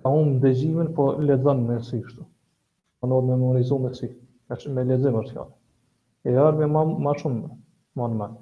ka 0.00 0.08
unë 0.20 0.30
më 0.32 0.40
dëgjimin, 0.44 0.88
po 0.96 1.10
ledhën 1.28 1.60
me 1.68 1.76
si 1.84 2.00
kështu. 2.00 2.24
Në 3.04 3.04
po 3.04 3.12
nërë 3.12 3.28
me 3.28 3.36
më 3.60 3.78
me 3.84 3.92
si, 4.00 4.08
me 4.78 4.84
ledhën 4.88 5.12
me 5.20 5.46
E 6.24 6.32
jarë 6.38 6.64
me 6.64 6.84
ma 7.04 7.12
shumë, 7.20 7.52
ma 8.00 8.08
në 8.08 8.16
menë. 8.22 8.40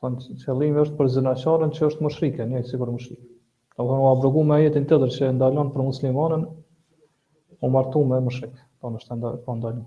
thonë 0.00 0.34
qëllimi 0.42 0.80
është 0.82 0.96
për 0.98 1.08
zonaqaren 1.14 1.70
që 1.76 1.86
është 1.88 2.04
mushrike, 2.04 2.44
një 2.50 2.60
sigurisht 2.68 2.96
mushrike. 2.98 3.26
thonë 3.78 3.98
u 4.04 4.08
abrogu 4.12 4.42
me 4.48 4.54
ajetin 4.60 4.84
të 4.88 4.96
drsë 5.02 5.22
që 5.24 5.28
ndalon 5.36 5.70
për 5.72 5.84
muslimanën, 5.88 6.44
u 7.66 7.70
martu 7.72 8.02
me 8.10 8.18
mushrik, 8.28 8.54
po, 8.80 8.86
po 8.90 8.94
në 8.94 9.02
stand 9.04 9.26
po 9.44 9.58
ndonjë. 9.58 9.84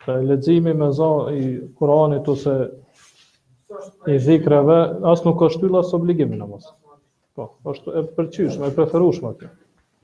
Pra, 0.00 0.14
ledzimi 0.24 0.72
me 0.78 0.88
zonë 0.96 1.34
i 1.40 1.50
Kuranit 1.78 2.28
ose 2.32 2.54
i 4.08 4.16
zikrave 4.22 4.76
asë 5.12 5.26
nuk 5.26 5.42
është 5.48 5.62
tylla 5.66 5.82
së 5.84 5.98
obligimin 5.98 6.40
në 6.40 6.46
mësë. 6.54 6.72
Po, 7.36 7.48
është 7.74 7.96
e 8.00 8.04
përqyshme, 8.16 8.70
e 8.70 8.76
preferushme 8.78 9.34
kjo. 9.40 9.50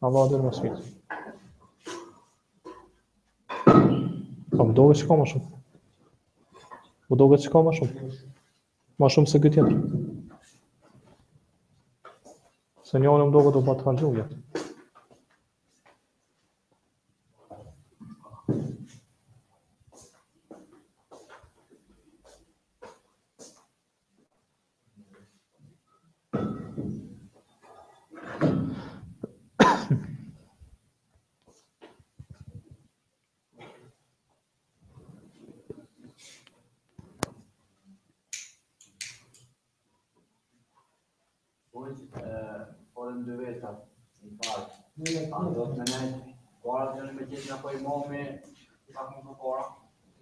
A 0.05 0.13
va 0.15 0.27
dhe 0.29 0.41
në 0.41 0.47
mëshkitë. 0.47 0.83
Po, 3.65 4.61
më 4.61 4.77
dove 4.77 4.99
që 5.01 5.09
ka 5.09 5.17
më 5.23 5.27
shumë. 5.33 5.51
Më 7.09 7.21
dove 7.25 7.41
që 7.41 7.55
ka 7.57 7.65
më 7.69 7.75
shumë. 7.81 8.07
Më 9.01 9.13
shumë 9.17 9.33
se 9.33 9.41
këtë 9.49 9.63
jetë. 9.63 10.09
Senhor, 12.91 13.15
em 13.15 13.19
nome 13.31 13.31
do 13.31 13.41
Godobot, 13.41 13.81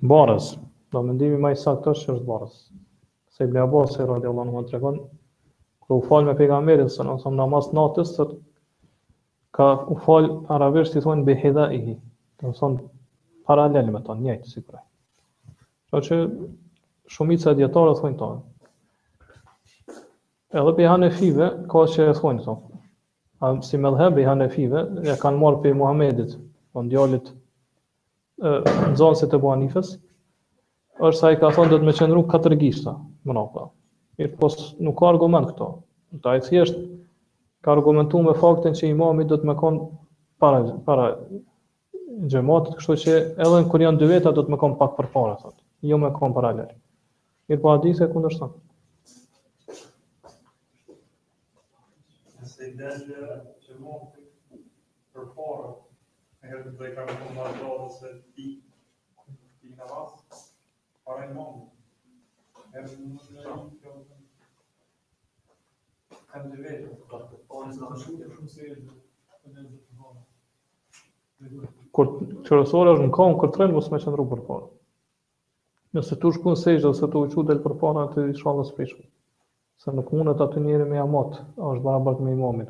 Barës, 0.10 0.46
do 0.96 1.00
më 1.06 1.14
ndihmi 1.16 1.38
më 1.44 1.50
saktë 1.64 1.84
tash 1.86 2.08
është 2.12 2.26
Barës. 2.28 2.54
Se 3.36 3.46
Ibn 3.46 3.58
Abbas 3.64 3.98
e 4.00 4.06
rodi 4.10 4.30
Allahu 4.30 4.54
më 4.56 4.64
tregon 4.70 4.96
ku 5.86 5.98
u 6.00 6.04
fal 6.08 6.26
me 6.28 6.34
pejgamberin 6.40 6.90
sa 6.94 7.04
në 7.12 7.20
namaz 7.40 7.68
natës 7.78 8.14
se 8.18 8.26
ka 9.58 9.68
u 9.94 9.98
fal 10.06 10.28
arabisht 10.56 10.96
i 10.96 11.04
thonë 11.06 11.26
bihidaihi. 11.28 11.94
i. 11.94 11.98
Do 12.42 12.52
të 12.54 12.60
thonë 12.62 12.88
paralel 13.50 13.92
me 13.96 14.02
ton 14.08 14.24
njëjtë 14.26 14.50
si 14.54 14.62
Kjo 14.62 14.68
pra. 14.70 16.02
që 16.08 16.20
shumica 17.16 17.54
dietarë 17.60 17.94
thonë 18.02 18.20
ton. 18.24 18.42
Edhe 20.60 20.76
pe 20.80 20.88
hanë 20.92 21.12
five 21.20 21.52
ka 21.74 21.86
që 21.94 22.10
e 22.14 22.18
thonë 22.22 22.48
ton. 22.48 22.64
Si 23.68 23.78
me 23.78 23.92
dhebë 24.00 24.22
i 24.22 24.28
hanë 24.32 24.46
e 24.50 24.54
five, 24.58 24.86
e 25.14 25.18
kanë 25.22 25.42
marë 25.46 25.62
për 25.68 25.78
Muhammedit, 25.84 26.34
për 26.40 26.50
po 26.74 26.86
ndjallit 26.88 27.30
në 28.40 28.96
zonë 29.00 29.18
se 29.20 29.28
të 29.30 29.40
bua 29.44 29.56
nifës, 29.60 29.94
është 31.00 31.20
sa 31.20 31.32
i 31.34 31.38
ka 31.40 31.50
thonë 31.56 31.72
dhe 31.72 31.80
të 31.82 31.88
me 31.90 31.96
qenru 31.98 32.24
katër 32.32 32.56
gishtë, 32.62 32.94
më 33.28 33.36
nopë, 33.36 33.54
pa. 33.56 34.30
pos 34.40 34.58
nuk 34.84 34.98
ka 35.00 35.10
argument 35.10 35.50
këto. 35.52 35.68
ta 36.12 36.18
taj 36.24 36.40
thjeshtë, 36.48 36.82
ka 37.62 37.72
argumentu 37.76 38.22
me 38.24 38.34
faktin 38.34 38.74
që 38.74 38.88
imamit 38.90 39.28
dhe 39.30 39.38
të 39.38 39.46
me 39.46 39.56
konë 39.60 39.84
para, 40.40 40.62
para 40.88 41.06
gjëmatët, 42.32 42.78
kështu 42.80 42.96
që 43.04 43.16
edhe 43.38 43.60
në 43.62 43.70
kur 43.72 43.82
janë 43.84 44.00
dy 44.02 44.06
veta 44.10 44.32
dhe 44.32 44.44
të 44.48 44.52
me 44.52 44.58
konë 44.58 44.78
pak 44.80 44.96
për 44.98 45.10
para, 45.14 45.36
thotë. 45.44 45.62
Jo 45.88 45.98
me 46.02 46.10
konë 46.16 46.36
paralel. 46.36 46.72
Mirë 47.50 47.60
po 47.62 47.72
E 47.72 47.72
pa 47.72 47.74
adi 47.76 47.94
se 47.98 48.06
këndër 48.14 48.34
shtë. 48.36 48.48
Në 52.80 52.96
dhe 53.06 53.30
gjëmatët 53.64 54.26
për 55.16 55.30
para, 55.36 55.70
herë 56.48 56.62
të 56.70 56.78
dhej 56.80 56.90
kam 56.98 57.10
kumë 57.14 57.32
marë 57.38 57.56
dohë 57.62 57.88
se 57.98 58.10
ti, 58.36 58.46
ti 59.60 59.68
në 59.80 59.86
vasë, 59.90 60.20
pare 61.08 61.24
në 61.28 61.34
mundë. 61.36 61.66
Herë 62.76 62.88
të 62.88 62.94
në 63.02 63.08
dhej 63.34 63.48
në 63.48 63.48
kjo 63.82 63.92
të 63.92 63.96
në 64.00 64.04
kam 66.32 66.44
të 66.54 66.58
vejë. 66.64 66.90
Po 67.10 67.18
në 67.66 67.72
zë 67.80 67.84
në 67.84 67.96
shumë 68.06 68.20
të 68.24 68.28
shumë 68.38 68.52
se 68.56 68.62
e 68.64 68.66
dhe 68.72 68.78
të 68.80 68.84
në 69.54 69.62
zë 69.68 69.78
të 69.84 69.92
vojë. 70.02 70.22
Kur 71.98 72.06
qërësore 72.48 72.90
është 72.96 73.06
në 73.06 73.12
kohë, 73.18 73.32
në 73.34 73.42
këtërën, 73.44 73.72
mos 73.80 73.88
me 73.92 73.98
qëndru 74.06 74.26
për 74.36 74.42
Nëse 75.98 76.16
tu 76.22 76.30
shku 76.30 76.52
në 76.54 76.58
sejgjë, 76.62 76.86
nëse 76.92 77.02
tu 77.10 77.18
uqu 77.26 77.42
del 77.50 77.60
për 77.66 77.74
parë, 77.82 77.98
në 77.98 78.04
të 78.16 78.20
i 78.30 78.34
shalë 78.40 78.62
dhe 78.72 78.86
Se 79.80 79.88
nuk 79.96 80.08
mundet 80.12 80.40
aty 80.44 80.58
njëri 80.64 80.86
me 80.92 80.96
jamot, 81.00 81.32
është 81.70 81.84
barabart 81.84 82.20
me 82.24 82.32
imamit. 82.36 82.70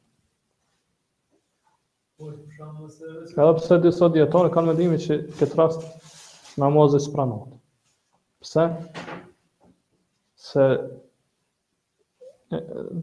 Ka 3.35 3.45
dhe 3.47 3.53
pëse 3.57 3.77
disa 3.83 4.07
djetarë 4.13 4.49
kanë 4.53 4.69
me 4.69 4.75
dhimi 4.79 4.97
që 5.03 5.15
këtë 5.39 5.55
rast 5.57 5.85
namazë 6.61 6.99
i 6.99 7.03
spranohet. 7.07 7.53
Pse, 8.45 8.65
Se 10.41 10.63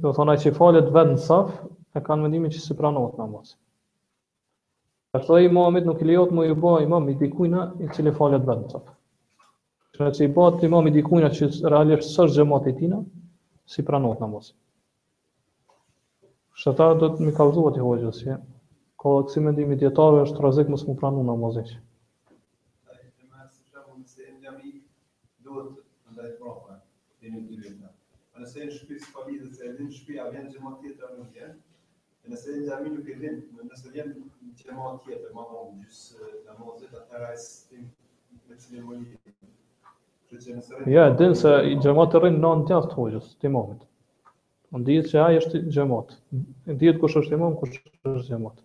do 0.02 0.10
thona 0.14 0.34
që 0.42 0.50
i 0.50 0.54
falet 0.56 0.88
vetë 0.94 1.10
në 1.12 1.20
saf, 1.24 1.52
e 1.94 2.00
kanë 2.08 2.26
me 2.42 2.50
që 2.50 2.58
i 2.58 2.62
spranohet 2.62 3.18
namazë. 3.22 3.54
Për 5.14 5.24
të 5.26 5.36
dhe 5.36 5.44
i 5.46 5.52
mamit 5.56 5.86
nuk 5.88 6.02
i 6.04 6.08
liot 6.10 6.34
mu 6.36 6.44
i 6.50 6.56
ba 6.66 6.72
i 6.82 6.88
mamit 6.94 7.14
i 7.16 7.20
dikujna 7.24 7.62
i 7.78 7.88
cili 7.94 8.12
falet 8.18 8.42
vetë 8.48 8.64
në 8.66 8.70
saf. 8.74 8.90
Që 9.94 10.04
në 10.08 10.12
që 10.18 10.26
i 10.26 10.32
ba 10.38 10.48
të 10.58 10.68
i 10.70 10.74
i 10.90 10.94
dikujna 10.98 11.30
që 11.38 11.50
realisht 11.72 12.10
sërgjë 12.18 12.36
gjemat 12.42 12.66
i 12.72 12.76
tina, 12.82 13.00
si 13.74 13.82
pranohet 13.90 14.20
namazë. 14.26 14.54
Shëta 16.58 16.90
do 17.04 17.12
të 17.14 17.22
mi 17.28 17.32
kalzuat 17.40 17.78
i 17.80 17.86
hoqës, 17.86 18.22
që 18.24 18.40
Ko 18.98 19.10
si 19.30 19.40
mendimi 19.40 19.76
është 19.78 20.04
rrezik 20.42 20.70
mësë 20.72 20.86
më 20.88 20.94
pranu 21.00 21.20
namazin. 21.26 21.68
Ai 22.94 23.04
themasi 23.14 23.70
ka 23.70 23.86
ndaj 23.94 24.66
Nëse 28.38 28.64
në 28.64 28.72
shtëpi 28.72 28.96
s'po 29.04 29.22
lidhet 29.28 29.52
se 29.58 29.64
në 29.76 30.18
a 30.22 30.28
vjen 30.32 30.46
çemon 30.54 30.74
tjetër 30.80 31.04
apo 31.04 31.16
nuk 31.20 31.30
vjen. 31.36 31.54
Nëse 32.32 32.52
në 32.56 32.66
jamin 32.68 32.92
nuk 32.98 33.08
e 33.08 33.14
vjen, 33.22 33.38
nëse 33.70 33.90
vjen 33.96 34.12
çemon 34.62 34.98
tjetër, 35.06 35.32
më 35.36 35.42
vonë 35.42 35.74
gjys 35.82 36.02
namazet 36.48 36.94
atë 37.02 37.18
rais 37.24 37.44
tim 37.68 37.90
për 38.46 38.60
çelë 38.62 39.02
Ja, 40.96 41.06
e 41.10 41.34
se 41.44 41.52
i 41.70 41.74
gjemot 41.86 42.14
të 42.16 42.22
rinë 42.26 42.38
në 42.46 42.54
në 42.62 42.68
tjaftë 42.72 42.98
hoqës, 43.00 43.30
të 43.42 43.50
imamit. 43.50 43.82
Në 44.74 44.84
dhjetë 44.90 45.12
që 45.14 45.20
aje 45.28 45.42
është 45.44 45.62
gjemot. 45.78 46.16
Në 46.42 46.78
dhjetë 46.82 47.02
kush 47.04 47.18
është 47.22 47.36
imam, 47.40 47.58
kush 47.62 47.76
është 48.14 48.32
gjemot. 48.32 48.64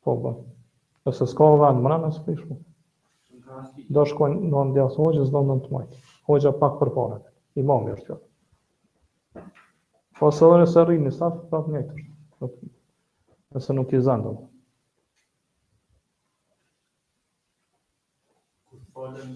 Po, 0.03 0.17
po. 0.25 0.33
Nëse 1.05 1.27
s'ka 1.29 1.51
vend, 1.61 1.85
më 1.85 2.01
nëse 2.07 2.61
Do 3.93 4.01
shkojnë 4.09 4.49
në 4.49 4.65
ndjesë 4.73 5.29
do 5.35 5.41
në 5.49 5.59
të 5.65 5.73
majtë. 5.73 6.59
pak 6.61 6.79
për 6.81 6.89
parët, 6.97 7.25
imam 7.61 7.87
është 7.93 8.07
qëtë. 8.09 8.32
Fasohen 10.17 10.61
e 10.63 10.67
së 10.69 11.11
sa 11.15 11.29
të 11.33 11.47
prapë 11.51 11.73
një 11.73 11.81
të 11.85 12.49
nëse 13.53 13.73
nuk 13.75 13.93
i 13.93 14.01
zanë, 14.07 14.23
dëmë. 14.23 14.45
Falem, 18.93 19.31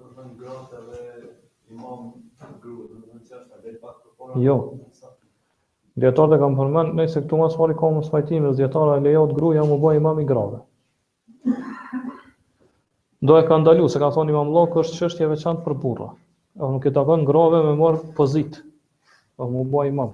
do 0.00 0.08
të 0.16 0.24
në 0.26 0.34
gratë 0.42 0.80
dhe 0.88 1.00
imam 1.72 2.10
grudë, 2.62 2.86
do 2.92 3.00
të 3.04 3.20
në 3.20 3.24
qështë, 3.28 3.50
a 3.56 3.62
dhe 3.64 3.74
i 3.76 3.80
pak 3.86 4.04
jo. 4.04 4.34
të 4.34 4.42
Jo. 4.44 4.58
Djetarët 6.04 6.36
e 6.36 6.40
kam 6.44 6.58
përmenë, 6.60 6.92
nëjse 7.00 7.24
këtu 7.24 7.40
mas 7.40 7.56
fari 7.56 7.76
ka 7.80 7.90
më 7.96 8.04
sfajtime, 8.10 8.50
dhe 8.52 8.60
djetarët 8.60 9.00
e 9.00 9.04
lejot 9.08 9.32
gru, 9.38 9.54
ja 9.56 9.64
mu 9.70 9.78
bëj 9.80 10.00
imam 10.02 10.20
i 10.20 10.28
grave. 10.28 10.60
Do 13.26 13.38
e 13.40 13.46
ka 13.48 13.56
ndalu, 13.62 13.88
se 13.88 14.00
ka 14.02 14.12
thonë 14.12 14.32
imam 14.34 14.52
lokë, 14.58 14.84
është 14.84 15.00
qështje 15.06 15.30
veçantë 15.32 15.64
për 15.70 15.76
burra. 15.86 16.10
Nuk 16.60 16.84
e 16.84 16.92
të 16.92 17.04
bënë 17.08 17.28
grave 17.32 17.64
me 17.64 17.72
morë 17.80 18.04
pozitë 18.20 18.65
po 19.36 19.48
mu 19.50 19.64
bua 19.64 19.86
imam. 19.86 20.12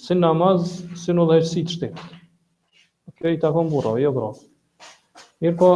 Si 0.00 0.14
namaz, 0.14 0.84
si 1.04 1.12
në 1.14 1.24
dhejësit 1.30 1.72
shtetë. 1.74 2.08
Kjo 3.20 3.32
i 3.34 3.40
takon 3.42 3.68
burrave, 3.72 4.00
jo 4.04 4.12
bro. 4.16 4.30
Mirë 5.44 5.56
po, 5.60 5.70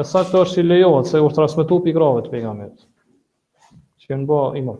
e 0.00 0.04
sa 0.06 0.22
këto 0.24 0.42
është 0.46 0.62
i 0.62 0.66
lejohet, 0.68 1.10
se 1.10 1.20
është 1.26 1.44
rasmetu 1.44 1.80
për 1.84 1.92
i 1.92 1.96
grave 1.96 2.24
të 2.26 2.32
pegamet. 2.34 2.86
Që 4.00 4.12
jenë 4.14 4.26
bo 4.30 4.38
imam. 4.60 4.78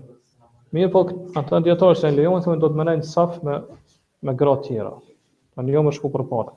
Mirë 0.77 0.93
po, 0.95 1.05
atë 1.41 1.63
djetarës 1.69 2.05
e 2.07 2.11
në 2.13 2.21
lejohet, 2.21 2.51
do 2.65 2.71
të 2.75 2.81
menajnë 2.83 3.09
saf 3.13 3.41
me, 3.49 3.61
me 4.29 4.37
gra 4.43 4.57
tjera. 4.67 4.95
Në 5.59 5.67
një 5.69 5.77
jo 5.79 5.97
shku 5.99 6.13
për 6.17 6.29
parë. 6.33 6.57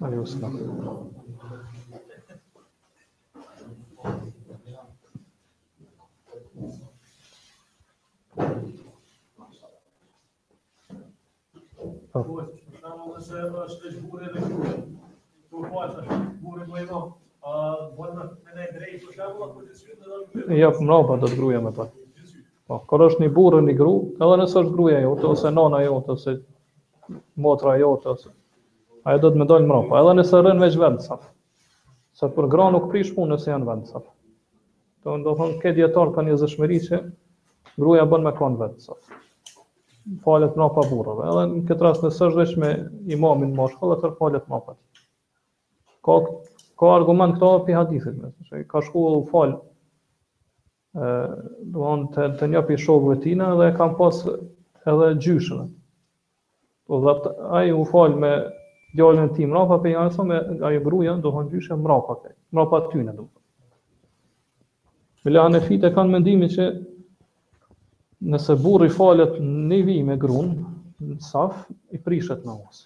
ali 0.00 0.18
usta. 0.18 0.46
Ja, 20.56 20.72
mnogo 20.80 21.16
da 21.16 21.26
zgruje 21.26 21.60
me 21.60 21.74
pa. 21.74 21.86
Pa, 22.66 22.78
koraš 22.78 23.18
ni 23.18 23.28
bur, 23.28 23.62
ni 23.62 23.74
gru, 23.74 24.04
ali 24.18 24.38
ne 24.38 24.46
se 24.48 24.60
zgruje, 24.68 25.16
to 25.20 25.36
se 25.36 25.50
nona, 25.50 26.00
to 26.06 26.16
se 26.16 26.42
motra, 27.36 27.70
to 28.02 28.16
se... 28.16 28.30
ajo 29.08 29.22
do 29.24 29.30
të 29.32 29.40
më 29.40 29.46
dalë 29.48 29.66
mbrapa, 29.68 30.00
edhe 30.02 30.12
nëse 30.18 30.40
rën 30.44 30.60
veç 30.64 30.74
vend 30.80 31.04
saf. 31.04 31.22
Sa 32.18 32.28
për 32.34 32.48
gra 32.52 32.66
nuk 32.74 32.88
prish 32.92 33.12
punë 33.16 33.34
nëse 33.34 33.50
janë 33.52 33.68
vend 33.68 33.86
saf. 33.90 34.04
Do 35.04 35.14
të 35.24 35.34
thonë 35.38 35.58
ke 35.62 35.72
dietar 35.78 36.10
ka 36.14 36.24
një 36.26 36.36
zëshmëri 36.42 36.80
që 36.88 37.00
gruaja 37.80 38.06
bën 38.10 38.26
me 38.26 38.34
kon 38.36 38.58
vet 38.60 38.74
saf. 38.84 39.00
Falet 40.24 40.54
mbrapa 40.56 40.84
burrave, 40.90 41.26
edhe 41.30 41.46
në 41.54 41.62
këtë 41.70 41.86
rast 41.86 42.04
nëse 42.04 42.28
është 42.28 42.40
veç 42.42 42.54
me 42.60 42.74
imamin 43.16 43.54
mashkull, 43.56 43.96
të 44.02 44.12
falet 44.18 44.46
mbrapa. 44.50 44.76
Ka 46.04 46.18
ka 46.80 46.88
argument 46.96 47.34
këto 47.36 47.50
pi 47.66 47.74
hadithit, 47.76 48.14
më 48.16 48.30
thënë, 48.50 48.62
ka 48.70 48.80
shkuar 48.84 49.16
u 49.18 49.24
fal 49.32 49.50
ë 50.96 51.10
do 51.72 51.90
të 52.14 52.14
të, 52.14 52.28
të 52.40 52.48
një 52.54 52.62
pi 52.68 52.78
shokëve 52.80 53.18
tina 53.24 53.50
dhe 53.58 53.72
kam 53.76 53.96
pas 53.98 54.16
edhe 54.24 55.10
gjyshën. 55.26 55.68
Po 56.88 57.02
dha 57.04 57.34
ai 57.60 57.68
u 57.76 57.84
fal 57.92 58.16
me 58.24 58.32
djalën 58.92 59.22
e 59.24 59.30
tij 59.34 59.46
mrapa 59.46 59.76
pe 59.82 59.92
janë 59.94 60.12
thonë 60.14 60.36
ajo 60.66 60.80
gruaja 60.84 61.14
do 61.22 61.30
han 61.36 61.48
dyshe 61.50 61.76
mrapa 61.78 62.14
te 62.22 62.30
mrapa 62.54 62.78
ty 62.90 63.04
në 63.06 63.14
do 63.18 63.28
Mila 65.24 65.42
Hanefite 65.46 65.90
kanë 65.94 66.14
mendimi 66.16 66.46
që 66.48 66.66
nëse 68.32 68.54
burri 68.62 68.88
falet 68.90 69.34
në 69.42 69.80
vi 69.84 69.98
me 70.04 70.16
gruan 70.22 70.54
në 71.00 71.16
saf, 71.24 71.62
i 71.92 71.98
prishet 72.04 72.42
në 72.48 72.52
usë. 72.54 72.82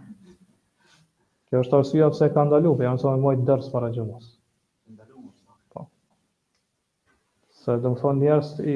Kjo 1.51 1.59
është 1.65 1.75
arsyeja 1.77 2.07
pse 2.13 2.27
ka 2.33 2.43
ndaluar, 2.47 2.77
po 2.79 2.85
jam 2.85 2.97
thonë 3.01 3.19
më 3.25 3.31
të 3.41 3.45
dërs 3.49 3.65
para 3.73 3.87
xhumës. 3.95 4.27
Po. 5.75 5.81
Sa 7.63 7.75
do 7.83 7.91
të 7.91 7.99
thonë 8.05 8.23
njerëz 8.23 8.53
i 8.71 8.75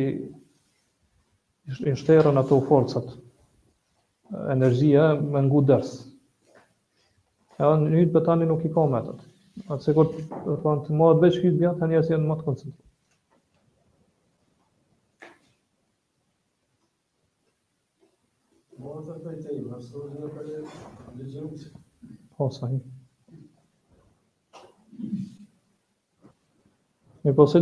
i 1.87 1.93
shterën 1.97 2.35
ato 2.41 2.57
forcat 2.67 3.07
energjia 4.55 5.07
me 5.31 5.45
ngu 5.47 5.61
dërs. 5.69 5.93
Edhe 7.55 7.79
një 7.85 8.01
hytë 8.03 8.13
bëtani 8.17 8.49
nuk 8.51 8.67
i 8.69 8.73
ka 8.75 8.83
me 8.91 9.01
të 9.07 9.15
Atë 9.71 9.81
se 9.87 9.95
kur 9.97 10.11
të 10.11 10.59
thonë 10.65 10.85
të 10.89 10.99
modë 10.99 11.23
veç 11.23 11.39
hytë 11.45 11.61
bëtë, 11.63 11.79
të 11.79 11.89
njerës 11.93 12.11
jenë 12.11 12.27
më 12.33 12.37
të 12.41 12.45
koncentrë. 12.49 12.84
Po, 22.35 22.49
sahi. 22.51 22.79
Në 27.25 27.33
do 27.39 27.45
të 27.51 27.61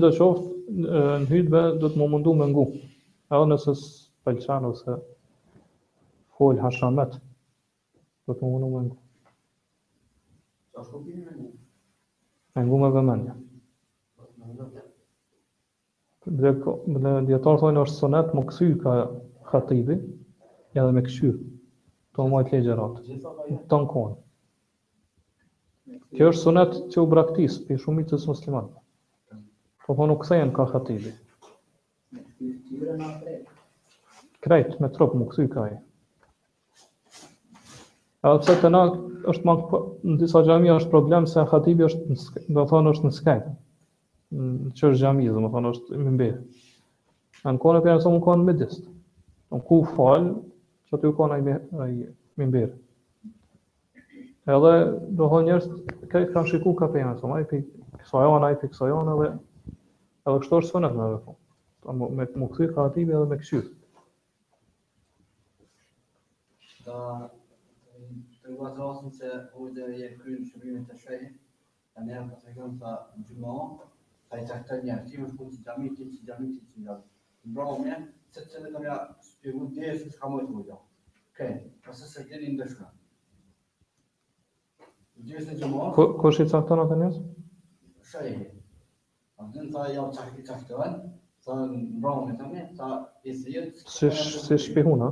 në 0.73 1.27
hutbë 1.29 1.61
do 1.83 1.89
të 1.91 1.99
më 2.01 2.07
mundu 2.13 2.33
me 2.39 2.47
ngu. 2.49 2.63
Edhe 3.33 3.45
nëse 3.51 3.73
pëlqen 4.25 4.65
ose 4.71 4.95
fol 6.39 6.57
hashamet 6.63 7.13
do 8.25 8.33
të 8.35 8.41
më 8.41 8.51
mundu 8.55 8.71
me 8.73 8.81
ngu. 8.87 8.95
me 11.03 12.65
ngu. 12.65 12.75
Me 12.81 13.15
ngu 13.15 13.39
Dhe 16.41 16.53
në 16.87 17.25
djetarë 17.27 17.59
thonë 17.61 17.81
është 17.85 17.99
sonet 18.01 18.29
më 18.35 18.45
kësy 18.49 18.67
ka 18.83 18.93
khatibi, 19.51 19.95
edhe 20.73 20.91
me 20.95 21.03
këshy, 21.05 21.31
të 22.15 22.23
më 22.23 22.31
majtë 22.33 22.55
legjeratë, 22.61 23.19
të 23.67 23.79
në 23.81 23.89
konë. 23.91 24.13
Kjo 26.15 26.27
është 26.33 26.41
sunet 26.45 26.75
që 26.93 27.01
u 27.01 27.07
braktis 27.13 27.55
për 27.69 27.79
shumicës 27.85 28.27
musliman. 28.29 28.67
Po 29.85 29.95
po 29.97 30.05
nuk 30.11 30.21
thejen 30.27 30.51
ka 30.55 30.65
khatibi. 30.69 31.11
Krejt, 34.45 34.77
me 34.83 34.89
trop 34.97 35.15
më 35.19 35.27
këthy 35.33 35.47
ka 35.55 35.65
e. 35.73 35.81
A 38.23 38.31
pëse 38.39 38.55
të 38.61 38.71
na 38.71 38.83
është 39.33 39.47
mangë 39.49 39.65
po, 39.73 39.79
në 40.07 40.15
disa 40.21 40.43
gjami 40.47 40.71
është 40.77 40.93
problem 40.93 41.27
se 41.33 41.43
khatibi 41.51 41.87
është 41.89 42.05
në 42.13 42.17
skajt, 42.23 42.47
dhe 42.57 42.65
thonë 42.71 42.93
është 42.95 43.09
në 43.09 43.13
skajtë. 43.19 43.53
në 44.39 44.71
që 44.77 44.85
është 44.93 45.01
gjami 45.03 45.27
dhe 45.29 45.43
më 45.43 45.49
thonë 45.57 45.73
është 45.75 45.99
më 46.05 46.11
mbi. 46.15 46.29
në 47.43 47.59
kone 47.65 47.81
për 47.83 47.91
janë 47.95 48.15
më 48.15 48.23
kone 48.29 48.43
më 48.43 48.53
më 48.63 48.67
Në 49.53 49.59
ku 49.69 49.77
falë, 49.95 50.29
që 50.87 50.95
më 50.95 51.01
më 51.07 51.15
kone 51.17 51.41
më 51.43 51.91
më 52.39 52.45
më 52.53 52.61
Edhe 54.51 54.71
do 55.17 55.23
ha 55.31 55.37
njerëz 55.47 55.67
kë 56.11 56.19
kanë 56.33 56.49
shikuar 56.51 56.75
ka 56.79 56.87
pejë 56.93 57.05
ato, 57.13 57.29
ai 57.31 57.45
pikë 57.51 58.03
sa 58.09 58.23
janë 58.25 58.47
ai 58.49 58.57
pikë 58.63 58.75
sa 58.75 58.89
edhe 58.91 59.11
edhe 59.23 60.33
kështu 60.43 60.57
është 60.59 60.71
sonë 60.71 60.87
më 60.95 61.03
vonë. 61.11 61.35
Po 61.85 61.93
me 61.99 62.25
pra, 62.27 62.39
më 62.41 62.47
kthy 62.51 62.65
ka 62.75 62.83
aty 62.89 63.05
edhe 63.05 63.21
me 63.31 63.37
kështu. 63.39 63.61
Da 66.89 66.97
të 67.31 68.71
dosin 68.81 69.13
se 69.19 69.31
udhë 69.67 69.87
e 70.09 70.11
kryen 70.19 70.43
çmimin 70.51 70.83
të 70.91 70.97
shëj. 71.05 71.21
Tanë 71.95 72.19
ka 72.33 72.39
tregon 72.43 72.73
ta 72.83 72.91
dymo, 73.29 73.55
ai 74.35 74.41
ta 74.51 74.57
tani 74.67 74.91
aty 74.97 75.21
më 75.23 75.29
shkon 75.31 75.53
si 75.55 75.63
dami 75.69 75.93
ti 75.95 76.09
si 76.17 76.27
dami 76.31 76.51
ti 76.57 76.67
si 76.73 76.83
dami. 76.83 77.07
Në 77.47 77.55
bravo 77.55 77.79
më, 77.85 77.95
çetë 78.35 78.65
më 78.67 78.83
ka 78.89 78.97
shpëgoj 79.31 79.71
dhe 79.79 79.93
s'ka 80.11 80.27
më 80.35 80.43
të 80.43 80.57
vogël. 80.59 80.83
Okej, 81.31 81.55
pastaj 81.87 82.11
se 82.15 82.27
dinim 82.33 82.59
dashka. 82.59 82.89
Ku 85.95 86.03
është 86.29 86.45
i 86.45 86.49
caktuar 86.51 86.79
në 86.79 86.85
të 86.91 86.95
njësë? 86.99 87.19
Shërimi. 88.11 88.45
A 89.41 89.47
të 89.55 89.65
në 89.65 89.69
të 89.73 89.83
jam 89.95 90.07
qakti 90.15 90.45
kaftuar, 90.47 90.95
të 91.47 91.57
në 91.59 91.65
mbronë 91.81 92.23
me 92.31 92.37
të 92.39 92.47
me, 92.53 92.63
të 92.77 92.89
i 93.29 93.35
së 93.41 93.53
jetë... 93.55 94.15
Si 94.47 94.57
shpihun, 94.65 95.03
a? 95.07 95.11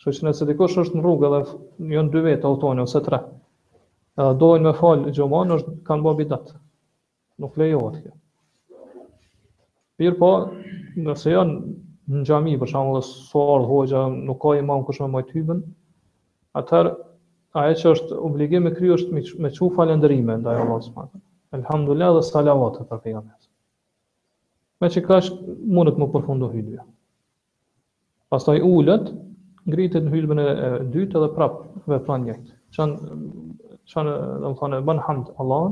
Kështu 0.00 0.16
që 0.18 0.28
nëse 0.30 0.48
dikush 0.50 0.80
është 0.82 0.98
në 0.98 1.04
rrugë 1.04 1.30
dhe 1.36 1.40
janë 1.94 2.14
dy 2.14 2.24
vetë 2.26 2.50
autoni 2.50 2.82
ose 2.84 3.02
tre, 3.06 3.20
edhe 4.18 4.32
dojnë 4.42 4.66
me 4.66 4.72
fal 4.80 5.06
xhumën, 5.10 5.54
është 5.58 5.76
kanë 5.90 6.04
bo 6.08 6.16
bidat. 6.22 6.50
Nuk 7.40 7.54
lejohet 7.60 8.02
kjo. 8.02 8.16
Pirë 10.00 10.16
po, 10.20 10.30
nëse 11.06 11.30
janë 11.30 11.78
në 12.10 12.24
gjami, 12.26 12.52
për 12.58 12.70
shumë 12.72 12.92
dhe 12.96 13.00
sërë, 13.06 13.66
hoqë, 13.70 14.00
nuk 14.28 14.38
ka 14.42 14.52
imam 14.58 14.80
kush 14.84 14.96
kushme 14.98 15.08
mojtë 15.12 15.34
hybën, 15.38 15.60
atër, 16.60 16.88
a 17.60 17.64
që 17.80 17.92
është 17.96 18.18
obligim 18.28 18.66
e 18.70 18.74
kry 18.76 18.90
është 18.96 19.20
me 19.44 19.50
që 19.54 19.68
falenderime, 19.76 20.36
ndaj 20.42 20.58
Allah 20.64 20.80
së 20.86 20.92
përkët. 20.96 21.20
Elhamdulillah 21.58 22.12
dhe 22.16 22.22
salavat 22.30 22.78
e 22.82 22.86
për 22.90 23.00
pejgamet. 23.06 23.46
Me 24.80 24.90
që 24.94 25.02
ka 25.06 25.18
është 25.22 25.54
mundët 25.76 25.98
më 26.02 26.08
përfundu 26.14 26.48
hytëve. 26.52 26.86
Pas 28.30 28.46
taj 28.46 28.60
ullët, 28.66 29.10
ngritit 29.68 30.06
në 30.06 30.14
hytëve 30.14 30.38
në 30.38 30.46
dytë 30.94 31.18
edhe 31.20 31.30
prapë 31.38 31.82
dhe 31.92 31.98
pranë 32.06 32.28
njëtë. 32.28 32.50
Qënë, 32.76 32.98
dhe 33.16 34.02
më 34.06 34.56
thane, 34.62 34.62
thane 34.62 34.80
banë 34.86 35.20
Allah, 35.44 35.70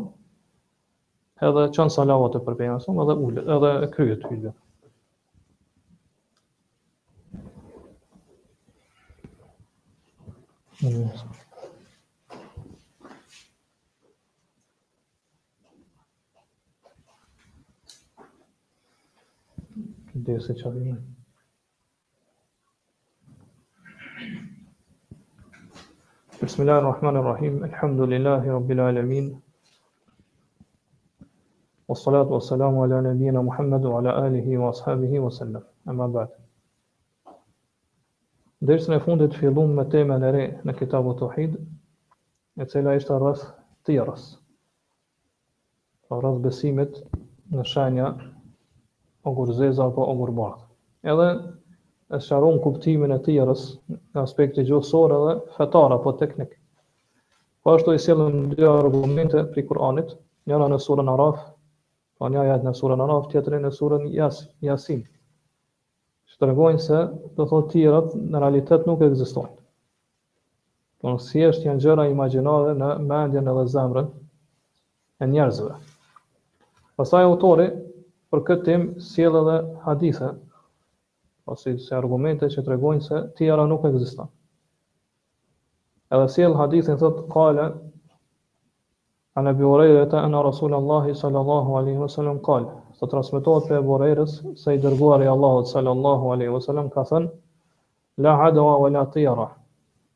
edhe 1.51 1.69
qënë 1.79 1.95
salavat 1.97 2.41
e 2.41 2.45
për 2.49 2.59
pejgamet, 2.59 3.13
edhe, 3.15 3.19
edhe 3.59 3.73
kryet 3.97 4.27
hytëve. 4.33 4.57
بسم 10.79 10.91
الله 26.63 26.79
الرحمن 26.79 27.17
الرحيم 27.17 27.65
الحمد 27.65 28.01
لله 28.01 28.47
رب 28.47 28.71
العالمين 28.71 29.41
والصلاة 31.89 32.29
والسلام 32.31 32.79
على 32.79 33.03
نبينا 33.03 33.43
محمد 33.43 33.85
وعلى 33.85 34.11
آله 34.27 34.59
وأصحابه 34.59 35.11
وسلم 35.21 35.63
أما 35.91 36.07
بعد 36.07 36.29
Dersën 38.69 38.93
e 38.93 39.01
fundit 39.01 39.33
fillum 39.41 39.71
me 39.77 39.85
temën 39.95 40.25
e 40.29 40.31
re 40.37 40.43
në 40.69 40.73
kitabu 40.81 41.15
të 41.17 41.25
uhid, 41.31 41.53
e 42.61 42.67
cila 42.69 42.93
ishtë 42.99 43.15
arras 43.17 43.45
të 43.89 43.95
jaras. 43.95 44.25
Arras 46.17 46.37
besimit 46.47 46.99
në 47.55 47.65
shenja 47.71 48.11
o 49.25 49.33
gurzeza 49.41 49.87
apo 49.87 50.05
o 50.05 50.13
gurbak. 50.21 50.59
Edhe 51.15 51.31
e 52.13 52.21
sharon 52.29 52.61
kuptimin 52.67 53.17
e 53.17 53.21
të 53.29 53.39
në 53.49 54.21
aspekti 54.27 54.67
gjusore 54.73 55.23
dhe 55.25 55.33
fetara 55.57 55.97
apo 55.97 56.13
teknik. 56.25 56.53
Po 57.65 57.79
ashtu 57.79 57.97
i 57.97 58.05
selën 58.05 58.37
në 58.43 58.57
dy 58.61 58.69
argumente 58.75 59.47
pri 59.55 59.65
Kur'anit, 59.71 60.13
njëra 60.49 60.69
në 60.75 60.83
surën 60.89 61.15
Araf, 61.15 61.39
pa 61.41 62.25
po 62.29 62.33
njëra 62.37 62.51
jetë 62.53 62.67
në 62.71 62.77
surën 62.83 63.05
Araf, 63.09 63.35
në 63.69 63.75
surën 63.81 64.11
Jasin 64.21 65.09
regojnë 66.47 66.83
se 66.83 66.99
të 67.39 67.45
thot 67.51 67.73
tjerat 67.73 68.13
në 68.15 68.43
realitet 68.43 68.85
nuk 68.87 69.01
e 69.03 69.09
Por 71.01 71.09
Të 71.11 71.13
nësi 71.15 71.43
është 71.47 71.67
janë 71.69 71.81
gjëra 71.83 72.05
imaginare 72.11 72.73
në 72.75 72.87
mendjen 73.07 73.49
e 73.49 73.53
dhe 73.57 73.63
zemrën 73.71 74.09
e 75.23 75.27
njerëzve. 75.31 75.75
Pasaj 76.99 77.25
autori 77.29 77.67
për 78.35 78.43
këtë 78.49 78.65
tim 78.67 78.87
si 79.11 79.23
edhe 79.29 79.43
dhe 79.47 79.55
hadithë, 79.85 80.31
pasi 81.47 81.77
se 81.79 81.95
argumente 82.01 82.47
që 82.51 82.63
të 82.67 82.71
regojnë 82.73 83.03
se 83.07 83.23
tjera 83.39 83.67
nuk 83.71 83.85
e 83.85 83.93
Edhe 86.11 86.27
si 86.33 86.43
hadithin 86.59 86.97
thotë 86.99 87.23
të 87.23 87.33
kale, 87.35 87.65
anë 89.37 89.51
e 89.51 89.55
biurejre 89.59 90.07
të 90.11 90.19
anë 90.27 90.43
Rasulallahi 90.47 91.15
sallallahu 91.15 91.77
alaihi 91.79 91.99
wasallam 92.01 92.39
kale, 92.49 92.73
sa 92.99 93.07
transmetohet 93.07 93.67
për 93.71 93.77
e 93.79 93.85
borejrës, 93.87 94.33
se 94.59 94.73
i 94.75 94.81
dërguar 94.83 95.23
i 95.23 95.29
Allahot 95.31 95.69
sallallahu 95.71 96.33
aleyhi 96.35 96.51
wa 96.51 96.61
sallam, 96.65 96.89
ka 96.91 97.05
thënë, 97.07 97.29
la 98.27 98.33
adwa 98.49 98.73
wa 98.83 98.89
la 98.91 99.05
tira, 99.15 99.47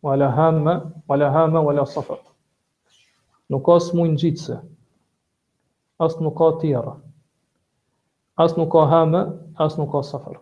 wa 0.03 0.15
la 0.19 0.31
hama, 0.35 0.75
wa 1.07 1.19
la 1.21 1.29
hama, 1.31 1.63
wa 1.63 1.75
la 1.77 1.85
safar. 1.87 2.19
Nuk 3.51 3.63
ka 3.67 3.77
së 3.83 3.99
në 4.01 4.17
gjitëse, 4.19 4.57
as 6.03 6.17
nuk 6.19 6.35
ka 6.41 6.49
tira, 6.63 6.97
as 8.43 8.57
nuk 8.59 8.73
ka 8.75 8.83
hama, 8.91 9.23
as 9.63 9.79
nuk 9.79 9.93
ka 9.93 10.03
safar. 10.09 10.41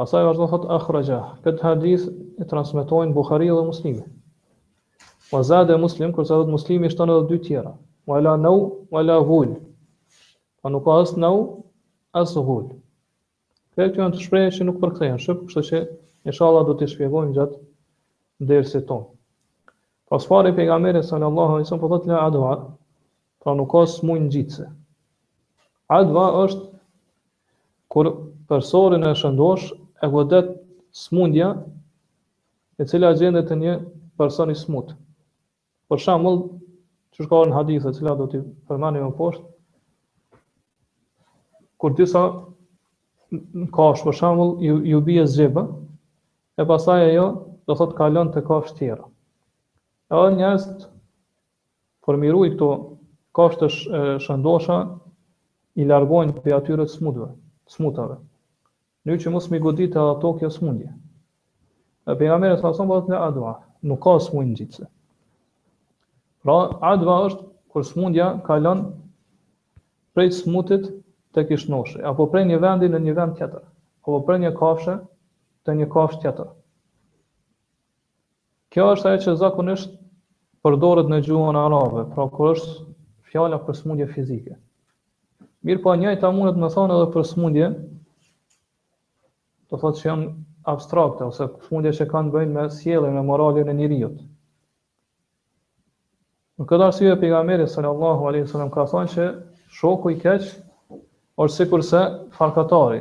Pasaj 0.00 0.22
vazhdo 0.24 0.46
thot 0.52 0.68
e 0.70 0.78
khrëgja, 0.86 1.18
këtë 1.44 1.66
hadith 1.66 2.04
e 2.40 2.46
transmitohen 2.48 3.10
Bukhari 3.12 3.50
dhe 3.50 3.66
muslimi. 3.66 4.06
Wa 5.34 5.42
zade 5.42 5.74
muslim, 5.82 6.14
kërse 6.16 6.38
dhe 6.44 6.48
muslimi 6.54 6.88
shtonë 6.90 7.18
edhe 7.18 7.28
dy 7.34 7.40
tjera. 7.44 7.74
Wa 8.08 8.20
la 8.22 8.36
nau, 8.40 8.54
wa 8.90 9.02
la 9.04 9.18
vullë. 9.20 9.58
Po 10.62 10.68
nuk 10.68 10.84
ka 10.84 10.98
as 11.00 11.16
nau 11.16 11.64
as 12.12 12.34
hul. 12.34 12.66
Këto 13.74 14.00
janë 14.02 14.16
të 14.16 14.24
shprehje 14.26 14.50
që 14.58 14.64
nuk 14.68 14.80
përkthehen, 14.82 15.20
shumë, 15.24 15.46
kështu 15.48 15.62
që 15.68 15.78
inshallah 16.32 16.66
do 16.68 16.74
t'i 16.80 16.88
shpjegojmë 16.92 17.32
gjatë 17.36 17.60
dersit 18.50 18.88
ton. 18.90 19.06
Pas 20.10 20.26
fare 20.28 20.52
pejgamberit 20.56 21.06
sallallahu 21.08 21.54
alaihi 21.56 21.64
wasallam 21.66 21.84
po 21.84 21.90
thotë 21.92 22.10
la 22.12 22.18
adwa, 22.26 22.50
pra 23.40 23.54
nuk 23.56 23.70
ka 23.72 23.84
smuj 23.92 24.18
ngjitse. 24.26 24.66
Adwa 25.98 26.26
është 26.44 26.66
kur 27.94 28.10
personi 28.52 29.00
e 29.08 29.14
shëndosh 29.22 29.70
e 30.04 30.10
godet 30.16 30.50
smundja 31.04 31.48
e 32.80 32.88
cila 32.90 33.14
gjendet 33.20 33.48
te 33.52 33.56
një 33.62 33.78
person 34.20 34.52
i 34.52 34.58
smut. 34.64 34.92
Për 35.88 36.04
shembull, 36.06 36.42
çu 37.14 37.24
shkon 37.26 37.48
në 37.48 37.56
hadith 37.62 37.88
e 37.90 37.94
cila 38.00 38.12
do 38.20 38.28
t'i 38.30 38.42
përmani 38.68 39.00
më 39.06 39.14
poshtë, 39.22 39.46
kur 41.80 41.96
disa 41.96 42.22
kosh 43.72 44.04
për 44.04 44.16
shembull 44.18 44.50
ju, 44.68 44.76
ju 44.92 45.00
bie 45.06 45.22
zeba 45.32 45.62
e 46.60 46.66
pasaj 46.68 47.06
ajo 47.08 47.26
do 47.68 47.76
thot 47.78 47.94
kalon 47.96 48.30
te 48.34 48.42
kosh 48.44 48.74
tjera. 48.76 49.04
Edhe 50.12 50.34
njerëz 50.40 50.66
formiroi 52.04 52.52
këto 52.56 52.70
ka 53.36 53.46
të 53.56 53.68
sh, 53.72 54.00
shëndosha 54.24 54.76
i 55.80 55.86
largojnë 55.86 56.34
për 56.42 56.56
atyre 56.58 56.86
të 56.88 56.96
smutëve, 56.98 57.28
të 57.70 57.76
smutave. 57.76 58.16
Në 59.06 59.16
që 59.22 59.32
mos 59.32 59.46
mi 59.52 59.60
godit 59.62 59.94
edhe 59.94 60.12
ato 60.16 60.34
kjo 60.40 60.50
smundje. 60.52 60.90
E 62.10 62.16
për 62.18 62.26
nga 62.26 62.40
mërë 62.42 62.58
e 62.58 62.60
sasonë 62.64 62.90
bëhet 62.90 63.12
në 63.12 63.20
adva, 63.30 63.54
nuk 63.86 64.02
ka 64.04 64.16
smundë 64.26 64.56
gjithse. 64.58 64.88
Pra, 66.42 66.58
adva 66.92 67.20
është 67.28 67.46
kër 67.70 67.84
smundja 67.92 68.28
kalon 68.48 68.84
prej 70.16 70.32
smutit 70.42 70.90
të 71.34 71.42
kishnoshi, 71.48 72.00
apo 72.10 72.24
prej 72.30 72.44
një 72.48 72.56
vendi 72.62 72.88
në 72.90 72.98
një 73.04 73.12
vend 73.18 73.36
tjetër, 73.40 73.62
apo 74.02 74.20
prej 74.28 74.38
një 74.44 74.50
kafshë 74.58 74.96
të 75.68 75.76
një 75.80 75.88
kafshë 75.94 76.22
tjetër. 76.24 76.48
Kjo 78.70 78.88
është 78.94 79.10
ajo 79.10 79.20
që 79.26 79.34
zakonisht 79.42 79.94
përdoret 80.64 81.08
në 81.10 81.20
gjuhën 81.28 81.58
arabe, 81.64 82.04
pra 82.14 82.26
kur 82.34 82.52
është 82.54 82.72
fjala 83.30 83.58
për 83.66 83.78
smundje 83.78 84.06
fizike. 84.10 84.56
Mirë 85.66 85.82
po, 85.84 85.94
njëjta 86.00 86.28
të 86.28 86.54
më 86.58 86.68
thonë 86.74 86.96
edhe 86.96 87.08
për 87.14 87.26
smundje, 87.30 87.70
të 89.70 89.78
thotë 89.82 89.98
që 90.00 90.08
janë 90.08 90.28
abstrakte, 90.72 91.26
ose 91.30 91.46
smundje 91.68 91.92
që 91.98 92.06
kanë 92.10 92.34
bëjnë 92.34 92.54
me 92.56 92.64
sjele, 92.74 93.10
me 93.14 93.22
moralin 93.28 93.68
e 93.70 93.74
njeriu. 93.80 94.10
Në 96.60 96.66
këtë 96.68 96.86
arsye, 96.88 97.14
pejgamberi 97.22 97.68
sallallahu 97.72 98.26
alaihi 98.28 98.46
wasallam 98.48 98.72
ka 98.74 98.86
thonë 98.92 99.12
që 99.14 99.28
shoku 99.80 100.14
i 100.14 100.18
keqë 100.24 100.54
është 101.40 101.56
sikur 101.56 101.80
kurse 101.80 102.00
farkatari, 102.36 102.98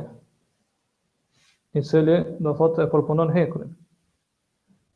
i 1.76 1.82
cili 1.84 2.14
do 2.46 2.54
thot 2.60 2.78
e 2.80 2.86
përpunon 2.94 3.34
hekurin. 3.36 3.72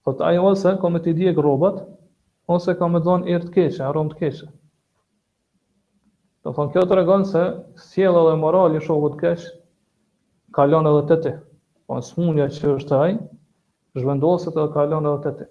Thot 0.05 0.21
ajo 0.27 0.45
ose 0.53 0.71
ka 0.81 0.91
me 0.93 1.01
t'i 1.03 1.13
djek 1.17 1.41
robat, 1.45 1.81
ose 2.55 2.75
ka 2.79 2.87
me 2.93 3.01
dhon 3.07 3.27
i 3.27 3.35
rëtë 3.35 3.51
keqe, 3.57 3.81
arom 3.89 4.11
të 4.13 4.19
kesh. 4.21 4.45
Do 6.43 6.53
thonë 6.55 6.71
kjo 6.73 6.85
të 6.87 7.19
se 7.33 7.43
sjela 7.89 8.23
dhe 8.29 8.37
morali 8.43 8.79
shokut 8.87 9.19
ka 9.19 9.35
kalon 10.57 10.87
edhe 10.93 11.03
të 11.11 11.17
ti. 11.25 11.33
Po 11.87 11.99
në 11.99 12.03
smunja 12.09 12.47
që 12.55 12.73
është 12.79 12.99
ai 13.03 13.13
zhvendoset 13.99 14.55
edhe 14.57 14.71
kalon 14.77 15.07
edhe 15.11 15.21
të 15.27 15.31
ti. 15.41 15.45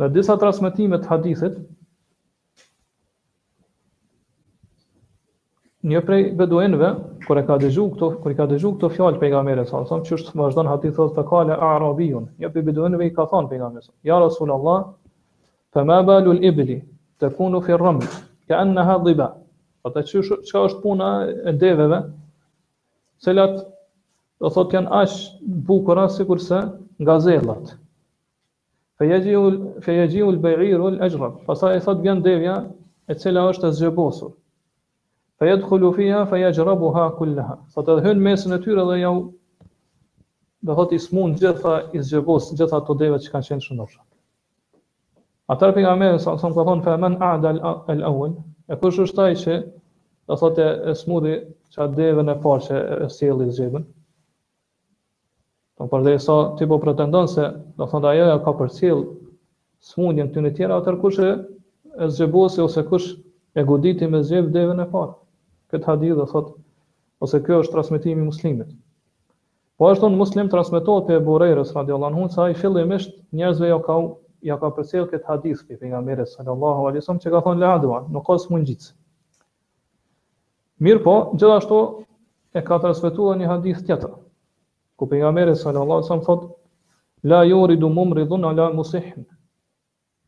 Në 0.00 0.08
disa 0.14 0.38
transmitimet 0.40 1.06
hadithit, 1.10 1.58
një 5.88 6.00
prej 6.04 6.20
beduenëve 6.36 6.88
kur 7.26 7.38
e 7.40 7.44
ka 7.48 7.54
dëgju 7.62 7.84
këto 7.94 8.08
kur 8.20 8.32
i 8.32 8.36
ka 8.36 8.46
dëgju 8.50 8.70
këto 8.74 8.88
fjalë 8.92 9.20
pejgamberit 9.20 9.68
sa 9.70 9.80
thon 9.88 10.02
çu 10.04 10.14
është 10.18 10.34
vazhdon 10.36 10.66
hati 10.68 10.90
thotë 10.96 11.14
ta 11.16 11.22
kale 11.28 11.56
arabiun 11.68 12.26
një 12.42 12.50
prej 12.52 12.64
beduenëve 12.66 13.06
i 13.08 13.12
ka 13.16 13.24
thon 13.30 13.48
pejgamberit 13.48 13.88
ya 14.04 14.18
rasulullah 14.20 14.90
fa 15.72 15.84
ma 15.88 16.02
balu 16.04 16.34
al-ibli 16.36 16.76
takunu 17.18 17.62
fi 17.64 17.72
ar-raml 17.76 18.04
ka'annaha 18.48 18.98
dhiba 19.06 19.30
ata 19.88 20.02
çu 20.04 20.20
çka 20.22 20.64
është 20.68 20.82
puna 20.82 21.06
e 21.48 21.52
deveve 21.64 22.02
celat 23.24 23.56
do 24.40 24.48
thotë 24.52 24.76
janë 24.76 24.90
aq 25.00 25.14
bukura 25.68 26.08
sikurse 26.12 26.60
gazellat 27.08 27.72
fejajiu 29.00 29.46
fejajiu 29.80 30.28
al-bai'iru 30.28 30.92
al-ajrab 30.92 31.40
Fa 31.40 31.48
pastaj 31.54 31.80
thotë 31.88 32.04
vjen 32.04 32.20
devja 32.28 32.58
e 33.08 33.16
cila 33.16 33.48
është 33.54 33.72
e 33.72 33.72
zgjebosur 33.80 34.36
fa 35.40 35.46
yadkhulu 35.46 35.92
fiha 35.96 36.26
fa 36.28 36.36
yajrabuha 36.38 37.16
kullaha 37.18 37.56
sot 37.74 37.88
e 37.88 37.96
hyn 38.04 38.18
mesën 38.20 38.52
e 38.52 38.58
tyre 38.60 38.82
dhe 38.88 38.96
jau 39.00 39.12
do 40.62 40.74
thot 40.76 40.90
ismun 40.92 41.32
gjitha 41.42 41.72
i 41.96 42.02
zgjevos 42.04 42.50
gjitha 42.58 42.76
ato 42.76 42.94
deve 43.02 43.16
që 43.24 43.30
kanë 43.32 43.48
qenë 43.48 43.64
për 45.56 45.64
nga 45.64 45.72
pejgamberi 45.76 46.18
sa 46.20 46.34
son 46.42 46.52
ka 46.54 46.64
thon 46.68 46.82
fa 46.84 46.96
men 47.00 47.16
a'da 47.28 47.54
al 47.94 48.02
awwal 48.10 48.34
e 48.68 48.76
kush 48.82 48.98
është 49.04 49.22
ai 49.24 49.34
që 49.42 49.54
do 50.26 50.36
thot 50.42 50.58
e, 50.60 50.68
e 50.90 50.92
smudi 50.94 51.32
ça 51.72 51.88
deve 51.88 52.20
e 52.34 52.36
parë 52.44 52.62
që 52.66 52.76
e 53.08 53.08
sjelli 53.16 53.48
zgjevën 53.56 53.88
Të 55.80 55.86
për 55.88 56.02
dhe 56.04 56.16
sa 56.20 56.36
ti 56.58 56.66
po 56.68 56.76
pretendon 56.84 57.28
se 57.32 57.46
do 57.78 57.86
thonë 57.90 58.10
ajo 58.12 58.26
ja 58.28 58.36
ka 58.44 58.52
përcjell 58.60 59.00
smundjen 59.80 60.28
ty 60.34 60.40
në 60.44 60.52
tjera 60.56 60.76
atër 60.84 61.00
kush 61.00 61.22
e, 61.24 61.32
zgjebosi 62.12 62.60
ose 62.60 62.84
kush 62.92 63.08
e 63.56 63.64
goditi 63.64 64.06
me 64.06 64.20
zgjeb 64.22 64.52
devën 64.52 64.84
e 64.84 64.88
parë 64.92 65.16
këtë 65.70 65.84
hadith 65.86 66.14
dhe 66.18 66.24
thot 66.30 66.46
ose 67.24 67.38
kjo 67.46 67.58
është 67.64 67.74
transmetimi 67.74 68.22
i 68.24 68.28
muslimit. 68.28 68.70
Po 69.80 69.88
ashtu 69.90 70.08
në 70.10 70.18
muslim 70.20 70.48
transmetohet 70.52 71.06
pe 71.10 71.18
Abu 71.20 71.34
Huraira 71.36 71.62
radhiyallahu 71.68 72.10
anhu 72.16 72.28
se 72.32 72.40
ai 72.44 72.54
fillimisht 72.62 73.14
njerëzve 73.40 73.70
ja 73.70 73.76
ka 73.86 73.96
ja 74.48 74.56
ka 74.62 74.70
përcjell 74.78 75.06
këtë 75.12 75.26
hadith 75.30 75.62
pe 75.68 75.76
pejgamberit 75.82 76.28
sallallahu 76.32 76.86
alaihi 76.88 77.02
wasallam 77.02 77.20
që 77.26 77.30
ka 77.34 77.42
thonë 77.44 77.60
la 77.60 77.98
nuk 78.16 78.26
ka 78.26 78.36
gjithë. 78.48 78.94
Mirë 80.86 81.02
po, 81.06 81.14
gjithashtu 81.32 81.80
e 82.54 82.62
ka 82.70 82.78
transmetuar 82.84 83.36
një 83.40 83.48
hadith 83.52 83.82
tjetër. 83.86 84.14
Ku 84.96 85.06
pejgamberi 85.08 85.54
sallallahu 85.56 86.00
alaihi 86.00 86.08
wasallam 86.08 86.24
thot 86.24 86.50
la 87.32 87.42
yuridu 87.44 87.88
mumridun 87.94 88.44
ala 88.50 88.70
musihin. 88.72 89.24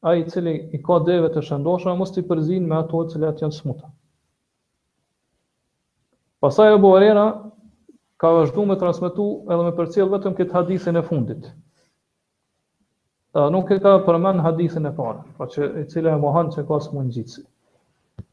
Ai 0.02 0.20
i 0.22 0.28
cili 0.28 0.54
i 0.76 0.82
ka 0.82 0.98
deve 1.08 1.30
të 1.32 1.40
shëndoshura 1.48 1.96
mos 2.00 2.12
ti 2.12 2.22
përzin 2.30 2.66
me 2.68 2.76
ato 2.82 3.04
të 3.04 3.14
cilat 3.16 3.40
janë 3.44 3.54
smuta. 3.62 3.92
Pasaj 6.42 6.74
e 6.74 6.78
Buharera 6.82 7.24
ka 8.18 8.28
vazhdu 8.34 8.64
me 8.66 8.74
transmitu 8.78 9.24
edhe 9.46 9.62
me 9.66 9.72
përcjel 9.80 10.08
vetëm 10.14 10.34
këtë 10.38 10.56
hadithin 10.56 10.98
e 10.98 11.02
fundit. 11.08 11.44
Nuk 13.54 13.70
e 13.70 13.78
ka 13.84 13.92
përmen 14.08 14.42
hadithin 14.42 14.90
e 14.90 14.92
parë, 14.96 15.20
pa 15.38 15.46
që 15.52 15.68
i 15.84 15.84
cilë 15.92 16.16
e 16.16 16.20
mohan 16.24 16.50
që 16.52 16.64
ka 16.70 16.80
së 16.88 16.96
mund 16.96 17.14
gjitësi. 17.14 17.44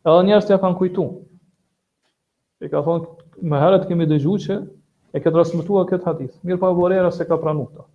Edhe 0.10 0.26
njerës 0.32 0.50
të 0.50 0.56
ja 0.56 0.60
kanë 0.64 0.80
kujtu. 0.82 1.06
I 2.66 2.72
ka 2.74 2.82
thonë, 2.88 3.06
me 3.52 3.62
heret 3.62 3.86
kemi 3.92 4.10
dëgju 4.10 4.34
që 4.48 4.58
e 5.16 5.22
ke 5.22 5.36
transmitua 5.38 5.86
këtë 5.94 6.10
hadith. 6.10 6.34
Mirë 6.42 6.58
pa 6.58 6.66
po 6.66 6.74
e 6.76 6.80
Buharera 6.82 7.14
se 7.20 7.30
ka 7.30 7.38
pranu 7.46 7.68
këta. 7.70 7.86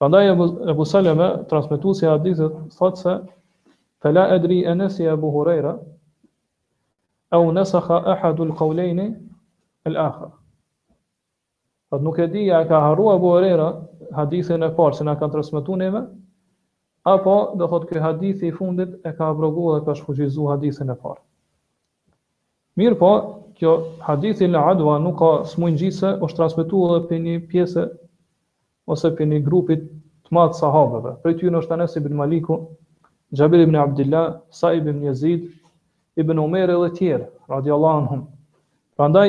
Prandaj 0.00 0.22
e 0.70 0.78
Busaleme, 0.78 1.32
transmitu 1.50 1.98
si 1.98 2.06
hadithet, 2.06 2.62
thotë 2.78 3.02
se, 3.06 3.18
Fela 4.00 4.28
edri 4.38 4.62
e 4.64 4.72
nësi 4.78 5.04
e 5.04 5.14
Buharera, 5.26 5.74
au 7.30 7.50
nesaha 7.52 7.96
ahadu 8.12 8.44
l'kaulejni 8.44 9.06
el 9.88 9.96
akhar. 9.96 10.30
Tëtë 11.90 11.98
po 11.98 11.98
nuk 12.04 12.18
e 12.18 12.26
di 12.30 12.50
a 12.50 12.64
ka 12.66 12.80
harrua 12.88 13.14
Abu 13.14 13.30
Huraira 13.32 13.68
hadithin 14.18 14.62
e 14.62 14.68
parë 14.78 14.96
që 14.98 15.02
na 15.06 15.14
kanë 15.18 15.32
transmetuar 15.34 15.78
neve 15.78 16.02
apo 17.12 17.34
do 17.58 17.66
thotë 17.70 17.88
ky 17.90 18.02
hadithi 18.04 18.50
i 18.50 18.54
fundit 18.54 18.90
e 19.08 19.12
ka 19.16 19.30
abroguar 19.32 19.80
dhe 19.80 19.86
ka 19.86 19.94
shfuqizuar 19.98 20.56
hadithin 20.56 20.90
e 20.90 20.96
parë. 21.02 21.22
Mirë 22.78 22.98
po, 23.02 23.10
kjo 23.58 23.72
hadithi 24.06 24.46
la 24.50 24.64
adwa 24.70 24.98
nuk 25.02 25.16
ka 25.18 25.30
smungjise, 25.52 26.10
është 26.24 26.36
transmetuar 26.38 26.98
edhe 26.98 27.08
për 27.10 27.18
një 27.26 27.34
pjesë 27.50 27.86
ose 28.90 29.10
për 29.18 29.26
një 29.32 29.40
grupit 29.46 29.86
të 30.26 30.30
madh 30.34 30.54
sahabeve. 30.54 31.14
Për 31.22 31.38
ty 31.38 31.50
është 31.50 31.74
Anas 31.74 31.96
ibn 31.98 32.14
Maliku, 32.18 32.56
Jabir 33.38 33.60
ibn 33.66 33.76
Abdullah, 33.76 34.40
Sa'ib 34.60 34.86
ibn 34.90 35.02
Yazid, 35.06 35.50
Ibn 36.20 36.40
Umere 36.46 36.74
dhe 36.82 36.90
tjerë, 36.96 37.26
radiallahu 37.54 38.00
anhum. 38.02 38.22
Pra 38.98 39.06
ndaj, 39.12 39.28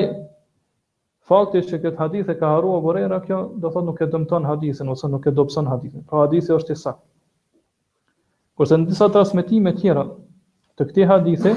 fakti 1.31 1.61
që 1.69 1.79
këtë 1.85 1.99
hadith 2.03 2.31
e 2.33 2.35
ka 2.39 2.49
harua 2.55 2.97
e 3.03 3.19
kjo 3.27 3.39
do 3.63 3.71
thot 3.75 3.85
nuk 3.89 4.01
e 4.01 4.07
dëmton 4.15 4.47
hadithin, 4.49 4.89
ose 4.95 5.07
nuk 5.13 5.27
e 5.27 5.31
dopson 5.39 5.67
hadithin. 5.73 6.03
Pra 6.09 6.23
hadithi 6.25 6.51
është 6.57 6.75
i 6.77 6.81
sakë. 6.83 7.03
Kurse 8.59 8.75
në 8.81 8.89
disa 8.89 9.07
transmitime 9.15 9.73
tjera 9.77 10.03
të 10.77 10.87
këti 10.89 11.07
hadithi, 11.13 11.53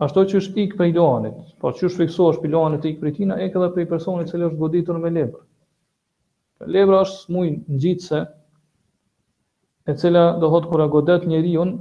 Ashtu 0.06 0.22
që 0.30 0.38
është 0.38 0.60
ikë 0.62 0.78
prej 0.80 0.92
lanit, 0.96 1.38
pa 1.58 1.64
po, 1.64 1.70
që 1.78 1.88
është 1.88 2.00
fiksu 2.04 2.26
është 2.32 2.42
pilanit 2.44 2.84
e 2.86 2.90
ikë 2.92 3.00
prej 3.04 3.12
tina, 3.18 3.38
ikë 3.46 3.58
edhe 3.62 3.70
prej 3.78 3.86
personit 3.92 4.28
cilë 4.30 4.50
është 4.52 4.60
goditur 4.60 5.00
me 5.06 5.10
lebrë. 5.16 5.40
Lebra 6.76 7.00
është 7.06 7.22
smuj 7.24 7.46
në 7.56 7.78
gjitëse, 7.86 8.20
e 9.90 9.96
cila 10.04 10.24
do 10.44 10.52
hotë 10.54 10.70
kura 10.74 10.88
godet 10.98 11.26
njeri 11.32 11.56
unë, 11.64 11.80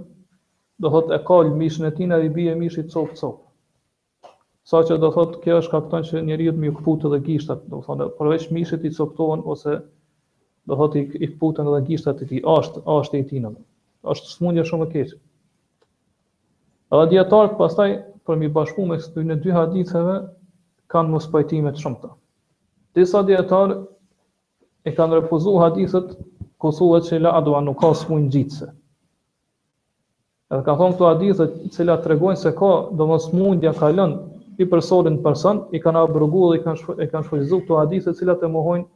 do 0.86 0.94
hotë 0.94 1.14
e 1.18 1.18
kalë 1.28 1.52
mishën 1.60 1.90
e 1.90 1.92
tina 1.98 2.20
dhe 2.22 2.30
i 2.30 2.32
bie 2.38 2.56
mishë 2.62 2.86
i 2.86 2.94
copë 2.94 3.18
copë. 3.20 4.32
Sa 4.70 4.80
që 4.88 4.98
do 5.04 5.12
thotë 5.18 5.42
kjo 5.44 5.60
është 5.60 5.74
kapton 5.76 6.08
që 6.08 6.24
njeri 6.30 6.48
më 6.54 6.62
mi 6.64 6.72
këputë 6.78 7.12
dhe 7.12 7.20
gishtat, 7.28 7.66
do 7.72 7.82
thotë 7.86 8.08
përveç 8.22 8.48
mishët 8.58 8.88
i 8.88 8.94
coptohen 8.96 9.44
ose 9.54 9.76
do 10.70 10.80
thotë 10.80 11.04
i 11.20 11.28
këputën 11.34 11.68
dhe 11.74 11.84
gishtat 11.92 12.24
i 12.26 12.30
ti, 12.32 12.42
ashtë, 12.56 12.84
ashtë 12.96 13.20
i 13.24 13.28
tinëm. 13.34 13.60
Ashtë 14.14 14.32
smundja 14.38 14.64
shumë 14.72 14.88
e 14.88 14.92
keqë. 14.96 15.24
Edhe 16.94 17.06
djetarët 17.10 17.56
pastaj, 17.58 17.94
për 18.28 18.36
mi 18.38 18.48
bashku 18.56 18.84
me 18.86 18.96
kështu 19.00 19.22
në 19.26 19.36
dy 19.44 19.54
haditheve, 19.54 20.12
kanë 20.94 21.10
mos 21.16 21.24
pajtime 21.32 21.72
të 21.74 21.82
shumëta. 21.82 22.10
Disa 22.98 23.22
djetarë 23.26 23.76
e 24.86 24.92
kanë 24.98 25.18
refuzu 25.20 25.54
hadithet, 25.58 26.12
ku 26.62 26.70
thuhet 26.76 27.08
që 27.08 27.18
la 27.24 27.32
adua 27.40 27.58
nuk 27.66 27.80
ka 27.82 27.90
smu 28.02 28.20
në 28.22 28.30
gjitëse. 28.36 28.68
Edhe 30.54 30.62
ka 30.68 30.76
thonë 30.78 30.94
këto 30.96 31.08
hadithet, 31.10 31.80
la 31.90 31.98
të 32.04 32.12
regojnë 32.14 32.40
se 32.44 32.52
ka, 32.60 32.70
do 33.00 33.08
më 33.10 33.18
smu 33.26 33.50
në 33.54 33.60
dja 33.64 33.74
kalën, 33.80 34.14
i 34.62 34.66
përsorin 34.72 35.18
në 35.18 35.24
person, 35.26 35.64
i 35.76 35.80
kanë 35.84 36.04
abrugu 36.06 36.52
dhe 36.52 36.60
i 36.60 36.62
kanë, 36.66 36.78
shf 36.80 37.02
kanë 37.12 37.26
shfëgjizu 37.28 37.58
këto 37.64 37.80
hadithet, 37.82 38.22
la 38.30 38.38
të 38.40 38.52
mohojnë 38.54 38.86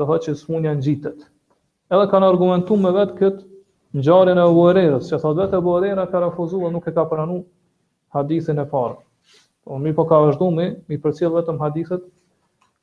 të 0.00 0.08
thë 0.08 0.16
që 0.24 0.34
smu 0.40 0.62
në 0.64 0.72
gjitët. 0.86 1.28
Edhe 1.92 2.08
kanë 2.14 2.32
argumentu 2.32 2.76
me 2.86 2.94
vetë 2.98 3.18
këtë 3.20 3.55
në 3.96 4.02
gjarën 4.04 4.36
e 4.36 4.42
uërërës, 4.52 5.06
që 5.08 5.18
thot 5.22 5.38
vetë 5.38 5.56
e 5.56 5.62
uërërëra 5.72 6.02
ka 6.12 6.20
refuzu 6.26 6.58
dhe 6.60 6.68
nuk 6.74 6.88
e 6.88 6.92
ka 6.92 7.06
pranu 7.08 7.38
hadithin 8.12 8.60
e 8.60 8.66
parë. 8.68 8.98
Po, 9.64 9.78
mi 9.80 9.94
po 9.96 10.04
ka 10.10 10.18
vazhdu 10.20 10.50
mi, 10.52 10.66
mi 10.90 10.98
përcil 11.00 11.32
vetëm 11.32 11.56
hadithet, 11.62 12.02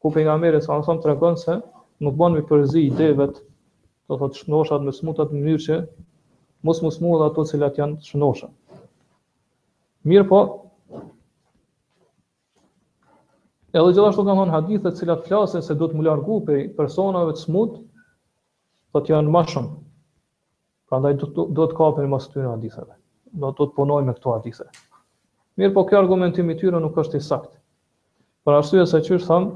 ku 0.02 0.10
për 0.12 0.26
nga 0.26 0.40
mërës, 0.42 0.66
anë 0.74 0.88
thonë 0.88 1.04
të 1.04 1.12
regonë 1.12 1.42
se, 1.44 1.60
nuk 2.04 2.18
banë 2.18 2.40
mi 2.40 2.44
përzi 2.50 2.82
i 2.88 2.90
devet, 2.98 3.38
të 4.10 4.18
thot 4.24 4.42
shnoshat 4.42 4.82
me 4.88 4.96
smutat 4.96 5.30
në 5.36 5.44
mënyrë 5.44 5.64
që, 5.68 5.78
mos 6.66 6.82
mos 6.86 6.98
mu 7.04 7.14
dhe 7.22 7.30
ato 7.30 7.46
cilat 7.52 7.78
janë 7.80 8.02
shnosha. 8.10 8.50
Mirë 10.10 10.26
po, 10.34 10.42
edhe 13.76 13.86
gjithashtu 13.94 14.26
kanë 14.26 14.42
thonë 14.42 14.58
hadithet 14.58 14.98
cilat 15.00 15.30
flasin 15.30 15.62
se 15.64 15.78
do 15.78 15.92
të 15.92 16.00
më 16.02 16.10
largu 16.10 16.42
për 16.50 16.66
personave 16.82 17.38
të 17.38 17.46
smut, 17.46 17.78
të 18.94 19.06
të 19.06 19.16
janë 19.18 19.30
ma 19.38 19.46
shumë, 19.54 19.72
Prandaj 20.94 21.16
do 21.18 21.28
të 21.34 21.44
do 21.58 21.64
të 21.66 21.74
kapen 21.78 22.06
mos 22.12 22.28
ty 22.30 22.38
në 22.44 22.52
haditheve. 22.52 22.92
Do 23.42 23.50
të, 23.50 23.66
të 23.66 23.74
punojmë 23.80 24.12
me 24.12 24.14
këto 24.14 24.34
hadithe. 24.36 24.66
Mirë, 25.58 25.72
po 25.74 25.84
kjo 25.90 25.98
argumentim 25.98 26.52
i 26.54 26.58
tyre 26.60 26.78
nuk 26.84 27.00
është 27.02 27.18
i 27.18 27.24
saktë. 27.26 27.56
Për 28.46 28.58
arsye 28.60 28.84
se 28.92 29.00
çysh 29.08 29.26
tham, 29.26 29.48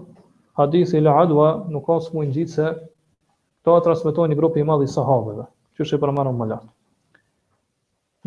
hadithi 0.57 0.97
i 0.97 1.11
Adwa 1.11 1.51
nuk 1.75 1.85
ka 1.85 1.99
smu 2.07 2.23
ngjitse 2.25 2.57
se 2.65 2.71
këto 2.81 3.77
e 3.77 3.83
transmetojnë 3.85 4.33
një 4.33 4.39
grup 4.39 4.57
i 4.57 4.65
madh 4.65 4.87
i 4.87 4.89
sahabeve, 4.89 5.45
që 5.77 5.85
është 5.85 5.99
i 5.99 6.03
përmendur 6.07 6.33
më 6.39 6.49
lart. 6.55 6.65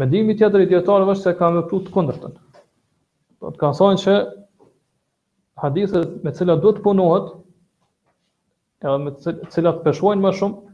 Mendimi 0.00 0.38
tjetër 0.38 0.62
i 0.62 0.70
dietarëve 0.70 1.16
është 1.16 1.24
se 1.24 1.34
kanë 1.40 1.62
vepruar 1.64 1.84
të 1.88 1.94
kundërtën. 1.96 2.38
Do 3.42 3.50
të 3.56 3.62
kanë 3.64 3.78
thënë 3.80 4.02
se 4.04 4.18
hadithet 5.64 6.14
me 6.22 6.30
të 6.30 6.44
cilat 6.44 6.62
duhet 6.62 6.78
punohet, 6.86 7.34
edhe 8.86 8.98
me 9.08 9.18
të 9.18 9.36
cilat 9.56 9.82
peshojnë 9.88 10.28
më 10.28 10.36
shumë, 10.38 10.69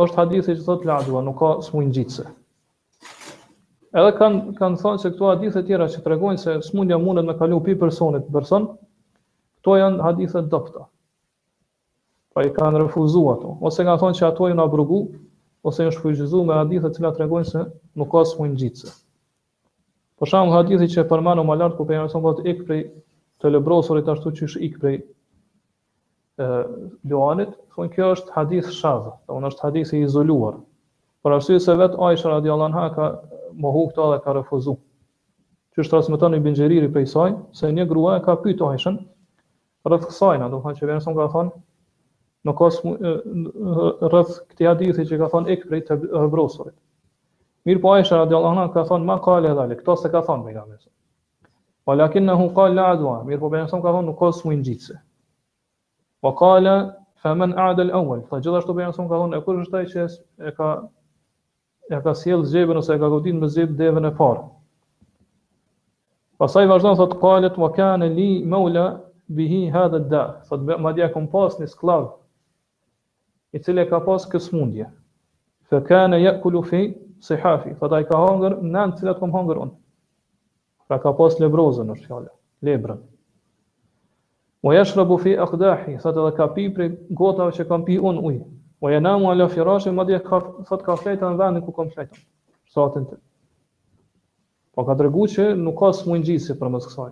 është 0.00 0.16
hadithi 0.18 0.54
që 0.58 0.62
thotë 0.66 0.88
lajua, 0.88 1.20
nuk 1.24 1.36
ka 1.40 1.48
smujnë 1.66 1.92
gjitëse. 1.98 2.22
Edhe 4.00 4.12
kanë 4.18 4.54
kanë 4.60 4.78
thënë 4.82 5.02
se 5.02 5.10
këto 5.14 5.26
hadithe 5.28 5.58
të 5.60 5.66
tjera 5.68 5.88
që 5.94 6.00
tregojnë 6.06 6.40
se 6.42 6.54
smundja 6.70 6.96
mundet 7.02 7.26
me 7.28 7.34
kalu 7.40 7.58
pi 7.66 7.74
personit 7.82 8.24
person, 8.36 8.70
këto 9.60 9.74
janë 9.82 10.04
hadithe 10.06 10.42
dopta. 10.54 10.86
Pra 12.32 12.46
i 12.48 12.54
kanë 12.56 12.80
refuzuar 12.86 13.34
ato, 13.36 13.52
ose 13.68 13.84
kanë 13.84 14.00
thënë 14.04 14.16
se 14.20 14.26
ato 14.30 14.48
janë 14.48 14.64
abrugu, 14.64 15.02
ose 15.68 15.84
është 15.90 15.98
shfrytëzuar 15.98 16.48
me 16.48 16.56
hadithe 16.62 16.88
të 16.90 16.96
cilat 17.02 17.20
tregojnë 17.20 17.50
se 17.52 17.66
nuk 18.00 18.12
ka 18.14 18.24
smujnë 18.32 18.58
gjitëse. 18.64 18.94
Për 20.18 20.30
shembull 20.32 20.56
hadithi 20.56 20.88
që 20.94 21.04
përmano 21.12 21.44
më 21.44 21.58
lart 21.60 21.76
ku 21.78 21.84
pejgamberi 21.84 22.16
thotë 22.16 22.48
ik 22.54 22.64
prej 22.68 22.80
të 23.44 23.52
lebrosurit 23.52 24.08
ashtu 24.14 24.32
që 24.40 24.48
ish 24.48 24.60
ik 24.70 24.80
prej 24.82 24.98
duanit, 27.10 27.52
thon 27.74 27.90
kjo 27.92 28.08
është 28.16 28.34
hadith 28.36 28.70
shadh, 28.78 29.08
do 29.28 29.36
unë 29.38 29.50
është 29.52 29.66
hadith 29.66 29.92
i 29.94 30.00
izoluar. 30.06 30.56
Por 31.22 31.34
arsye 31.36 31.58
se 31.64 31.74
vet 31.80 31.92
Aisha 32.08 32.32
radhiyallahu 32.36 32.70
anha 32.70 32.88
ka 32.96 33.08
mohu 33.66 33.82
këtë 33.90 34.06
dhe 34.12 34.18
ka 34.24 34.34
refuzuar. 34.38 34.78
Që 35.74 35.84
është 35.84 35.94
transmeton 35.94 36.36
Ibn 36.38 36.56
Xheriri 36.58 36.88
prej 36.96 37.06
saj, 37.14 37.34
se 37.60 37.70
një 37.76 37.86
grua 37.92 38.16
e 38.18 38.24
ka 38.24 38.34
pyetur 38.44 38.68
Aishën 38.72 38.96
rreth 39.88 40.08
kësaj, 40.08 40.38
do 40.54 40.58
të 40.64 40.72
që 40.78 40.80
se 40.82 40.90
vetëm 40.90 41.16
ka 41.18 41.26
thonë 41.34 41.54
në 42.48 42.54
kos 42.58 42.80
rreth 44.10 44.34
këtij 44.50 44.68
hadithi 44.70 45.06
që 45.12 45.18
ka 45.22 45.30
thonë 45.36 45.54
ik 45.56 45.64
prej 45.70 45.82
të 45.88 45.98
hebrosurit. 46.08 46.76
Mir 47.70 47.80
po 47.84 47.94
Aisha 47.94 48.18
radhiyallahu 48.24 48.58
anha 48.58 48.66
ka 48.74 48.84
thonë 48.90 49.08
ma 49.10 49.16
ka 49.24 49.38
le 49.46 49.54
dhali, 49.56 49.78
kto 49.80 49.96
se 50.02 50.10
ka 50.12 50.22
thonë 50.28 50.44
me 50.44 50.54
gabim. 50.58 50.82
Po 51.86 51.94
la 51.96 52.90
adwa, 52.92 53.14
mir 53.24 53.38
po 53.40 53.48
Aisha 53.54 53.78
ka 53.80 53.96
thonë 53.96 54.06
nuk 54.12 54.18
ka 54.20 54.30
mu 54.48 54.52
Po 56.22 56.30
kala, 56.38 56.94
fa 57.22 57.34
men 57.34 57.52
a'del 57.60 57.90
awel, 57.98 58.22
fa 58.30 58.38
gjithashtu 58.42 58.74
për 58.76 58.84
jansëm 58.86 59.08
ka 59.10 59.18
thonë, 59.20 59.38
e 59.40 59.44
kur 59.46 59.58
është 59.62 59.72
taj 59.74 59.84
që 59.92 60.04
e 60.46 60.52
ka, 60.58 60.68
e 61.90 62.00
ka 62.04 62.14
s'jelë 62.20 62.46
zjebën, 62.52 62.78
ose 62.80 62.94
e 62.94 63.00
ka 63.02 63.08
godinë 63.10 63.42
me 63.42 63.48
zjebë 63.56 63.74
devën 63.80 64.06
e 64.06 64.12
parë. 64.20 64.44
Pastaj 66.42 66.68
vazhdon 66.70 66.96
thot 67.00 67.16
qalet 67.22 67.58
wa 67.62 67.70
kane 67.76 68.06
li 68.14 68.28
maula 68.54 68.86
bihi 69.38 69.60
hadhe 69.74 70.00
da. 70.14 70.22
Thotë, 70.48 70.78
ma 70.82 70.94
dhja 70.96 71.10
kom 71.14 71.26
pas 71.34 71.58
një 71.58 71.68
sklav, 71.74 72.08
i 73.54 73.58
cilë 73.62 73.82
e 73.84 73.90
ka 73.90 74.02
pas 74.06 74.26
kës 74.32 74.48
mundje, 74.54 74.86
fa 75.70 75.80
kane 75.90 76.22
ja 76.22 76.36
fi 76.70 76.82
sihafi. 77.18 77.42
hafi, 77.42 77.74
fa 77.80 77.88
da 77.88 78.00
i 78.00 78.04
ka 78.10 78.16
hangër, 78.26 78.60
në 78.62 78.72
në 78.86 78.96
cilat 78.98 79.18
kom 79.22 79.34
hangër 79.38 79.58
unë, 79.66 79.74
fa 80.86 80.86
pra 80.88 80.98
ka 81.02 81.12
pas 81.18 81.34
lebrozën 81.42 81.90
është 81.96 82.06
fjallë, 82.06 82.30
lebrën. 82.66 83.02
Wa 84.62 84.74
yashrabu 84.74 85.16
fi 85.18 85.32
aqdahi, 85.42 85.96
thot 86.00 86.14
edhe 86.16 86.36
ka 86.36 86.46
pi 86.54 86.68
prej 86.74 86.92
gotave 87.18 87.50
që 87.58 87.64
kam 87.70 87.82
pi 87.86 87.96
un 87.98 88.20
ujë. 88.28 88.42
Wa 88.82 88.92
yanamu 88.92 89.30
ala 89.30 89.48
firashi, 89.50 89.90
madje 89.90 90.20
ka 90.22 90.38
thot 90.68 90.84
ka 90.86 90.94
fletë 91.00 91.30
në 91.32 91.38
vendin 91.40 91.64
ku 91.66 91.74
kam 91.74 91.90
fletë. 91.90 92.20
Sotën 92.74 93.08
të. 93.10 93.18
Po 94.72 94.84
ka 94.86 94.94
treguar 95.00 95.32
që 95.34 95.48
nuk 95.58 95.74
ka 95.80 95.90
smungjisje 95.98 96.54
për 96.62 96.70
mos 96.76 96.86
kësaj. 96.86 97.10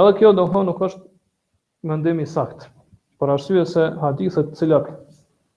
Edhe 0.00 0.14
kjo 0.18 0.32
do 0.38 0.46
thonë 0.54 0.70
nuk 0.70 0.80
është 0.88 1.04
mendim 1.92 2.24
i 2.24 2.26
saktë. 2.26 2.70
Por 3.20 3.34
arsye 3.34 3.66
se 3.68 3.84
hadithet 4.00 4.50
të 4.54 4.58
cilat 4.62 4.88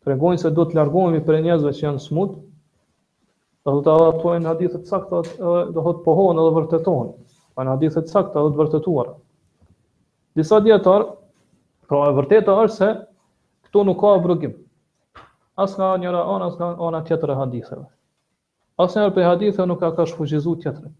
tregojnë 0.04 0.44
se 0.44 0.52
do 0.60 0.68
të 0.68 0.80
largohemi 0.82 1.24
për 1.30 1.40
njerëzve 1.48 1.72
që 1.80 1.86
janë 1.88 2.04
smut, 2.10 2.36
do 3.70 3.80
të 3.86 3.98
hadithe 3.98 4.46
hadithet 4.52 4.88
sakta 4.92 5.24
edhe 5.28 5.56
do 5.80 5.86
të 5.90 5.96
pohon 6.10 6.44
edhe 6.44 6.54
vërtetohen. 6.60 7.14
Pa 7.56 7.64
në 7.64 7.78
hadithet 7.78 8.10
sakta 8.16 8.42
do 8.60 8.66
të 8.68 8.82
Disa 10.36 10.62
djetarë, 10.64 11.08
pra 11.92 12.06
e 12.08 12.12
vërteta 12.16 12.54
është 12.66 12.76
se 12.80 12.90
këto 13.68 13.82
nuk 13.88 13.98
ka 14.00 14.12
abrogim. 14.18 14.54
As 15.60 15.74
nga 15.76 15.90
njëra 16.00 16.22
anë, 16.34 16.46
as 16.48 16.56
nga 16.60 16.70
anë 16.88 17.02
tjetër 17.10 17.34
e 17.34 17.36
haditheve. 17.40 17.84
As 18.80 18.96
njërë 18.96 19.14
për 19.18 19.26
haditheve 19.28 19.66
nuk 19.72 19.82
ka 19.82 19.90
ka 19.98 20.06
shfuqizu 20.12 20.54
tjetëri. 20.64 20.92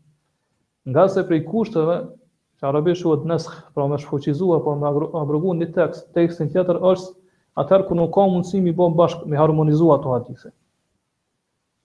Nga 0.92 1.06
se 1.14 1.24
prej 1.30 1.46
kushtëve, 1.48 1.96
që 2.60 2.68
arabishu 2.72 3.14
e 3.16 3.22
dnesk, 3.24 3.56
pra 3.76 3.88
me 3.92 4.02
shfuqizu 4.04 4.52
e 4.58 4.60
pra 4.66 4.74
po 4.74 4.76
me 4.82 5.08
abrogu 5.22 5.56
një 5.62 5.70
tekst, 5.78 6.10
tekstin 6.18 6.52
tjetër 6.52 6.82
është 6.92 7.16
atëherë 7.64 7.88
ku 7.88 7.98
nuk 8.02 8.12
ka 8.16 8.28
mundësi 8.34 8.60
mi 8.66 8.76
bo 8.80 8.90
bashkë, 9.00 9.32
mi 9.32 9.40
harmonizu 9.40 9.88
ato 9.96 10.12
hadithe. 10.18 10.52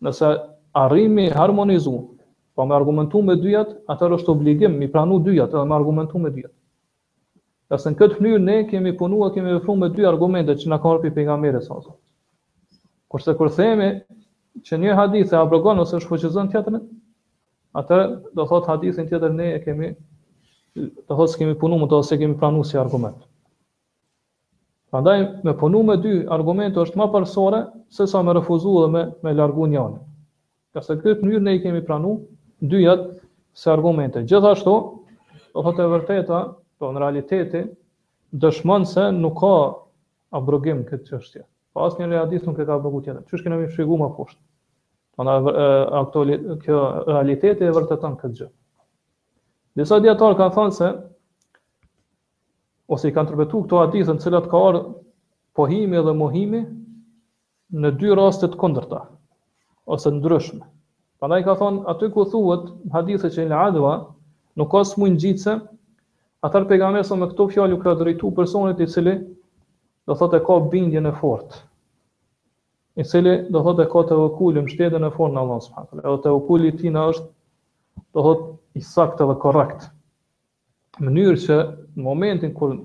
Nëse 0.05 0.35
arrimi 0.83 1.31
harmonizu, 1.37 1.95
pa 2.59 2.65
po 2.65 2.67
me 2.67 2.75
argumentu 2.81 3.23
me 3.23 3.39
dyjat, 3.47 3.71
atëherë 3.87 4.19
është 4.21 4.35
obligim, 4.35 4.77
mi 4.83 4.91
pranu 4.97 5.23
dyjat 5.31 5.55
edhe 5.55 5.65
me 5.73 5.79
argumentu 5.79 6.19
me 6.27 6.35
dyjat. 6.39 6.53
Ja 7.71 7.79
se 7.83 7.91
në 7.91 7.99
këtë 7.99 8.17
fënyrë 8.19 8.43
ne 8.43 8.57
kemi 8.71 8.93
punua, 8.99 9.29
kemi 9.35 9.55
vëfru 9.57 9.75
me 9.79 9.89
dy 9.95 10.05
argumente 10.11 10.55
që 10.59 10.69
në 10.71 10.77
karpi 10.85 11.11
për 11.17 11.25
nga 11.29 11.37
mire 11.45 11.61
Kurse 13.15 13.33
kur 13.39 13.51
themi 13.55 13.89
që 14.67 14.79
një 14.83 14.95
hadith 14.99 15.33
e 15.33 15.37
abrogon 15.39 15.79
ose 15.83 15.97
është 15.99 16.11
fëqizën 16.13 16.51
atë 16.59 16.81
atër 17.81 18.05
do 18.39 18.47
thot 18.51 18.67
hadithin 18.71 19.07
tjetër 19.11 19.31
ne 19.39 19.47
e 19.57 19.61
kemi, 19.63 19.91
do 20.75 21.17
thos 21.19 21.37
kemi 21.39 21.55
punu 21.61 21.79
më 21.83 21.89
të 21.93 21.99
ose 22.01 22.19
kemi 22.19 22.37
pranu 22.41 22.65
si 22.65 22.79
argument. 22.81 23.17
Prandaj 24.91 25.21
me 25.47 25.55
punu 25.61 25.83
me 25.87 25.97
dy 26.03 26.15
argumente 26.39 26.81
është 26.83 26.99
ma 27.01 27.07
përsore, 27.15 27.61
se 27.99 28.07
sa 28.11 28.23
me 28.27 28.35
refuzuar 28.39 28.87
dhe 28.87 28.93
me, 28.97 29.05
me 29.27 29.35
largu 29.39 29.67
njënë. 29.71 29.99
Ja 30.75 30.83
se 30.89 30.97
këtë 31.05 31.23
njërë 31.31 31.45
ne 31.47 31.57
i 31.59 31.63
kemi 31.67 31.85
pranu, 31.87 32.15
dy 32.75 32.83
se 33.63 33.71
argumente. 33.77 34.25
Gjithashtu, 34.25 34.77
do 35.53 35.65
thotë 35.69 35.85
e 35.87 35.93
vërteta, 35.95 36.41
Po 36.79 36.91
në 36.93 37.01
realiteti 37.01 37.61
dëshmon 38.43 38.85
se 38.91 39.07
nuk 39.19 39.37
ka 39.41 39.51
abrogim 40.41 40.83
këtë 40.89 41.07
çështje. 41.11 41.45
Po 41.73 41.85
asnjë 41.87 42.09
në 42.11 42.19
hadith 42.21 42.45
nuk 42.49 42.59
e 42.61 42.67
ka 42.69 42.77
bëgu 42.85 43.01
tjetër. 43.07 43.23
Çu 43.31 43.41
kemi 43.47 43.69
shpjeguar 43.73 44.01
më 44.03 44.09
poshtë. 44.19 44.41
Po 45.17 45.25
na 45.25 45.37
ato 46.03 46.25
kjo 46.65 46.81
realiteti 47.09 47.65
e 47.65 47.73
vërteton 47.77 48.19
këtë 48.21 48.41
gjë. 48.41 48.49
Disa 49.77 49.99
dietar 50.05 50.37
kanë 50.37 50.57
thënë 50.57 50.77
se 50.81 50.91
ose 52.95 53.09
i 53.09 53.13
kanë 53.17 53.29
interpretuar 53.29 53.65
këto 53.65 53.81
hadithe 53.83 54.15
në 54.19 54.23
cilat 54.27 54.49
ka 54.53 54.59
orë 54.71 54.81
pohimi 55.57 56.03
dhe 56.07 56.15
mohimi 56.21 56.61
në 57.83 57.93
dy 58.01 58.13
raste 58.21 58.51
të 58.53 58.61
kundërta 58.61 59.01
ose 59.97 60.13
ndryshme. 60.19 60.61
Prandaj 61.21 61.41
ka 61.49 61.55
thonë 61.63 61.87
aty 61.95 62.11
ku 62.13 62.27
thuhet 62.33 62.69
hadithe 62.97 63.33
që 63.37 63.49
në 63.51 63.61
Adwa 63.73 63.95
nuk 64.61 64.71
ka 64.77 64.85
smuj 64.93 65.11
ngjitse 65.17 65.57
Atar 66.43 66.67
pejgamberi 66.69 67.05
sa 67.07 67.17
me 67.17 67.27
këto 67.31 67.47
fjalë 67.55 67.77
u 67.77 67.81
ka 67.83 67.95
drejtuar 67.97 68.35
personit 68.37 68.81
i 68.85 68.89
cili 68.93 69.15
do 70.07 70.17
thotë 70.21 70.41
ka 70.45 70.59
bindjen 70.75 71.09
e 71.09 71.13
fortë. 71.21 71.63
I 73.01 73.05
cili 73.09 73.33
do 73.53 73.63
thotë 73.65 73.87
ka 73.93 74.03
të 74.11 74.19
vëkullë 74.21 74.67
shtetën 74.73 75.07
e 75.09 75.13
fortë 75.17 75.35
në 75.37 75.45
Allah 75.45 75.63
subhanahu 75.65 75.97
wa 75.97 76.03
taala. 76.03 76.21
të 76.27 76.35
vëkulli 76.35 76.75
ti 76.81 76.91
është 76.91 78.11
do 78.17 78.25
thot 78.27 78.45
i 78.77 78.83
saktë 78.91 79.29
dhe 79.31 79.39
korrekt. 79.47 79.89
Mënyrë 81.07 81.41
që 81.47 81.57
në 81.97 82.05
momentin 82.05 82.53
kur 82.57 82.77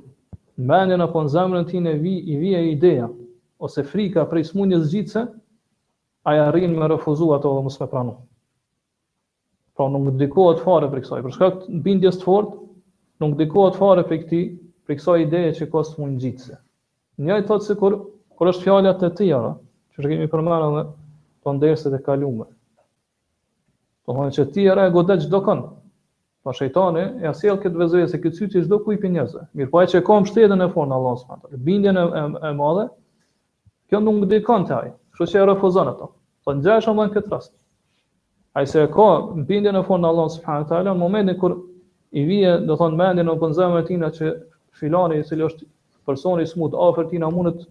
mendjen 0.72 1.04
apo 1.06 1.20
në 1.26 1.32
zemrën 1.36 1.68
ti 1.70 1.84
në 1.84 1.94
vi, 2.02 2.16
i 2.32 2.36
vije 2.40 2.64
ideja 2.72 3.10
ose 3.64 3.84
frika 3.88 4.24
prej 4.32 4.48
smundjes 4.50 4.88
gjithse, 4.92 5.26
ai 6.28 6.38
arrin 6.48 6.76
me 6.80 6.88
refuzu 6.92 7.32
ato 7.36 7.52
dhe 7.58 7.64
mos 7.68 7.80
me 7.82 7.88
pranu. 7.92 8.16
Po 9.76 9.88
pra, 9.88 9.88
nuk 9.94 10.14
ndikohet 10.16 10.64
fare 10.64 10.88
për 10.92 11.04
kësaj, 11.06 11.22
për 11.28 11.34
shkak 11.38 11.60
të 11.64 11.82
bindjes 11.88 12.20
të 12.22 12.28
fortë, 12.28 12.58
nuk 13.22 13.38
dikohet 13.40 13.78
fare 13.80 14.04
për 14.08 14.22
këtë, 14.24 14.38
për 14.88 14.98
kësaj 14.98 15.22
ide 15.26 15.42
që 15.60 15.68
ka 15.72 15.84
smungjitse. 15.88 16.56
Një 17.22 17.36
ai 17.36 17.44
thotë 17.50 17.68
se 17.70 17.76
kur 17.80 18.00
kur 18.42 18.50
është 18.50 18.64
fjala 18.66 18.96
të 18.98 19.12
tjera, 19.20 19.52
që 19.94 20.02
ne 20.02 20.10
kemi 20.12 20.30
përmendur 20.32 20.64
edhe 20.68 20.82
të 21.46 21.54
ndërsa 21.60 21.92
të 21.94 22.00
kaluara. 22.08 22.50
Po 24.06 24.16
vonë 24.18 24.34
që 24.38 24.46
ti 24.56 24.66
era 24.72 24.88
e 24.90 24.94
godet 25.00 25.22
çdo 25.28 25.44
kon. 25.46 25.62
pa 26.44 26.50
po 26.50 26.56
shejtani 26.58 27.04
ja 27.22 27.34
sjell 27.38 27.60
këtë 27.62 27.78
vezëse 27.78 28.08
se 28.12 28.18
këtë 28.18 28.38
syçi 28.38 28.62
çdo 28.66 28.80
kujt 28.82 29.04
i 29.06 29.10
njerëzve. 29.14 29.44
Mirpo 29.54 29.78
ai 29.78 29.86
që 29.92 30.00
ka 30.02 30.14
në 30.18 30.30
shtetën 30.32 30.64
e 30.66 30.68
fon 30.74 30.92
Allah 30.92 31.18
subhanahu 31.20 31.44
wa 31.44 31.50
taala, 31.50 31.60
bindjen 31.66 31.98
e, 31.98 32.02
e, 32.02 32.24
e 32.50 32.52
madhe, 32.58 32.86
kjo 33.88 34.00
nuk 34.02 34.18
do 34.24 34.30
të 34.32 34.40
kon 34.48 34.66
te 34.66 34.74
ai. 34.74 34.90
Kështu 35.14 35.28
që 35.36 35.44
refuzon 35.52 35.88
ato. 35.94 36.08
Po 36.44 36.50
ngjashëm 36.58 36.98
edhe 37.04 37.10
në 37.12 37.14
këtë 37.14 37.32
rast. 37.36 37.54
Ai 38.58 38.66
se 38.66 38.88
ka 38.96 39.08
bindjen 39.52 39.78
e 39.78 39.84
fon 39.86 40.06
Allah 40.10 40.34
subhanahu 40.34 40.64
wa 40.66 40.70
taala 40.74 40.96
në 40.96 41.00
momentin 41.04 41.38
kur 41.44 41.54
i 42.12 42.24
vije 42.28 42.58
do 42.68 42.76
thon 42.78 42.96
mendin 43.00 43.28
në 43.32 43.38
pun 43.40 43.54
e 43.80 43.84
tina 43.88 44.10
që 44.16 44.32
filani 44.80 45.20
i 45.20 45.24
cili 45.28 45.44
është 45.48 45.66
personi 46.10 46.46
smut 46.50 46.74
afër 46.88 47.08
tina 47.12 47.30
mundet 47.32 47.64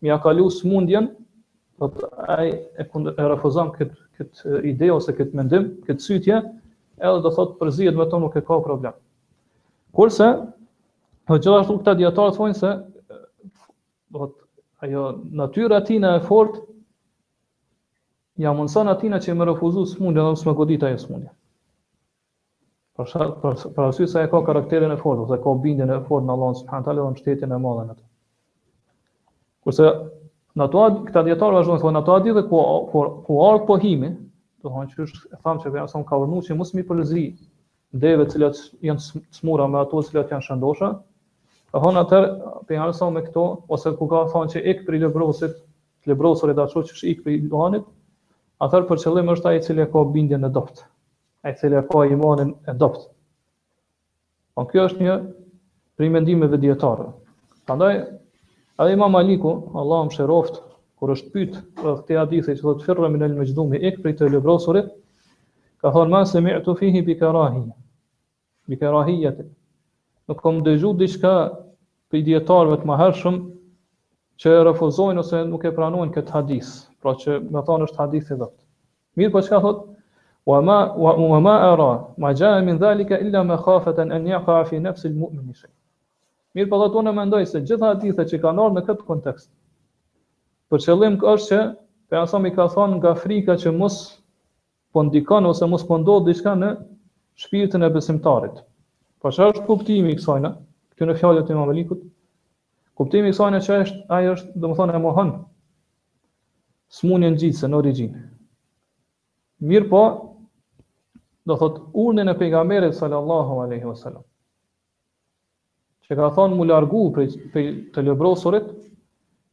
më 0.00 0.08
ja 0.08 0.18
kalu 0.26 0.50
smundjen 0.58 1.08
do 1.80 1.88
të 1.96 2.10
ai 2.36 2.50
e 2.78 2.86
kundër 2.92 3.30
refuzon 3.34 3.72
kët 3.78 3.92
kët 4.18 4.42
ide 4.70 4.92
ose 4.92 5.12
kët 5.20 5.34
mendim 5.40 5.66
kët 5.88 6.00
sytje 6.06 6.38
edhe 7.00 7.22
do 7.26 7.32
thot 7.38 7.56
përzihet 7.60 7.96
me 8.00 8.06
to 8.12 8.20
nuk 8.22 8.36
e 8.36 8.44
ka 8.46 8.60
problem 8.68 8.94
kurse 9.98 10.28
po 11.26 11.38
gjithashtu 11.40 11.78
këta 11.80 11.94
dietarë 12.02 12.36
thonë 12.38 12.58
se 12.60 12.72
do 14.18 14.30
të 14.30 14.36
ajo 14.86 15.04
natyra 15.42 15.82
tina 15.90 16.14
e 16.18 16.22
fortë 16.28 16.62
ja 18.46 18.52
mundson 18.60 18.88
atina 18.94 19.18
që 19.24 19.34
më 19.40 19.50
refuzon 19.50 19.86
smundjen 19.96 20.30
ose 20.36 20.48
më 20.48 20.56
godit 20.62 20.86
ajo 20.88 21.02
smundjen 21.06 21.34
Për 23.00 23.08
shkak 23.10 23.30
për, 23.42 23.54
arsye 23.82 24.22
ka 24.32 24.40
karakterin 24.46 24.90
e 24.92 24.96
fortë 25.02 25.22
ose 25.26 25.36
ka 25.44 25.52
bindjen 25.66 25.92
e 25.94 26.02
fortë 26.08 26.26
në 26.30 26.34
Allah 26.34 26.50
subhanahu 26.58 26.88
taala 26.88 27.00
dhe 27.04 27.12
në 27.14 27.20
shtetin 27.22 27.54
e 27.56 27.60
madh 27.66 27.78
e 27.80 27.84
atë. 27.94 28.02
Kurse 29.66 29.92
në 30.52 30.64
ato 30.66 30.82
këta 31.06 31.22
dietar 31.28 31.54
vazhdon 31.56 31.80
thonë 31.84 32.02
ato 32.02 32.16
di 32.26 32.34
dhe 32.38 32.42
ku 32.50 32.60
ku 32.92 33.04
ku 33.28 33.38
ard 33.46 33.64
pohimi, 33.70 34.10
do 34.60 34.68
të 34.68 34.74
thonë 34.76 34.92
që 34.92 35.06
është 35.06 35.22
e 35.32 35.40
thamë 35.46 35.64
që 35.64 35.72
vjen 35.78 36.06
ka 36.12 36.20
vërnu 36.24 36.42
që 36.48 36.58
mos 36.60 36.74
mi 36.78 36.84
përzi 36.90 37.24
deve 38.04 38.26
të 38.28 38.36
cilat 38.36 38.60
janë 38.90 39.24
smura 39.38 39.70
me 39.76 39.80
ato 39.84 40.04
të 40.04 40.10
cilat 40.12 40.36
janë 40.36 40.48
shëndosha. 40.50 40.92
Ka 41.72 41.84
thonë 41.86 42.04
atë 42.04 42.20
pejgamberi 42.68 43.10
me 43.16 43.24
këto 43.30 43.48
ose 43.78 43.94
ku 44.02 44.10
ka 44.12 44.26
thonë 44.36 44.54
që 44.58 44.66
ik 44.74 44.84
për 44.90 45.00
lebrosit, 45.06 45.56
lebrosori 46.12 46.52
dashur 46.60 46.84
që 46.90 46.98
është 47.00 47.12
ik 47.16 47.24
për 47.24 47.40
duhanit, 47.56 47.88
atë 48.68 48.84
për 48.92 49.04
qëllim 49.06 49.34
është 49.38 49.48
ai 49.48 49.56
i 49.56 49.64
cili 49.70 49.88
ka 49.96 50.04
bindjen 50.18 50.44
e 50.44 50.52
dobët 50.60 50.86
ai 51.42 51.54
cili 51.56 51.82
ka 51.90 52.04
imanin 52.04 52.50
e 52.68 52.72
dopt. 52.80 53.00
Po 54.54 54.64
kjo 54.70 54.82
është 54.88 55.04
një 55.06 55.14
primendimeve 55.96 56.48
mendimeve 56.48 56.58
dietare. 56.64 57.06
Prandaj 57.68 57.94
edhe 57.96 58.92
Imam 58.96 59.14
Aliku, 59.20 59.52
Allahu 59.80 60.08
mëshiroft, 60.10 60.58
kur 61.00 61.14
është 61.14 61.32
pyet 61.34 61.56
për 61.80 61.96
këtë 62.02 62.18
hadith 62.18 62.50
që 62.50 62.56
thotë 62.60 62.86
firra 62.88 63.08
min 63.14 63.24
al-majdumi 63.26 63.80
ik 63.90 64.02
prej 64.04 64.16
të 64.18 64.28
lebrosurit, 64.34 64.90
ka 65.80 65.92
thonë 65.94 66.10
ma 66.12 66.22
se 66.28 66.40
të 66.66 66.74
fihi 66.80 67.02
bi 67.06 67.16
karahi, 67.22 67.64
bi 68.68 68.76
karahi 68.82 69.16
jetë. 69.22 69.46
Nuk 70.28 70.42
kom 70.44 70.60
dëgju 70.66 70.92
diçka 71.00 71.32
për 72.12 72.18
i 72.20 72.26
djetarëve 72.26 72.80
të 72.82 72.90
maherëshëm 72.92 73.40
që 74.40 74.58
refuzojnë 74.68 75.24
ose 75.24 75.40
nuk 75.52 75.64
e 75.64 75.72
pranojnë 75.78 76.12
këtë 76.16 76.34
hadis, 76.36 76.68
pra 77.00 77.16
që 77.22 77.40
me 77.54 77.64
thonë 77.68 77.88
është 77.88 78.02
hadithi 78.02 78.34
i 78.36 78.40
dhëtë. 78.42 78.58
Mirë 79.20 79.32
për 79.32 79.38
po 79.40 79.46
që 79.46 79.52
ka 79.54 79.62
thotë, 79.64 79.88
wa 80.46 80.60
ma 80.60 80.92
wa 80.94 81.40
ma 81.40 81.60
ara 81.72 82.12
ma 82.16 82.32
ja 82.32 82.60
min 82.60 82.78
dhalika 82.78 83.18
illa 83.20 83.44
makhafatan 83.44 84.10
an 84.12 84.26
yaqa 84.26 84.64
fi 84.64 84.78
nafs 84.78 85.04
al 85.04 85.12
mu'min 85.12 85.54
shay. 85.54 85.70
Mir 86.54 86.68
po 86.68 86.76
thotë 86.80 87.12
mendoj 87.14 87.44
se 87.46 87.60
gjitha 87.62 87.92
hadithet 87.94 88.28
që 88.32 88.40
kanë 88.42 88.62
ardhur 88.64 88.78
në 88.80 88.82
këtë 88.86 89.06
kontekst. 89.06 89.50
Për 90.70 90.78
qëllim 90.84 91.18
është 91.20 91.46
që 91.46 91.58
pejgamberi 92.10 92.54
ka 92.56 92.66
thonë 92.74 92.96
nga 93.00 93.12
frika 93.20 93.54
që 93.58 93.70
mos 93.76 93.98
po 94.92 95.02
ndikon 95.06 95.46
ose 95.46 95.66
mos 95.70 95.84
po 95.86 95.98
ndodh 96.02 96.26
diçka 96.26 96.56
në 96.58 96.70
shpirtin 97.44 97.84
e 97.86 97.90
besimtarit. 97.94 98.56
Po 99.20 99.28
çfarë 99.30 99.54
është 99.54 99.66
kuptimi 99.68 100.14
i 100.14 100.18
kësaj 100.18 100.40
na? 100.42 100.54
Këtu 100.96 101.06
në 101.10 101.18
fjalët 101.20 101.50
e 101.50 101.52
Imam 101.52 102.00
Kuptimi 103.00 103.30
i 103.30 103.32
kësaj 103.32 103.50
na 103.54 103.60
që 103.64 103.78
është 103.84 104.00
ai 104.12 104.26
është 104.28 104.60
domethënë 104.60 104.96
e 104.98 105.02
mohon 105.04 105.30
smunjen 106.92 107.36
gjithse 107.38 107.68
në 107.70 107.76
origjinë. 107.78 108.18
Mirë 109.70 109.88
po, 109.88 110.02
do 111.44 111.56
thot 111.56 111.80
urnën 111.94 112.28
e 112.28 112.34
pejgamberit 112.38 112.94
sallallahu 112.94 113.60
alaihi 113.64 113.86
wasallam. 113.86 114.22
Që 116.06 116.16
ka 116.18 116.30
thonë 116.36 116.56
mu 116.58 116.64
largu 116.68 117.04
prej, 117.16 117.36
të 117.94 118.04
lëbrosurit, 118.08 118.70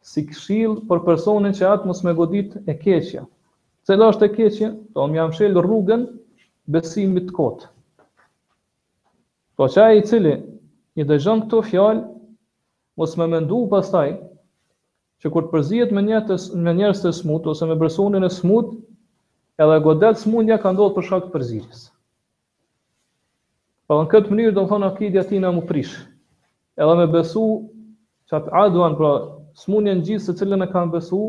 si 0.04 0.24
këshill 0.28 0.74
për 0.90 1.02
personin 1.06 1.54
që 1.56 1.66
atë 1.70 1.88
mos 1.88 2.02
më 2.04 2.12
godit 2.18 2.56
e 2.70 2.74
keqja. 2.76 3.24
Cela 3.84 4.10
është 4.12 4.28
e 4.28 4.32
keqja? 4.34 4.68
Do 4.94 5.06
më 5.08 5.18
jam 5.20 5.32
shël 5.32 5.56
rrugën 5.56 6.04
besimit 6.72 7.32
kot. 7.36 7.66
Po 9.56 9.68
çaj 9.70 9.96
i 9.98 10.04
cili 10.08 10.34
i 10.98 11.04
dëgjon 11.06 11.46
këto 11.46 11.62
fjalë 11.70 12.02
mos 12.98 13.16
më 13.18 13.26
mendu 13.34 13.64
pastaj 13.72 14.10
që 15.24 15.30
kur 15.32 15.46
të 15.48 15.52
përzihet 15.56 15.92
me 15.96 16.02
një 16.04 16.18
të 16.28 16.36
me 16.64 16.72
njerëz 16.76 16.98
të 17.02 17.10
smut 17.18 17.46
ose 17.52 17.64
me 17.68 17.76
personin 17.82 18.26
e 18.26 18.28
smut, 18.32 18.74
edhe 19.64 19.78
godet 19.86 20.20
smundja 20.20 20.58
ka 20.60 20.74
ndodhur 20.76 20.92
për 20.98 21.06
shkak 21.08 21.22
të 21.28 21.32
përzihjes. 21.36 21.84
Po 23.88 23.98
në 24.02 24.10
këtë 24.12 24.32
mënyrë 24.34 24.52
do 24.58 24.66
të 24.66 24.72
thonë 24.74 24.88
akidja 24.90 25.22
tina 25.30 25.52
më 25.56 25.62
prish. 25.70 25.94
Edhe 26.80 26.96
me 27.00 27.06
besu 27.14 27.46
çat 28.30 28.50
aduan 28.62 28.98
pra 29.00 29.14
smundjen 29.64 30.02
e 30.04 30.08
gjithë 30.10 30.26
se 30.28 30.36
cilën 30.42 30.66
e 30.66 30.68
kanë 30.74 30.92
besu 30.96 31.22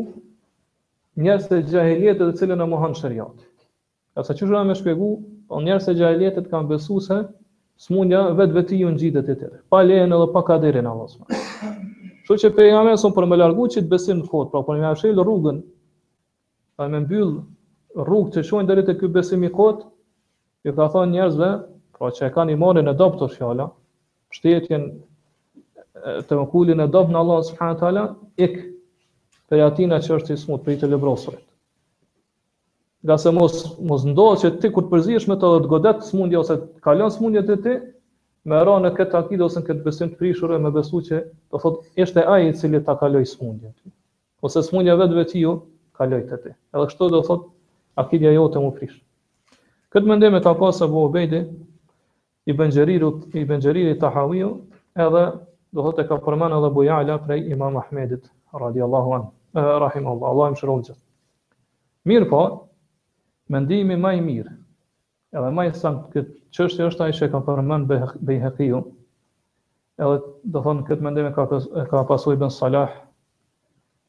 njerëz 1.24 1.48
të 1.48 1.62
xhahelit 1.72 2.20
të 2.20 2.30
cilën 2.42 2.62
e 2.62 2.68
mohon 2.74 2.96
sheria. 3.00 3.26
Ja 4.16 4.24
sa 4.24 4.36
çuha 4.36 4.60
më 4.64 4.76
shpjegu, 4.80 5.10
po 5.48 5.62
njerëz 5.64 5.88
të 5.88 5.96
xhahelit 6.02 6.42
kanë 6.52 6.68
besu 6.74 7.00
se 7.06 7.22
smundja 7.88 8.26
vetë 8.38 8.84
ngjitet 8.92 9.32
e 9.34 9.38
tyre. 9.40 9.58
Pa 9.72 9.80
lejen 9.88 10.12
edhe 10.16 10.28
pa 10.36 10.44
kaderin 10.52 10.88
Allahu. 10.92 11.24
Kështu 12.26 12.38
që 12.42 12.48
pejgamberi 12.58 12.98
son 12.98 13.12
për 13.16 13.24
më 13.30 13.36
largu 13.38 13.64
që 13.72 13.82
të 13.84 13.86
besim 13.90 14.18
në 14.18 14.24
kod, 14.30 14.48
pra 14.50 14.62
po 14.66 14.74
më 14.74 14.94
shël 15.00 15.20
rrugën. 15.22 15.60
Pa 16.76 16.88
më 16.90 17.02
mbyll 17.04 17.28
rrugë 18.08 18.32
që 18.34 18.42
shojnë 18.48 18.66
deri 18.70 18.82
te 18.88 18.96
ky 19.00 19.06
besim 19.18 19.44
i 19.46 19.50
kod. 19.54 19.84
i 20.66 20.72
ka 20.74 20.86
thonë 20.90 21.12
njerëzve, 21.12 21.48
pra 21.94 22.08
që 22.10 22.26
e 22.26 22.32
kanë 22.34 22.52
imanin 22.56 22.88
e 22.90 22.94
të 22.98 23.28
fjala, 23.34 23.68
shtetjen 24.34 24.88
të 26.26 26.36
mëkullin 26.40 26.82
e 26.82 26.88
dobtë 26.96 27.12
në 27.14 27.18
Allah 27.22 27.42
subhanahu 27.46 27.76
wa 27.76 27.80
taala, 27.82 28.02
ik 28.36 28.58
për 29.50 29.62
atina 29.68 30.00
që 30.02 30.14
është 30.16 30.34
i 30.34 30.36
smut 30.42 30.64
për 30.64 30.72
i 30.72 30.76
të 30.80 30.90
lebrosurit. 30.90 31.44
Gase 33.06 33.30
mos, 33.38 33.60
mos 33.92 34.02
ndohë 34.10 34.40
që 34.42 34.50
ti 34.64 34.70
kur 34.74 34.90
të 34.90 35.28
me 35.30 35.36
të 35.44 35.52
godet 35.74 36.02
smundje 36.10 36.38
ose 36.42 36.56
të 36.64 36.80
kalon 36.88 37.10
smundje 37.20 37.46
të 37.52 37.60
ti, 37.66 37.74
me 38.46 38.58
ra 38.62 38.76
në 38.78 38.92
këtë 38.94 39.16
akide 39.18 39.42
ose 39.44 39.58
në 39.60 39.66
këtë 39.68 39.84
besim 39.88 40.10
të 40.12 40.18
prishur 40.20 40.52
e 40.54 40.58
me 40.62 40.70
besu 40.74 41.00
që 41.08 41.18
do 41.52 41.58
thot 41.62 41.80
ishte 41.98 42.22
ai 42.30 42.44
i 42.48 42.52
cili 42.54 42.78
ta 42.86 42.94
kaloi 43.00 43.26
smundjen. 43.26 43.72
Ose 44.46 44.62
smundja 44.62 44.94
vetë 45.00 45.16
vetiu, 45.18 45.40
ju 45.40 45.54
kaloi 45.98 46.20
te 46.28 46.38
ti. 46.44 46.52
Edhe 46.74 46.84
kështu 46.92 47.08
do 47.16 47.22
thot 47.26 47.48
akidja 47.98 48.30
jote 48.36 48.62
mu 48.62 48.70
prish. 48.76 48.94
Këtë 49.90 50.06
mëndemi 50.12 50.38
të 50.38 50.46
ka 50.52 50.58
pas 50.60 50.78
Abu 50.86 51.08
i 52.46 52.54
bëngjeririt 52.54 53.24
i 53.34 53.42
Benxheriri 53.42 53.96
Tahawiu, 53.98 54.50
edhe 55.02 55.22
do 55.74 55.82
thot 55.82 55.98
e 55.98 56.04
ka 56.06 56.20
përmend 56.22 56.54
edhe 56.54 56.68
bujala 56.70 57.02
Ja'la 57.02 57.16
prej 57.24 57.48
Imam 57.50 57.74
Ahmedit 57.80 58.22
eh, 58.22 58.82
Allahu 58.86 59.12
an 59.16 59.24
eh, 59.54 59.60
Allah, 59.60 59.98
Allahu 59.98 60.54
më 60.54 60.60
shëron. 60.60 60.84
Mirë 62.06 62.28
po, 62.30 62.42
mendimi 63.50 63.96
më 63.98 64.12
i 64.20 64.22
mirë 64.22 64.54
Edhe 65.36 65.48
më 65.52 65.64
sa 65.76 65.90
këtë 66.14 66.30
çështje 66.56 66.84
është 66.90 67.02
ajo 67.06 67.16
që 67.20 67.26
kam 67.32 67.42
përmend 67.46 67.88
Beihaqiu. 68.28 68.78
Edhe 70.04 70.14
do 70.54 70.62
thonë 70.66 70.86
këtë 70.88 71.04
mendim 71.04 71.26
e 71.28 71.32
ka 71.36 71.44
e 71.56 71.84
ka 71.90 72.02
pasur 72.08 72.32
Ibn 72.38 72.48
Salah, 72.56 72.94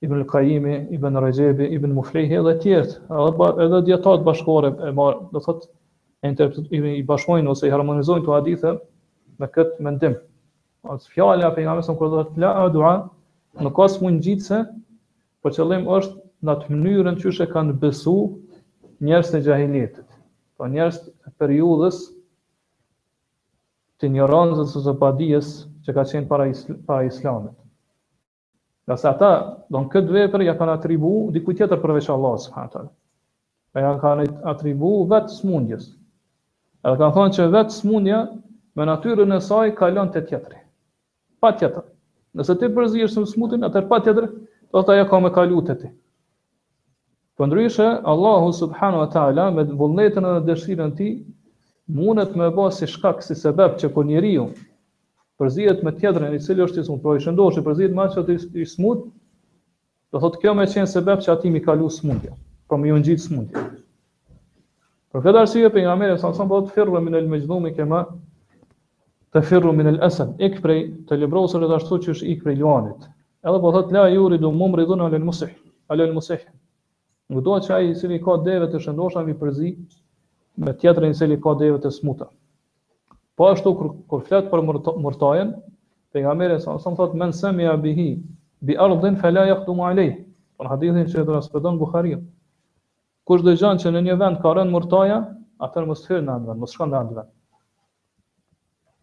Ibn 0.07 0.23
Qayimi, 0.31 0.75
Ibn 0.97 1.19
Rajab, 1.25 1.59
Ibn 1.79 1.95
Muflih 1.99 2.29
dhe 2.31 2.39
të 2.47 2.55
tjerë. 2.63 2.95
Edhe 3.23 3.51
edhe 3.65 3.81
dietat 3.89 4.23
bashkëore 4.29 4.71
e 4.87 4.93
marr, 5.01 5.19
do 5.35 5.41
thotë 5.47 5.67
e 6.23 6.31
interpretojnë 6.31 6.95
i 6.95 7.03
bashkojnë 7.11 7.51
ose 7.55 7.67
i 7.67 7.75
harmonizojnë 7.75 8.23
këto 8.25 8.37
hadithe 8.37 8.75
me 9.41 9.51
kët 9.57 9.75
mendim. 9.87 10.15
Ës 10.87 11.11
fjala 11.15 11.49
e 11.49 11.53
pejgamberit 11.59 11.99
kur 12.03 12.13
thotë 12.15 12.43
la 12.45 12.53
dua, 12.77 12.93
në 13.65 13.75
kos 13.79 13.99
mund 14.05 14.23
gjithse, 14.27 14.63
por 15.43 15.51
qëllimi 15.59 15.91
është 15.99 16.23
në 16.47 16.55
atë 16.55 16.73
mënyrën 16.75 17.19
çështë 17.25 17.51
kanë 17.51 17.79
besu 17.83 18.15
njerëz 19.07 19.35
në 19.35 19.43
jahilit. 19.51 20.05
Po 20.57 20.65
njerëz 20.65 20.95
të 21.05 21.31
periudhës 21.41 21.97
të 24.01 24.07
ignorancës 24.09 24.73
ose 24.79 24.93
padijes 25.03 25.49
që 25.85 25.93
ka 25.97 26.05
qenë 26.11 26.27
para 26.31 26.47
isla, 26.51 26.75
para 26.87 27.05
islamit. 27.09 27.53
Dhe 28.89 28.97
sa 29.01 29.11
ata, 29.13 29.29
don 29.75 29.85
këtë 29.93 30.15
vepër 30.15 30.45
ja 30.47 30.55
kanë 30.57 30.75
atribu 30.79 31.11
diku 31.35 31.53
tjetër 31.59 31.81
përveç 31.83 32.09
Allahut 32.15 32.41
subhanallahu 32.41 32.73
teala. 32.73 32.91
Ja 33.85 33.93
kanë 34.05 34.25
atribu 34.53 34.91
vetë 35.11 35.35
smundjes. 35.35 35.85
Edhe 36.87 36.97
kanë 37.03 37.15
thonë 37.19 37.35
që 37.37 37.47
vetë 37.57 37.77
smundja 37.77 38.23
me 38.77 38.89
natyrën 38.89 39.37
e 39.37 39.39
saj 39.49 39.71
kalon 39.77 40.11
te 40.13 40.23
tjetri. 40.29 40.57
Pa 41.41 41.53
tjetër. 41.59 41.85
Nëse 42.37 42.57
ti 42.57 42.71
përzihesh 42.77 43.19
në 43.19 43.27
smundin, 43.35 43.67
atëherë 43.69 43.89
pa 43.93 44.01
tjetër, 44.07 44.29
do 44.73 44.85
të 44.87 44.99
ja 45.01 45.07
ka 45.09 45.21
me 45.25 45.33
kalu 45.37 45.61
te 45.69 45.77
ti. 45.83 45.93
Për 47.39 47.43
po 47.43 47.45
ndryshe, 47.51 47.87
Allahu 48.11 48.47
subhanu 48.59 48.97
wa 48.99 49.07
ta'ala, 49.15 49.43
me 49.55 49.61
të 49.71 49.75
vullnetën 49.81 50.25
e 50.25 50.29
dëshirën 50.47 50.93
ti, 50.99 51.09
mundet 51.97 52.31
me 52.39 52.47
ba 52.55 52.63
si 52.77 52.87
shkak, 52.93 53.19
si 53.25 53.35
sebeb 53.41 53.75
që 53.81 53.91
kër 53.97 54.07
njeri 54.09 54.31
ju, 54.31 54.45
përzijet 55.41 55.83
me 55.85 55.91
tjedrën, 55.99 56.33
i 56.33 56.39
cilë 56.47 56.65
është 56.65 56.81
i 56.83 56.87
smut, 56.89 57.03
pro 57.05 57.13
i 57.13 57.21
shëndoshë, 57.25 57.63
përzijet 57.69 57.93
me 57.99 58.05
atë 58.09 58.25
që 58.33 58.37
i 58.65 58.67
smut, 58.73 59.03
do 60.15 60.21
thotë 60.25 60.41
kjo 60.41 60.55
me 60.61 60.65
qenë 60.71 60.87
sebeb 60.95 61.21
që 61.27 61.31
ati 61.37 61.51
mi 61.57 61.61
kalu 61.67 61.91
smutja, 61.99 62.33
pro 62.67 62.79
mi 62.81 62.95
unë 62.97 63.05
gjitë 63.11 63.25
smutja. 63.29 63.65
Për 65.13 65.25
këtë 65.29 65.43
arsye 65.45 65.71
për 65.77 65.85
nga 65.85 65.95
mërë, 66.01 66.17
sa 66.23 66.33
nësën 66.33 66.49
po 66.55 66.63
të 66.65 66.73
firru 66.79 66.97
minë 67.05 67.21
el 67.21 67.29
meqdhumi 67.37 67.75
kema, 67.77 68.01
të 69.35 69.45
firru 69.51 69.75
minë 69.77 69.93
el 69.93 70.01
esen, 70.09 70.33
ik 70.49 70.57
prej 70.65 70.81
të 71.11 71.21
librosën 71.21 71.61
e 71.61 71.69
të 71.69 71.77
ashtu 71.83 72.01
që 72.07 72.15
është 72.17 72.33
ik 72.35 72.45
prej 72.47 72.57
luanit. 72.63 73.07
Edhe 73.45 73.57
po 73.67 73.75
thotë, 73.77 73.93
la 73.99 74.09
juri 74.15 74.41
du 74.45 74.49
mumri 74.57 74.89
dhuna 74.89 75.11
alel 75.11 75.29
musih, 75.31 75.53
alel 75.95 76.15
musih, 76.17 76.41
Ngudohet 77.29 77.65
që 77.67 77.73
ai 77.75 77.85
i 77.91 77.95
cili 77.99 78.17
ka 78.23 78.35
deve 78.43 78.67
të 78.71 78.79
shëndosha 78.85 79.23
mi 79.29 79.33
përzi 79.39 79.71
me 80.63 80.71
tjetrin 80.83 81.11
i 81.11 81.17
cili 81.19 81.35
ka 81.45 81.55
deve 81.61 81.79
të 81.85 81.91
smuta. 81.95 82.27
Po 83.37 83.47
ashtu 83.51 83.73
kur 83.79 83.89
kur 84.13 84.21
flet 84.29 84.47
për 84.53 84.61
mortojen, 85.05 85.51
pejgamberi 86.15 86.59
sa 86.63 86.77
sa 86.85 86.93
thot 86.99 87.17
men 87.23 87.33
sami 87.41 87.67
bihi 87.83 88.05
bi 88.69 88.77
ardhin 88.85 89.19
fala 89.25 89.43
yaqdumu 89.49 89.83
alayh. 89.89 90.13
Po 90.57 90.69
hadithin 90.71 91.09
që 91.11 91.25
transmeton 91.27 91.77
Buhariu. 91.81 92.21
Kush 93.27 93.43
dëgjon 93.45 93.83
që 93.83 93.91
në 93.93 94.01
një 94.07 94.15
vend 94.21 94.39
ka 94.45 94.53
rënë 94.57 94.71
murtaja, 94.73 95.17
atë 95.67 95.83
mos 95.89 96.05
hyr 96.07 96.23
në 96.23 96.33
anë, 96.37 96.55
mos 96.63 96.71
shkon 96.73 96.93
në 96.95 97.01
anë. 97.01 97.25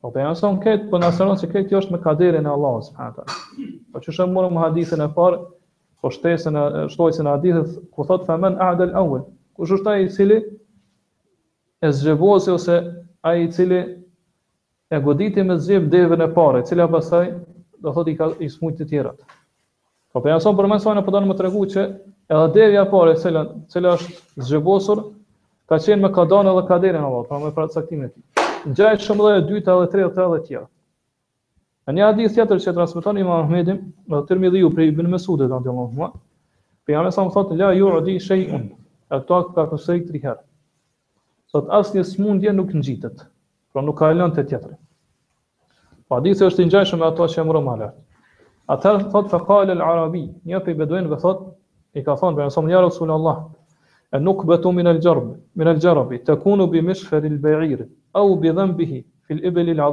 Po 0.03 0.11
pe 0.14 0.25
janë 0.25 0.41
son 0.41 0.57
këtë, 0.64 0.89
po 0.91 0.99
na 1.01 1.12
asëron 1.12 1.37
se 1.41 1.51
këtë 1.53 1.77
jo 1.77 1.83
është 1.85 1.93
me 1.93 2.01
kaderin 2.09 2.49
e 2.49 2.51
Allahut 2.57 2.89
s.a. 2.89 3.27
Po 3.93 4.01
që 4.07 4.16
shëmë 4.18 4.47
hadithin 4.64 5.05
e 5.07 5.11
parë, 5.20 5.43
po 6.05 6.11
shtesën 6.13 6.57
e 6.61 6.89
shtojsin 6.93 7.27
e 7.27 7.31
hadith 7.31 7.79
ku 7.97 8.05
thot 8.05 8.27
femen 8.29 8.59
adel 8.61 8.91
awel 9.01 9.21
kush 9.57 9.71
është 9.77 9.89
ai 9.93 10.03
i 10.05 10.11
cili 10.13 10.37
e 11.81 11.91
zgjevosi 11.99 12.51
ose 12.53 12.77
ai 13.31 13.41
i 13.43 13.49
cili 13.57 13.79
e 14.93 15.01
goditi 15.07 15.41
me 15.49 15.57
zgjev 15.65 15.87
devën 15.95 16.27
e 16.27 16.27
parë 16.37 16.61
cili 16.61 16.69
cila 16.83 16.89
pasaj, 16.97 17.31
do 17.81 17.93
thot 17.97 18.11
i 18.13 18.17
ka 18.19 18.29
i 18.45 18.51
smujt 18.53 18.83
të 18.83 18.89
tjerat 18.91 19.25
po 20.13 20.21
për 20.21 20.35
jashtë 20.35 20.53
për 20.61 20.69
mësojnë 20.75 21.05
po 21.09 21.15
donë 21.17 21.33
të 21.33 21.39
tregu 21.41 21.65
që 21.77 21.87
edhe 22.37 22.53
devja 22.59 22.85
e 22.85 22.91
parë 22.93 23.17
e 23.17 23.21
cila 23.25 23.47
cila 23.73 23.97
është 23.97 24.45
zgjevosur 24.51 25.03
ka 25.73 25.81
qenë 25.89 26.03
me 26.05 26.13
kadon 26.21 26.53
edhe 26.53 26.67
kaderin 26.75 27.09
Allah 27.09 27.25
pra 27.33 27.41
me 27.47 27.55
pracaktimin 27.63 28.13
e 28.13 28.13
tij 28.13 28.77
gjaj 28.77 28.95
shumë 29.09 29.29
dhe 29.31 29.35
e 29.41 29.47
dyta 29.55 29.81
dhe 29.81 29.89
tretë 29.97 30.31
dhe 30.35 30.45
tjera 30.51 30.69
Në 31.89 31.93
një 31.97 32.05
hadith 32.07 32.32
tjetër 32.35 32.61
që 32.64 32.72
transmeton 32.78 33.18
Imam 33.20 33.43
Ahmedi, 33.47 33.72
në 34.09 34.18
të 34.22 34.28
tërmi 34.30 34.51
dhiju 34.55 34.68
prej 34.72 34.87
Ibn 34.95 35.09
Mesudet, 35.12 35.51
në 35.53 35.57
të 35.64 35.68
jomë 35.68 36.07
për 36.89 36.95
jam 36.95 37.07
e 37.09 37.11
sa 37.12 37.24
më 37.26 37.32
thotë, 37.35 37.57
la 37.61 37.72
ju 37.76 37.89
shëj 38.26 38.45
unë, 38.59 38.70
e 39.09 39.18
këto 39.20 39.35
akë 39.41 39.53
ka 39.59 39.62
kësëri 39.72 40.01
këtëri 40.05 40.20
herë. 40.22 40.41
Thot, 41.53 41.68
asë 41.80 41.99
një 41.99 42.05
smundje 42.12 42.53
nuk 42.57 42.72
në 42.78 42.82
gjitët, 42.89 43.24
pra 43.74 43.85
nuk 43.89 43.99
ka 44.01 44.09
e 44.12 44.16
lënë 44.16 44.37
të 44.39 44.45
tjetëri. 44.53 44.76
Pa 46.09 46.16
po 46.16 46.20
di 46.28 46.32
se 46.41 46.45
është 46.49 46.64
i 46.64 46.68
njajshë 46.70 46.99
me 47.03 47.07
ato 47.11 47.28
që 47.35 47.41
e 47.41 47.45
më 47.51 47.61
më 47.68 47.72
alë. 47.74 47.91
Atër, 48.76 49.05
thot, 49.12 49.28
fa 49.35 49.41
kale 49.51 49.76
arabi, 49.76 50.24
një 50.51 50.61
për 50.64 50.72
i 50.74 50.78
beduin 50.80 51.09
vë 51.12 51.20
thot, 51.26 51.45
i 52.01 52.05
ka 52.07 52.16
thonë, 52.22 52.37
për 52.39 52.45
jam 52.47 52.53
e 52.53 52.57
sa 52.57 52.64
më 52.64 52.72
njarë, 52.72 52.93
sëllë 52.97 53.16
Allah, 53.16 53.41
e 54.18 54.22
nuk 54.24 54.45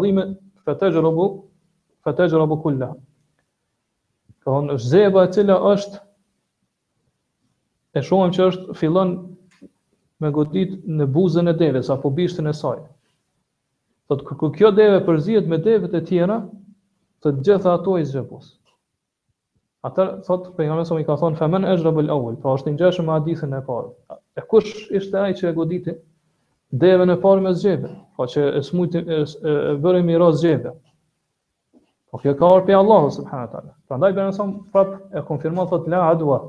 min 0.03 0.31
bi 0.31 0.31
bi 0.65 1.50
gjëra 2.05 2.37
rabu 2.37 2.57
kulla. 2.61 2.93
Ka 4.43 4.51
është 4.73 4.89
zeba 4.89 5.25
e 5.27 5.31
cila 5.33 5.57
është, 5.73 5.97
e 7.95 8.01
shumëm 8.07 8.31
që 8.33 8.47
është 8.49 8.77
fillon 8.79 9.09
me 10.21 10.31
godit 10.33 10.71
në 10.97 11.05
buzën 11.13 11.47
e 11.47 11.53
deves, 11.61 11.89
apo 11.93 12.09
bishtën 12.17 12.47
e 12.49 12.53
saj. 12.57 12.79
Thot, 14.09 14.23
kjo 14.57 14.71
deve 14.77 15.03
përzijet 15.05 15.45
me 15.47 15.57
devet 15.63 15.93
e 15.93 16.01
tjera, 16.09 16.39
të 17.21 17.35
gjitha 17.45 17.75
ato 17.77 17.97
i 18.01 18.05
zhepus. 18.09 18.49
Atër, 19.87 20.11
thotë, 20.25 20.51
për 20.57 20.67
nga 20.67 20.75
mesëm 20.81 20.99
i 21.01 21.05
ka 21.07 21.15
thonë, 21.17 21.39
femen 21.39 21.65
e 21.65 21.75
zhrabël 21.79 22.09
awel, 22.13 22.35
pra 22.41 22.53
është 22.57 22.69
një 22.69 22.79
gjeshë 22.81 23.05
me 23.05 23.15
adithin 23.15 23.55
e 23.57 23.61
parë. 23.65 23.89
E 24.37 24.41
kush 24.49 24.87
ishte 24.99 25.17
ai 25.21 25.33
që 25.37 25.49
e 25.49 25.53
goditi? 25.57 25.95
Deve 26.71 27.05
në 27.09 27.15
parë 27.23 27.43
me 27.45 27.53
zgjeve, 27.57 27.89
pa 28.17 28.27
që 28.29 28.43
e 28.59 28.61
smujti, 28.67 29.01
e, 29.05 29.21
e, 29.25 29.55
e 29.73 29.73
bërë 29.81 30.29
zgjeve. 30.37 30.75
Po 32.11 32.19
kjo 32.19 32.33
ka 32.39 32.45
orë 32.57 32.65
pe 32.67 32.75
Allahu 32.75 33.07
subhanahu 33.15 33.45
wa 33.45 33.51
taala. 33.53 33.71
Prandaj 33.87 34.15
bën 34.17 34.31
sa 34.35 34.45
prap 34.71 34.89
e 35.15 35.19
konfirmon 35.27 35.67
thot 35.71 35.85
la 35.87 35.99
adwa. 36.11 36.39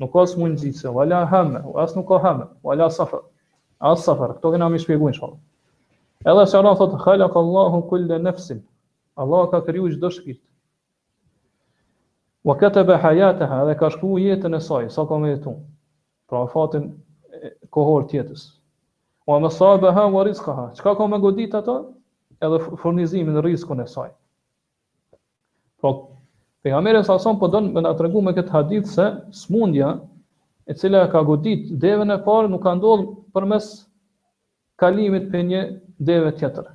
Nuk 0.00 0.12
ka 0.12 0.24
smundjice, 0.26 0.90
wala 0.90 1.24
hamme, 1.26 1.62
as 1.82 1.94
nuk 1.96 2.06
ka 2.08 2.18
hamme, 2.24 2.46
wala 2.62 2.90
safar. 2.90 3.20
asë 3.78 4.02
safar, 4.02 4.32
këto 4.34 4.50
kena 4.52 4.66
më 4.72 4.78
shpjeguar 4.82 5.12
inshallah. 5.12 5.38
Edhe 6.26 6.46
se 6.50 6.58
ona 6.58 6.72
thot 6.74 6.96
khalaq 7.04 7.36
Allahu 7.38 7.82
kulla 7.88 8.18
nafsin. 8.18 8.62
Allah 9.16 9.46
ka 9.50 9.60
kriju 9.62 9.92
çdo 9.94 10.10
shpirt. 10.10 10.40
Wa 12.44 12.56
kataba 12.58 12.96
hayataha, 12.98 13.64
dhe 13.70 13.74
ka 13.78 13.88
shku 13.94 14.18
jetën 14.18 14.54
e 14.56 14.60
saj, 14.60 14.90
sa 14.90 15.06
ka 15.06 15.14
me 15.18 15.28
jetu. 15.30 15.54
Pra 16.26 16.42
fatin 16.50 16.90
kohor 17.70 18.02
tjetës. 18.10 18.58
Wa 19.26 19.38
masabaha 19.38 20.10
wa 20.10 20.24
rizqaha. 20.26 20.72
Çka 20.74 20.96
ka 20.98 21.04
më 21.06 21.18
godit 21.22 21.54
ato? 21.54 21.76
Edhe 22.42 22.58
furnizimin 22.82 23.36
e 23.38 23.54
e 23.54 23.86
saj. 23.86 24.10
Po 25.80 26.08
pejgamberi 26.62 27.04
sa 27.04 27.18
son 27.18 27.38
po 27.38 27.48
don 27.48 27.72
me 27.72 27.80
na 27.84 27.94
tregu 27.98 28.20
me 28.22 28.32
këtë 28.36 28.52
hadith 28.54 28.88
se 28.94 29.04
smundja 29.34 29.92
e 30.66 30.74
cila 30.74 31.04
ka 31.12 31.22
godit 31.24 31.70
devën 31.78 32.10
e 32.14 32.18
parë 32.26 32.50
nuk 32.50 32.62
ka 32.66 32.72
ndodhur 32.76 33.04
përmes 33.34 33.68
kalimit 34.78 35.28
për 35.32 35.44
një 35.50 35.62
devë 36.10 36.32
tjetër. 36.40 36.74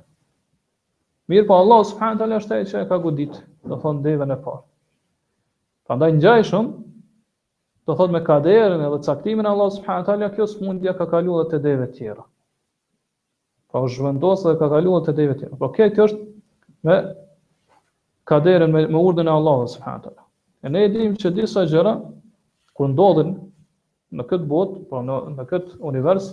Mirë 1.30 1.46
po 1.48 1.56
Allah 1.60 1.84
subhanahu 1.88 2.20
taala 2.22 2.40
është 2.42 2.56
ai 2.56 2.66
që 2.70 2.80
e 2.84 2.88
ka 2.88 2.98
godit, 3.04 3.36
do 3.68 3.76
thon 3.84 4.00
devën 4.04 4.32
e 4.34 4.38
parë. 4.46 4.64
Prandaj 5.88 6.10
ngjaj 6.16 6.42
shumë 6.50 6.72
do 7.88 7.96
thot 7.98 8.12
me 8.16 8.22
kaderën 8.24 8.80
edhe 8.88 9.00
caktimin 9.04 9.48
Allah 9.52 9.70
subhanahu 9.76 10.08
taala 10.08 10.30
kjo 10.32 10.48
smundja 10.54 10.96
ka 10.98 11.08
kaluar 11.12 11.48
te 11.52 11.60
devë 11.66 11.90
të 11.90 11.98
tjera. 12.00 12.24
është 13.74 13.82
po 13.82 13.94
zhvendosur 13.94 14.52
dhe 14.52 14.58
ka 14.58 14.68
kaluar 14.72 15.04
te 15.06 15.12
devë 15.20 15.34
të 15.34 15.40
tjera. 15.42 15.60
Po 15.60 15.68
kjo 15.74 15.88
është 15.88 16.26
me 16.88 16.96
kaderën 18.28 18.72
me, 18.72 18.86
me 18.88 18.98
urdhën 19.00 19.28
e 19.28 19.30
Allahut 19.30 19.70
subhanahu 19.70 20.24
E 20.64 20.68
ne 20.72 20.82
dim 20.92 21.14
që 21.20 21.30
disa 21.36 21.66
gjëra 21.68 21.90
kur 22.76 22.88
ndodhin 22.88 23.34
në 24.16 24.24
këtë 24.30 24.46
botë, 24.52 24.78
pra 24.88 25.02
në 25.04 25.18
në 25.36 25.44
këtë 25.50 25.78
univers, 25.90 26.28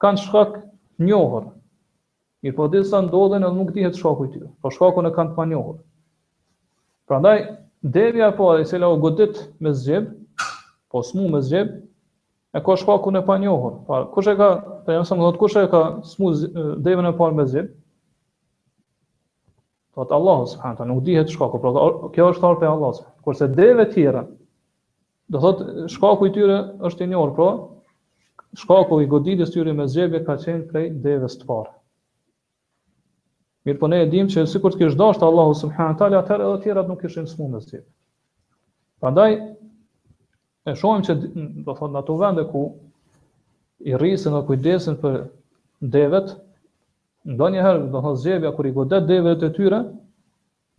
kanë 0.00 0.22
shkak 0.22 0.54
të 0.64 1.08
njohur. 1.10 1.44
Mirë, 2.44 2.56
po 2.56 2.68
disa 2.72 3.00
ndodhen 3.04 3.44
edhe 3.44 3.58
nuk 3.58 3.74
dihet 3.76 3.98
shkaku 4.00 4.28
i 4.28 4.32
tyre, 4.34 4.48
po 4.64 4.72
shkakun 4.72 5.10
e 5.10 5.12
kanë 5.16 5.32
të 5.32 5.36
panjohur. 5.40 5.76
Prandaj 7.10 7.36
devja 7.82 8.30
po 8.38 8.48
ai 8.54 8.64
se 8.70 8.80
lau 8.80 8.94
godit 9.02 9.42
me 9.60 9.74
zgjeb, 9.82 10.08
po 10.90 11.02
smu 11.04 11.28
me 11.34 11.42
zgjeb, 11.44 11.74
e 12.56 12.64
ka 12.64 12.76
shkakun 12.80 13.20
e 13.20 13.24
panjohur. 13.28 13.76
Pra 13.88 14.02
kush 14.14 14.32
e 14.32 14.38
ka, 14.40 14.48
po 14.86 14.96
jam 14.96 15.04
sa 15.04 15.18
më 15.20 15.26
thot 15.28 15.40
kush 15.42 15.58
e 15.60 15.68
ka 15.72 15.84
smu 16.14 16.32
devën 16.88 17.12
e 17.12 17.16
parë 17.20 17.36
me 17.36 17.44
zgjeb? 17.50 17.74
Po 20.08 20.14
Allahu 20.16 20.46
subhanahu 20.48 20.76
taala 20.80 20.94
nuk 20.94 21.02
dihet 21.04 21.28
shkaku, 21.28 21.58
por 21.60 21.72
pra, 21.76 21.88
kjo 22.14 22.28
është 22.32 22.40
thënë 22.44 22.56
për 22.60 22.68
Allahu. 22.70 23.02
Kurse 23.26 23.48
dreve 23.52 23.84
të 23.90 23.92
tjera, 23.96 24.22
do 25.34 25.42
thot 25.42 25.60
shkaku 25.92 26.28
i 26.30 26.32
tyre 26.36 26.54
është 26.88 27.04
i 27.06 27.10
njohur, 27.10 27.34
por 27.36 27.50
shkaku 28.62 29.00
i 29.04 29.10
goditjes 29.12 29.52
tyre 29.52 29.74
me 29.76 29.84
zgjebe 29.92 30.22
ka 30.24 30.38
qenë 30.44 30.64
prej 30.70 30.86
devës 31.04 31.36
të 31.42 31.48
parë. 31.50 31.68
Mirë 33.68 33.80
po 33.82 33.90
ne 33.92 34.00
e 34.00 34.08
dim 34.14 34.30
që 34.32 34.46
sikur 34.54 34.72
të 34.72 34.80
kishë 34.86 34.98
dashtë 35.02 35.28
Allahu 35.28 35.58
subhanahu 35.60 36.00
taala, 36.00 36.22
atëherë 36.24 36.48
edhe 36.48 36.56
të 36.56 36.64
tjerat 36.64 36.88
nuk 36.94 37.04
kishin 37.04 37.28
smundë 37.34 37.60
si. 37.66 37.82
Prandaj 39.04 39.34
e 40.72 40.78
shohim 40.80 41.04
që 41.10 41.18
do 41.68 41.74
thot 41.76 41.92
në 41.92 42.00
ato 42.02 42.16
vende 42.24 42.46
ku 42.54 42.64
i 43.90 44.00
rrisin 44.00 44.32
dhe 44.38 44.42
kujdesin 44.48 44.96
për 45.04 45.20
devet, 45.96 46.34
Ndo 47.28 47.44
njëherë, 47.52 47.88
do 47.92 48.00
të 48.00 48.10
zjevja, 48.22 48.50
kër 48.56 48.68
i 48.68 48.72
godet 48.72 49.06
devet 49.08 49.40
të 49.42 49.50
tyre, 49.56 49.80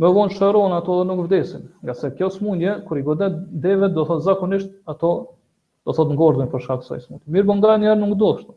me 0.01 0.09
vonë 0.15 0.33
shëron 0.39 0.73
ato 0.73 0.95
dhe 0.99 1.05
nuk 1.11 1.19
vdesin. 1.27 1.67
Nga 1.85 1.93
se 1.99 2.09
kjo 2.17 2.31
smundje, 2.33 2.71
kër 2.87 2.99
i 3.01 3.05
godet 3.05 3.35
devet, 3.61 3.93
do 3.93 4.05
të 4.09 4.17
zakonisht 4.25 4.71
ato 4.89 5.11
do 5.85 5.93
thot 5.97 6.13
ngordhen 6.15 6.49
për 6.49 6.63
shkak 6.65 6.81
të 6.87 6.97
smundje. 7.05 7.25
Mirë 7.35 7.47
bon 7.51 7.61
po 7.61 7.69
nga 7.77 7.91
herë 7.91 8.01
nuk 8.01 8.15
do 8.23 8.31
shtu, 8.39 8.55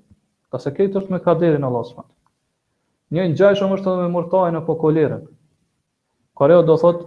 ka 0.52 0.58
se 0.64 0.72
kejtë 0.76 0.98
është 1.02 1.12
me 1.12 1.20
kaderin 1.26 1.66
Allahu 1.68 1.90
s.w. 1.90 2.04
Një 3.14 3.28
një 3.32 3.36
gjaj 3.40 3.54
është 3.60 3.92
edhe 3.92 3.98
me 4.00 4.08
mërtajnë 4.16 4.62
apo 4.62 4.78
koleren. 4.80 5.26
Kareo 6.40 6.64
do 6.66 6.78
thot, 6.80 7.04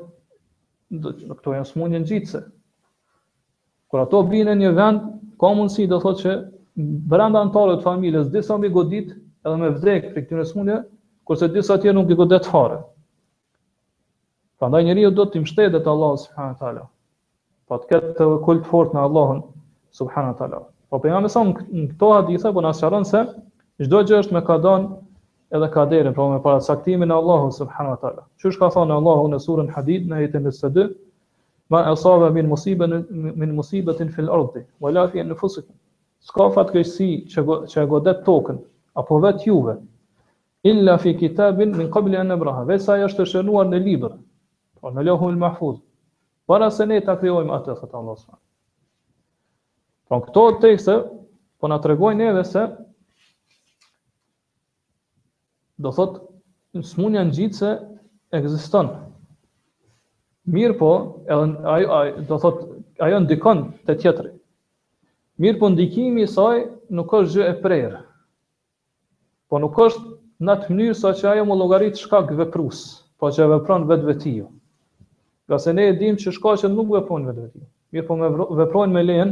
do, 1.04 1.16
këto 1.40 1.58
janë 1.58 1.72
smundje 1.74 2.04
në 2.04 2.12
gjitëse. 2.12 2.44
Kër 3.92 4.06
ato 4.06 4.22
bine 4.30 4.54
një 4.62 4.76
vend, 4.78 5.02
ka 5.42 5.54
mundësi 5.58 5.90
do 5.92 5.98
thot 6.06 6.22
që 6.22 6.38
brenda 7.14 7.42
në 7.50 7.58
të 7.58 7.82
familjes, 7.90 8.30
disa 8.30 8.58
mbi 8.62 8.70
godit 8.70 9.16
edhe 9.48 9.58
me 9.62 9.70
vdek 9.76 10.06
për 10.14 10.26
këtyre 10.26 10.46
smundje, 10.48 10.78
kurse 11.30 11.48
disa 11.54 11.78
të 11.78 11.86
tjerë 11.88 11.98
nuk 11.98 12.12
i 12.14 12.18
godet 12.22 12.46
fare. 12.52 12.80
Prandaj 14.60 14.84
njeriu 14.88 15.12
do 15.18 15.26
të 15.30 15.44
mbështetet 15.44 15.84
te 15.86 15.92
Allahu 15.94 16.20
subhanahu 16.24 16.56
wa 16.56 16.62
taala. 16.64 16.86
Po 17.70 17.80
të 17.84 17.90
ketë 17.92 18.12
të 18.18 18.28
kult 18.48 18.68
fort 18.72 18.96
në 18.96 19.06
Allahun 19.08 19.42
subhanahu 20.02 20.34
wa 20.34 20.38
taala. 20.42 20.62
Po 20.92 21.00
pejam 21.04 21.28
se 21.30 21.46
në 21.48 21.86
këto 21.94 22.12
hadithe 22.16 22.52
po 22.58 22.64
na 22.66 22.74
shkron 22.80 23.06
se 23.10 23.22
çdo 23.86 24.04
gjë 24.10 24.22
është 24.24 24.38
me 24.40 24.44
ka 24.52 24.60
edhe 25.56 25.68
ka 25.72 25.84
derën, 25.88 26.12
pra 26.18 26.24
me 26.28 26.42
para 26.44 26.60
saktimin 26.62 27.12
e 27.12 27.16
Allahut 27.22 27.54
subhanahu 27.56 27.94
wa 27.96 28.00
taala. 28.04 28.24
Çish 28.42 28.58
ka 28.60 28.68
thënë 28.76 28.98
Allahu 29.00 29.28
në 29.32 29.40
surën 29.46 29.70
Hadid 29.76 30.10
në 30.10 30.16
ajetin 30.18 30.48
e 30.48 30.52
2 30.80 30.90
ma 31.72 31.84
asaba 31.92 32.30
min 32.36 32.48
musibatin 32.52 33.06
min 33.42 33.54
musibatin 33.56 34.10
fil 34.16 34.30
ardi 34.32 34.64
wala 34.80 35.04
fi 35.12 35.20
anfusikum 35.24 35.76
skafat 36.28 36.72
kaysi 36.76 37.08
që 37.32 37.44
që 37.74 37.84
godet 37.92 38.22
tokën 38.28 38.58
apo 38.98 39.20
vet 39.20 39.46
juve 39.48 39.78
illa 40.64 40.98
fi 40.98 41.14
kitabin 41.18 41.76
min 41.78 41.92
qabli 41.92 42.18
an 42.20 42.32
nabraha 42.34 42.66
vet 42.68 42.82
sa 42.82 42.98
është 43.06 43.28
shënuar 43.32 43.70
në 43.70 43.82
libër 43.86 44.16
po 44.82 44.92
në 44.96 45.06
lohul 45.08 45.38
mahfuz 45.42 45.78
para 46.50 46.72
se 46.74 46.86
ne 46.90 46.98
ta 47.06 47.18
krijojmë 47.20 47.54
atë 47.60 47.76
thot 47.80 47.94
Allah 48.00 48.18
subhanahu 48.22 48.46
Po 50.08 50.22
këto 50.24 50.42
tekste 50.64 50.94
po 51.60 51.68
na 51.68 51.78
tregojnë 51.84 52.30
edhe 52.32 52.44
se 52.48 52.62
do 55.78 55.92
thot 55.92 56.18
smunja 56.82 57.26
ngjitse 57.30 57.76
ekziston 58.38 58.90
Mirë 60.48 60.78
po, 60.80 60.90
edhe 61.28 61.56
ai 61.68 62.12
do 62.24 62.38
thot, 62.40 62.62
ajo 63.04 63.18
ndikon 63.20 63.66
të 63.84 63.98
tjetëri. 64.00 64.30
Mirë 65.44 65.60
po, 65.60 65.68
ndikimi 65.74 66.24
saj 66.32 66.62
nuk 66.96 67.12
është 67.18 67.34
gjë 67.34 67.48
e 67.52 67.56
prejrë. 67.66 68.00
Po 69.50 69.60
nuk 69.64 69.78
është 69.80 70.02
në 70.44 70.52
atë 70.54 70.70
mënyrë 70.72 70.96
sa 71.02 71.12
që 71.20 71.28
ajo 71.32 71.44
më 71.50 71.56
logarit 71.60 72.00
shka 72.02 72.20
këveprus, 72.32 72.80
po 73.22 73.30
që 73.38 73.48
vepron 73.54 73.86
vetë 73.92 74.08
vetio. 74.10 74.48
se 75.64 75.74
ne 75.76 75.86
e 75.88 75.94
dim 76.02 76.16
që 76.20 76.32
shka 76.38 76.56
që 76.64 76.70
nuk 76.74 76.90
veprojnë 76.96 77.28
vetvetiu. 77.28 77.68
Mirë 77.96 78.08
po 78.10 78.16
me 78.24 78.30
veprojnë 78.62 78.94
me 78.98 79.04
lehen 79.06 79.30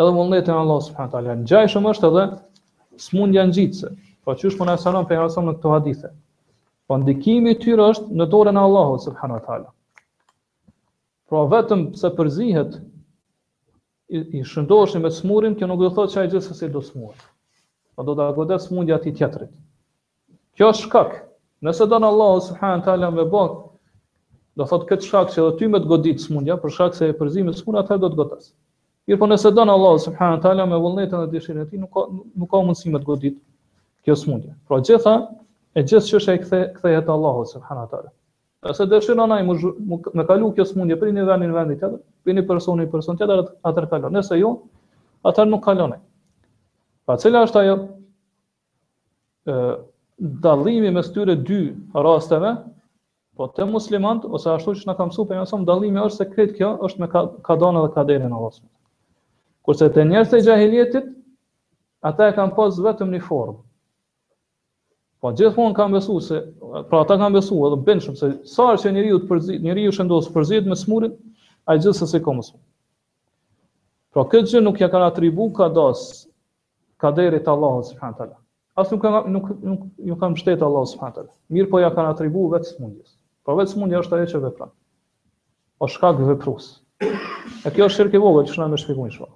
edhe 0.00 0.10
më 0.16 0.38
e 0.40 0.50
Allah 0.62 0.80
subhanahu 0.86 1.16
ala. 1.20 1.34
Në 1.36 1.44
gjaj 1.50 1.66
shumë 1.74 1.88
është 1.92 2.08
edhe 2.10 2.24
smundja 3.06 3.44
në 3.46 3.52
gjitëse. 3.58 3.90
Po 4.24 4.32
që 4.40 4.48
është 4.50 4.60
më 4.62 4.66
në 4.70 4.76
salam 4.86 5.06
për 5.06 5.18
në 5.48 5.54
këto 5.58 5.70
hadithe. 5.74 6.10
Po 6.88 6.98
ndikimi 7.02 7.54
tyre 7.64 7.90
është 7.94 8.16
në 8.20 8.26
dorën 8.34 8.56
e 8.56 8.60
Allahut 8.64 9.00
subhanahu 9.02 9.40
wa 9.44 9.72
Pra 11.28 11.44
vetëm 11.52 11.90
se 11.96 12.08
përzihet 12.16 12.80
i, 14.08 14.18
i 14.40 14.40
shëndoshim 14.44 15.02
me 15.04 15.10
smurin, 15.10 15.54
kjo 15.54 15.66
nuk 15.66 15.80
do 15.84 15.90
thotë 15.98 16.12
se 16.12 16.20
ai 16.20 16.28
gjithsesi 16.32 16.68
do 16.76 16.80
smurë 16.82 17.33
po 17.96 18.02
do 18.06 18.14
të 18.18 18.24
godas 18.36 18.68
mundja 18.74 18.96
ti 19.02 19.12
tjetrit. 19.14 19.50
Kjo 20.58 20.68
është 20.72 20.86
shkak. 20.88 21.14
Nëse 21.64 21.86
don 21.88 22.04
Allahu 22.04 22.40
subhanahu 22.48 22.80
wa 22.82 22.86
taala 22.86 23.10
me 23.14 23.24
bok, 23.32 23.54
do 24.58 24.66
thotë 24.68 24.88
këtë 24.90 25.08
shkak 25.08 25.30
se 25.32 25.40
do 25.44 25.50
ty 25.58 25.68
me 25.72 25.80
të 25.82 25.90
godit 25.92 26.22
smundja 26.22 26.58
për 26.64 26.74
shkak 26.76 26.98
se 26.98 27.08
e 27.08 27.16
përzim 27.20 27.52
smundja 27.54 27.84
atë 27.84 27.98
do 28.04 28.10
të 28.12 28.18
godas. 28.20 28.50
Mirë, 29.08 29.18
po 29.22 29.28
nëse 29.30 29.52
don 29.54 29.70
Allahu 29.72 29.98
subhanahu 30.06 30.38
wa 30.40 30.42
taala 30.46 30.66
me 30.68 30.78
vullnetin 30.82 31.22
e 31.26 31.30
dëshirën 31.34 31.62
e 31.64 31.70
tij 31.70 31.80
nuk 31.82 31.92
ka 31.96 32.04
nuk 32.10 32.50
ka 32.50 32.60
mundësi 32.66 32.92
me 32.92 33.00
të 33.02 33.08
godit 33.08 33.38
kjo 34.04 34.16
smundja. 34.22 34.54
Pra 34.68 34.80
gjitha 34.82 35.14
e 35.78 35.82
gjithë 35.88 36.10
çështja 36.10 36.34
e 36.38 36.42
kthe 36.42 36.60
kthehet 36.78 37.08
Allahu 37.14 37.46
subhanahu 37.52 37.92
wa 37.92 38.04
Ase 38.70 38.84
dëshiron 38.88 39.32
ai 39.34 39.42
me 40.14 40.24
kalu 40.26 40.52
kjo 40.56 40.64
smundje 40.64 40.96
për 40.96 41.10
një 41.12 41.24
vendi 41.28 41.74
tjetër, 41.76 41.98
për 42.24 42.32
një 42.34 42.46
personi 42.48 42.86
person 42.90 43.16
tjetër, 43.20 43.42
atë 43.62 43.82
kalon. 43.90 44.12
Nëse 44.16 44.38
jo, 44.40 44.54
atë 45.28 45.44
nuk 45.44 45.60
kalon. 45.66 45.92
Ai. 45.92 46.00
Pa 47.06 47.16
cila 47.20 47.42
është 47.48 47.60
ajo? 47.62 47.76
dallimi 50.44 50.92
mes 50.94 51.08
tyre 51.14 51.34
dy 51.44 51.56
rasteve, 52.06 52.52
po 53.40 53.48
të 53.56 53.66
muslimant 53.68 54.22
ose 54.36 54.48
ashtu 54.52 54.72
siç 54.76 54.86
na 54.88 54.94
ka 54.96 55.04
mësuar 55.08 55.26
për 55.32 55.40
mëson 55.42 55.64
dallimi 55.70 56.00
është 56.04 56.16
se 56.22 56.26
këtë 56.34 56.54
kjo 56.60 56.70
është 56.88 57.02
me 57.02 57.08
ka, 57.14 57.22
ka 57.48 57.56
dhënë 57.62 57.82
edhe 57.82 57.90
ka 57.96 58.04
dhënë 58.10 58.28
në 58.30 58.38
Allahut. 58.38 58.62
Kurse 59.66 59.88
te 59.96 60.04
njerëzit 60.06 60.36
e 60.38 60.42
jahilietit 60.48 61.10
ata 62.10 62.30
e 62.30 62.36
kanë 62.38 62.54
pas 62.60 62.78
vetëm 62.86 63.12
një 63.16 63.20
formë. 63.26 63.58
Po 65.20 65.32
gjithmonë 65.40 65.76
kanë 65.80 65.98
besuar 65.98 66.24
se 66.30 66.40
pra 66.92 67.02
ata 67.02 67.18
kanë 67.24 67.40
besuar 67.40 67.72
edhe 67.72 67.80
bënshëm 67.90 68.18
se 68.22 68.32
sa 68.54 68.70
është 68.78 68.94
njeriu 68.96 69.20
të 69.24 69.30
përzi, 69.32 69.58
njeriu 69.66 69.92
shëndos 69.98 70.30
përzihet 70.38 70.70
me 70.72 70.78
smurin, 70.84 71.18
ai 71.66 71.80
gjithsesi 71.82 72.22
ka 72.26 72.38
mësuar. 72.38 72.60
Pra 74.14 74.26
këtë 74.30 74.54
gjë 74.54 74.64
nuk 74.64 74.80
ja 74.80 74.88
kanë 74.94 75.10
atribuar 75.10 75.52
kados 75.60 75.98
ka 76.14 76.32
kaderit 76.96 77.48
Allahu 77.48 77.82
subhanahu 77.82 78.16
taala. 78.18 78.38
As 78.74 78.90
nuk 78.90 79.02
kam 79.02 79.32
nuk 79.32 79.50
nuk 79.62 79.80
ju 79.98 80.16
kam 80.16 80.34
shtet 80.36 80.62
Allahu 80.62 80.86
subhanahu 80.86 81.14
taala. 81.18 81.32
Mir 81.48 81.68
po 81.70 81.80
ja 81.82 81.90
kanë 81.94 82.14
atribu 82.14 82.46
vetë 82.54 82.70
smundjes. 82.72 83.16
Po 83.46 83.56
vetë 83.58 83.74
smundja 83.76 84.02
është 84.04 84.18
ajo 84.18 84.30
që 84.34 84.42
vepron. 84.46 84.72
O 85.82 85.88
shkak 85.90 86.22
veprues. 86.30 86.68
E 87.02 87.70
kjo 87.74 87.88
është 87.90 87.96
shirki 88.00 88.18
i 88.18 88.22
vogël 88.22 88.48
që 88.48 88.56
shna 88.56 88.68
më 88.72 88.80
shpjegoj 88.82 89.12
shoh. 89.18 89.32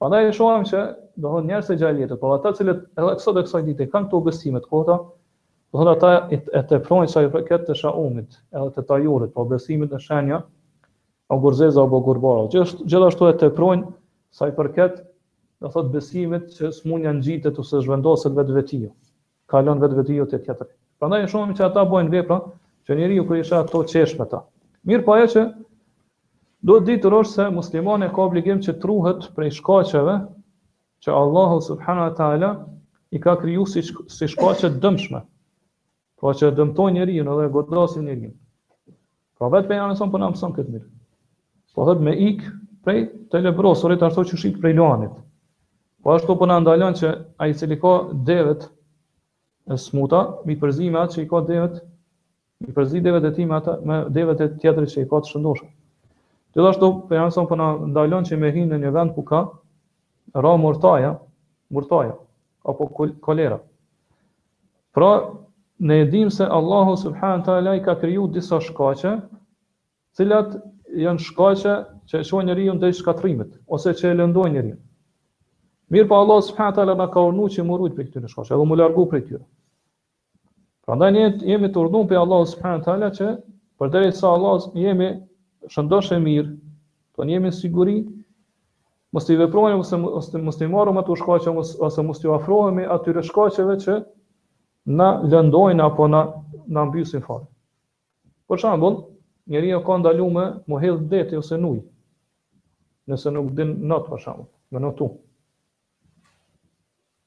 Prandaj 0.00 0.28
e 0.30 0.34
shohim 0.36 0.66
që 0.68 0.82
do 1.24 1.30
thonë 1.34 1.50
njerëz 1.50 1.70
të 1.70 1.76
gjallë 1.82 2.18
po 2.20 2.32
ata 2.34 2.52
që 2.58 2.66
edhe 2.70 3.14
sot 3.24 3.36
e 3.40 3.44
kësaj 3.46 3.62
dite 3.70 3.86
kanë 3.92 4.08
këto 4.10 4.20
besime 4.26 4.60
të 4.60 4.68
kota, 4.72 4.98
do 5.72 5.80
thonë 5.80 5.92
ata 5.92 6.10
e 6.36 6.62
teprojnë 6.70 7.08
sa 7.12 7.22
i 7.24 7.30
përket 7.32 7.64
të 7.68 7.76
sha 7.80 7.92
umit, 8.02 8.36
edhe 8.52 8.68
të 8.76 8.84
tajurit, 8.90 9.32
po 9.32 9.46
besimit 9.48 9.92
në 9.96 10.00
shenja, 10.04 10.42
o 11.32 11.38
gurzeza, 11.42 11.80
o 11.82 11.88
bogurbara, 11.94 12.44
gjithashtu 12.52 13.30
e 13.30 13.32
të 13.32 13.40
teprojnë 13.46 13.88
sa 14.36 14.50
i 14.50 14.54
përket 14.60 15.00
do 15.60 15.68
thot 15.72 15.88
besimit 15.92 16.50
që 16.58 16.70
smun 16.74 17.04
janë 17.06 17.52
ose 17.62 17.78
zhvendoset 17.84 18.34
vetë 18.36 18.54
vetia. 18.56 18.90
Ka 19.48 19.62
lënë 19.62 19.82
vetë 19.84 19.96
vetia 20.00 20.26
te 20.28 20.38
katër. 20.42 20.68
Prandaj 21.00 21.26
shumë 21.32 21.56
që 21.56 21.64
ata 21.68 21.84
bojnë 21.88 22.12
vepra 22.12 22.38
që 22.88 22.96
njeriu 22.98 23.24
kur 23.26 23.36
isha 23.40 23.54
shaq 23.62 23.68
ato 23.68 23.80
çeshme 23.92 24.24
ato. 24.24 24.42
Mirë 24.86 25.04
po 25.06 25.12
ajo 25.16 25.26
që 25.32 25.42
do 26.66 26.76
të 26.80 26.86
ditë 26.90 27.10
rosh 27.12 27.32
se 27.38 27.46
muslimani 27.52 28.08
ka 28.14 28.22
obligim 28.26 28.60
që 28.64 28.76
truhet 28.82 29.28
prej 29.36 29.54
shkaqeve 29.58 30.16
që 31.04 31.12
Allahu 31.22 31.60
subhanahu 31.66 32.08
wa 32.10 32.14
taala 32.20 32.50
i 33.16 33.20
ka 33.20 33.34
kriju 33.40 33.66
si 33.66 33.82
si 33.82 34.28
shkaqe 34.28 34.70
dëmshme. 34.82 35.22
Po 36.20 36.32
që 36.32 36.52
dëmton 36.56 36.94
njeriu 36.98 37.24
edhe 37.32 37.48
godosin 37.52 38.06
njeriu. 38.08 38.30
Po 39.38 39.50
vetë 39.52 39.68
pejani 39.72 39.96
son 39.96 40.10
po 40.12 40.18
na 40.20 40.30
mëson 40.32 40.54
këtë 40.56 40.72
mirë. 40.76 40.88
Po 41.76 41.84
thot 41.84 42.00
me 42.00 42.14
ik 42.28 42.42
prej 42.84 43.04
të 43.32 43.44
lebrosurit 43.44 44.02
ashtu 44.06 44.28
që 44.32 44.38
shik 44.42 44.60
prej 44.62 44.76
luanit. 44.78 45.12
Po 46.02 46.14
ashtu 46.14 46.36
po 46.38 46.46
na 46.48 46.58
ndalon 46.60 46.94
që 46.96 47.10
ai 47.40 47.50
i 47.54 47.56
cili 47.56 47.78
ka 47.80 47.92
devet 48.30 48.66
e 49.72 49.76
smuta, 49.80 50.20
mi 50.46 50.56
përzime 50.60 51.00
atë 51.02 51.14
që 51.14 51.22
i 51.24 51.28
ka 51.30 51.40
devet, 51.48 51.78
mi 52.64 52.72
përzi 52.76 53.00
devet 53.04 53.24
e 53.26 53.32
tim 53.38 53.50
ata 53.56 53.78
me 53.84 53.96
devet 54.18 54.40
e 54.44 54.48
tjetrit 54.60 54.92
që 54.92 55.04
i 55.04 55.08
ka 55.10 55.20
të 55.24 55.30
shëndoshë. 55.32 55.66
Gjithashtu 56.56 56.90
po 56.92 57.08
për 57.08 57.18
janë 57.20 57.34
sonë 57.36 57.50
për 57.52 57.60
në 57.60 57.70
ndalon 57.92 58.28
që 58.28 58.36
i 58.36 58.40
me 58.42 58.52
hinë 58.54 58.70
në 58.74 58.80
një 58.84 58.92
vend 58.96 59.14
ku 59.16 59.24
ka, 59.28 59.40
ra 60.44 60.52
mërtaja, 60.62 61.10
mërtaja, 61.76 62.14
apo 62.72 62.86
kolera. 63.28 63.58
Pra, 64.96 65.10
ne 65.90 65.98
edhim 66.04 66.30
se 66.32 66.46
Allahu 66.56 66.94
Subhanë 67.02 67.44
Tala 67.44 67.74
i 67.76 67.82
ka 67.84 67.98
kriju 68.00 68.28
disa 68.38 68.56
shkace, 68.64 69.16
cilat 70.16 70.54
janë 70.96 71.24
shkace 71.26 71.76
që 72.08 72.22
e 72.22 72.26
shonë 72.30 72.48
një 72.50 72.58
rion 72.62 72.80
dhe 72.80 72.88
i 72.88 72.96
shkatrimit, 73.00 73.50
ose 73.76 73.92
që 74.00 74.14
e 74.14 74.18
lëndoj 74.22 74.48
një 74.54 74.62
rion. 74.64 74.82
Mirë 75.94 76.06
pa 76.10 76.16
po 76.16 76.22
Allah 76.24 76.40
subhanahu 76.42 76.70
wa 76.72 76.76
taala 76.76 76.94
na 76.98 77.06
ka 77.14 77.22
urnuar 77.24 77.52
që 77.56 77.62
murrit 77.66 77.92
për 77.96 78.06
këtyre 78.08 78.28
shkosh, 78.30 78.48
edhe 78.54 78.62
u 78.62 78.76
largu 78.78 79.02
prej 79.10 79.20
tyre. 79.28 79.44
Prandaj 80.86 81.12
ne 81.16 81.26
jemi 81.50 81.68
të 81.76 81.82
urdhëruar 81.82 82.08
pe 82.12 82.16
Allah 82.22 82.40
subhanahu 82.52 82.80
wa 82.80 82.86
taala 82.88 83.10
që 83.18 83.26
përderisa 83.82 84.26
Allah 84.32 84.64
jemi 84.82 85.10
shëndoshë 85.76 86.18
mirë, 86.24 86.54
po 87.14 87.26
ne 87.28 87.36
jemi 87.36 87.52
siguri 87.60 87.94
mos 89.14 89.30
i 89.30 89.36
veprojmë 89.40 89.78
ose 89.84 90.00
mos 90.06 90.30
mos 90.48 90.58
i 90.60 90.68
marrëm 90.72 90.98
ato 91.04 91.16
shkaqe 91.20 91.54
ose 91.88 92.04
mos 92.08 92.22
i 92.26 92.32
ofrohemi 92.34 92.86
atyre 92.96 93.22
shkaqeve 93.30 93.76
që 93.86 93.96
na 94.98 95.10
lëndojnë 95.30 95.84
apo 95.86 96.08
na 96.10 96.24
na 96.76 96.84
mbysin 96.88 97.22
fat. 97.28 97.44
Për 98.50 98.64
shembull, 98.64 98.98
njeriu 99.54 99.78
ka 99.86 100.00
ndalume 100.02 100.48
të 100.64 100.72
mohë 100.74 100.96
dhëti 101.14 101.38
ose 101.38 101.58
nuj. 101.62 101.78
Nëse 103.10 103.30
nuk 103.36 103.54
din 103.58 103.70
not 103.92 104.10
për 104.10 104.24
shembull, 104.26 104.48
më 104.74 104.82
notu. 104.82 105.08
Në 105.16 105.25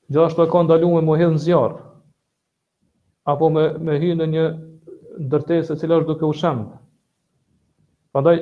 gjithashtu 0.10 0.42
e 0.44 0.48
ka 0.52 0.62
ndaluar 0.66 1.02
me 1.04 1.06
mohim 1.06 1.36
zjarr 1.38 1.74
apo 3.30 3.46
me 3.54 3.64
me 3.86 4.00
hyrë 4.02 4.16
në 4.24 4.28
një 4.32 4.46
ndërtesë 5.26 5.76
e 5.76 5.82
cila 5.84 6.00
është 6.02 6.08
duke 6.10 6.26
u 6.26 6.34
shëm. 6.40 6.64
Prandaj 8.14 8.40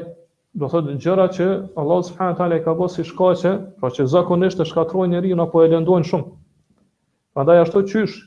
do 0.61 0.69
thotë 0.71 0.95
gjëra 1.03 1.25
që 1.35 1.47
Allah 1.83 1.99
subhanahu 2.07 2.33
wa 2.33 2.39
taala 2.39 2.59
e 2.59 2.63
ka 2.67 2.71
bërë 2.79 2.93
si 2.93 3.03
shkaqe, 3.09 3.51
pra 3.81 3.91
që 3.97 4.05
zakonisht 4.13 4.63
e 4.63 4.69
shkatrojnë 4.69 5.17
njeriu 5.17 5.41
apo 5.43 5.65
e 5.65 5.71
lëndojnë 5.73 6.09
shumë. 6.11 6.27
Prandaj 7.35 7.63
ashtu 7.65 7.83
qysh 7.91 8.17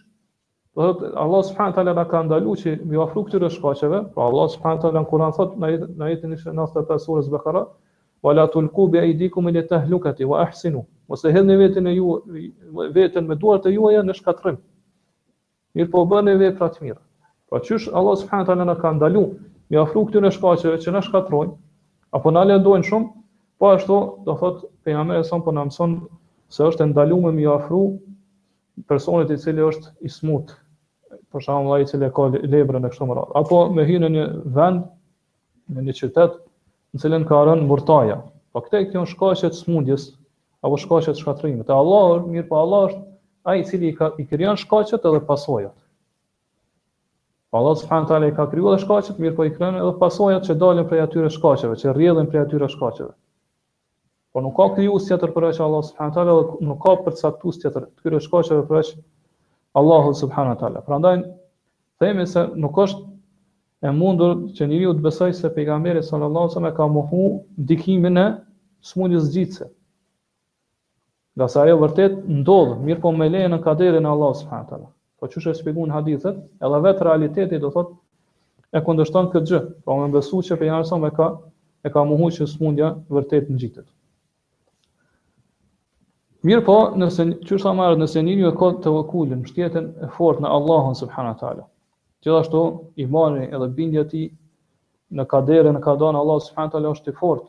Do 0.77 0.83
thotë 0.87 1.09
Allah 1.23 1.41
subhanahu 1.47 1.75
taala 1.79 1.93
na 1.97 2.05
ka 2.11 2.21
ndaluar 2.29 2.59
që 2.61 2.77
mi 2.91 2.99
ofru 3.05 3.25
këtyre 3.27 3.49
shkaqeve, 3.51 3.99
pra 4.15 4.29
Allah 4.31 4.47
subhanahu 4.53 4.83
taala 4.85 5.03
Kur'an 5.11 5.33
thotë 5.35 5.59
në 5.99 6.13
jetën 6.13 6.37
e 6.37 6.41
95 6.45 7.05
surës 7.07 7.31
Bakara, 7.33 7.65
"Wa 8.23 8.35
la 8.35 8.47
tulqu 8.53 8.91
bi 8.93 8.99
aydikum 8.99 9.49
ila 9.49 9.65
tahlukati 9.73 10.25
wa 10.25 10.43
ahsinu." 10.45 10.85
ose 11.11 11.31
hedhni 11.33 11.57
veten 11.59 11.87
e 11.87 11.93
ju 11.97 12.11
veten 12.95 13.27
me 13.27 13.35
duart 13.37 13.67
e 13.67 13.73
juaja 13.75 14.03
në 14.07 14.15
shkatrim. 14.21 14.61
Mirë 15.77 15.91
po 15.91 16.05
bëni 16.11 16.37
vepra 16.39 16.69
të 16.71 16.85
mira. 16.87 17.01
Pra 17.51 17.59
çysh 17.67 17.89
Allah 17.99 18.15
subhanahu 18.21 18.47
taala 18.53 18.67
na 18.69 18.77
ka 18.79 18.93
ndalu 18.95 19.25
me 19.71 19.81
ofru 19.83 20.05
e 20.07 20.31
shkaqeve 20.37 20.79
që 20.85 20.95
na 20.95 21.01
shkatrojnë 21.03 21.57
apo 22.19 22.31
na 22.35 22.45
lëndojnë 22.47 22.87
shumë, 22.91 23.09
po 23.59 23.71
ashtu 23.75 23.99
do 24.27 24.35
thot 24.39 24.63
pejgamberi 24.87 25.25
son 25.27 25.43
po 25.47 25.51
na 25.55 25.65
mëson 25.67 25.99
se 26.51 26.63
është 26.67 26.87
ndaluar 26.93 27.27
me 27.27 27.33
mi 27.39 27.47
ofru 27.47 27.83
personit 28.91 29.31
i 29.35 29.39
cili 29.39 29.67
është 29.67 29.91
i 30.07 30.09
smut. 30.11 30.55
Për 31.35 31.43
shembull 31.47 31.75
ai 31.77 31.83
i 31.85 31.91
cili 31.91 32.11
ka 32.15 32.29
librën 32.31 32.87
e 32.87 32.91
kështu 32.95 33.11
me 33.11 33.19
radhë, 33.19 33.35
apo 33.41 33.65
me 33.75 33.83
hyrë 33.87 34.07
në 34.09 34.11
një 34.17 34.29
vend 34.55 34.87
në 35.75 35.89
një 35.89 35.99
qytet 36.01 36.39
në 36.95 37.03
cilën 37.05 37.27
ka 37.31 37.43
rënë 37.51 37.67
murtaja. 37.71 38.23
Po 38.55 38.63
këtë 38.65 38.85
janë 38.97 39.07
shkaqe 39.13 39.51
të 39.55 39.59
smundjes, 39.63 40.11
apo 40.63 40.77
shkaqet 40.77 41.19
shkatrimit. 41.21 41.67
Te 41.67 41.73
Allahu, 41.75 42.29
mirë 42.33 42.49
po 42.49 42.59
Allah 42.61 42.89
është 42.91 43.03
ai 43.51 43.61
i 43.61 43.65
cili 43.69 43.89
i 43.91 43.95
ka 43.97 44.11
i 44.21 44.27
krijon 44.29 44.59
shkaqet 44.61 45.07
edhe 45.11 45.23
pasojat. 45.29 45.75
Po 47.51 47.59
Allahu 47.63 47.79
subhanahu 47.83 48.09
taala 48.11 48.29
i 48.29 48.35
ka 48.37 48.49
krijuar 48.51 48.79
shkaqet, 48.83 49.19
mirë 49.25 49.37
po 49.39 49.47
i 49.49 49.55
krijon 49.55 49.79
edhe 49.81 49.95
pasojat 50.03 50.45
që 50.49 50.59
dalin 50.61 50.89
prej 50.91 51.03
atyre 51.07 51.33
shkaqeve, 51.37 51.79
që 51.81 51.95
rrjedhin 51.97 52.29
prej 52.31 52.45
atyre 52.45 52.69
shkaqeve. 52.75 53.13
Po 54.33 54.43
nuk 54.45 54.55
ka 54.61 54.67
krijuar 54.77 55.01
si 55.03 55.09
tjetër 55.11 55.33
përveç 55.35 55.63
Allahu 55.71 55.71
subhanahu 55.87 56.45
dhe 56.45 56.67
nuk 56.69 56.81
ka 56.85 56.93
përcaktues 57.07 57.59
tjetër 57.63 57.87
të 57.89 57.93
këtyre 58.03 58.21
shkaqeve 58.27 58.67
përveç 58.69 58.93
Allahu 59.81 60.13
subhanahu 60.21 60.61
taala. 60.61 60.85
Prandaj 60.87 61.25
themi 62.03 62.27
se 62.27 62.45
nuk 62.55 62.77
është 62.77 63.07
e 63.81 63.91
mundur 63.97 64.37
që 64.59 64.69
njeriu 64.69 64.93
të 64.95 65.05
besojë 65.09 65.35
se 65.41 65.51
pejgamberi 65.57 66.05
sallallahu 66.05 66.45
alajhi 66.47 66.55
wasallam 66.55 66.77
ka 66.77 66.87
mohu 66.95 67.25
dikimin 67.73 68.19
e 68.23 68.27
smundjes 68.91 69.31
gjithse. 69.35 69.67
Nga 71.41 71.47
sa 71.49 71.63
ajo 71.65 71.77
vërtet 71.81 72.17
ndodh, 72.37 72.73
mirë 72.87 73.01
po 73.01 73.11
me 73.19 73.25
leje 73.33 73.49
në 73.49 73.57
kaderin 73.65 74.05
e 74.05 74.09
Allahut 74.15 74.37
subhanahu 74.41 74.67
teala. 74.71 74.89
Po 75.21 75.29
çu 75.33 75.39
është 75.41 75.55
shpjeguar 75.63 75.87
në 75.89 75.95
hadithet, 75.97 76.41
edhe 76.67 76.81
vet 76.87 76.99
realiteti 77.07 77.61
do 77.63 77.71
thotë 77.77 77.95
e 78.77 78.83
kundërshton 78.89 79.31
këtë 79.33 79.49
gjë. 79.53 79.61
Po 79.87 79.95
më 80.03 80.11
besuaj 80.19 80.49
se 80.51 80.59
pejgamberi 80.61 80.91
sa 80.91 80.99
më 81.05 81.11
ka 81.19 81.31
e 81.89 81.93
ka 81.95 82.03
mohuar 82.11 82.35
që 82.37 82.49
smundja 82.53 82.91
vërtet 83.17 83.49
ngjitet. 83.55 83.87
Mirë 86.51 86.65
po, 86.69 86.77
nëse 87.01 87.27
çu 87.49 87.57
sa 87.63 87.73
marrë 87.79 88.03
nëse 88.03 88.21
njëri 88.27 88.53
ka 88.61 88.69
të 88.85 88.93
vakulën, 88.99 89.41
mbështeten 89.47 89.87
e 89.97 90.11
fortë 90.19 90.45
në 90.45 90.51
Allahun 90.59 90.99
subhanahu 91.01 91.41
teala. 91.45 91.65
Gjithashtu, 92.25 92.67
imani 93.07 93.49
edhe 93.49 93.71
bindja 93.81 94.05
e 94.05 94.11
tij 94.13 94.29
në 95.19 95.25
kaderin 95.33 95.81
e 95.81 95.83
ka 95.89 95.97
dhënë 96.05 96.21
Allahu 96.23 96.45
subhanahu 96.51 96.77
teala 96.77 96.93
është 96.97 97.17
i 97.17 97.19
fortë 97.25 97.49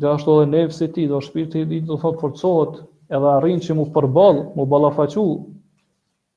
ja 0.00 0.12
ashtu 0.14 0.36
edhe 0.40 0.50
nervsi 0.50 0.92
ti 0.92 1.06
do 1.08 1.20
shpirti 1.20 1.60
i 1.64 1.66
di 1.66 1.80
do 1.80 1.96
thot 1.96 2.20
forcohet 2.20 2.76
edhe 3.16 3.30
arrin 3.36 3.62
që 3.64 3.74
mu 3.78 3.86
përball, 3.94 4.44
mu 4.54 4.66
ballafaqu 4.66 5.24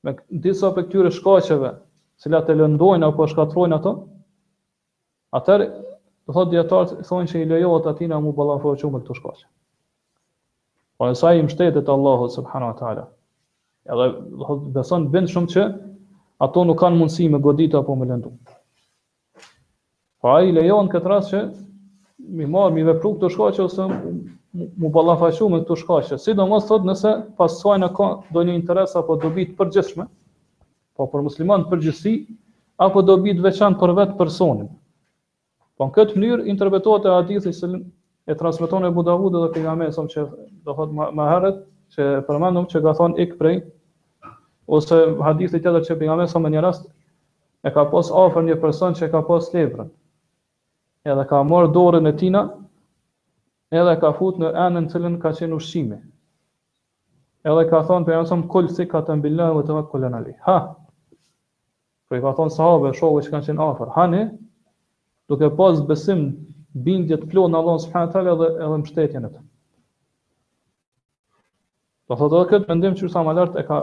me 0.06 0.14
disa 0.44 0.72
prej 0.74 0.88
këtyre 0.88 1.12
shkaqeve, 1.14 1.70
secila 2.18 2.40
të 2.46 2.56
lëndojnë 2.58 3.08
apo 3.08 3.26
shkatrojnë 3.30 3.76
ato. 3.78 3.92
atër 5.38 5.62
do 6.26 6.32
thot 6.36 6.50
dietar 6.50 6.88
thonë 7.08 7.30
se 7.30 7.42
i 7.42 7.46
lejohet 7.52 7.86
atina 7.92 8.18
mu 8.20 8.32
ballafaqo 8.32 8.90
me 8.92 8.98
këto 9.00 9.14
shkaqe. 9.20 9.46
Po 10.98 11.14
sa 11.14 11.32
i 11.34 11.42
mbështetet 11.42 11.88
Allahu 11.88 12.28
subhanahu 12.28 12.72
wa 12.72 12.78
taala. 12.78 13.04
Edhe 13.92 14.06
do 14.38 14.44
thot 14.46 14.62
beson 14.74 15.06
bind 15.14 15.30
shumë 15.32 15.50
që 15.54 15.62
ato 16.44 16.64
nuk 16.64 16.80
kanë 16.82 16.98
mundësi 16.98 17.30
me 17.32 17.38
godita 17.46 17.78
apo 17.78 17.94
me 17.96 18.10
lëndum. 18.10 18.34
Fa 20.20 20.34
po 20.40 20.40
i 20.42 20.52
lejon 20.56 20.90
këtë 20.92 21.12
rast 21.14 21.30
që 21.32 21.40
mi 22.18 22.46
marë, 22.46 22.74
mi 22.74 22.82
vepru 22.86 23.10
këtë 23.16 23.28
shkaqe, 23.34 23.64
ose 23.66 23.88
mu 24.82 24.90
balafashu 24.96 25.48
me 25.52 25.60
këtë 25.62 25.78
shkaqe. 25.82 26.18
Si 26.24 26.34
do 26.40 26.46
mos 26.50 26.66
të 26.66 26.72
thotë 26.72 26.90
nëse 26.90 27.12
pas 27.40 27.60
në 27.80 27.88
ka 27.98 28.08
do 28.36 28.44
një 28.48 28.54
interes 28.60 28.94
apo 29.00 29.16
do 29.22 29.30
bitë 29.36 29.56
përgjithme, 29.60 30.06
po 30.96 31.06
për 31.12 31.22
musliman 31.28 31.64
përgjithsi, 31.70 32.14
apo 32.86 33.02
do 33.08 33.16
bitë 33.24 33.42
veçan 33.46 33.78
për 33.82 33.94
vetë 34.00 34.16
personin. 34.18 34.68
Po 35.78 35.86
në 35.88 35.92
këtë 35.96 36.16
mënyrë, 36.20 36.46
interpretuat 36.54 37.06
e 37.10 37.14
adithi 37.22 37.52
se 37.60 37.68
e 38.26 38.34
transmiton 38.38 38.84
e 38.86 38.92
Budavudë 38.94 39.40
dhe 39.46 39.52
për 39.54 39.64
nga 39.64 39.72
me, 39.78 39.86
som 39.92 40.06
që 40.10 40.22
do 40.66 40.74
thotë 40.78 40.92
ma, 40.94 41.08
ma 41.10 41.24
herët, 41.30 41.56
që 41.94 42.04
përmendëm 42.28 42.68
që 42.70 42.82
ga 42.84 42.92
thonë 42.98 43.22
ik 43.24 43.32
prej, 43.40 43.56
ose 44.76 45.00
hadithi 45.26 45.60
tjetër 45.64 45.82
që 45.88 45.96
për 45.98 46.08
nga 46.12 46.18
me, 46.20 46.28
som 46.30 46.46
e 46.46 46.52
një 46.54 46.62
rast, 46.62 46.86
e 47.66 47.72
ka 47.74 47.82
pos 47.90 48.12
afer 48.22 48.46
një 48.46 48.60
person 48.62 48.94
që 48.98 49.10
ka 49.16 49.24
pos 49.26 49.50
lebrën 49.56 49.90
edhe 51.10 51.24
ka 51.28 51.38
marrë 51.46 51.70
dorën 51.74 52.06
e 52.08 52.12
tina, 52.20 52.42
edhe 53.74 53.94
ka 54.00 54.12
fut 54.18 54.36
në 54.40 54.50
enën 54.66 54.86
cilën 54.92 55.16
ka 55.22 55.32
qenë 55.38 55.58
ushqime. 55.58 55.98
Edhe 57.42 57.64
ka 57.70 57.80
thonë 57.88 58.06
për 58.06 58.14
jansëm, 58.18 58.44
kull 58.50 58.68
si 58.70 58.84
ka 58.86 59.00
të 59.02 59.16
mbillah 59.18 59.48
dhe 59.56 59.62
të 59.66 59.74
vakë 59.78 59.90
kullën 59.90 60.14
ali. 60.18 60.34
Ha! 60.46 60.54
Kërë 62.08 62.20
i 62.20 62.22
ka 62.22 62.32
thonë 62.38 62.54
sahabe, 62.54 62.92
shohë 62.94 63.22
që 63.26 63.32
kanë 63.32 63.48
qenë 63.48 63.64
afer. 63.64 63.90
Hani, 63.96 64.20
duke 65.30 65.48
pas 65.58 65.80
besim 65.88 66.20
bindje 66.86 67.18
të 67.18 67.30
plonë 67.32 67.50
në 67.54 67.58
Allah 67.62 67.80
subhanahu 67.82 68.28
wa 68.30 68.36
dhe 68.44 68.52
edhe 68.60 68.76
mbështetjen 68.84 69.26
e 69.28 69.32
tij. 69.32 69.42
Do 72.12 72.20
thotë 72.22 72.36
edhe 72.38 72.50
këtë 72.52 72.70
mendim 72.70 72.94
që 73.02 73.10
sa 73.16 73.24
më 73.26 73.34
lartë 73.40 73.58
e 73.58 73.66
ka 73.72 73.80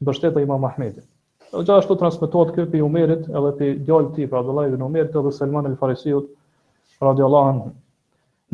mbështetur 0.00 0.46
Imam 0.46 0.64
Ahmedi. 0.70 1.04
Edhe 1.52 1.62
gjithashtu 1.66 1.98
transmetohet 2.00 2.56
këtu 2.56 2.70
pi 2.72 2.80
Umerit 2.88 3.28
edhe 3.28 3.52
pi 3.60 3.74
djalit 3.84 4.16
të 4.16 4.40
tij, 4.40 4.80
Umerit 4.88 5.12
edhe 5.20 5.32
Salman 5.42 5.68
el 5.68 5.76
farisiut 5.80 6.32
radiallahu 7.04 7.48
anhu. 7.52 7.72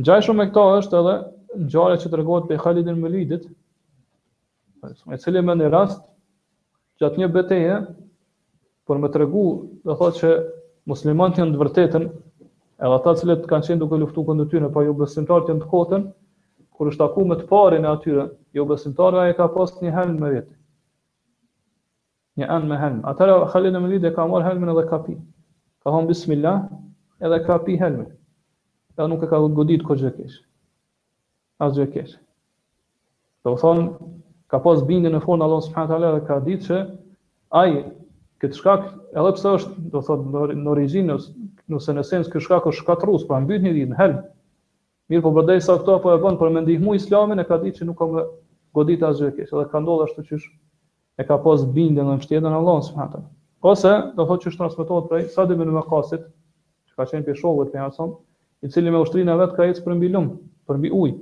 Gjaj 0.06 0.22
shumë 0.26 0.40
me 0.42 0.46
këta 0.52 0.78
është 0.82 1.00
edhe 1.02 1.14
gjare 1.72 1.98
që 2.02 2.08
të 2.12 2.18
regohet 2.20 2.48
për 2.50 2.60
Khalidin 2.64 2.98
Mëlidit, 3.02 3.42
me 5.08 5.18
cili 5.24 5.42
me 5.44 5.54
në 5.58 5.70
rast, 5.74 6.00
gjatë 7.02 7.20
një 7.22 7.28
beteje, 7.34 7.76
për 8.88 8.98
me 9.02 9.10
të 9.14 9.20
regu 9.22 9.44
dhe 9.90 9.94
thotë 9.94 10.18
që 10.20 10.32
muslimant 10.92 11.38
janë 11.38 11.54
të 11.54 11.60
vërtetën, 11.60 12.08
edhe 12.82 12.98
ata 12.98 13.12
cilët 13.20 13.44
kanë 13.50 13.68
qenë 13.68 13.80
duke 13.84 14.00
luftu 14.02 14.24
këndë 14.30 14.48
tyre, 14.50 14.66
pa 14.70 14.80
po 14.80 14.86
ju 14.86 14.96
besimtarët 15.02 15.52
janë 15.52 15.62
të 15.64 15.68
kotën, 15.74 16.08
kur 16.76 16.90
është 16.90 17.02
taku 17.04 17.26
me 17.30 17.36
të 17.38 17.46
parin 17.52 17.86
e 17.86 17.92
atyre, 17.92 18.24
jo 18.56 18.64
besimtarëve 18.66 19.30
e 19.30 19.36
ka 19.38 19.46
pas 19.54 19.76
një 19.84 19.92
helm 19.94 20.16
me 20.24 20.32
vetë. 20.34 20.50
Një 22.40 22.48
anë 22.48 22.68
me 22.72 22.80
helm. 22.80 22.98
Atëra 23.12 23.36
Khalid 23.52 23.76
e 23.76 23.82
Mëlidit 23.84 24.08
e 24.10 24.14
ka 24.16 24.24
marë 24.30 24.48
helmën 24.48 24.72
edhe 24.72 24.86
ka 24.88 24.98
pi. 25.04 25.14
Ka 25.84 25.92
bismillah 26.08 26.62
edhe 27.20 27.38
ka 27.44 27.58
pi 27.66 27.76
helmën 27.80 28.08
ja 28.96 29.06
nuk 29.08 29.22
e 29.24 29.30
ka 29.30 29.38
godit 29.40 29.84
kush 29.86 30.04
kesh. 30.16 30.36
As 31.62 31.76
gjë 31.76 31.86
kesh. 31.94 32.16
Do 33.44 33.56
thon 33.56 33.80
ka 34.50 34.60
pas 34.62 34.82
bindjen 34.86 35.14
në 35.16 35.20
fortë 35.24 35.44
Allah 35.46 35.62
subhanahu 35.64 36.12
dhe 36.18 36.26
ka 36.26 36.36
ditë 36.46 36.66
se 36.66 36.78
ai 37.60 37.72
këtë 38.42 38.58
shkak 38.58 38.88
edhe 39.14 39.32
pse 39.36 39.54
është 39.58 39.86
do 39.94 40.02
thot 40.06 40.26
në 40.64 40.74
origjinë 40.74 41.16
nëse 41.72 41.96
në 41.96 42.04
sens 42.04 42.28
ky 42.32 42.42
shkak 42.42 42.66
është 42.70 42.82
shkatrues 42.84 43.24
pra 43.28 43.40
mbyt 43.44 43.64
një 43.66 43.72
ditë 43.78 43.92
në 43.92 44.00
helm. 44.02 44.20
Mirë 45.10 45.24
po 45.26 45.32
përdej 45.38 45.62
sa 45.66 45.78
këto 45.80 45.96
apo 45.96 46.12
e 46.14 46.20
bën 46.24 46.36
për 46.40 46.52
me 46.54 46.64
ndihmu 46.66 46.94
islamin 46.98 47.40
e 47.42 47.46
ka 47.48 47.58
ditë 47.62 47.80
që 47.82 47.88
nuk 47.88 48.00
ka 48.02 48.26
godit 48.76 49.02
as 49.08 49.20
gjë 49.22 49.32
kesh 49.38 49.54
edhe 49.54 49.68
ka 49.72 49.80
ndodhur 49.82 50.08
ashtu 50.08 50.26
qysh 50.28 50.48
e 51.20 51.24
ka 51.28 51.38
pas 51.44 51.64
bindjen 51.74 52.04
në 52.08 52.18
mbështetjen 52.20 52.50
e 52.52 52.56
Allah 52.60 52.80
subhanahu 52.90 53.24
Ose 53.70 53.90
do 54.16 54.24
thot 54.26 54.42
që 54.42 54.50
është 54.50 54.58
transmetuar 54.58 55.04
prej 55.08 55.28
Sa'd 55.30 55.52
me 55.56 55.64
Waqasit 55.78 56.24
që 56.88 56.92
ka 56.98 57.04
qenë 57.06 57.26
pishollët 57.28 57.76
e 57.76 57.78
Hasan, 57.78 58.10
i 58.62 58.70
cili 58.70 58.90
me 58.94 59.00
ushtrinë 59.02 59.32
e 59.34 59.38
vetë 59.40 59.56
ka 59.58 59.64
ecë 59.70 59.84
për 59.86 59.96
mbi 59.98 60.08
lumë, 60.14 60.34
për 60.70 60.78
mbi 60.80 60.90
ujë. 60.94 61.16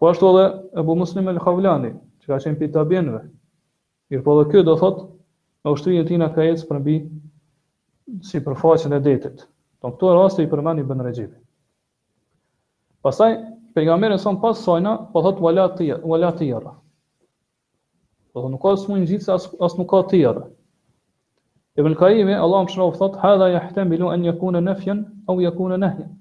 Po 0.00 0.08
ashtu 0.10 0.30
edhe 0.32 0.44
e 0.80 0.84
bu 0.88 0.96
muslim 1.00 1.28
e 1.32 1.36
khawlani 1.42 1.90
që 2.22 2.32
ka 2.32 2.38
qenë 2.44 2.60
për 2.62 2.72
të 2.76 2.80
abjenve. 2.84 3.20
po 4.24 4.34
dhe 4.40 4.48
kjo 4.50 4.62
do 4.64 4.74
thotë, 4.80 5.04
me 5.64 5.70
ushtrinë 5.74 6.02
e 6.04 6.08
tina 6.08 6.28
ka 6.34 6.42
ecë 6.46 6.68
për 6.68 6.80
mbi 6.80 6.94
si 8.28 8.38
e 8.40 9.00
detit. 9.08 9.46
Ton 9.80 9.92
këto 9.92 10.10
e 10.10 10.14
rastë 10.18 10.42
i 10.46 10.50
përmeni 10.52 10.82
bënë 10.88 11.02
regjipi. 11.04 11.36
Pasaj, 13.02 13.32
pejgamerin 13.74 14.18
son 14.18 14.40
pasë 14.40 14.62
sojna, 14.62 14.92
po 15.12 15.20
thotë 15.22 15.42
Wala 16.04 16.30
tjera. 16.38 16.72
Do 18.32 18.40
po 18.40 18.48
nuk 18.48 18.62
ka 18.62 18.76
së 18.76 18.92
në 18.96 19.06
gjithë 19.10 19.32
asë 19.60 19.78
nuk 19.78 19.90
ka 19.90 20.02
tjera. 20.10 20.48
Ibn 21.74 21.94
kaimi, 21.98 22.34
Allah 22.34 22.60
më 22.64 22.70
shnoft 22.72 22.98
thot 23.02 23.14
hadha 23.20 23.46
yahtamilu 23.56 24.10
an 24.14 24.22
yakuna 24.26 24.60
nafyan 24.62 24.98
au 25.26 25.40
yakuna 25.42 25.74
nahyan. 25.82 26.12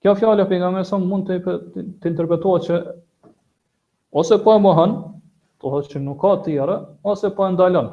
Kjo 0.00 0.14
fjalë 0.16 0.46
pejgamberi 0.48 0.86
sa 0.88 0.98
mund 1.00 1.26
të 1.28 1.54
të 2.00 2.08
interpretohet 2.10 2.68
që 2.70 2.78
ose 4.22 4.38
po 4.46 4.54
e 4.56 4.62
mohon, 4.68 4.94
po 5.60 5.72
thotë 5.74 5.92
që 5.94 6.02
nuk 6.06 6.18
ka 6.22 6.30
të 6.40 6.44
tjera, 6.54 6.76
ose 7.12 7.28
po 7.36 7.44
e 7.48 7.52
ndalon. 7.58 7.90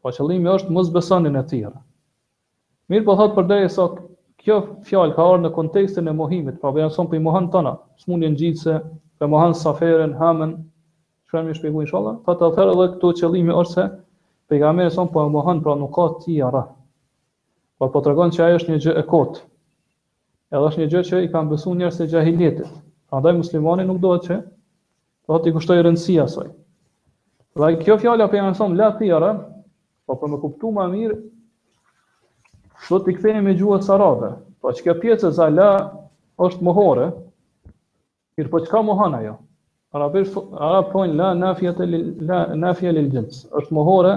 Pa 0.00 0.08
po 0.08 0.14
qëllimi 0.16 0.48
është 0.54 0.72
mos 0.76 0.88
besanin 0.96 1.36
e 1.36 1.42
të 1.44 1.52
tjera. 1.52 1.82
Mir 2.92 3.04
po 3.08 3.18
thot 3.20 3.36
përderisa 3.36 3.86
kjo 4.40 4.58
fjalë 4.88 5.16
ka 5.16 5.28
orë 5.34 5.44
në 5.44 5.52
kontekstin 5.60 6.08
e 6.08 6.16
mohimit, 6.16 6.56
pra 6.62 6.72
bëjan 6.72 6.92
son 6.96 7.10
po 7.12 7.18
i 7.20 7.22
mohon 7.26 7.50
tona. 7.52 7.74
S'mund 8.00 8.24
të 8.24 8.32
ngjit 8.32 8.64
se 8.64 8.78
po 9.20 9.28
mohon 9.28 9.52
saferën, 9.54 10.16
hamën, 10.22 10.56
kam 11.30 11.48
më 11.50 11.58
shpjeguar 11.60 11.84
inshallah. 11.88 12.16
Fatatherë 12.28 12.76
edhe 12.78 12.88
këtu 12.96 13.12
qëllimi 13.20 13.56
është 13.64 13.72
se 13.76 13.88
pejgamberi 14.48 14.90
son 14.90 15.08
po 15.08 15.24
e 15.26 15.28
mohon 15.28 15.62
pra 15.62 15.74
nuk 15.74 15.94
ka 15.94 16.08
tjera, 16.20 16.48
ara. 16.48 16.62
Po 17.78 17.88
po 17.88 18.00
tregon 18.00 18.32
se 18.32 18.42
ajo 18.44 18.58
është 18.60 18.72
një 18.72 18.78
gjë 18.84 18.94
e 18.98 19.04
kot. 19.10 19.40
Edhe 20.52 20.68
është 20.70 20.80
një 20.82 20.88
gjë 20.92 21.02
që 21.10 21.20
i 21.26 21.30
kanë 21.32 21.50
bësur 21.52 21.74
njerëz 21.76 21.98
të 21.98 22.06
jahilitet. 22.14 22.70
Prandaj 23.10 23.34
muslimani 23.40 23.86
nuk 23.86 23.98
duhet 24.00 24.26
që 24.30 24.36
të 24.40 25.30
thotë 25.30 25.50
i 25.50 25.54
kushtoj 25.56 25.80
rëndësia 25.86 26.24
asaj. 26.26 26.48
Dhe 27.56 27.72
kjo 27.82 27.98
fjalë 28.02 28.26
apo 28.26 28.38
jam 28.38 28.54
son 28.54 28.76
la 28.78 28.88
tjera, 28.98 29.18
ara, 29.18 29.62
po 30.06 30.14
për 30.16 30.32
me 30.32 30.40
kuptu 30.42 30.70
ma 30.76 30.86
mirë, 30.92 31.16
do 32.88 32.98
t'i 33.02 33.16
kthehem 33.16 33.44
me 33.46 33.54
gjuhën 33.58 33.82
e 33.82 33.86
sarave. 33.90 34.32
Po 34.62 34.70
kjo 34.78 34.94
pjesa 35.02 35.30
za 35.34 35.50
la 35.50 35.70
është 36.46 36.62
mohore. 36.64 37.10
Kërë 38.36 38.50
për 38.50 38.52
po 38.52 38.62
qëka 38.66 38.80
muhën 38.84 39.18
ajo? 39.20 39.34
Arabi 39.96 40.22
thonë, 40.28 41.12
la 41.16 42.56
nafja 42.62 42.90
lë 42.92 43.04
gjëndës, 43.10 43.46
është 43.56 43.72
mohore, 43.74 44.16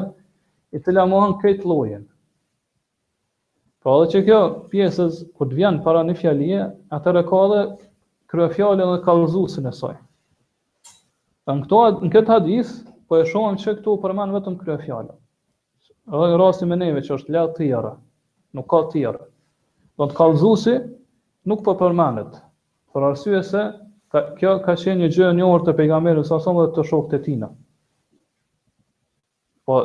i 0.73 0.79
të 0.85 0.93
la 0.93 1.03
mohën 1.09 1.31
këtë 1.41 1.67
lojën. 1.69 2.01
Po 3.83 3.93
edhe 3.95 4.09
që 4.13 4.21
kjo 4.27 4.39
pjesës, 4.71 5.19
kër 5.37 5.49
të 5.51 5.57
vjen 5.59 5.79
para 5.85 6.01
një 6.05 6.15
fjalie, 6.19 6.65
atër 6.93 7.21
e 7.21 7.25
ka 7.29 7.41
dhe 7.53 7.61
kërë 8.33 8.69
dhe 8.81 8.97
kalëzusin 9.05 9.69
e 9.69 9.73
saj. 9.79 9.95
Në, 11.49 11.55
këto, 11.63 11.79
në 12.05 12.11
këtë 12.15 12.33
hadis, 12.35 12.73
po 13.09 13.17
e 13.17 13.25
shumëm 13.25 13.57
që 13.63 13.73
këtu 13.79 13.95
përmanë 14.03 14.35
vetëm 14.35 14.59
kërë 14.59 14.79
fjallën. 14.83 15.17
Edhe 16.11 16.27
në 16.35 16.39
rasin 16.41 16.69
me 16.69 16.77
neve 16.81 17.01
që 17.05 17.15
është 17.17 17.33
la 17.33 17.43
të 17.47 17.61
tjera, 17.63 17.93
nuk 18.57 18.67
ka 18.73 18.83
të 18.89 18.93
tjera. 18.99 19.23
Do 19.99 20.07
të 20.11 20.17
kalëzusi, 20.19 20.75
nuk 21.49 21.63
po 21.65 21.73
përmanët, 21.81 22.35
për 22.93 23.07
arsye 23.09 23.41
se 23.47 23.63
ka, 24.11 24.21
kjo 24.37 24.53
ka 24.65 24.75
qenë 24.77 25.01
një 25.05 25.09
gjë 25.15 25.31
një 25.39 25.47
orë 25.47 25.69
të 25.69 25.75
pejgamerës 25.79 26.31
asomë 26.37 26.67
dhe 26.67 26.75
të 26.77 26.85
shokë 26.91 27.11
të 27.15 27.23
tina. 27.25 27.49
Po 29.69 29.79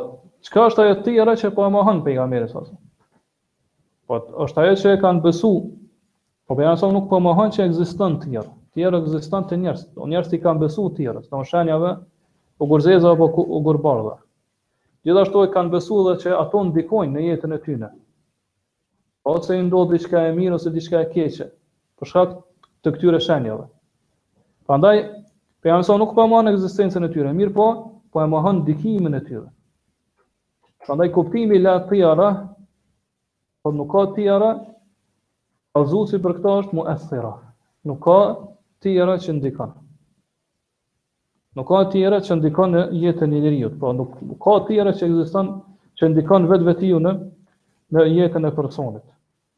Çka 0.45 0.63
është 0.69 0.81
ajo 0.83 0.95
të 1.01 1.03
tjera 1.05 1.33
që 1.41 1.49
po 1.57 1.63
e 1.67 1.71
mohon 1.73 2.01
pejgamberin 2.07 2.49
sa? 2.51 2.59
Po 4.09 4.17
është 4.45 4.61
ajo 4.63 4.73
që 4.81 4.91
e 4.93 4.99
kanë 5.03 5.23
besu. 5.23 5.49
Po 6.45 6.53
pejgamberi 6.59 6.81
sa 6.81 6.89
nuk 6.97 7.07
po 7.13 7.19
mohon 7.27 7.49
që 7.55 7.63
ekziston 7.65 8.17
të 8.21 8.29
tjera. 8.33 8.51
tjera 8.75 8.99
ekziston 9.03 9.47
të 9.51 9.57
njerëz. 9.63 9.81
Do 9.95 10.03
po, 10.03 10.09
njerëz 10.11 10.35
i 10.37 10.41
kanë 10.45 10.61
besu 10.65 10.85
të 10.91 10.97
tjera, 10.99 11.23
do 11.31 11.41
shenjave 11.49 11.95
u 12.61 12.67
gurzeza 12.73 13.13
apo 13.15 13.29
u 13.57 13.63
gurbardha. 13.69 14.13
Gjithashtu 15.07 15.41
e 15.47 15.51
kanë 15.55 15.73
besu 15.77 16.03
dhe 16.09 16.13
që 16.21 16.37
ato 16.43 16.61
ndikojnë 16.69 17.15
në 17.15 17.25
jetën 17.29 17.57
e 17.57 17.61
tyne, 17.67 17.89
Ose 19.33 19.57
i 19.57 19.61
ndodh 19.65 19.91
diçka 19.95 20.27
e 20.29 20.33
mirë 20.37 20.53
ose 20.59 20.69
diçka 20.77 20.99
e 21.01 21.09
keqe, 21.15 21.45
për 21.97 22.09
shkak 22.11 22.35
të 22.85 22.91
këtyre 22.93 23.21
shenjave. 23.29 23.65
Prandaj 24.69 25.01
pejgamberi 25.65 25.89
sa 25.89 25.97
nuk 26.03 26.13
po 26.19 26.27
mohon 26.35 26.53
ekzistencën 26.53 27.07
e 27.09 27.13
tyre, 27.17 27.33
mirë 27.41 27.53
po, 27.57 27.69
po 28.13 28.21
e 28.21 28.27
mohon 28.35 28.59
ndikimin 28.61 29.17
e 29.17 29.23
tyre. 29.31 29.47
Pra 30.85 30.95
ndaj 30.95 31.11
kuptimi 31.11 31.57
la 31.59 31.79
tijara, 31.89 32.47
po 33.63 33.71
nuk 33.73 33.89
ka 33.91 34.05
tijara, 34.13 34.49
a 35.75 35.81
për 36.25 36.35
këta 36.37 36.51
është 36.61 36.77
mu 36.77 36.85
Nuk 37.89 37.99
ka 38.05 38.17
tijara 38.81 39.17
që 39.25 39.33
ndikon. 39.37 39.71
Nuk 41.57 41.67
ka 41.69 41.81
tijara 41.89 42.19
që 42.21 42.35
ndikon 42.37 42.71
në 42.75 42.83
jetën 43.01 43.33
e 43.33 43.41
njëriut. 43.41 43.75
Pra 43.79 43.91
nuk 43.97 44.13
ka 44.45 44.53
tijara 44.67 44.93
që 44.97 45.05
ekziston 45.09 45.49
që 45.97 46.09
ndikon 46.13 46.47
vetë 46.49 46.65
veti 46.69 46.91
në, 47.05 47.11
në 47.95 48.05
jetën 48.09 48.45
e 48.49 48.55
personit. 48.57 49.03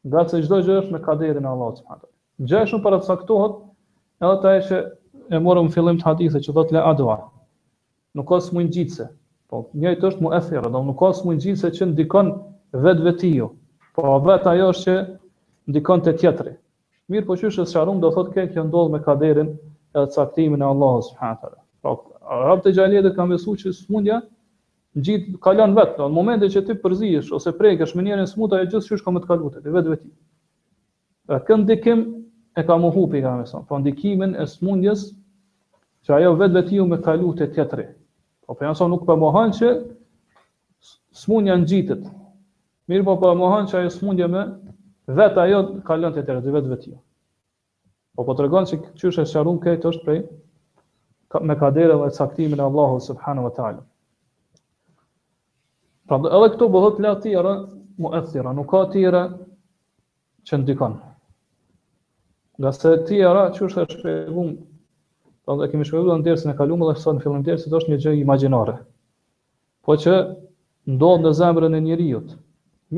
Nga 0.08 0.24
se 0.32 0.40
gjdo 0.42 0.60
gjë 0.64 0.78
është 0.80 0.92
me 0.96 1.02
kaderin 1.08 1.44
e 1.44 1.48
Allah. 1.52 2.00
Gjë 2.40 2.64
shumë 2.72 2.84
për 2.86 2.98
atësak 2.98 3.26
edhe 3.28 4.34
ta 4.44 4.54
e 4.54 4.60
që 4.68 4.76
e 5.36 5.38
morëm 5.48 5.70
fillim 5.76 6.00
të 6.00 6.04
hadithe 6.08 6.40
që 6.46 6.52
dhëtë 6.56 6.74
le 6.78 6.84
adua. 6.92 7.18
Nuk 8.16 8.28
ka 8.32 8.40
së 8.46 8.54
mund 8.56 8.72
gjitëse. 8.76 9.10
Po 9.48 9.64
njëjtë 9.80 10.06
është 10.10 10.24
mu 10.24 10.30
efirë, 10.36 10.68
do 10.72 10.80
nuk 10.84 10.98
ka 11.00 11.08
së 11.16 11.24
mundjin 11.26 11.56
se 11.56 11.70
që 11.72 11.86
ndikon 11.94 12.26
vetë 12.84 13.04
vetiju, 13.06 13.46
po 13.96 14.16
vetë 14.26 14.50
ajo 14.52 14.66
është 14.74 14.84
që 14.84 14.96
ndikon 15.72 16.02
të 16.04 16.12
tjetëri. 16.20 16.52
Mirë 17.12 17.26
po 17.30 17.36
qysh 17.40 17.62
e 17.62 17.64
sharum 17.70 18.02
do 18.02 18.10
thotë 18.12 18.34
kënë 18.34 18.50
kjo 18.52 18.66
ndodhë 18.66 18.92
me 18.94 19.00
kaderin 19.06 19.54
e 19.96 20.04
caktimin 20.16 20.60
e 20.60 20.68
Allahës 20.68 21.08
shëhatërë. 21.14 21.56
Po, 21.86 21.94
rabë 22.44 22.66
të 22.66 22.74
gjajlje 22.76 23.00
edhe 23.00 23.14
kam 23.16 23.32
vesu 23.32 23.54
që 23.62 23.72
smundja 23.78 24.18
në 24.20 25.04
gjithë 25.08 25.40
kalon 25.46 25.76
vetë, 25.78 26.00
në 26.10 26.14
momente 26.20 26.50
që 26.52 26.64
ty 26.68 26.76
përzijesh 26.84 27.32
ose 27.40 27.52
prekesh 27.56 27.94
me 27.96 28.04
njerën 28.04 28.28
smut 28.34 28.52
e 28.58 28.66
gjithë 28.66 28.84
shush 28.90 29.04
ka 29.06 29.14
me 29.16 29.22
të 29.24 29.30
kalutet, 29.32 29.64
e 29.64 29.72
vetë 29.78 29.94
veti. 29.94 30.12
E 31.32 31.40
këndë 31.48 31.80
e 32.58 32.66
ka 32.68 32.76
muhupi, 32.84 33.24
kam 33.24 33.64
po 33.72 33.80
ndikimin 33.80 34.36
e 34.36 34.44
smundjes 34.52 35.06
që 36.04 36.18
ajo 36.18 36.34
vetë 36.40 36.56
veti 36.60 36.82
ju 36.82 36.86
me 36.92 37.00
kalutet 37.08 37.56
Po 38.48 38.56
për 38.56 38.70
janë 38.70 38.78
sa 38.80 38.86
nuk 38.88 39.02
përmohan 39.08 39.50
po 39.52 39.58
që 39.60 39.72
smundja 41.22 41.56
në 41.60 41.66
gjitët. 41.72 42.04
Mirë 42.88 43.04
po 43.08 43.14
përmohan 43.24 43.66
po 43.68 43.72
që 43.74 43.80
ajo 43.82 43.90
smundja 43.92 44.28
me 44.34 44.44
vetë 45.18 45.42
ajo 45.42 45.58
kalën 45.90 46.14
të 46.16 46.22
tërë, 46.30 46.42
dhe 46.46 46.54
vetë 46.56 46.72
vetë 46.72 46.88
jo. 46.88 46.96
Po 48.16 48.24
po 48.28 48.32
të 48.38 48.46
regon 48.46 48.64
që 48.70 48.78
qështë 48.96 49.26
e 49.26 49.28
sharun 49.34 49.60
këtë 49.66 49.90
është 49.92 50.04
prej 50.06 50.22
me 51.50 51.56
kadere 51.60 51.98
dhe 52.00 52.08
caktimin 52.16 52.58
e 52.58 52.64
Allahu 52.70 52.96
subhanu 53.08 53.44
wa 53.44 53.52
ta'ala. 53.58 53.84
Pra 56.08 56.16
edhe 56.24 56.48
këto 56.54 56.70
bëhët 56.72 57.02
la 57.04 57.12
tjera, 57.20 57.52
mu 58.00 58.14
e 58.16 58.22
tjera, 58.32 58.54
nuk 58.56 58.70
ka 58.72 58.80
tjera 58.94 59.22
që 60.48 60.62
ndikon. 60.62 60.96
Nga 62.58 62.72
se 62.80 62.96
tjera, 63.08 63.44
qështë 63.58 63.84
e 63.84 63.88
shpegumë 63.92 64.56
Po 65.48 65.54
ne 65.56 65.64
kemi 65.72 65.84
shkruar 65.88 66.18
në 66.20 66.24
dersën 66.26 66.50
e 66.52 66.54
kaluar 66.58 66.90
dhe 66.90 67.00
sot 67.02 67.14
në 67.16 67.22
fillim 67.24 67.40
të 67.44 67.48
dersës 67.50 67.76
është 67.78 67.90
një 67.94 67.96
gjë 68.04 68.10
imagjinare. 68.22 68.72
Po 69.88 69.94
që 70.02 70.16
ndodh 70.96 71.22
në 71.24 71.30
zemrën 71.38 71.76
e 71.78 71.80
njeriu. 71.86 72.18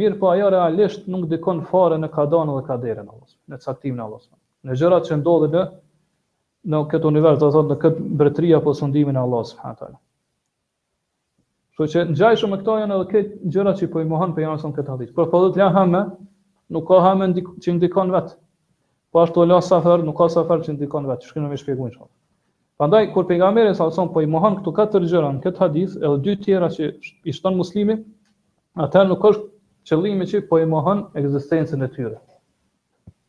Mirë 0.01 0.19
po 0.19 0.33
ajo 0.33 0.49
realisht 0.55 1.07
nuk 1.15 1.29
dikon 1.31 1.61
fare 1.69 1.99
në 2.03 2.09
kadon 2.17 2.51
dhe 2.57 2.65
kaderën 2.71 3.05
e 3.05 3.07
Allahut, 3.07 3.37
në 3.53 3.61
caktimin 3.67 4.03
e 4.07 4.09
Në 4.69 4.77
gjërat 4.83 5.07
që 5.11 5.21
ndodhin 5.23 5.55
në 5.61 5.65
në 6.75 6.81
këtë 6.91 7.07
univers, 7.11 7.39
do 7.41 7.47
të 7.47 7.55
thotë 7.59 7.73
në 7.75 7.81
këtë 7.85 8.05
mbretëri 8.19 8.51
apo 8.59 8.75
sundimin 8.81 9.17
e 9.17 9.21
Allahut 9.23 9.47
subhanahu 9.53 9.87
wa 9.93 9.99
Kështu 11.79 11.93
që 11.95 12.05
ngjajshëm 12.11 12.51
me 12.53 12.57
këto 12.65 12.77
janë 12.83 12.95
edhe 12.99 13.07
këto 13.13 13.51
gjërat 13.55 13.79
që 13.81 13.91
po 13.95 14.01
i 14.03 14.11
mohon 14.15 14.35
për 14.37 14.49
janë 14.49 14.73
këtë 14.81 14.97
hadith. 14.97 15.15
Por 15.19 15.31
po 15.33 15.45
do 15.47 15.53
të 15.55 15.63
la 15.63 15.71
hamë, 15.79 16.03
nuk 16.75 16.89
ka 16.91 16.99
hamë 17.07 17.31
që 17.63 17.79
ndikon 17.79 18.11
vet. 18.17 18.35
Po 19.15 19.23
ashtu 19.25 19.47
la 19.47 19.63
safer, 19.71 20.03
nuk 20.11 20.19
ka 20.19 20.29
safer 20.35 20.67
që 20.67 20.77
ndikon 20.81 21.07
vet. 21.13 21.25
Shkrimi 21.31 21.49
më 21.55 21.63
shpjegoj 21.63 21.93
inshallah. 21.95 22.17
Prandaj 22.81 23.11
kur 23.13 23.27
pejgamberi 23.29 23.75
sa 23.77 23.91
son 23.93 24.09
po 24.13 24.23
i 24.25 24.27
mohon 24.27 24.55
këto 24.57 24.73
katër 24.73 25.05
gjëra 25.11 25.31
në 25.37 25.41
këtë 25.45 25.59
hadith, 25.61 25.95
edhe 26.01 26.19
dy 26.25 26.33
të 26.41 26.45
tjera 26.47 26.69
që 26.73 26.87
i 27.29 27.33
shton 27.37 27.59
muslimi, 27.59 27.97
atë 28.81 29.03
nuk 29.11 29.27
është 29.31 29.45
qëllimi 29.91 30.27
që 30.31 30.39
po 30.49 30.57
i 30.57 30.65
mohon 30.71 31.03
ekzistencën 31.21 31.85
e 31.85 31.89
tyre. 31.93 32.17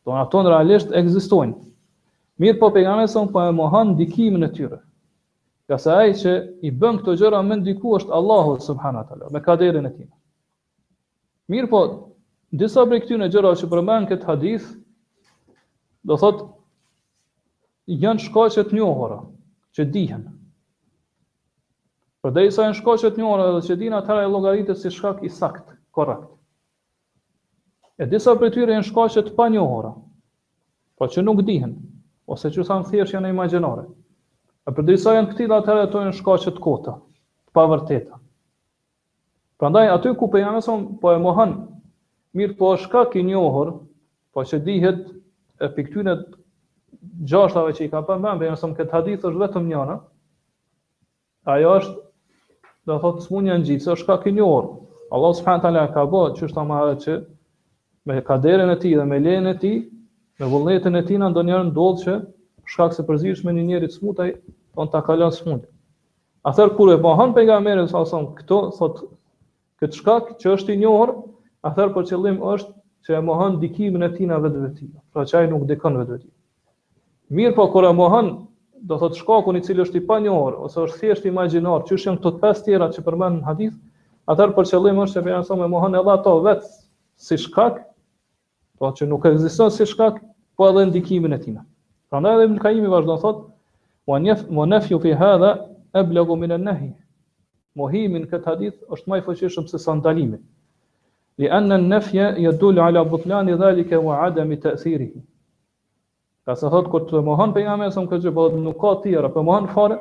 Do 0.08 0.14
ato 0.16 0.40
në 0.40 0.54
realisht 0.54 0.94
ekzistojnë. 1.02 1.52
Mirë 2.40 2.56
po 2.62 2.70
pejgamberi 2.78 3.10
sa 3.12 3.18
son 3.18 3.28
po 3.34 3.42
i 3.44 3.50
mohon 3.58 3.90
ndikimin 3.92 4.46
e 4.46 4.48
tyre. 4.56 4.78
Ka 5.68 5.76
sa 5.84 5.98
ai 6.06 6.16
që 6.16 6.32
i 6.64 6.70
bën 6.80 7.02
këto 7.02 7.18
gjëra 7.20 7.42
më 7.50 7.60
ndiku 7.60 7.92
është 7.98 8.16
Allahu 8.20 8.56
subhanahu 8.70 9.04
taala 9.10 9.28
me 9.36 9.44
kaderin 9.50 9.90
e 9.90 9.92
tij. 9.98 10.08
Mirë 11.52 11.68
po 11.74 11.82
disa 12.64 12.86
prej 12.88 13.02
këtyre 13.04 13.28
gjëra 13.36 13.52
që 13.60 13.68
përmban 13.74 14.08
këtë 14.14 14.28
hadith 14.32 14.72
do 16.08 16.16
thotë 16.24 18.00
janë 18.06 18.30
shkaqe 18.30 18.64
të 18.72 18.80
njohura 18.80 19.20
që 19.76 19.84
dihen. 19.92 20.24
Për 22.22 22.34
dhe 22.36 22.44
i 22.46 22.52
sa 22.54 22.68
në 22.70 22.76
shko 22.80 22.94
të 23.00 23.10
dhe 23.16 23.28
që 23.66 23.76
dihen, 23.80 23.96
atëra 23.98 24.24
e 24.26 24.30
logaritës 24.32 24.82
si 24.84 24.92
shkak 24.94 25.22
i 25.26 25.30
sakt, 25.34 25.72
korrekt. 25.96 26.28
E 28.02 28.06
disa 28.10 28.34
për 28.40 28.52
tyre 28.54 28.74
e 28.76 28.82
në 28.82 29.08
të 29.26 29.34
pa 29.36 29.46
njohora, 29.52 29.92
po 30.98 31.06
që 31.12 31.22
nuk 31.24 31.42
dihen, 31.48 31.74
ose 32.26 32.50
që 32.54 32.64
sa 32.64 32.78
në 32.78 32.90
thjesht 32.90 33.14
janë 33.16 33.28
e 33.28 33.30
imaginore. 33.34 33.84
E 34.66 34.70
për 34.70 34.82
dhe 34.86 34.94
i 34.94 34.98
sa 35.02 35.14
në 35.16 35.26
këti 35.32 35.48
dhe 35.50 35.58
atëra 35.60 35.86
e 35.86 35.90
to 35.92 36.00
e 36.00 36.04
në 36.08 36.14
të 36.14 36.60
kota, 36.68 36.94
pa 37.52 37.66
vërteta. 37.68 38.18
Prandaj, 39.60 39.88
aty 39.94 40.14
ku 40.18 40.28
për 40.30 40.38
jam 40.40 40.96
po 41.02 41.12
e 41.12 41.18
mohan, 41.18 41.52
mirë 42.34 42.56
po 42.58 42.72
është 42.74 42.86
shkak 42.86 43.16
i 43.16 43.22
njohor, 43.28 43.74
po 44.32 44.44
që 44.48 44.58
dihet 44.64 45.04
e 45.62 45.68
piktynet 45.76 46.30
gjashtave 47.30 47.72
që 47.76 47.84
i 47.86 47.90
ka 47.92 48.00
për 48.08 48.18
mëmbe, 48.22 48.48
nësëm 48.52 48.72
këtë 48.78 48.92
hadith 48.94 49.22
është 49.28 49.40
vetëm 49.42 49.68
njëna, 49.70 49.94
ajo 51.54 51.70
është, 51.78 51.94
dhe 52.90 52.98
thotë 53.04 53.20
të 53.20 53.26
smunja 53.28 53.56
në 53.60 53.66
gjithë, 53.68 53.92
është 53.94 54.08
ka 54.10 54.16
kë 54.24 54.32
një 54.38 54.44
orë. 54.56 54.70
Allah 55.16 55.32
s.a. 55.36 55.84
ka 55.94 56.04
bo, 56.16 56.20
që 56.36 56.44
është 56.48 56.56
ta 56.58 56.64
ma 56.72 56.80
dhe 56.90 56.96
që, 57.04 57.16
me 58.08 58.18
kaderën 58.28 58.72
e 58.74 58.78
ti 58.82 58.92
dhe 58.98 59.04
me 59.12 59.18
lejën 59.24 59.48
e 59.50 59.54
ti, 59.62 59.72
me 60.40 60.48
vullnetën 60.52 60.98
e 61.00 61.04
ti 61.08 61.18
në 61.20 61.30
ndonjërë 61.32 61.66
ndodhë 61.70 62.02
që, 62.02 62.14
shkak 62.72 62.96
se 62.96 63.04
përzirësh 63.08 63.44
me 63.46 63.54
një 63.56 63.64
njëri 63.70 63.90
të 63.92 63.98
smutaj, 63.98 64.28
on 64.80 64.90
të 64.92 65.02
kalon 65.06 65.34
smunja. 65.36 65.68
A 66.48 66.52
thërë 66.56 66.74
kur 66.76 66.92
e 66.94 66.98
bëhën 67.04 67.34
për 67.36 67.46
nga 67.48 67.60
mërën, 67.66 67.90
këto, 68.40 68.60
thot, 68.78 69.02
këtë 69.80 70.00
shkak 70.02 70.30
që 70.42 70.54
është 70.56 70.74
i 70.76 70.80
njërë, 70.82 71.16
a 71.68 71.74
thërë 71.76 71.94
për 71.98 72.06
qëllim 72.10 72.40
është 72.54 72.74
që 73.06 73.16
e 73.18 73.22
mohën 73.28 73.60
dikimin 73.62 74.08
e 74.08 74.12
tina 74.18 74.40
vetë 74.44 74.64
vetë 74.66 74.88
Pra 75.12 75.26
që 75.28 75.46
nuk 75.52 75.66
dikon 75.70 75.98
vetë 76.00 76.16
vetë 76.16 76.30
Mirë 77.32 77.54
po 77.56 77.64
kur 77.72 77.86
e 77.88 77.92
mohon, 77.96 78.26
do 78.84 78.96
thot 79.00 79.14
shkakun 79.16 79.56
i 79.56 79.62
cili 79.64 79.80
është 79.86 79.96
i 80.02 80.04
panjohur 80.08 80.56
ose 80.66 80.80
është 80.82 80.98
thjesht 81.02 81.28
imagjinar, 81.30 81.84
çu 81.88 81.96
janë 82.02 82.18
këto 82.20 82.32
të 82.34 82.42
pesë 82.42 82.64
tjera 82.66 82.88
që 82.96 83.04
përmend 83.06 83.38
në 83.40 83.46
hadith, 83.46 83.76
atëherë 84.34 84.56
për 84.58 84.68
qëllim 84.72 85.00
është 85.06 85.16
se 85.18 85.22
pejgamberi 85.28 85.60
me 85.62 85.68
mohon 85.74 85.96
edhe 86.00 86.12
ato 86.14 86.34
vetë 86.48 86.68
si 87.28 87.38
shkak, 87.46 87.78
po 88.82 88.90
që 88.98 89.08
nuk 89.14 89.24
ekziston 89.32 89.72
si 89.78 89.86
shkak, 89.92 90.20
po 90.60 90.68
edhe 90.72 90.84
ndikimin 90.90 91.32
e 91.32 91.40
tij. 91.46 91.56
Prandaj 92.12 92.36
edhe 92.36 92.50
Ibn 92.50 92.60
Kaimi 92.66 92.92
vazhdon 92.92 93.22
thot, 93.24 93.40
"Wa 94.10 94.20
nef 94.26 94.44
wa 94.58 94.68
nafyu 94.68 95.00
fi 95.06 95.16
hadha 95.22 95.54
ablagu 96.02 96.36
min 96.36 96.52
an-nahy." 96.58 96.92
Mohimi 97.80 98.18
në 98.20 98.28
këtë 98.34 98.44
hadith 98.52 98.76
është 98.96 99.08
më 99.08 99.18
i 99.18 99.22
fuqishëm 99.30 99.68
se 99.72 99.78
sa 99.86 99.94
ndalimi. 100.02 100.38
Li 101.40 101.48
anna 101.48 101.74
an-nafya 101.80 102.34
yadullu 102.44 102.82
ala 102.90 103.04
butlan 103.14 103.46
dhalike 103.56 103.96
wa 104.06 104.20
adami 104.28 104.60
ta'thirihi. 104.66 105.22
Ka 106.46 106.56
se 106.58 106.66
thot 106.74 106.86
kur 106.92 107.02
të 107.10 107.18
mohon 107.26 107.52
për 107.56 107.64
nga 107.68 107.74
këtë 107.94 108.16
gjë, 108.24 108.30
po 108.36 108.44
nuk 108.62 108.78
ka 108.84 108.92
tjera, 109.02 109.28
për 109.28 109.34
po 109.38 109.42
mohon 109.48 109.68
fare, 109.74 109.98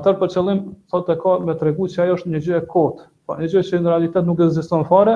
atër 0.00 0.18
për 0.22 0.28
qëllim 0.34 0.58
thot 0.94 1.06
të 1.08 1.16
ka 1.22 1.36
me 1.50 1.54
tregu 1.62 1.86
që 1.92 2.02
ajo 2.04 2.16
është 2.18 2.32
një 2.32 2.40
gjë 2.46 2.58
e 2.60 2.66
kotë, 2.74 3.02
pa 3.26 3.34
po, 3.36 3.40
një 3.40 3.48
gjë 3.54 3.62
që 3.68 3.80
në 3.86 3.92
realitet 3.92 4.24
nuk 4.30 4.40
e 4.40 4.84
fare, 4.90 5.14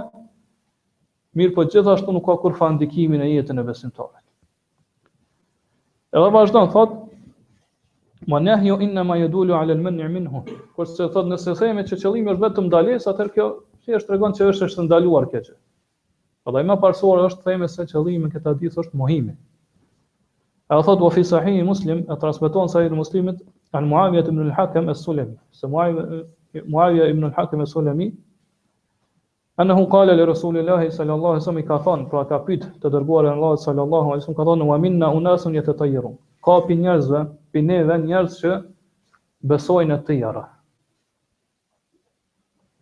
mirë 1.40 1.54
për 1.58 1.68
gjithashtu 1.74 2.12
nuk 2.16 2.24
ka 2.30 2.36
kur 2.44 2.56
dikimin 2.84 3.20
e 3.20 3.28
jetën 3.34 3.58
e 3.58 3.62
besimtarit. 3.62 4.24
Edhe 6.16 6.30
vazhdon 6.38 6.70
thot, 6.76 6.90
ma 8.32 8.40
nehjo 8.46 8.78
inna 8.86 9.04
ma 9.10 9.16
jedullu 9.20 9.54
ale 9.58 9.74
men 9.84 9.96
një 10.00 10.08
minhu, 10.16 10.42
kur 10.76 10.86
që 10.88 11.10
thot 11.14 11.26
nëse 11.34 11.54
thejme 11.60 11.84
që 11.90 11.96
qëllim 12.02 12.28
është 12.34 12.46
vetëm 12.48 12.66
mdales, 12.70 13.06
atër 13.12 13.28
kjo 13.36 13.50
që 13.84 13.96
është 13.98 14.08
tregon 14.12 14.32
që 14.40 14.48
është 14.54 14.64
është 14.70 14.82
ndaluar 14.88 15.28
keqë. 15.36 15.54
Edhe 16.48 16.60
ima 16.66 16.76
parsuar 16.86 17.26
është 17.28 17.44
thejme 17.50 17.68
se 17.76 17.88
qëllimin 17.92 18.32
këta 18.36 18.56
ditë 18.64 18.84
është 18.86 18.96
mohimi 19.04 19.36
E 20.74 20.82
thot 20.82 21.00
wa 21.00 21.10
fi 21.10 21.20
sahih 21.24 21.62
Muslim 21.64 21.98
e 22.08 22.16
transmeton 22.16 22.66
sahih 22.68 22.90
Muslimit 22.90 23.36
an 23.74 23.84
Muawiyah 23.88 24.20
ibn 24.28 24.38
al-Hakam 24.50 24.88
as-Sulami. 24.88 25.36
Se 25.50 25.66
Muawiyah 25.66 27.08
ibn 27.12 27.24
al-Hakam 27.24 27.60
as-Sulami 27.60 28.12
انه 29.60 29.84
قال 29.86 30.08
لرسول 30.08 30.58
الله 30.58 30.88
sallallahu 30.88 31.12
الله 31.14 31.30
عليه 31.30 31.44
وسلم 31.44 31.60
كافان 31.60 32.08
pra 32.10 32.24
ka 32.24 32.38
pyet 32.44 32.62
të 32.82 32.88
dërguar 32.90 33.26
Allah 33.28 33.56
sallallahu 33.56 33.84
الله 33.84 34.10
عليه 34.12 34.24
وسلم 34.24 34.36
ka 34.36 34.42
thonë 34.48 34.64
wa 34.68 34.78
minna 34.78 35.10
unas 35.12 35.44
yatatayyarun. 35.44 36.16
Ka 36.44 36.56
pi 36.66 36.74
njerëzve, 36.78 37.20
pi 37.52 37.60
njerëz 37.60 38.38
që 38.40 38.54
besojnë 39.52 39.98
të 40.08 40.16
tjera. 40.22 40.44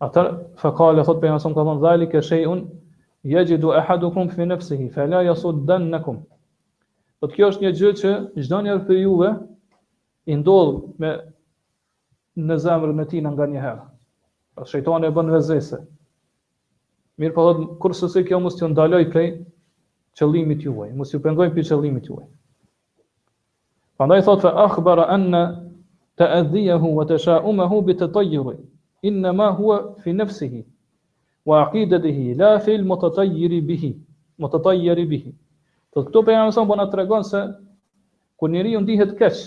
Atër, 0.07 0.31
fëkale, 0.63 1.03
thot 1.09 1.19
për 1.21 1.33
jamësëm, 1.33 1.53
ka 1.53 1.61
thonë, 1.69 1.79
dhali 1.83 2.07
ke 2.15 2.21
shejën, 2.29 2.59
jegjidu 3.35 3.75
ahadukum 3.81 4.29
fi 4.31 4.47
nëfsihi, 4.53 4.89
fe 4.95 5.07
la 5.11 5.21
jasud 5.27 5.65
dan 5.67 5.91
Po 7.21 7.29
kjo 7.29 7.47
është 7.53 7.61
një 7.63 7.69
gjë 7.79 7.89
që 7.99 8.11
çdo 8.45 8.59
njeri 8.65 8.81
prej 8.87 9.01
juve 9.05 9.27
i 10.25 10.35
ndodh 10.39 10.79
me 11.03 11.09
në 12.47 12.55
zemrën 12.63 13.01
e 13.03 13.03
tij 13.11 13.21
nganjëherë. 13.25 13.83
Pra 14.57 14.65
shejtani 14.71 15.05
e 15.09 15.13
bën 15.17 15.29
vezese. 15.35 15.77
Mirë 17.21 17.35
po 17.35 17.43
thotë 17.45 17.67
kurse 17.83 18.09
se 18.15 18.23
kjo 18.25 18.39
mos 18.41 18.57
t'ju 18.57 18.71
ndaloj 18.71 19.03
prej 19.13 19.27
qëllimit 20.17 20.65
juaj, 20.65 20.95
mos 20.97 21.13
ju 21.13 21.21
pengoj 21.27 21.51
për 21.53 21.67
qëllimit 21.69 22.09
juaj. 22.09 22.25
Prandaj 24.01 24.25
thotë 24.27 24.55
akhbara 24.65 25.05
anna 25.17 25.43
ta'dhiyahu 26.19 26.91
wa 26.97 27.05
tasha'umahu 27.11 27.83
bi 27.87 27.99
tatayyur. 28.01 28.55
Inna 29.09 29.29
ma 29.37 29.51
huwa 29.59 29.77
fi 30.01 30.17
nafsihi 30.17 30.63
wa 31.49 31.61
aqidatihi 31.67 32.25
la 32.41 32.55
fi 32.65 32.79
al-mutatayyir 32.81 33.59
bihi. 33.69 33.93
Mutatayyir 34.41 35.05
bihi. 35.11 35.31
Të 35.95 36.01
këto 36.07 36.21
për 36.27 36.33
jamë 36.37 36.51
sonë 36.55 36.69
po 36.71 36.75
në 36.79 36.83
të 36.91 36.97
regonë 37.01 37.25
se 37.29 37.39
kër 38.41 38.51
njëri 38.51 38.69
ju 38.75 38.81
ndihet 38.83 39.09
keqë, 39.19 39.41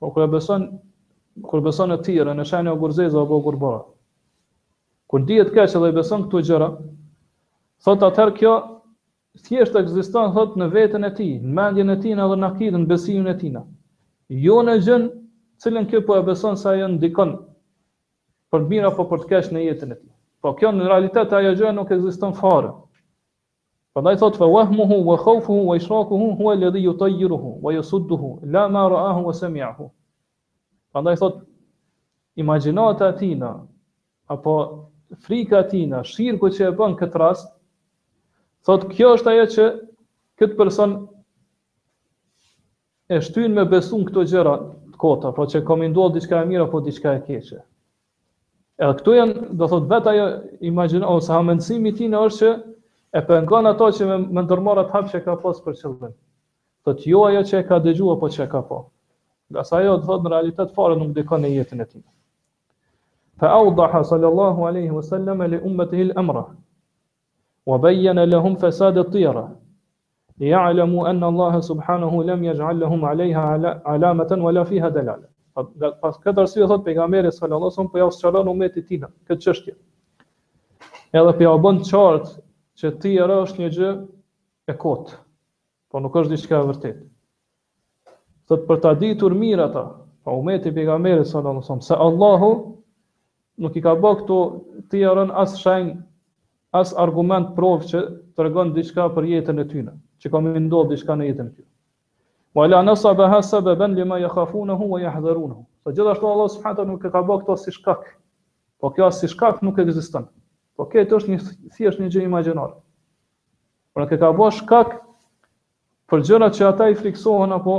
po 0.00 0.10
kër 0.14 0.24
e 0.24 0.28
beson, 0.34 0.62
kër 1.50 1.64
beson 1.66 1.92
e 1.92 1.98
tjere, 2.06 2.32
në 2.38 2.46
shajnë 2.50 2.72
o 2.72 2.76
gurzeza 2.84 3.20
o 3.24 3.40
bërë 3.48 3.72
Kër 5.12 5.24
ndihet 5.24 5.50
keqë 5.56 5.68
edhe 5.80 5.90
i 5.92 5.98
beson 6.00 6.24
këtu 6.26 6.40
gjëra, 6.48 6.68
thot 7.84 8.04
atëherë 8.08 8.34
kjo 8.40 8.54
thjesht 9.46 9.76
ekziston 9.80 10.32
thot 10.36 10.56
në 10.60 10.70
veten 10.76 11.04
e 11.04 11.10
tij, 11.18 11.32
në 11.44 11.52
mendjen 11.58 11.90
e 11.90 11.98
tij 12.04 12.16
edhe 12.16 12.38
në 12.40 12.48
akidën, 12.52 12.80
në 12.84 12.88
besimin 12.92 13.28
e 13.28 13.34
tij. 13.40 13.60
Jo 14.46 14.62
në 14.64 14.78
gjën 14.86 15.08
cilën 15.64 15.84
kjo 15.90 16.02
po 16.08 16.16
e 16.20 16.24
beson 16.30 16.56
sa 16.62 16.72
ajo 16.72 16.88
ndikon 16.94 17.34
për 18.50 18.60
mira 18.64 18.68
mirë 18.72 18.92
apo 18.94 19.04
për 19.12 19.18
të 19.24 19.28
keq 19.34 19.52
në 19.56 19.66
jetën 19.68 19.90
e 19.92 19.96
tij. 20.00 20.12
Po 20.40 20.54
kjo 20.60 20.72
në 20.78 20.88
realitet 20.88 21.32
ajo 21.40 21.56
gjë 21.60 21.76
nuk 21.80 21.92
ekziston 21.98 22.32
fare. 22.40 22.72
Prandaj 23.92 24.18
thot 24.22 24.36
fa 24.38 24.46
wahmuhu 24.50 24.96
wa 25.06 25.16
khawfuhu 25.22 25.62
wa 25.68 25.76
ishraquhu 25.76 26.18
huwa 26.40 26.52
alladhi 26.54 26.82
yutayyiruhu 26.84 27.58
wa 27.62 27.72
yasudduhu 27.74 28.28
la 28.52 28.68
ma 28.68 28.84
ra'ahu 28.92 29.24
wa 29.26 29.32
sami'ahu. 29.38 29.88
Prandaj 30.94 31.16
thot 31.18 31.34
imagjinata 32.36 33.08
e 33.20 33.36
apo 34.34 34.54
frika 35.26 35.58
atina, 35.64 35.68
tina, 35.70 36.04
shirku 36.04 36.50
që 36.54 36.68
e 36.68 36.76
bën 36.78 36.94
këtë 37.00 37.18
rast, 37.18 37.50
thot 38.66 38.86
kjo 38.94 39.10
është 39.18 39.30
ajo 39.32 39.46
që 39.54 39.64
këtë 40.38 40.56
person 40.60 40.92
e 43.10 43.18
shtyn 43.26 43.54
me 43.58 43.64
besun 43.74 44.06
këto 44.06 44.22
gjera 44.30 44.54
të 44.94 44.96
kota, 45.02 45.32
pra 45.34 45.46
që 45.50 45.64
ka 45.66 45.74
menduar 45.82 46.14
diçka 46.14 46.42
e 46.42 46.46
mira, 46.52 46.68
apo 46.70 46.78
diçka 46.86 47.16
e 47.18 47.24
keqe. 47.26 47.58
Edhe 48.80 48.94
këtu 49.02 49.18
janë, 49.18 49.50
do 49.58 49.66
thot 49.74 49.90
vetë 49.90 50.10
ajo 50.14 50.26
imagjinata 50.70 51.16
ose 51.18 51.34
hamendësimi 51.34 51.90
i 51.92 51.98
tina 52.04 52.22
është 52.30 52.38
që 52.38 52.52
e 53.12 53.20
pengon 53.26 53.66
ato 53.66 53.88
që 53.90 54.06
me, 54.08 54.16
me 54.36 54.42
ndërmarat 54.46 54.90
hap 54.94 55.08
që 55.10 55.20
ka 55.24 55.34
pas 55.42 55.58
për 55.64 55.76
qëllim. 55.82 56.12
Të 56.86 56.94
të 57.00 57.08
jo 57.12 57.22
ajo 57.28 57.40
që 57.48 57.58
e 57.60 57.64
ka 57.70 57.78
dëgju, 57.86 58.08
apo 58.14 58.28
që 58.34 58.42
e 58.44 58.48
ka 58.52 58.60
po. 58.68 58.78
Nga 59.50 59.64
sa 59.70 59.80
jo 59.82 59.96
të 59.98 60.06
thotë 60.10 60.26
në 60.26 60.30
realitet 60.34 60.74
fare 60.76 60.96
nuk 61.00 61.10
dikon 61.16 61.44
e 61.44 61.50
jetën 61.56 61.82
e 61.82 61.86
ti. 61.90 62.00
Fa 63.40 63.50
audaha 63.56 64.04
sallallahu 64.10 64.66
aleyhi 64.68 64.94
wa 64.94 65.02
sallam 65.02 65.42
e 65.44 65.48
li 65.48 65.58
umbet 65.70 65.92
hil 65.98 66.12
emra, 66.22 66.44
wa 67.66 67.78
bejjen 67.78 68.18
e 68.18 68.26
lehum 68.26 68.54
fesadet 68.62 69.10
tira, 69.12 69.44
li 70.38 70.52
ja'lemu 70.54 71.06
enna 71.10 71.26
Allahe 71.32 71.62
subhanahu 71.62 72.22
lem 72.28 72.44
jajallahum 72.46 73.04
aleyha 73.04 73.80
alamaten 73.94 74.40
wala 74.40 74.64
fiha 74.64 74.90
delale. 74.94 75.26
Pas 76.00 76.14
këtë 76.22 76.38
arsye 76.44 76.66
thot 76.70 76.84
pejgamberi 76.86 77.32
sallallahu 77.32 77.68
alajhi 77.68 77.74
wasallam 77.74 77.90
po 77.92 77.98
ja 77.98 78.06
usçaron 78.06 78.48
umetit 78.54 78.86
tina 78.86 79.10
këtë 79.28 79.42
çështje. 79.44 79.74
Edhe 81.12 81.32
po 81.34 81.42
ja 81.42 81.56
bën 81.64 81.82
qartë 81.84 82.38
që 82.80 82.90
ti 83.00 83.10
e 83.20 83.24
është 83.28 83.60
një 83.60 83.68
gjë 83.76 83.88
e 84.70 84.74
kot, 84.80 85.10
po 85.92 86.00
nuk 86.00 86.14
është 86.20 86.32
diçka 86.32 86.56
e 86.62 86.68
vërtetë. 86.70 87.02
Thot 88.50 88.62
për 88.68 88.80
ta 88.82 88.92
ditur 89.00 89.36
mirë 89.38 89.66
ata, 89.68 89.82
pa 90.24 90.32
umeti 90.38 90.72
pejgamberit 90.74 91.28
sallallahu 91.28 91.60
alajhi 91.60 91.68
wasallam, 91.68 91.84
se 91.84 91.96
Allahu 92.06 92.48
nuk 93.64 93.76
i 93.76 93.82
ka 93.84 93.92
bë 94.00 94.12
këto 94.22 94.38
ti 94.90 95.02
e 95.04 95.12
rën 95.18 95.34
as 95.42 95.58
shenj, 95.60 95.92
as 96.80 96.94
argument 97.04 97.52
provë 97.58 97.88
që 97.92 98.04
të 98.40 98.48
diçka 98.78 99.08
për 99.16 99.28
jetën 99.34 99.60
e 99.64 99.68
tyne, 99.72 99.92
që 100.22 100.32
ka 100.32 100.40
me 100.40 100.56
ndodhë 100.64 100.94
diçka 100.94 101.12
në 101.20 101.28
jetën 101.28 101.50
e 101.52 101.56
tyne. 101.60 101.68
Wa 102.56 102.64
la 102.66 102.80
nasa 102.82 103.12
bëha 103.12 103.92
lima 103.94 104.18
ja 104.18 104.28
khafunahu 104.32 104.88
wa 104.94 105.00
ja 105.02 105.12
hëdharunahu. 105.14 105.60
Të 105.86 105.94
gjithashtu 105.96 106.26
Allah 106.30 106.48
subhanët 106.56 106.86
nuk 106.88 107.04
i 107.06 107.10
ka 107.14 107.20
bë 107.28 107.36
këto 107.44 107.54
si 107.62 107.76
shkak, 107.76 108.08
po 108.80 108.90
kjo 108.94 109.10
si 109.14 109.28
shkak 109.30 109.62
nuk 109.62 109.78
ekziston. 109.78 110.26
Po 110.80 110.86
këtë 110.88 111.12
është 111.12 111.30
një 111.30 111.38
si 111.76 111.86
është 111.90 112.02
një 112.02 112.06
gjë 112.14 112.20
imagjinore. 112.26 112.72
Por 113.92 114.04
atë 114.06 114.16
ka 114.22 114.30
bërë 114.38 114.54
shkak 114.58 114.94
për 116.08 116.22
gjërat 116.24 116.54
që 116.56 116.64
ata 116.70 116.86
i 116.88 116.94
friksohen 116.96 117.52
apo 117.56 117.74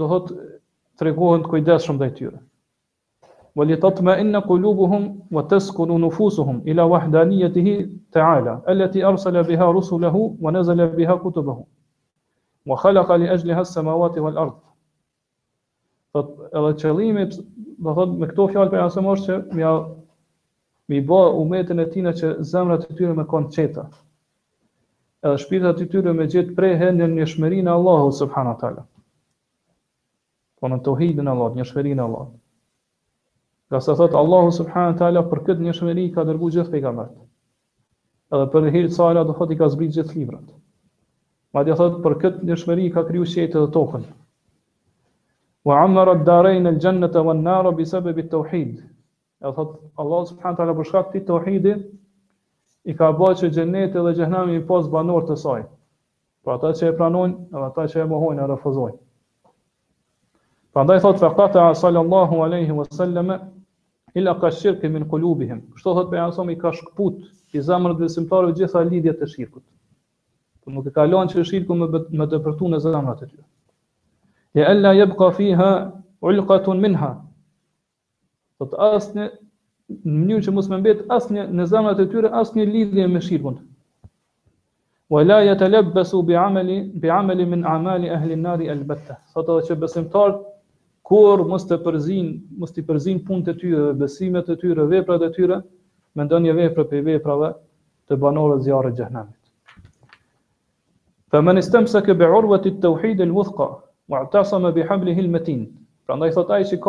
do 0.00 0.08
thot 0.12 0.32
tregohen 1.02 1.44
të 1.46 1.52
kujdesshëm 1.52 1.94
ndaj 2.00 2.08
tyre. 2.18 2.40
Wali 3.60 3.76
tatma 3.84 4.16
inna 4.24 4.40
qulubuhum 4.48 5.06
wa 5.38 5.44
taskunu 5.52 6.00
nufusuhum 6.08 6.58
ila 6.72 6.88
wahdaniyatihi 6.96 7.76
ta'ala 8.18 8.56
allati 8.74 9.06
arsala 9.12 9.46
biha 9.52 9.70
rusulahu 9.78 10.24
wa 10.40 10.50
nazala 10.58 10.88
biha 10.96 11.14
kutubahu 11.22 11.62
wa 12.72 12.76
khalaqa 12.82 13.14
li 13.22 13.28
ajliha 13.36 13.62
as-samawati 13.62 14.18
wal 14.26 14.38
ard. 14.46 14.58
Po 16.12 16.26
edhe 16.50 16.74
qëllimi 16.82 17.28
do 17.30 17.92
thot 18.00 18.18
me 18.18 18.26
këto 18.32 18.50
fjalë 18.56 18.74
për 18.74 18.88
asaj 18.88 19.20
që 19.26 19.42
mja 19.60 19.74
mi 20.88 21.00
bo 21.00 21.18
umetin 21.40 21.80
e 21.82 21.88
tina 21.92 22.12
që 22.18 22.32
zemrat 22.50 22.82
të 22.86 22.96
tyre 22.96 23.12
me 23.18 23.24
konë 23.28 23.50
qeta, 23.56 23.84
edhe 25.24 25.36
shpirtat 25.44 25.78
të 25.80 25.86
tyre 25.94 26.12
me 26.16 26.26
gjithë 26.34 26.56
prej 26.58 26.74
hendjen 26.82 27.14
një 27.18 27.28
shmerin 27.30 27.68
e 27.70 27.74
Allahu 27.74 28.10
subhanu 28.18 28.52
tala, 28.60 28.82
po 30.60 30.68
në 30.72 30.78
tohidin 30.88 31.28
e 31.30 31.34
Allah, 31.34 31.54
një 31.60 31.66
shmerin 31.70 32.02
e 32.02 32.06
Allah. 32.08 32.26
Ka 33.72 33.80
se 33.80 33.94
thotë 33.96 34.20
Allahu 34.20 34.50
subhanu 34.58 34.98
tala 35.00 35.22
për 35.30 35.42
këtë 35.48 35.66
një 35.68 35.76
shmerin 35.78 36.10
ka 36.14 36.26
dërgu 36.28 36.50
gjithë 36.58 36.72
pejgambert, 36.74 37.14
edhe 38.36 38.50
për 38.52 38.68
hirë 38.74 38.92
të 38.92 38.98
salat 38.98 39.28
do 39.32 39.36
thotë 39.40 39.56
i 39.56 39.60
ka 39.62 39.70
zbrit 39.76 39.96
gjithë 39.96 40.18
librat. 40.18 40.52
Ma 41.56 41.64
dhe 41.64 41.78
thotë 41.80 42.04
për 42.04 42.18
këtë 42.24 42.48
një 42.50 42.60
shmerin 42.60 42.92
ka 42.96 43.06
kryu 43.08 43.24
qetë 43.34 43.56
dhe 43.64 43.72
tokën, 43.78 44.04
wa 45.64 45.80
amara 45.86 46.12
ad-darain 46.18 46.74
gjennët 46.76 47.16
e 47.16 47.20
wan-nara 47.30 47.72
bi 47.78 47.88
at-tauhid 47.92 48.82
E 49.46 49.52
thot 49.52 49.70
Allah 50.02 50.26
subhanahu 50.28 50.56
taala 50.58 50.74
për 50.78 50.86
shkak 50.88 51.08
të 51.12 51.20
tauhidit 51.28 51.80
i 52.88 52.94
ka 52.96 53.10
bërë 53.18 53.40
që 53.42 53.50
xheneti 53.56 54.04
dhe 54.06 54.12
xhenami 54.16 54.54
i 54.56 54.62
pas 54.70 54.86
banor 54.94 55.26
të 55.28 55.36
saj. 55.42 55.58
Për 56.44 56.52
ata 56.54 56.70
që 56.80 56.86
e 56.88 56.94
pranojnë 56.96 57.48
dhe 57.52 57.64
ata 57.68 57.84
që 57.92 58.00
e 58.04 58.06
mohojnë 58.12 58.44
e 58.44 58.46
refuzojnë. 58.54 58.96
Prandaj 60.74 61.00
thot 61.04 61.20
faqata 61.22 61.66
sallallahu 61.82 62.40
alaihi 62.46 62.72
wasallam 62.78 63.34
ila 64.20 64.34
qashirk 64.42 64.88
min 64.94 65.04
qulubihim. 65.12 65.60
Kështu 65.76 65.92
thot 65.98 66.10
pe 66.10 66.18
ansom, 66.24 66.48
i 66.48 66.56
ka 66.64 66.72
shkput 66.80 67.20
i 67.54 67.60
zemrën 67.62 67.92
e 67.94 68.00
besimtarëve 68.00 68.56
gjitha 68.62 68.80
lidhjet 68.88 69.20
e 69.20 69.28
shirkut. 69.34 69.62
Po 70.64 70.72
nuk 70.72 70.88
e 70.90 70.94
ka 70.96 71.04
lënë 71.06 71.34
që 71.34 71.44
shirku 71.50 71.76
me 71.76 71.90
me 72.20 72.24
të 72.26 72.40
përtunë 72.48 72.80
zemrat 72.86 73.22
e 73.22 73.28
tyre. 73.30 73.44
Ya 74.54 74.70
alla 74.72 74.94
yabqa 74.96 75.28
fiha 75.36 75.70
ulqatan 76.24 76.80
minha, 76.80 77.12
Po 78.70 78.80
asnjë 78.80 79.24
në 79.28 79.98
mënyrë 80.08 80.44
që 80.46 80.52
mos 80.56 80.68
më 80.72 80.76
mbet 80.82 81.00
asnjë 81.14 81.42
në 81.56 81.66
zemrat 81.70 81.98
e 82.00 82.06
tyre 82.12 82.30
asnjë 82.40 82.64
lidhje 82.68 83.06
me 83.14 83.20
shirkun. 83.24 83.58
Wa 85.12 85.20
la 85.24 85.42
yatalabbasu 85.44 86.22
bi 86.30 86.36
amali 86.42 86.78
bi 87.02 87.10
amali 87.12 87.44
min 87.50 87.64
amali 87.68 88.08
ahli 88.14 88.32
an-nar 88.38 88.64
al-batta. 88.74 89.18
Sot 89.34 89.50
që 89.68 89.76
besimtar 89.82 90.36
kur 91.04 91.42
mos 91.50 91.66
të 91.68 91.78
përzin, 91.84 92.30
mos 92.62 92.72
të 92.72 92.84
përzin 92.88 93.20
punët 93.26 93.52
e 93.52 93.54
tyre, 93.60 93.90
besimet 94.04 94.48
e 94.48 94.56
tyre, 94.62 94.86
veprat 94.94 95.22
e 95.22 95.30
tyre 95.36 95.60
me 96.16 96.24
ndonjë 96.24 96.56
veprë 96.62 96.86
për 96.92 97.04
veprave 97.10 97.52
të 98.08 98.16
banorëve 98.24 98.62
të 98.62 98.64
zjarrit 98.70 98.96
xhenamit. 98.96 100.20
Fa 101.32 101.42
man 101.44 101.60
istamsaka 101.60 102.14
bi 102.16 102.24
urwati 102.38 102.72
at-tauhid 102.72 103.20
al-wuthqa 103.26 103.68
wa'tasama 104.14 104.72
bi 104.76 104.84
hablihi 104.88 105.26
al-matin. 105.26 105.64
Prandaj 106.06 106.32
thotë 106.36 106.54
ai 106.56 106.66
që 106.72 106.80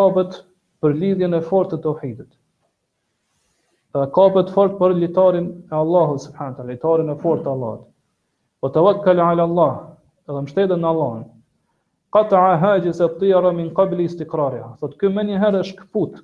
për 0.84 0.96
lidhjen 1.02 1.36
e 1.38 1.44
fortë 1.50 1.78
të 1.78 1.84
tauhidit. 1.86 2.30
Dhe 3.96 4.06
kapet 4.18 4.50
fort 4.56 4.74
për 4.80 4.96
litarin 5.02 5.46
e 5.72 5.76
Allahut 5.80 6.20
subhanahu 6.24 6.58
taala, 6.58 6.70
litarin 6.72 7.12
e 7.14 7.20
fortë 7.24 7.46
të 7.46 7.52
Allahut. 7.54 7.86
Po 8.62 8.72
tawakkal 8.76 9.22
ala 9.28 9.46
Allah, 9.48 9.76
edhe 10.28 10.42
mbështeten 10.44 10.82
në 10.84 10.90
Allah. 10.92 11.14
Qata'a 12.16 12.58
hajis 12.64 13.00
at-tiyara 13.06 13.52
min 13.56 13.72
qabli 13.78 14.06
istiqrarha. 14.10 14.70
Sot 14.82 14.98
kë 15.00 15.12
më 15.16 15.24
një 15.30 15.40
herë 15.44 15.62
është 15.66 15.80
kput. 15.86 16.20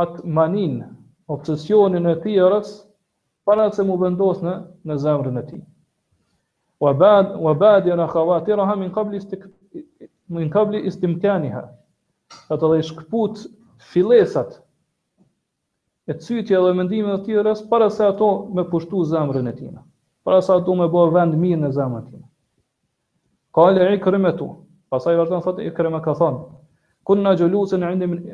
At 0.00 0.20
manin 0.24 0.76
obsesionin 1.34 2.06
e 2.12 2.16
tjerës 2.24 2.74
para 3.48 3.70
se 3.72 3.84
mu 3.88 3.96
vendos 4.00 4.42
në 4.44 4.54
në 4.88 4.96
zemrën 5.04 5.40
e 5.40 5.46
tij. 5.48 5.62
Wa 6.80 6.92
bad 6.94 7.34
wa 7.46 7.54
badira 7.58 8.06
khawatirha 8.08 8.76
min 8.82 8.92
qabli 8.94 9.16
istik 9.20 9.44
min 10.28 10.50
qabli 10.54 10.84
istimkanha 10.88 11.64
ato 12.54 12.66
dhe 12.72 12.78
i 12.80 12.84
shkëput 12.88 13.34
filesat 13.90 14.50
e 16.10 16.14
cytje 16.24 16.58
dhe 16.64 16.70
mendimet 16.78 17.20
të 17.22 17.26
tjeres, 17.28 17.62
para 17.72 17.88
se 17.94 18.04
ato 18.06 18.28
me 18.58 18.64
pushtu 18.70 19.02
zemrën 19.10 19.48
e 19.50 19.54
tina, 19.58 19.82
para 20.24 20.42
se 20.42 20.52
ato 20.54 20.74
me 20.80 20.86
bo 20.94 21.04
vend 21.16 21.36
mirë 21.42 21.60
në 21.66 21.70
zemrën 21.76 22.02
e 22.02 22.06
tina. 22.08 22.26
Ka 23.56 23.68
e 23.92 23.96
kërëme 24.04 24.32
tu, 24.40 24.48
pasaj 24.92 25.16
vërtan 25.20 25.44
thot 25.46 25.60
e 25.64 25.70
kërëme 25.76 26.00
ka 26.04 26.14
thonë, 26.18 26.40
kun 27.08 27.22
në 27.24 27.32
gjëllusën 27.40 27.84
e 27.84 27.92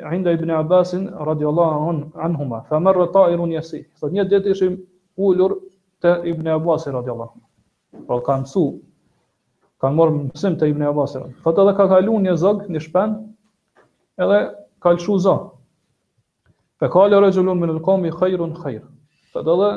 rinda 0.09 0.33
i 0.35 0.39
bëni 0.41 0.55
Abbasin, 0.57 1.05
radiallahu 1.29 1.93
anhuma, 2.27 2.61
fa 2.67 2.79
mërë 2.83 3.09
ta 3.15 3.25
i 3.31 3.37
runë 3.39 3.55
jesi, 3.59 3.83
thot 4.01 4.11
një 4.15 4.25
dhe 4.31 4.41
ishim 4.51 4.75
ullur 5.27 5.57
të 6.03 6.17
i 6.27 6.33
bëni 6.39 6.51
Abbasin, 6.57 6.95
radiallahu 6.99 7.31
anhuma, 7.37 7.47
pra 8.09 8.19
kanë 8.27 8.51
su, 8.55 8.65
kanë 9.81 9.95
morë 9.99 10.17
mësim 10.19 10.59
të 10.59 10.71
i 10.71 10.75
bëni 10.75 10.89
Abbasin, 10.91 11.27
thot 11.47 11.63
edhe 11.63 11.75
ka 11.79 11.87
kalun 11.95 12.27
një 12.27 12.35
zëgë, 12.43 12.67
një 12.75 12.83
shpenë, 12.89 13.21
edhe 14.21 14.39
ka 14.79 14.91
lëshu 14.95 15.17
za. 15.19 15.33
Fe 16.79 16.87
kale 16.91 17.19
regjullon 17.21 17.59
me 17.59 17.67
nërkomi 17.71 18.11
kajrun 18.15 18.53
kajr. 18.61 18.83
Të 19.33 19.41
dhe 19.43 19.55
dhe 19.61 19.69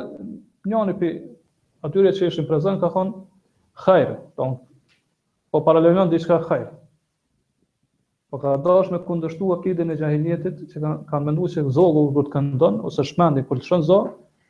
njani 0.71 0.93
pi 0.99 1.09
atyre 1.85 2.13
që 2.15 2.27
ishin 2.31 2.47
prezen 2.47 2.79
ka 2.81 2.89
thonë 2.91 3.15
kajr. 3.85 4.13
Po 5.51 5.61
paralelion 5.65 6.09
dhe 6.11 6.19
ishka 6.19 6.37
kajr. 6.47 6.67
Po 8.29 8.37
ka 8.39 8.55
dash 8.61 8.91
me 8.93 8.99
kundështu 9.05 9.51
akidin 9.57 9.91
e 9.91 9.95
gjahinjetit 9.97 10.59
që 10.71 10.81
ka, 10.83 10.91
kan 11.09 11.25
mendu 11.25 11.47
që 11.49 11.63
zogu 11.73 12.03
kërë 12.13 12.27
të 12.29 12.33
këndon, 12.35 12.79
ose 12.85 13.03
shmendin 13.09 13.47
kërë 13.49 13.63
të 13.63 13.69
shënë 13.71 13.87
za, 13.89 13.97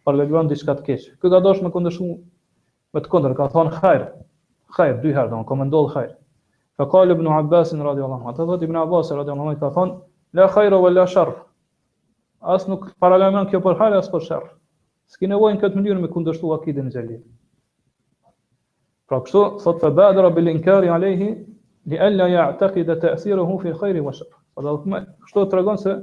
paralelion 0.06 0.50
dhe 0.52 0.58
ishka 0.60 0.76
të 0.82 0.86
keqë. 0.90 1.14
Kërë 1.24 1.32
ka 1.38 1.42
dash 1.46 1.64
me 1.64 1.72
kundështu 1.72 2.10
me 2.10 3.00
të 3.06 3.14
këndër, 3.14 3.38
ka 3.40 3.48
thonë 3.56 3.78
kajr. 3.80 4.10
Kajr, 4.76 5.00
dyherë, 5.06 5.32
dhe 5.32 5.40
më 5.40 5.48
komendohë 5.54 5.94
kajr. 5.96 6.12
Fa 6.80 7.01
ibn 7.11 7.27
Abbas 7.27 7.73
në 7.75 7.84
radio 7.86 8.05
Allah. 8.07 8.19
Ata 8.32 8.45
thot 8.49 8.61
ibn 8.63 8.77
Abbas 8.82 9.09
në 9.11 9.17
radio 9.19 9.34
Allah. 9.36 9.55
Ka 9.63 9.69
thon, 9.77 9.89
la 10.39 10.45
khajra 10.53 10.77
vë 10.84 10.91
la 10.93 11.03
shar. 11.13 11.32
As 12.55 12.67
nuk 12.71 12.86
paralajmen 13.03 13.49
kjo 13.51 13.59
për 13.65 13.75
hajra, 13.82 13.97
as 14.03 14.07
për 14.13 14.23
shar. 14.30 14.45
Ski 15.11 15.27
nevojnë 15.27 15.59
këtë 15.63 15.75
mënyrë 15.82 15.99
me 15.99 16.07
kundështu 16.13 16.53
akidin 16.55 16.88
e 16.88 16.93
gjellit. 16.93 17.25
Pra 19.11 19.19
kështu, 19.25 19.41
thot 19.65 19.84
fa 19.84 19.89
badra 19.97 20.30
bil 20.38 20.47
inkari 20.53 20.88
alehi, 20.95 21.27
li 21.91 21.99
alla 22.07 22.30
ja 22.32 22.45
ataki 22.53 22.86
dhe 22.88 22.95
të 23.03 23.11
esiru 23.17 23.43
hu 23.49 23.59
fi 23.65 23.75
khajri 23.82 24.05
vë 24.05 24.15
shar. 24.21 24.32
Ata 24.61 24.80
kështu 25.27 25.45
të 25.51 25.59
regon 25.59 25.82
se 25.84 25.97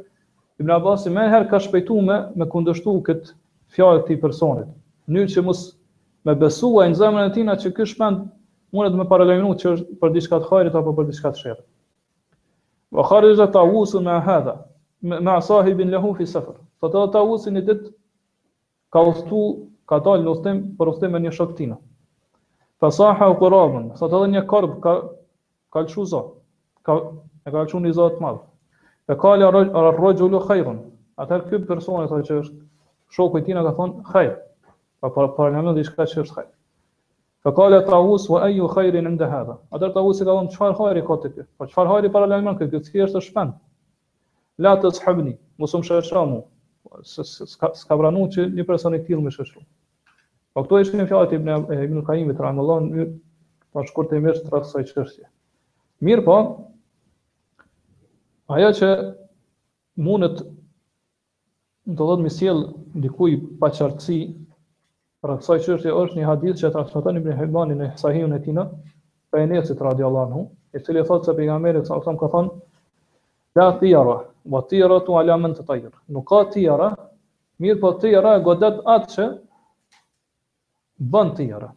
ibn 0.60 0.74
Abbas 0.76 1.08
i 1.08 1.14
herë 1.16 1.48
ka 1.54 1.62
shpejtu 1.70 1.96
me, 2.10 2.20
me 2.36 2.50
kundështu 2.52 2.98
këtë 3.08 3.32
fjallë 3.78 4.04
të 4.10 4.14
i 4.18 4.22
personit. 4.28 4.68
Një 5.16 5.24
që 5.36 5.46
mos 5.48 5.64
me 6.28 6.36
besua 6.44 6.90
në 6.92 7.00
zemën 7.00 7.30
e 7.30 7.34
tina 7.38 7.56
që 7.64 7.72
kështë 7.80 8.04
mendë 8.04 8.34
mundet 8.76 8.96
me 9.00 9.06
paralajmëru 9.10 9.54
që 9.62 9.70
është 9.72 9.96
për 10.00 10.12
diçka 10.16 10.38
të 10.42 10.48
hajrit 10.50 10.76
apo 10.80 10.92
për 10.98 11.08
diçka 11.10 11.30
të 11.34 11.40
sherrit. 11.42 11.64
Wa 12.96 13.04
kharija 13.08 13.46
Tawus 13.54 13.94
ma 14.04 14.18
hadha 14.26 14.56
ma 15.26 15.38
sahibin 15.44 15.90
lahu 15.94 16.12
fi 16.18 16.26
safar. 16.28 16.58
Sot 16.82 16.96
Tawus 17.14 17.46
në 17.50 17.62
ditë 17.70 17.90
ka 18.94 19.02
ustu 19.10 19.40
ka 19.90 20.00
dal 20.06 20.22
në 20.24 20.32
ustem 20.34 20.60
për 20.80 20.92
ustem 20.92 21.12
me 21.16 21.20
një 21.26 21.34
shok 21.40 21.58
Fa 22.76 22.90
saha 22.92 23.30
qurabun, 23.40 23.86
sot 23.96 24.12
edhe 24.12 24.26
një 24.34 24.40
korb 24.50 24.74
ka 24.84 24.92
kalçu 25.72 26.02
zot. 26.04 26.34
Ka 26.84 26.96
e 27.48 27.50
kalçu 27.50 27.80
një 27.80 27.92
zot 27.96 28.18
të 28.18 28.20
madh. 28.20 28.42
Fa 29.08 29.16
qala 29.16 29.48
ar-rajulu 29.48 30.40
khairun. 30.44 30.82
Atë 31.16 31.38
ky 31.48 31.62
person 31.70 32.02
ato 32.04 32.20
që 32.20 32.36
është 32.42 32.60
shoku 33.16 33.40
i 33.48 33.56
na 33.56 33.64
ka 33.64 33.72
thon 33.78 33.96
khair. 34.12 34.36
Pa 35.00 35.08
pa 35.08 35.48
diçka 35.80 36.04
që 36.04 36.26
është 36.28 36.44
Fëkale 37.46 37.78
Tawus, 37.86 38.24
wa 38.32 38.40
eju 38.50 38.66
khajri 38.72 39.00
në 39.06 39.10
ndëhadha. 39.14 39.54
Atër 39.76 39.92
Tawus 39.94 40.18
ka 40.18 40.24
dhënë, 40.26 40.48
qëfar 40.50 40.72
hajri 40.80 41.02
ka 41.06 41.16
të 41.22 41.28
kjo? 41.34 41.44
Po 41.60 41.68
qëfar 41.70 41.88
hajri 41.92 42.08
para 42.10 42.26
lajmën 42.32 42.56
kjo? 42.58 42.66
Kjo 42.72 42.80
të 42.88 43.04
është 43.06 43.20
shpen. 43.22 43.52
La 44.66 44.72
të 44.80 44.90
të 44.90 44.98
shëbni, 45.04 45.34
musëm 45.62 45.84
shërësha 45.86 46.24
mu. 46.32 46.40
Ska 47.12 47.98
vranu 48.00 48.24
që 48.34 48.48
një 48.56 48.66
person 48.66 48.98
i 48.98 49.00
tillë 49.06 49.22
me 49.22 49.30
shërëshu. 49.36 49.62
Po 50.58 50.64
këto 50.66 50.80
ishin 50.82 50.98
një 50.98 51.06
eh, 51.06 51.12
po 51.12 51.20
e 51.22 51.38
ibn, 51.38 51.52
ibn 51.86 52.02
Kajimi, 52.08 52.34
të 52.34 52.44
rajmë 52.48 52.64
Allah, 52.64 53.14
pa 53.74 53.84
shkur 53.86 54.08
të 54.10 54.18
imeshtë 54.18 54.48
të 54.48 54.54
rakësaj 54.56 54.82
qërështje. 54.90 55.30
Mirë 56.08 56.26
po, 56.26 56.40
ajo 58.58 58.72
që 58.80 58.90
mundet, 60.08 60.42
do 61.94 62.10
dhëtë 62.10 62.26
misjel, 62.26 62.66
dikuj 63.06 63.36
pa 63.62 63.70
qartësi, 63.76 64.18
Pra 65.26 65.34
kësaj 65.40 65.56
çështje 65.66 65.90
është 66.00 66.14
një 66.20 66.26
hadith 66.28 66.58
që 66.60 66.68
transmeton 66.74 67.16
Ibn 67.18 67.32
Hibani 67.38 67.74
në 67.78 67.86
Sahihun 67.98 68.34
e 68.36 68.36
tij, 68.44 68.58
pa 69.32 69.40
Enes 69.44 69.72
radhiyallahu 69.84 70.26
anhu, 70.28 70.42
i 70.70 70.78
cili 70.86 71.02
thotë 71.08 71.26
se 71.26 71.32
pejgamberi 71.38 71.80
sa 71.88 71.96
sa 72.04 72.12
ka 72.20 72.28
thënë 72.34 72.52
la 73.58 73.66
tiyara 73.80 74.14
wa 74.54 74.60
tiyaratu 74.72 75.16
ala 75.22 75.36
man 75.42 75.56
tatayyir. 75.58 75.90
Nuk 76.14 76.28
ka 76.30 76.44
tiyara, 76.54 76.92
mirë 77.64 77.80
po 77.82 77.90
tiyara 78.04 78.36
godet 78.46 78.78
atë 78.94 79.12
që 79.16 79.26
bën 81.16 81.34
tiyara. 81.40 81.72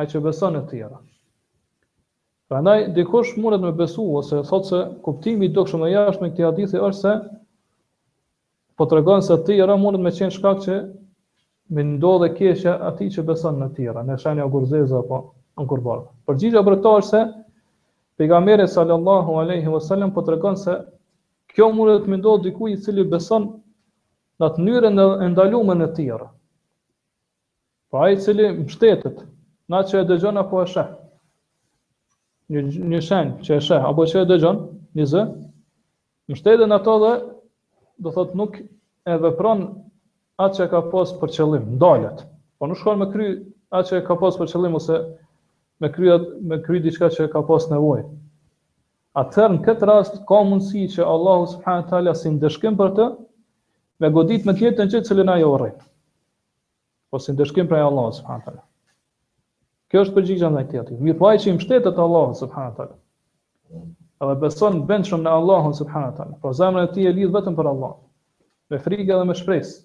Ai 0.00 0.08
që 0.14 0.24
beson 0.24 0.56
në 0.56 0.64
tiyara. 0.72 1.02
Prandaj 2.48 2.86
dikush 2.96 3.36
mundet 3.44 3.60
me 3.68 3.74
besu 3.84 4.08
ose 4.22 4.40
thotë 4.48 4.70
se 4.72 4.80
kuptimi 5.04 5.50
i 5.52 5.52
dukshëm 5.60 5.84
i 5.84 5.92
jashtëm 5.92 6.30
i 6.32 6.32
këtij 6.32 6.48
hadithi 6.48 6.84
është 6.88 7.04
se 7.04 7.16
po 8.80 8.88
tregon 8.94 9.20
se 9.28 9.42
tiyara 9.50 9.76
mundet 9.84 10.00
me 10.00 10.08
qenë 10.20 10.38
shkak 10.40 10.64
që 10.64 10.80
me 11.70 11.82
ndodhe 11.82 12.32
keqe 12.36 12.68
ati 12.70 13.08
që 13.14 13.24
beson 13.28 13.58
në 13.62 13.68
tira, 13.76 14.02
në 14.04 14.16
shani 14.20 14.46
gurzeza 14.52 14.98
apo 15.00 15.20
në 15.58 15.66
kurbar. 15.70 16.02
Përgjigja 16.28 16.62
për 16.66 16.76
këto 16.80 16.92
është 17.00 17.08
se, 17.10 17.20
pejgamberi 18.20 18.66
sallallahu 18.68 19.38
aleyhi 19.42 19.70
vësallem, 19.72 20.12
po 20.14 20.22
të 20.26 20.34
rekon 20.36 20.58
se 20.60 20.76
kjo 21.54 21.68
mërë 21.78 21.96
të 22.04 22.12
me 22.12 22.18
ndodhe 22.20 22.48
dikuj 22.50 22.74
i 22.74 22.80
cili 22.84 23.04
beson 23.14 23.48
në 24.42 24.50
të 24.56 24.66
njëre 24.66 24.90
në 24.94 25.06
endalume 25.28 25.76
në 25.78 25.88
tira. 25.96 26.28
Pra 27.94 28.08
i 28.10 28.18
cili 28.20 28.48
më 28.58 28.68
shtetet, 28.74 29.24
na 29.70 29.82
që 29.86 30.02
e 30.02 30.08
dëgjon 30.12 30.40
apo 30.42 30.60
e 30.62 30.66
shah. 30.74 30.90
Një, 32.52 32.66
një 32.92 33.00
shenj 33.08 33.34
që 33.46 33.56
e 33.56 33.64
shah, 33.64 33.86
apo 33.88 34.04
që 34.10 34.24
e 34.24 34.28
dëgjon, 34.34 34.60
një 34.98 35.06
zë, 35.14 35.24
më 36.28 36.38
shtetet 36.42 36.68
në 36.68 36.78
ato 36.82 36.98
dhe, 37.04 37.14
do 38.02 38.12
thot 38.18 38.34
nuk, 38.40 38.58
e 39.12 39.16
vepron 39.22 39.62
atë 40.42 40.56
që 40.58 40.64
ka 40.72 40.78
pas 40.92 41.10
për 41.20 41.32
qëllim 41.36 41.66
ndalet. 41.78 42.22
Po 42.58 42.68
nuk 42.70 42.78
shkon 42.80 42.98
me 43.02 43.06
kry 43.12 43.26
atë 43.78 43.88
që 43.90 44.00
ka 44.08 44.16
pas 44.22 44.38
për 44.40 44.48
qëllim 44.52 44.76
ose 44.80 44.96
me 45.84 45.90
kry 45.94 46.10
me 46.52 46.58
kry 46.64 46.80
diçka 46.86 47.10
që 47.16 47.28
ka 47.34 47.42
pas 47.50 47.68
nevojë. 47.70 48.06
Atëherë 49.22 49.54
në 49.54 49.60
këtë 49.66 49.88
rast 49.90 50.16
ka 50.30 50.40
mundësi 50.48 50.86
që 50.96 51.06
Allahu 51.14 51.46
subhanahu 51.52 51.90
teala 51.92 52.14
si 52.18 52.32
ndeshkim 52.38 52.78
për 52.80 52.90
të 52.98 53.06
me 54.02 54.10
godit 54.16 54.46
me 54.48 54.54
tjetën 54.58 54.90
që 54.94 55.02
cilën 55.08 55.30
ajo 55.36 55.52
urrë. 55.54 55.68
Po 57.12 57.20
si 57.22 57.32
ndeshkim 57.36 57.68
prej 57.70 57.84
Allahu 57.90 58.14
subhanahu 58.18 58.46
teala. 58.48 58.64
Kjo 59.92 60.02
është 60.06 60.16
përgjigjja 60.18 60.50
ndaj 60.50 60.64
këtij 60.66 60.80
ati. 60.82 60.98
Mirpo 61.06 61.28
ai 61.30 61.38
që 61.44 61.52
i 61.52 61.58
mbështetet 61.60 62.00
Allahu 62.06 62.34
subhanahu 62.40 62.74
teala. 62.80 62.96
Edhe 64.24 64.34
beson 64.42 64.82
bëndshëm 64.90 65.22
në 65.28 65.36
Allahun 65.38 65.78
subhanahu 65.82 66.16
teala. 66.18 66.34
Po 66.42 66.50
zemra 66.60 66.88
e 66.88 66.92
tij 66.96 67.10
e 67.12 67.16
lidh 67.20 67.34
vetëm 67.38 67.54
për 67.60 67.70
Allah. 67.74 67.94
Me 68.70 68.82
frikë 68.86 69.10
dhe 69.14 69.28
me 69.30 69.38
shpresë 69.42 69.78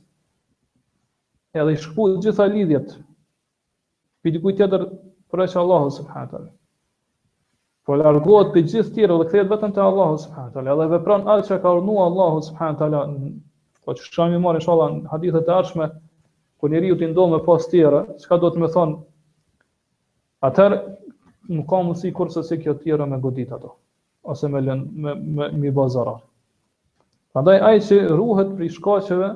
edhe 1.58 1.74
i 1.74 1.82
shku 1.82 2.06
të 2.10 2.26
gjitha 2.28 2.45
lidhjet 2.54 2.91
për 4.26 4.34
dikuj 4.38 4.54
tjetër 4.60 4.84
për 5.34 5.43
eqë 5.45 5.58
Allahu 5.64 5.91
subhanët 5.97 6.50
Po 7.89 7.95
largohet 7.97 8.52
për 8.56 8.66
gjithë 8.68 8.93
tjere 8.97 9.16
dhe 9.22 9.26
këthejt 9.30 9.50
vetëm 9.54 9.72
të 9.78 9.82
Allahu 9.84 10.18
subhanët 10.24 10.58
alë. 10.62 10.74
Edhe 10.74 10.88
vepran 10.91 11.24
alë 11.34 11.45
që 11.47 11.58
ka 11.64 11.72
urnua 11.78 12.04
Allahu 12.10 12.41
subhanët 12.50 12.84
alë, 12.88 13.00
po 13.86 13.95
që 13.97 14.12
shami 14.18 14.41
marë 14.43 14.60
në 14.60 14.66
shala 14.66 14.89
në 14.97 15.10
hadithet 15.14 15.50
e 15.50 15.54
arshme, 15.56 15.88
ku 16.62 16.70
njeri 16.70 16.91
ju 16.91 16.97
t'indo 17.00 17.26
me 17.32 17.39
pas 17.47 17.66
tjere, 17.72 18.04
që 18.20 18.30
ka 18.30 18.38
do 18.43 18.52
të 18.54 18.62
me 18.66 18.70
thonë, 18.76 19.00
atër 20.52 20.76
nuk 21.56 21.68
ka 21.72 21.82
mësi 21.88 22.12
kurse 22.20 22.43
si 22.52 22.60
kjo 22.62 22.76
tjere 22.84 23.10
me 23.10 23.18
godit 23.26 23.56
ato, 23.58 23.74
ose 24.22 24.52
me 24.58 24.62
lënë, 24.68 24.86
me, 25.06 25.16
me, 25.39 25.50
me, 25.66 25.74
bazarar. 25.82 26.20
Pandaj, 27.34 27.60
që 27.89 28.00
ruhet 28.14 28.54
për 28.60 28.68
i 28.68 28.72
shkaqeve, 28.78 29.32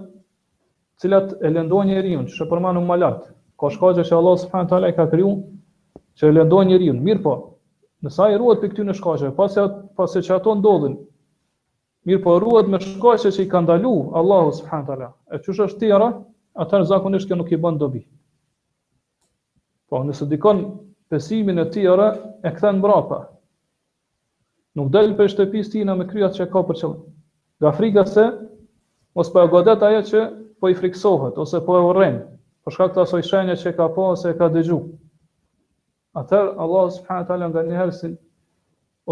cilat 1.03 1.33
e 1.43 1.49
lëndon 1.51 1.89
njeriu, 1.91 2.21
çka 2.31 2.45
po 2.47 2.55
përmanu 2.57 2.81
më 2.87 2.97
Ka 3.59 3.69
shkaqe 3.69 4.03
që 4.03 4.15
Allah 4.17 4.35
subhanahu 4.41 4.69
teala 4.69 4.87
i 4.89 4.95
ka 4.97 5.05
kriju 5.11 5.29
që 6.17 6.23
e 6.27 6.31
lëndon 6.35 6.65
njeriu. 6.67 6.93
mirë 7.05 7.21
po, 7.23 7.33
në 8.03 8.09
sa 8.11 8.25
i 8.31 8.35
ruhet 8.37 8.59
këtyn 8.63 8.89
në 8.89 8.93
shkaqe, 8.97 9.29
pasi 9.37 9.59
pasi 9.97 10.19
që 10.25 10.35
ato 10.35 10.55
ndodhin. 10.55 10.95
mirë 12.05 12.23
po, 12.23 12.31
ruhet 12.43 12.67
me 12.67 12.77
shkaqe 12.79 13.27
që 13.35 13.39
i 13.41 13.47
ka 13.49 13.61
ndalu 13.61 13.93
Allahu 14.19 14.51
subhanahu 14.59 14.87
teala. 14.89 15.09
E 15.33 15.37
çu 15.43 15.49
është 15.51 15.79
tjera, 15.79 16.09
atë 16.61 16.83
zakonisht 16.91 17.27
kjo 17.27 17.35
nuk 17.35 17.51
i 17.51 17.57
bën 17.57 17.77
dobi. 17.77 18.01
Po, 19.89 19.97
nëse 20.03 20.27
dikon 20.27 20.57
pesimin 21.09 21.59
e 21.59 21.69
tjera 21.69 22.07
e 22.43 22.49
kthen 22.55 22.79
mrapa, 22.83 23.19
Nuk 24.75 24.89
dal 24.89 25.13
për 25.17 25.29
shtëpisë 25.29 25.71
tina 25.71 25.93
me 25.95 26.07
kryat 26.07 26.33
që 26.33 26.49
ka 26.51 26.59
për 26.67 26.75
çellë. 26.79 26.97
Nga 27.61 27.71
frika 27.77 28.05
se 28.05 28.23
mos 29.15 29.29
po 29.29 29.47
godet 29.47 29.83
ajo 29.83 30.01
që 30.01 30.19
po 30.63 30.69
i 30.69 30.75
friksohet 30.79 31.35
ose 31.43 31.59
po 31.67 31.73
e 31.75 31.79
urren 31.83 32.15
për 32.63 32.73
shkak 32.77 32.93
të 32.95 33.01
asoj 33.03 33.23
shenjë 33.27 33.55
që 33.61 33.71
ka 33.75 33.87
pasur 33.91 33.95
po 33.95 34.03
ose 34.15 34.29
ka 34.41 34.47
dëgju. 34.53 34.77
Atëherë 36.21 36.53
Allah 36.65 36.85
subhanahu 36.97 37.27
taala 37.31 37.49
nga 37.49 37.63
nganjëherë 37.65 37.95
si 37.97 38.11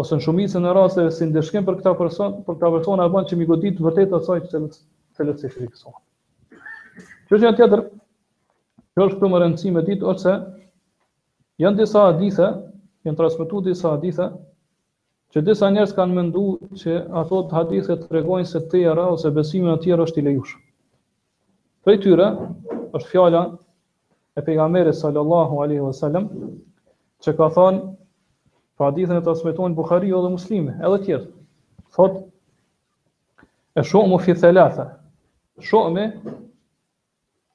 ose 0.00 0.16
në 0.16 0.24
shumicën 0.26 0.68
e 0.70 0.72
rasteve 0.78 1.10
si 1.12 1.28
ndeshkim 1.28 1.66
për 1.66 1.76
këtë 1.82 1.92
person, 1.98 2.38
për 2.46 2.56
këtë 2.56 2.70
person 2.76 3.02
e 3.06 3.10
bën 3.16 3.28
që 3.32 3.38
mi 3.40 3.48
godit 3.52 3.82
vërtet 3.84 4.14
asoj 4.20 4.38
se 4.54 4.62
të 4.62 5.26
lë 5.28 5.34
të 5.42 5.52
friksohet. 5.58 6.00
Që 7.28 7.42
janë 7.44 7.60
tjetër, 7.60 7.84
kjo 8.96 9.08
është 9.10 9.30
më 9.34 9.42
rëndësi 9.44 9.74
me 9.76 9.84
ditë 9.90 10.08
ose 10.14 10.34
janë 11.66 11.82
disa 11.84 12.06
hadithe, 12.08 12.48
janë 13.06 13.20
transmetuar 13.20 13.68
disa 13.68 13.92
hadithe 13.98 14.30
që 15.36 15.44
disa 15.52 15.72
njerëz 15.76 15.92
kanë 16.00 16.16
menduar 16.16 16.74
që 16.80 16.96
ato 17.24 17.44
hadithe 17.58 18.00
tregojnë 18.08 18.48
se 18.54 18.64
teja 18.72 18.96
ra 18.96 19.10
ose 19.18 19.28
besimi 19.40 19.68
në 19.68 19.78
tjerë 19.84 20.08
është 20.08 20.24
i 20.24 20.30
lejuar. 20.30 20.58
Prej 21.82 21.98
tyre 22.04 22.26
është 22.94 23.08
fjala 23.10 23.38
e 24.38 24.42
pejgamberit 24.46 24.94
sallallahu 24.94 25.58
alaihi 25.64 25.82
wasallam 25.82 26.28
që 27.26 27.34
ka 27.40 27.48
thënë 27.56 27.80
pa 28.78 28.88
hadithën 28.90 29.18
e 29.18 29.24
transmetojnë 29.26 29.74
Buhariu 29.78 30.20
dhe 30.24 30.30
Muslimi, 30.34 30.76
edhe 30.78 30.94
të 30.94 31.04
tjerë. 31.08 31.26
Thot 31.96 32.20
e 33.74 33.84
shumë 33.90 34.18
fi 34.24 34.36
thalatha. 34.42 34.86
Shumë 35.68 36.06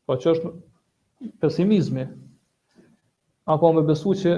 po 0.08 0.16
që 0.22 0.36
është 0.36 0.52
pesimizmi 1.42 2.06
apo 3.56 3.72
më 3.78 3.86
besu 3.90 4.12
që 4.26 4.36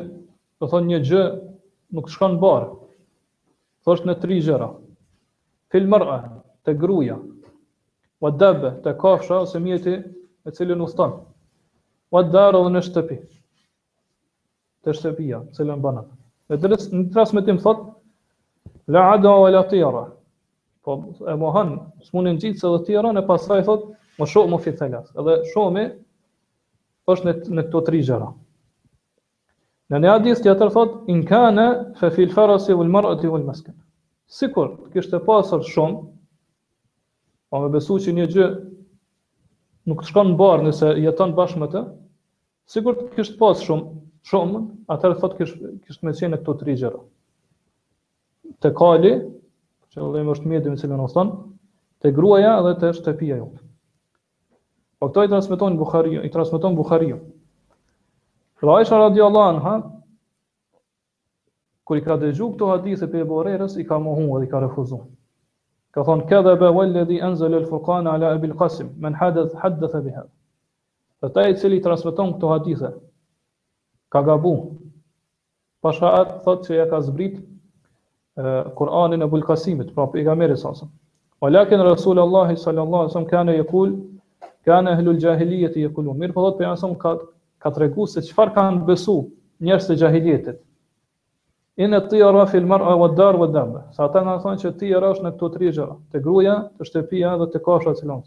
do 0.62 0.70
thonë 0.72 0.92
një 0.94 1.02
gjë 1.10 1.24
nuk 1.98 2.14
shkon 2.14 2.38
barë, 2.44 2.70
thosht 3.88 4.06
në 4.06 4.16
tri 4.22 4.38
gjëra, 4.46 4.70
fil 5.74 5.90
mërë, 5.90 6.20
të 6.68 6.76
gruja, 6.82 7.18
Wa 8.22 8.32
dabe 8.36 8.70
të 8.84 8.92
kafsha 9.02 9.38
ose 9.46 9.60
mjeti 9.64 9.94
e 10.50 10.54
cilin 10.56 10.82
uston 10.86 11.14
Wa 12.12 12.24
dara 12.34 12.60
dhe 12.66 12.72
në 12.76 12.82
shtëpi 12.88 13.18
Të 14.84 14.96
shtëpia, 14.98 15.40
cilin 15.58 15.80
banat 15.86 16.10
Në 16.52 16.58
të 16.64 16.72
rësmetim 17.16 17.62
thot 17.64 17.86
La 18.96 19.06
ada 19.14 19.34
wa 19.40 19.50
la 19.56 19.62
tira 19.72 20.04
Po 20.88 20.98
e 21.34 21.38
mohan 21.44 21.72
Së 22.08 22.16
munin 22.18 22.42
se 22.44 22.54
dhe 22.74 22.82
tira 22.90 23.14
Në 23.16 23.24
pasaj 23.30 23.62
thot 23.70 23.88
Më 24.20 24.28
shumë 24.34 24.54
më 24.56 24.62
fitelat 24.68 25.16
Edhe 25.24 25.38
shumë 25.54 25.74
me 25.78 25.88
është 27.14 27.32
në 27.48 27.66
këto 27.70 27.84
tri 27.90 28.04
gjera 28.06 28.30
Në 29.90 30.04
një 30.04 30.10
adis 30.16 30.42
të 30.46 30.52
thot, 30.60 30.74
thot 30.76 31.00
kane, 31.32 31.68
fe 32.02 32.12
fil 32.18 32.30
farasi 32.36 32.76
vë 32.78 32.84
lëmërë 32.90 33.14
ati 33.16 33.32
vë 33.32 33.40
lëmësken 33.44 33.80
Sikur 34.42 34.76
kështë 34.98 35.18
e 35.18 35.26
pasër 35.32 35.64
shumë 35.74 36.06
Pa 37.50 37.58
po 37.58 37.66
me 37.66 37.72
besu 37.74 37.96
që 38.06 38.12
një 38.16 38.26
gjë 38.32 38.48
nuk 39.90 40.04
të 40.04 40.10
shkon 40.12 40.28
në 40.34 40.38
barë 40.42 40.66
nëse 40.68 40.90
jeton 41.04 41.32
bashkë 41.38 41.62
me 41.64 41.68
të, 41.76 41.82
sigur 42.74 42.98
të 43.00 43.08
kështë 43.16 43.38
pasë 43.40 43.66
shumë, 43.70 43.94
shumë, 44.32 44.62
atër 44.96 45.16
thotë 45.22 45.40
kështë, 45.40 45.72
kështë 45.88 46.06
me 46.10 46.14
qenë 46.20 46.38
e 46.38 46.42
këto 46.44 46.56
të 46.60 46.68
rigjera. 46.70 47.02
Të 48.62 48.72
kali, 48.78 49.16
që 49.94 50.12
dhe 50.18 50.22
më 50.30 50.34
është 50.36 50.52
mjedim 50.54 50.78
cilë 50.84 51.02
në 51.02 51.08
thonë, 51.16 51.38
të 52.06 52.14
gruaja 52.20 52.54
dhe 52.68 52.76
të 52.84 52.94
shtepia 53.00 53.14
të 53.18 53.18
pia 53.24 53.42
ju. 53.42 53.50
Po 55.00 55.10
këto 55.10 55.26
i 55.26 55.32
transmiton 55.34 55.78
Bukhariju, 55.82 56.22
i 56.22 56.30
transmiton 56.38 56.78
Bukhariju. 56.78 57.20
Dhe 58.62 58.76
aisha 58.78 58.98
radio 59.06 59.34
Kër 61.90 61.98
i 61.98 62.02
ka 62.06 62.20
dëgju 62.22 62.48
këto 62.54 62.68
hadith 62.70 63.02
e 63.02 63.08
pe 63.10 63.24
borerës, 63.26 63.80
i 63.82 63.84
ka 63.90 63.98
mohu 64.00 64.36
dhe 64.40 64.46
i 64.46 64.50
ka 64.52 64.60
refuzu 64.62 65.00
ka 65.96 66.04
thonë 66.08 66.26
këdhebe 66.30 66.68
walladhi 66.78 67.18
anzal 67.28 67.56
al 67.60 67.66
furqan 67.70 68.08
ala 68.12 68.34
abi 68.36 68.50
al 68.52 68.58
qasim 68.60 68.90
man 69.06 69.16
hadath 69.22 69.56
hadatha 69.64 70.02
biha 70.08 70.24
Dhe 71.22 71.30
ta 71.36 71.46
i 71.52 71.56
cili 71.62 71.82
transmeton 71.84 72.30
këto 72.36 72.48
hadithe, 72.52 72.92
ka 74.10 74.22
gabu, 74.24 74.54
pasha 75.84 76.12
thot 76.46 76.62
që 76.68 76.78
ja 76.78 76.86
ka 76.90 77.00
zbrit 77.04 77.36
e, 77.42 77.42
Kur'anin 78.80 79.26
e 79.26 79.28
Bulkasimit, 79.34 79.90
pra 79.98 80.06
për 80.14 80.22
i 80.22 80.24
gamere 80.30 80.56
sasëm. 80.62 80.88
O 81.44 81.50
lakin 81.52 81.84
Rasul 81.84 82.22
Allah 82.24 82.54
sallallahu 82.56 83.12
sallam 83.12 83.28
kane 83.28 83.58
je 83.58 83.66
kul, 83.68 83.98
kane 84.66 84.96
ehlul 84.96 85.20
gjahilijet 85.20 85.76
i 85.76 85.84
je 85.84 85.92
kulu. 85.94 86.16
Mirë 86.22 86.32
për 86.38 86.48
thot 86.48 86.62
për 86.62 86.70
janë 86.70 86.96
ka, 87.04 87.12
ka 87.66 87.74
të 87.76 87.84
regu 87.84 88.08
se 88.08 88.24
qëfar 88.30 88.56
kanë 88.56 88.88
besu 88.88 89.18
njerës 89.60 89.92
të 89.92 90.00
gjahilijetit. 90.06 90.64
Inë 91.86 92.00
e 92.04 92.08
tira 92.12 92.42
fil 92.52 92.66
mërë 92.70 92.88
a 92.92 92.96
vëdar 93.00 93.38
vë 93.42 93.46
dëmbë. 93.56 93.82
Sa 93.98 94.08
ta 94.12 94.20
nga 94.26 94.34
thonë 94.44 94.60
që 94.64 94.70
tira 94.82 95.10
është 95.14 95.26
në 95.26 95.30
këto 95.36 95.50
tri 95.54 95.70
gjëra, 95.76 95.94
të 96.16 96.22
gruja, 96.26 96.56
të 96.80 96.86
shtepia 96.90 97.30
dhe 97.42 97.46
të 97.54 97.62
kasha 97.68 97.94
të 97.94 98.02
cilonës. 98.02 98.26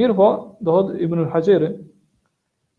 Mirë 0.00 0.14
po, 0.20 0.30
do 0.68 0.74
Ibnul 1.06 1.28
Hajjeri, 1.34 1.68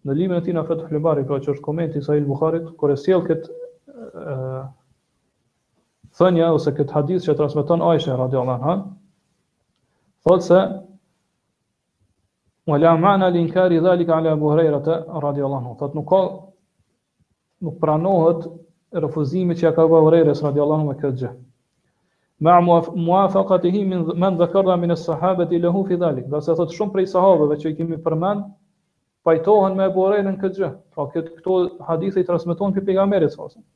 në 0.09 0.15
limën 0.17 0.41
e 0.41 0.43
tina 0.49 0.63
Fethu 0.69 0.89
Hlebari, 0.89 1.23
pra 1.29 1.37
që 1.45 1.53
është 1.55 1.63
komenti 1.67 2.01
sa 2.07 2.17
il 2.19 2.27
Bukharit, 2.27 2.65
kore 2.81 2.97
siel 3.03 3.23
këtë 3.29 3.55
uh, 4.11 4.57
thënja 6.19 6.49
ose 6.57 6.73
këtë 6.81 6.95
hadith 6.97 7.23
që 7.29 7.37
transmiton 7.39 7.85
Aisha, 7.93 8.17
radio 8.23 8.41
Allah 8.43 8.59
në 8.67 8.75
thotë 10.27 10.49
se, 10.49 10.65
Wala 12.71 12.93
ma'na 12.95 13.27
li 13.27 13.41
inkari 13.43 13.79
dhalika 13.83 14.13
ala 14.17 14.33
Abu 14.37 14.47
Hurajra 14.53 14.77
radiallahu 15.19 15.57
anhu. 15.57 15.71
Thot 15.79 15.97
nuk 15.97 16.05
ka 16.11 16.19
nuk 17.67 17.73
pranohet 17.81 18.45
refuzimit 19.01 19.57
që 19.59 19.65
ja 19.69 19.73
ka 19.75 19.85
bërë 19.89 20.03
Hurajra 20.07 20.33
radhiyallahu 20.41 20.81
anhu 20.83 20.95
këtë 21.01 21.15
gjë. 21.21 21.29
Ma 22.45 22.57
muafaqatihi 23.07 23.83
min 23.87 24.03
man 24.19 24.37
dhakara 24.37 24.75
min 24.83 24.91
as-sahabati 24.95 25.59
lahu 25.63 25.85
fi 25.87 25.95
dhalik. 26.01 26.25
Do 26.29 26.37
të 26.41 26.55
thotë 26.59 26.77
shumë 26.79 26.93
prej 26.97 27.05
sahabëve 27.13 27.57
që 27.63 27.71
i 27.71 27.75
kemi 27.79 27.99
përmend 28.07 28.45
pajtohen 29.29 29.77
me 29.81 29.87
Hurajra 29.97 30.29
në 30.35 30.41
këtë 30.43 30.59
gjë. 30.61 30.71
Pra 30.97 31.07
këtë 31.15 31.33
këto 31.39 31.57
hadithe 31.89 32.21
i 32.23 32.27
transmeton 32.29 32.75
për 32.77 32.87
pejgamberin 32.91 33.33
sallallahu 33.33 33.57
alaihi 33.57 33.71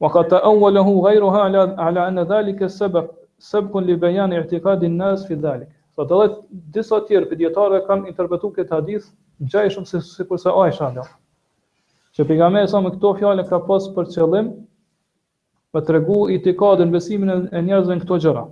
Wa 0.00 0.08
qad 0.14 0.28
ta'awwalahu 0.32 0.92
ghayruha 1.06 1.40
ala 1.46 1.62
ala 1.88 2.06
anna 2.08 2.22
dhalika 2.24 2.68
sabab 2.72 3.10
sabq 3.48 3.74
li 3.84 3.96
bayan 4.04 4.32
i'tiqad 4.32 4.84
an-nas 4.88 5.26
fi 5.28 5.36
dhalik. 5.42 5.68
Sa 5.96 6.06
të 6.08 6.20
dhe 6.20 6.28
disa 6.76 7.00
tjerë 7.08 7.28
për 7.32 7.40
djetarëve 7.42 7.82
kanë 7.90 8.08
interpretu 8.12 8.50
këtë 8.58 8.78
hadith 8.78 9.10
gjajë 9.52 9.74
shumë 9.76 9.90
si, 9.90 10.00
si 10.14 10.24
përse 10.30 10.48
Aisha 10.64 10.88
jo 10.96 11.04
që 12.20 12.26
pejgamberi 12.28 12.68
sa 12.68 12.82
me 12.84 12.90
këto 12.92 13.14
fjalë 13.16 13.46
ka 13.48 13.58
pas 13.64 13.84
për 13.96 14.08
qëllim 14.12 14.48
për 15.72 15.82
të 15.86 15.94
regu 15.94 16.16
i 16.28 16.34
të 16.44 16.52
kadën 16.60 16.90
besimin 16.92 17.30
e 17.48 17.60
njerëzve 17.64 17.94
në 17.96 18.02
këto 18.02 18.18
gjëra. 18.26 18.42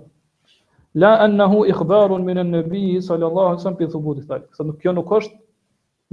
La 1.03 1.11
ennehu 1.25 1.59
i 1.69 1.75
khbarun 1.77 2.23
minë 2.25 2.45
në 2.47 2.61
nëbiji, 2.63 3.01
sallallahu 3.05 3.51
alësëm, 3.53 3.75
për 3.77 3.85
i 3.85 3.89
thubu 3.93 4.15
të 4.17 4.23
thalë. 4.25 4.47
Këtë 4.55 4.73
kjo 4.81 4.93
nuk 4.97 5.11
është 5.19 5.37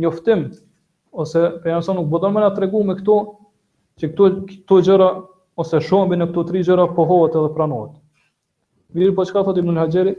njoftim, 0.05 0.43
ose 1.25 1.45
për 1.63 1.73
janë 1.73 1.97
nuk 2.01 2.11
bëdër 2.13 2.35
me 2.37 2.43
në 2.45 2.51
regu 2.67 2.83
me 2.91 2.99
këto, 2.99 3.17
që 4.03 4.11
këto, 4.13 4.29
këto 4.51 4.79
gjëra, 4.91 5.09
ose 5.63 5.81
shombi 5.89 6.19
në 6.21 6.29
këto 6.35 6.45
tri 6.51 6.63
gjëra, 6.69 6.91
pohohet 6.99 7.39
edhe 7.41 7.55
pranohet. 7.57 7.97
Mirë 8.97 9.17
po 9.17 9.25
qka 9.31 9.47
thot 9.49 9.57
i 9.57 9.65
mënë 9.65 9.87
haqeri, 9.87 10.15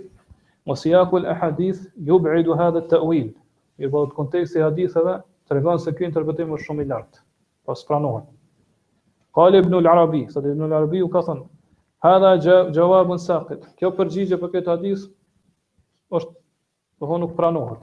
mos 0.67 0.87
i 0.89 0.95
akull 1.03 1.29
e 1.29 1.37
hadith, 1.43 1.85
ju 2.01 2.17
bëjdu 2.19 2.57
hadhe 2.59 2.81
të 2.89 3.03
uil. 3.11 3.29
Mirë 3.77 3.93
po 3.93 4.03
konteksti 4.17 4.65
hadithëve, 4.65 5.19
të 5.47 5.55
regonë 5.61 5.85
se 5.85 5.93
kjo 5.95 6.09
interpretim 6.09 6.57
shumë 6.65 6.83
i 6.87 6.93
lartë 6.95 7.23
pas 7.67 7.83
pranohen. 7.83 8.23
Qal 9.35 9.53
ibn 9.59 9.73
al-Arabi, 9.81 10.21
sot 10.31 10.45
ibn 10.47 10.63
al-Arabi 10.69 11.01
u 11.03 11.09
ka 11.11 11.19
thënë, 11.27 11.43
"Hadha 12.05 12.31
jawabun 12.77 13.19
saqit." 13.27 13.61
Kjo 13.77 13.91
përgjigje 13.97 14.37
për 14.43 14.49
këtë 14.53 14.69
hadith 14.75 15.01
është 16.19 16.33
do 17.07 17.17
nuk 17.23 17.35
pranohet. 17.41 17.81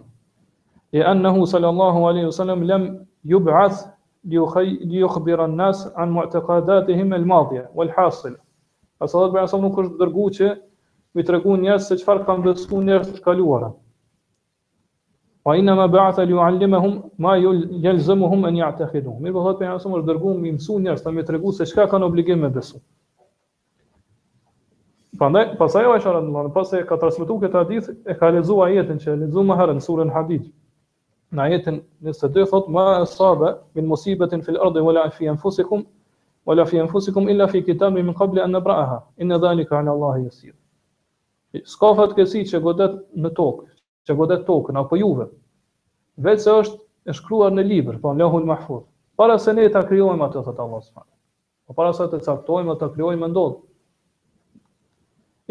E 0.93 0.98
nëhu, 1.20 1.44
sallallahu 1.52 2.01
alaihi 2.11 2.31
wasallam 2.31 2.62
lam 2.70 2.82
yub'ath 3.35 3.78
li 4.32 4.98
yukhbir 5.05 5.39
an-nas 5.47 5.78
an 6.01 6.09
mu'taqadatihim 6.19 7.12
al-madiya 7.20 7.65
wal-hasil. 7.77 8.35
Pasi 8.98 9.12
sot 9.12 9.31
bëhen 9.35 9.48
sot 9.52 9.61
nuk 9.66 9.77
është 9.82 9.97
dërguar 10.02 10.31
që 10.39 10.48
mi 11.15 11.23
tregon 11.23 11.61
njerëz 11.65 11.82
se 11.90 11.94
çfarë 12.02 12.24
kanë 12.27 12.43
besuar 12.48 12.82
njerëz 12.89 13.09
të 13.16 13.20
kaluara. 13.27 13.70
وإنما 15.45 15.87
بعث 15.87 16.21
ليعلمهم 16.21 17.03
ما 17.19 17.37
يلزمهم 17.37 18.47
أن 18.47 18.57
يعتقدوا 18.57 19.21
مير 19.21 19.33
بوثات 19.33 19.59
بيان 19.59 19.79
سمر 19.79 20.01
درغو 20.01 20.35
ميمسو 20.37 20.79
نيرس 20.79 21.03
تامي 21.03 21.23
ترغو 21.23 21.51
سي 21.51 21.65
شكا 21.65 21.85
كان 21.85 22.03
اوبليغي 22.03 22.35
مي 22.35 22.49
بسو 22.49 22.79
باساي 25.21 25.87
واش 25.87 26.07
راه 26.07 26.21
نمان 26.21 26.47
باساي 26.47 26.83
كاترسمتو 26.83 27.41
كتا 27.41 27.62
ديث 27.62 27.91
اي 28.09 28.15
كا 28.15 28.29
ايتن 28.66 28.99
تش 28.99 29.09
لزو 29.09 29.43
ما 29.43 29.55
هرن 29.55 29.79
سور 29.81 30.03
الحديد 30.03 30.53
نايتن 31.33 31.83
نيس 32.03 32.25
دو 32.25 32.45
ثوت 32.45 32.69
ما 32.71 33.03
اصاب 33.03 33.61
من 33.77 33.87
مصيبه 33.87 34.27
في 34.27 34.49
الارض 34.49 34.77
ولا 34.77 35.09
في 35.09 35.31
انفسكم 35.31 35.85
ولا 36.47 36.65
في 36.65 36.81
انفسكم 36.81 37.29
الا 37.29 37.47
في 37.47 37.61
كتاب 37.61 37.93
من 37.93 38.12
قبل 38.12 38.39
ان 38.39 38.53
نبراها 38.53 39.07
ان 39.21 39.33
ذلك 39.37 39.73
على 39.73 39.91
الله 39.93 40.19
يسير 40.19 40.55
سكوفات 41.65 42.12
كسيتش 42.12 42.55
غودات 42.57 43.07
نتوك 43.16 43.74
që 44.09 44.17
godet 44.17 44.43
tokën, 44.49 44.77
apo 44.81 44.99
juve. 45.01 45.27
Vetë 46.27 46.43
se 46.45 46.55
është 46.63 46.81
e 47.11 47.15
shkruar 47.17 47.53
në 47.55 47.65
libër, 47.71 47.99
po 48.03 48.13
në 48.13 48.23
lehul 48.25 48.47
mahfud. 48.49 48.85
Para 49.21 49.37
se 49.39 49.53
ne 49.57 49.67
ta 49.75 49.83
kryojmë 49.89 50.27
atë, 50.29 50.43
thëtë 50.49 50.65
Allah 50.65 50.83
s.a. 50.87 51.05
Po 51.69 51.77
para 51.79 51.95
se 51.97 52.07
të 52.13 52.21
caktojmë, 52.27 52.77
të 52.81 52.89
kryojmë 52.97 53.29
ndodhë. 53.33 53.61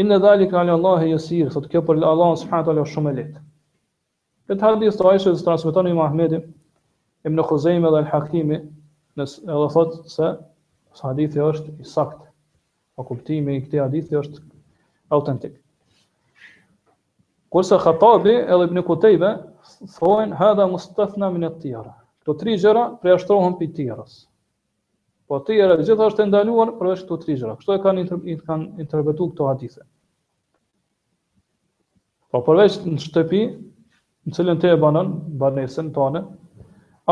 Inë 0.04 0.20
dhali 0.24 0.48
kralë 0.50 0.76
Allah 0.78 1.06
e 1.06 1.12
jesirë, 1.14 1.52
thëtë 1.54 1.72
kjo 1.74 1.84
për 1.88 2.04
Allah 2.10 2.34
s.a. 2.38 2.86
shumë 2.96 3.14
e 3.14 3.16
letë. 3.20 3.44
Këtë 4.52 4.68
hadis 4.70 4.98
të 5.00 5.06
transmeton 5.08 5.42
të 5.44 5.48
transmitonë 5.50 5.90
i 5.94 5.98
Mahmedi, 6.00 6.42
im 7.30 7.36
në 7.36 7.44
dhe 7.64 7.98
al-Hakimi, 8.04 8.58
nësë 9.18 9.48
edhe 9.48 9.70
thot 9.76 10.00
se 10.12 10.32
hadithi 11.02 11.40
është 11.44 11.80
i 11.84 11.94
sakt, 11.96 12.20
Po 12.96 13.02
kuptimi 13.10 13.56
i 13.58 13.62
këtij 13.66 13.80
hadithi 13.82 14.18
është 14.20 14.42
autentik. 15.18 15.56
Kurse 17.54 17.78
Khatabi 17.78 18.34
edhe 18.54 18.64
Ibn 18.66 18.80
Kutejbe 18.82 19.28
thoin 19.96 20.32
hadha 20.34 20.66
mustathna 20.72 21.28
min 21.34 21.44
at 21.46 21.60
tjera 21.62 21.92
Këto 22.24 22.34
tri 22.40 22.56
gjëra 22.58 22.82
përjashtrohen 23.04 23.58
për 23.60 23.70
tjeras 23.80 24.16
Po 25.30 25.38
të 25.38 25.60
tjera 25.60 25.76
gjitha 25.84 26.08
është 26.12 26.26
e 26.26 26.30
ndaluar 26.32 26.72
përveç 26.80 27.04
këto 27.06 27.18
tri 27.26 27.36
gjera 27.38 27.54
Kështu 27.60 27.76
e 27.76 27.82
kanë 27.84 28.04
inter 28.06 28.40
kanë 28.48 28.82
interpretuar 28.86 29.30
këto 29.36 29.50
hadithe. 29.52 29.86
Po 32.34 32.42
përveç 32.48 32.80
në 32.90 32.98
shtëpi, 33.06 33.44
në 34.26 34.34
cilën 34.38 34.58
te 34.66 34.74
e 34.74 34.80
banën, 34.86 35.14
banesën 35.46 35.94
tonë, 35.96 36.24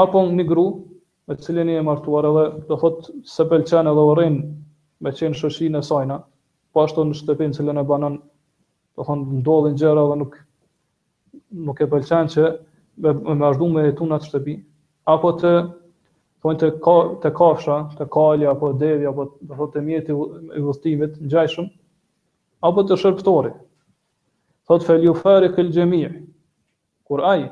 apo 0.04 0.26
një 0.40 0.48
gru, 0.50 0.66
me 1.30 1.38
cilën 1.46 1.70
i 1.70 1.78
e 1.78 1.86
martuar 1.90 2.32
edhe, 2.32 2.46
do 2.70 2.78
thot 2.86 3.12
se 3.36 3.46
dhe 3.54 3.62
edhe 3.84 4.10
urin 4.10 4.42
me 5.06 5.14
qenë 5.22 5.38
shëshinë 5.44 5.84
e 5.84 5.88
sajna, 5.92 6.20
po 6.74 6.88
ashtu 6.88 7.06
në 7.12 7.20
shtëpi 7.22 7.52
në 7.52 7.60
cilën 7.60 7.84
e 7.84 7.86
banën 7.94 8.18
do 8.98 9.04
thonë 9.08 9.36
ndodhin 9.42 9.76
gjëra 9.82 10.02
dhe 10.12 10.16
nuk 10.22 10.34
nuk 11.68 11.82
e 11.82 11.88
pëlqen 11.94 12.32
që 12.34 12.48
me 13.06 13.14
vazhdu 13.46 13.68
me 13.76 13.86
hetu 13.88 14.08
në 14.10 14.16
atë 14.18 14.30
shtëpi 14.32 14.56
apo 15.14 15.32
të 15.44 15.52
pojnë 16.46 16.60
të, 16.62 16.70
ka, 16.86 16.96
të 17.24 17.32
kafsha, 17.38 17.76
të 18.00 18.08
kalja, 18.16 18.54
apo 18.56 18.72
devi 18.84 19.06
apo 19.12 19.26
të, 19.32 19.48
thotë 19.52 19.76
të 19.78 19.84
mjeti 19.88 20.18
i 20.60 20.64
vëstimit 20.66 21.20
në 21.22 21.28
gjajshëm, 21.36 21.68
apo 22.70 22.84
të 22.90 22.98
shërptori. 23.04 23.52
Thotë 24.70 24.88
felju 24.88 25.14
fari 25.20 25.52
këllë 25.58 25.76
gjemië, 25.76 26.10
kur 27.08 27.22
aji, 27.30 27.46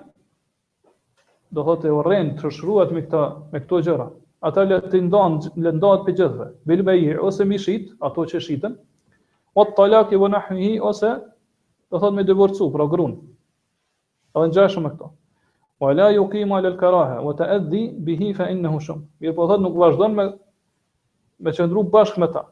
do 1.53 1.67
thotë 1.69 1.85
e 1.85 1.93
oren 1.99 2.31
të 2.41 2.49
shruat 2.57 2.93
me, 2.95 3.03
këta, 3.05 3.23
me 3.53 3.61
këto 3.61 3.83
gjëra, 3.91 4.09
ata 4.49 4.65
le 4.69 4.81
të 4.89 5.03
ndonë, 5.05 5.53
le 5.65 5.75
ndonë 5.77 6.01
të 6.01 6.09
pëgjithve, 6.09 6.49
i, 6.97 7.15
ose 7.29 7.45
mi 7.53 7.61
shit, 7.67 7.91
ato 8.09 8.25
që 8.33 8.41
shitën, 8.47 8.79
o 9.57 9.63
të 9.67 9.73
talak 9.77 10.11
i 10.15 10.19
vë 10.21 10.29
nëhmihi, 10.33 10.73
ose 10.89 11.13
do 11.91 12.01
thot 12.03 12.13
me 12.13 12.25
divorcu, 12.25 12.67
pra 12.73 12.85
grun. 12.91 13.15
Edhe 14.37 14.49
në 14.49 14.53
gjashëm 14.57 14.89
e 14.89 14.93
këto. 14.95 15.09
O 15.79 15.91
la 15.95 16.09
ju 16.13 16.25
kima 16.31 16.59
lë 16.61 16.73
lëkaraha, 16.75 17.19
o 17.25 17.33
të 17.39 17.47
edhi 17.57 17.83
bihi 18.07 18.31
fa 18.37 18.49
në 18.51 18.73
shumë. 18.85 19.05
Mirë 19.23 19.35
po 19.37 19.47
thot 19.49 19.61
nuk 19.63 19.75
vazhdon 19.79 20.15
me, 20.17 20.25
me 21.39 21.53
qëndru 21.55 21.85
bashk 21.93 22.17
me 22.19 22.27
ta. 22.35 22.43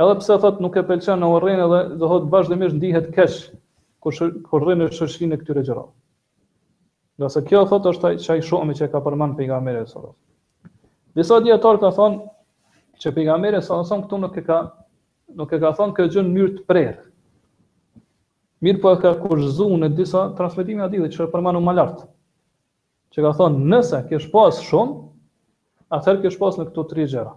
Edhe 0.00 0.14
pse 0.20 0.36
thot 0.42 0.60
nuk 0.60 0.76
e 0.80 0.84
pëlqen 0.90 1.20
në 1.22 1.30
urrën 1.34 1.62
edhe 1.66 1.82
do 2.02 2.08
thot 2.12 2.28
vazhdimisht 2.32 2.76
ndihet 2.78 3.10
kesh, 3.14 3.38
kur 4.04 4.14
kur 4.48 4.66
e 4.72 4.76
në 4.76 4.88
e 4.92 5.40
këtyre 5.42 5.64
gjërave. 5.64 5.90
Dhe 7.20 7.28
se 7.32 7.42
kjo 7.48 7.64
thot 7.70 7.86
është 7.90 8.08
ai 8.10 8.16
çaj 8.20 8.40
shumë 8.44 8.76
që 8.78 8.90
ka 8.92 9.00
përmend 9.06 9.36
pejgamberi 9.38 9.84
sallallahu 9.84 10.12
alajhi 10.12 10.32
wasallam. 10.32 11.14
Disa 11.16 11.38
dietar 11.46 11.78
ka 11.80 11.90
thon 11.96 12.18
që 13.00 13.12
pejgamberi 13.16 13.62
sallallahu 13.62 13.82
alajhi 13.82 13.88
wasallam 13.88 14.04
këtu 14.04 14.20
nuk 14.26 14.36
e 14.36 14.44
ka 14.50 14.58
nuk 15.34 15.50
e 15.52 15.58
ka 15.60 15.72
thonë 15.76 15.94
kjo 15.96 16.06
gjë 16.12 16.22
në 16.22 16.30
mënyrë 16.34 16.54
të 16.56 16.64
prerë. 16.70 17.06
Mirë 18.64 18.80
po 18.82 18.92
e 18.94 18.98
ka 19.02 19.12
kurzu 19.20 19.66
në 19.80 19.90
disa 19.98 20.26
transmetime 20.38 20.84
aty 20.86 21.00
dhe 21.02 21.08
që 21.12 21.26
e 21.26 21.30
përmanu 21.34 21.60
më 21.66 21.74
lartë. 21.76 22.06
Që 23.14 23.24
ka 23.24 23.32
thonë 23.40 23.64
nëse 23.72 24.00
kesh 24.10 24.28
pas 24.32 24.60
shumë, 24.68 24.94
atëherë 25.98 26.22
kesh 26.24 26.38
pas 26.40 26.56
në 26.58 26.68
këto 26.70 26.84
tri 26.92 27.08
gjëra. 27.10 27.32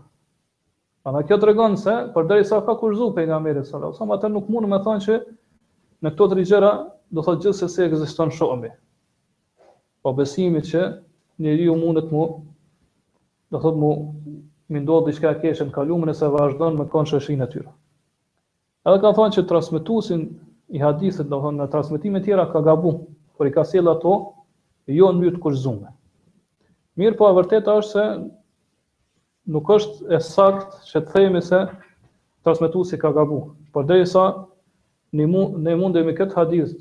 Ana 1.10 1.22
kjo 1.26 1.38
tregon 1.42 1.78
se 1.80 1.94
përderisa 2.16 2.60
sa 2.60 2.66
ka 2.66 2.76
kurzu 2.80 3.10
pejgamberi 3.16 3.62
sallallahu 3.64 3.96
alajhi 3.96 4.02
wasallam, 4.02 4.14
atë 4.18 4.32
nuk 4.34 4.50
mund 4.52 4.66
të 4.66 4.72
më 4.74 4.80
thonë 4.86 5.06
që 5.06 5.20
në 6.04 6.14
këto 6.14 6.30
tri 6.34 6.46
gjëra 6.52 6.72
do 7.16 7.24
thotë 7.26 7.48
gjithë 7.48 7.70
se 7.74 7.86
ekziston 7.88 8.32
shumi. 8.36 8.70
Po 10.02 10.14
besimi 10.16 10.62
që 10.64 10.84
njeriu 11.44 11.76
mundet 11.80 12.12
mu 12.12 12.26
do 13.52 13.60
thotë 13.64 13.82
mu 13.82 13.94
mindohet 14.70 15.10
diçka 15.10 15.32
e 15.42 15.72
kalumën 15.74 16.10
e 16.12 16.14
se 16.14 16.28
vazhdon 16.30 16.78
me 16.78 16.86
konshëshin 16.86 17.42
e 17.44 17.48
tyre. 17.50 17.70
Edhe 18.88 19.00
ka 19.04 19.10
thonë 19.16 19.34
që 19.36 19.42
transmetuesin 19.48 20.22
i 20.72 20.80
hadithit, 20.80 21.28
do 21.28 21.40
thonë 21.44 21.62
në 21.66 21.72
transmetime 21.74 22.22
tjera 22.28 22.46
ka 22.52 22.62
gabu, 22.68 22.94
por 23.38 23.48
i 23.48 23.52
ka 23.56 23.66
sjell 23.68 23.90
ato 23.92 24.14
jo 24.98 25.10
në 25.12 25.20
mënyrë 25.20 25.36
të 25.38 25.42
kurzume. 25.46 25.92
Mirë 27.00 27.18
po 27.20 27.28
e 27.32 27.36
vërteta 27.40 27.76
është 27.82 27.90
se 27.92 28.08
nuk 29.56 29.72
është 29.76 30.16
e 30.18 30.22
sakt 30.30 30.80
që 30.92 31.02
të 31.04 31.14
themi 31.18 31.42
se 31.50 31.60
transmetuesi 32.48 33.00
ka 33.02 33.12
gabu, 33.18 33.42
por 33.76 33.88
derisa 33.90 34.24
ne 35.20 35.28
mund 35.34 35.60
ne 35.66 35.76
mundemi 35.80 36.16
këtë 36.20 36.38
hadith, 36.40 36.74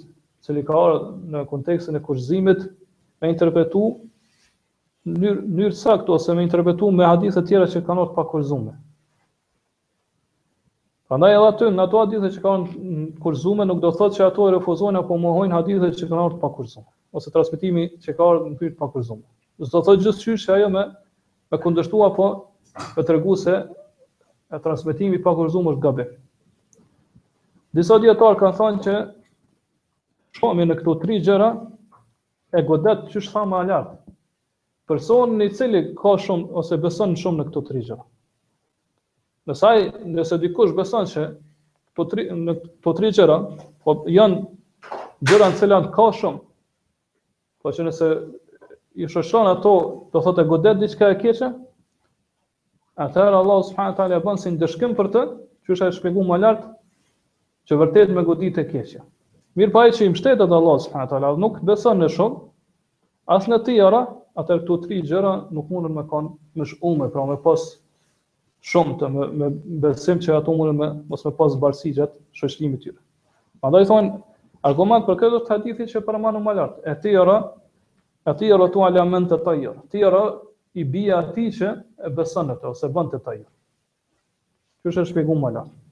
cili 0.47 0.63
ka 0.69 0.79
ardhur 0.79 1.17
në 1.35 1.43
kontekstin 1.51 1.99
e 1.99 2.03
kurzimit, 2.09 2.65
me 3.21 3.31
interpretu 3.33 3.83
në 5.09 5.35
mënyrë 5.43 5.75
sakt 5.83 6.11
ose 6.15 6.31
me 6.39 6.47
interpretu 6.47 6.93
me 7.01 7.09
hadithe 7.09 7.43
tjera 7.49 7.67
që 7.75 7.83
kanë 7.87 8.05
ardhur 8.05 8.15
pa 8.21 8.27
kurzume. 8.35 8.77
Prandaj 11.09 11.33
edhe 11.35 11.45
aty 11.49 11.67
në 11.75 11.83
ato 11.87 11.99
hadithe 12.03 12.29
që 12.35 12.41
kanë 12.47 12.95
kurzume 13.27 13.65
nuk 13.69 13.79
do 13.85 13.89
thotë 13.99 14.17
se 14.19 14.25
ato 14.27 14.45
e 14.45 14.51
refuzojnë 14.55 14.99
apo 15.01 15.17
mohojnë 15.23 15.55
hadithet 15.57 15.95
që 16.01 16.09
kanë 16.11 16.21
ardhur 16.25 16.41
pa 16.43 16.51
kurzum, 16.57 16.83
ose 17.21 17.31
transmetimi 17.37 17.85
që 18.05 18.15
ka 18.19 18.27
ardhur 18.33 18.51
në 18.53 18.59
fytyrë 18.59 18.77
pa 18.81 18.89
kurzum. 18.97 19.23
Do 19.63 19.69
thotë 19.73 19.95
gjithçysh 20.03 20.45
se 20.45 20.53
ajo 20.57 20.67
me 20.75 20.83
me 21.55 21.61
kundërtu 21.65 22.03
apo 22.09 22.27
me 22.99 23.05
tregu 23.13 23.37
se 23.45 23.55
e 24.53 24.61
transmetimi 24.67 25.23
pa 25.29 25.33
kurzum 25.39 25.73
është 25.73 25.83
gabim. 25.87 26.13
Disa 27.81 27.99
dietar 28.05 28.37
kanë 28.45 28.57
thënë 28.61 28.85
që 28.89 28.99
shohim 30.41 30.65
në 30.69 30.79
këto 30.83 30.97
tre 31.07 31.23
gjëra 31.25 31.49
e 32.61 32.65
godet 32.73 33.09
çështja 33.17 33.47
më 33.55 33.65
e 33.81 33.81
Personë 34.93 35.41
një 35.41 35.49
i 35.49 35.57
cili 35.57 35.81
ka 36.05 36.17
shumë 36.27 36.53
ose 36.63 36.77
beson 36.85 37.17
shumë 37.25 37.39
në 37.43 37.49
këto 37.51 37.67
tre 37.73 37.81
gjëra. 37.89 38.05
Nësaj, 39.49 39.83
nëse 40.17 40.37
dikush 40.43 40.75
beson 40.77 41.07
që 41.09 41.23
po 41.97 42.05
tri, 42.13 42.25
në 42.47 42.55
po 42.87 42.93
tri 42.99 43.09
gjëra, 43.17 43.37
po 43.87 43.95
janë 44.17 44.43
gjëra 45.31 45.49
në 45.49 45.57
cilën 45.61 45.87
ka 45.95 46.09
shumë, 46.19 46.43
po 47.65 47.73
që 47.77 47.87
nëse 47.87 48.09
i 49.05 49.09
shoshon 49.15 49.49
ato, 49.55 49.73
do 50.13 50.23
thotë 50.27 50.45
godet 50.51 50.83
diçka 50.83 51.09
e 51.15 51.17
keqe, 51.23 51.49
atëherë 53.07 53.41
Allah 53.41 53.63
subhanahu 53.71 53.97
taala 54.03 54.21
e 54.21 54.25
bën 54.27 54.43
si 54.43 54.53
dëshkim 54.65 54.93
për 55.01 55.11
të, 55.17 55.25
që 55.65 55.77
është 55.77 55.89
e 55.93 55.97
shpjeguar 55.99 56.29
më 56.33 56.41
lart, 56.45 56.69
që 57.69 57.81
vërtet 57.83 58.13
me 58.19 58.27
godit 58.29 58.61
e 58.63 58.67
keqe. 58.75 59.01
Mirë 59.59 59.73
pa 59.75 59.87
e 59.89 59.97
që 59.97 60.05
i 60.07 60.13
mështetet 60.13 60.55
Allah 60.61 60.79
subhanahu 60.85 61.13
taala, 61.15 61.33
nuk 61.45 61.63
beson 61.71 62.03
në 62.05 62.13
shumë, 62.19 62.39
as 63.39 63.49
në 63.53 63.63
tijera, 63.69 64.05
atër 64.43 64.63
të 64.69 64.79
tri 64.85 65.01
gjëra 65.09 65.35
nuk 65.57 65.73
mundën 65.73 65.95
me 66.01 66.05
kanë 66.13 66.35
më 66.61 66.69
shumë, 66.75 67.11
pra 67.17 67.25
me 67.33 67.41
pas 67.49 67.65
shumë 68.65 68.97
të 69.01 69.09
me, 69.15 69.27
me 69.41 69.49
besim 69.85 70.19
që 70.23 70.35
ato 70.41 70.55
mundën 70.57 70.79
me 70.79 70.89
mos 71.11 71.25
me 71.27 71.33
pas 71.37 71.55
barësi 71.63 71.93
gjatë 71.97 72.79
tyre. 72.83 73.03
Andaj 73.65 73.85
thonë, 73.91 74.19
argument 74.67 75.07
për 75.07 75.17
këtë 75.21 75.41
është 75.41 75.51
hadithi 75.55 75.87
që 75.93 76.01
për 76.09 76.19
manu 76.23 76.41
më 76.45 76.55
lartë, 76.59 76.83
e 76.85 76.95
tjera, 77.03 77.37
e 78.27 78.33
tjera 78.41 78.71
tu 78.75 78.81
alamen 78.87 79.27
të 79.31 79.39
tajrë, 79.47 79.77
tjera 79.93 80.23
i 80.79 80.85
bia 80.85 81.19
ati 81.23 81.49
që 81.55 81.73
e 82.07 82.11
beson 82.15 82.51
e 82.51 82.57
të, 82.61 82.71
ose 82.75 82.91
bënd 82.95 83.15
të 83.15 83.23
tajrë. 83.27 83.47
Që 84.83 84.93
është 84.93 85.03
e 85.05 85.11
shpegu 85.13 85.39
më 85.43 85.55
lartë. 85.57 85.87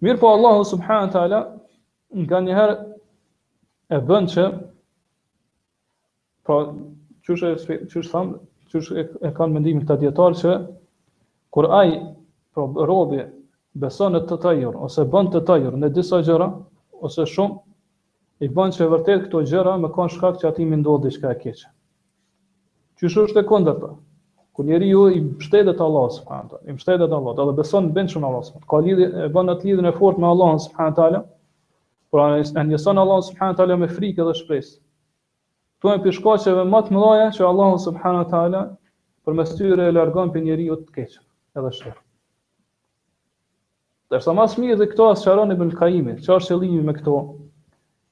Mirë 0.00 0.20
po 0.22 0.30
Allahu 0.32 0.64
subhanë 0.64 1.10
të 1.12 1.20
ala, 1.24 1.40
nga 2.24 2.38
njëherë 2.40 2.76
e 3.94 3.98
bënd 4.08 4.32
që, 4.32 4.46
pra, 6.46 6.60
që 7.26 7.36
është 7.36 7.50
e 7.52 7.58
shpegu 7.60 8.38
që 8.70 8.78
është 8.80 9.02
e 9.26 9.30
kanë 9.36 9.54
mendimin 9.56 9.82
këta 9.86 9.94
djetarë 10.00 10.38
që 10.42 10.56
kur 11.54 11.68
aj 11.78 11.94
pro, 12.54 12.66
robi 12.90 13.22
beson 13.84 14.14
në 14.16 14.20
të 14.30 14.38
tajur, 14.44 14.76
ose 14.88 15.06
bën 15.14 15.30
të 15.34 15.42
tajur 15.48 15.78
në 15.82 15.90
disa 15.96 16.20
gjëra, 16.26 16.46
ose 17.08 17.26
shumë, 17.32 17.58
i 18.40 18.48
bën 18.56 18.72
që 18.76 18.84
e 18.86 18.90
vërtet 18.94 19.24
këto 19.26 19.42
gjëra 19.50 19.74
me 19.82 19.90
kanë 19.96 20.14
shkak 20.14 20.38
që 20.40 20.48
ati 20.50 20.66
më 20.68 20.78
ndodhë 20.80 21.08
diçka 21.08 21.32
e 21.34 21.38
keqë. 21.42 21.66
Qysh 23.00 23.18
është 23.24 23.42
e 23.42 23.46
kondër 23.50 23.80
ta? 23.82 23.90
Kur 24.56 24.66
njeri 24.68 24.88
ju 24.90 25.02
i 25.16 25.20
mështetet 25.24 25.80
Allah, 25.84 26.06
subhanët, 26.16 26.54
i 26.68 26.74
mështetet 26.76 27.10
Allah, 27.18 27.36
dhe 27.38 27.58
beson 27.60 27.86
në 27.88 27.96
bëndë 27.98 28.14
shumë 28.14 28.28
Allah, 28.30 28.44
subhanët, 28.48 28.66
ka 28.72 28.80
lidhë, 28.86 29.08
e 29.26 29.32
bën 29.36 29.50
në 29.50 29.58
të 29.60 29.68
lidhën 29.70 29.90
e 29.90 29.94
fort 30.00 30.18
me 30.20 30.30
Allah, 30.32 30.56
subhanët, 30.66 31.34
pra 32.14 32.28
e 32.42 32.66
njësën 32.72 33.02
Allah, 33.04 33.22
subhanët, 33.30 33.66
me 33.82 33.90
frikë 33.96 34.26
dhe 34.28 34.34
shpresë, 34.42 34.74
Këto 35.80 35.92
për 36.04 36.12
shkaqeve 36.12 36.62
më 36.68 36.78
të 36.86 36.92
mëdha 36.94 37.26
që 37.38 37.44
Allahu 37.48 37.76
subhanahu 37.82 38.26
teala 38.30 38.58
përmes 39.28 39.52
tyre 39.60 39.86
e 39.88 39.92
largon 39.96 40.28
për 40.34 40.42
njeriu 40.48 40.74
të 40.80 40.92
keq, 40.96 41.12
edhe 41.60 41.70
shër. 41.76 41.94
Dersa 44.12 44.34
mas 44.40 44.58
mirë 44.60 44.76
dhe 44.82 44.88
këto 44.90 45.06
asë 45.12 45.30
qaron 45.30 45.54
i 45.54 45.54
bëllë 45.62 45.78
kaimi, 45.78 46.16
që 46.26 46.34
është 46.36 46.52
qëllimi 46.52 46.82
me 46.84 46.92
këto 46.98 47.14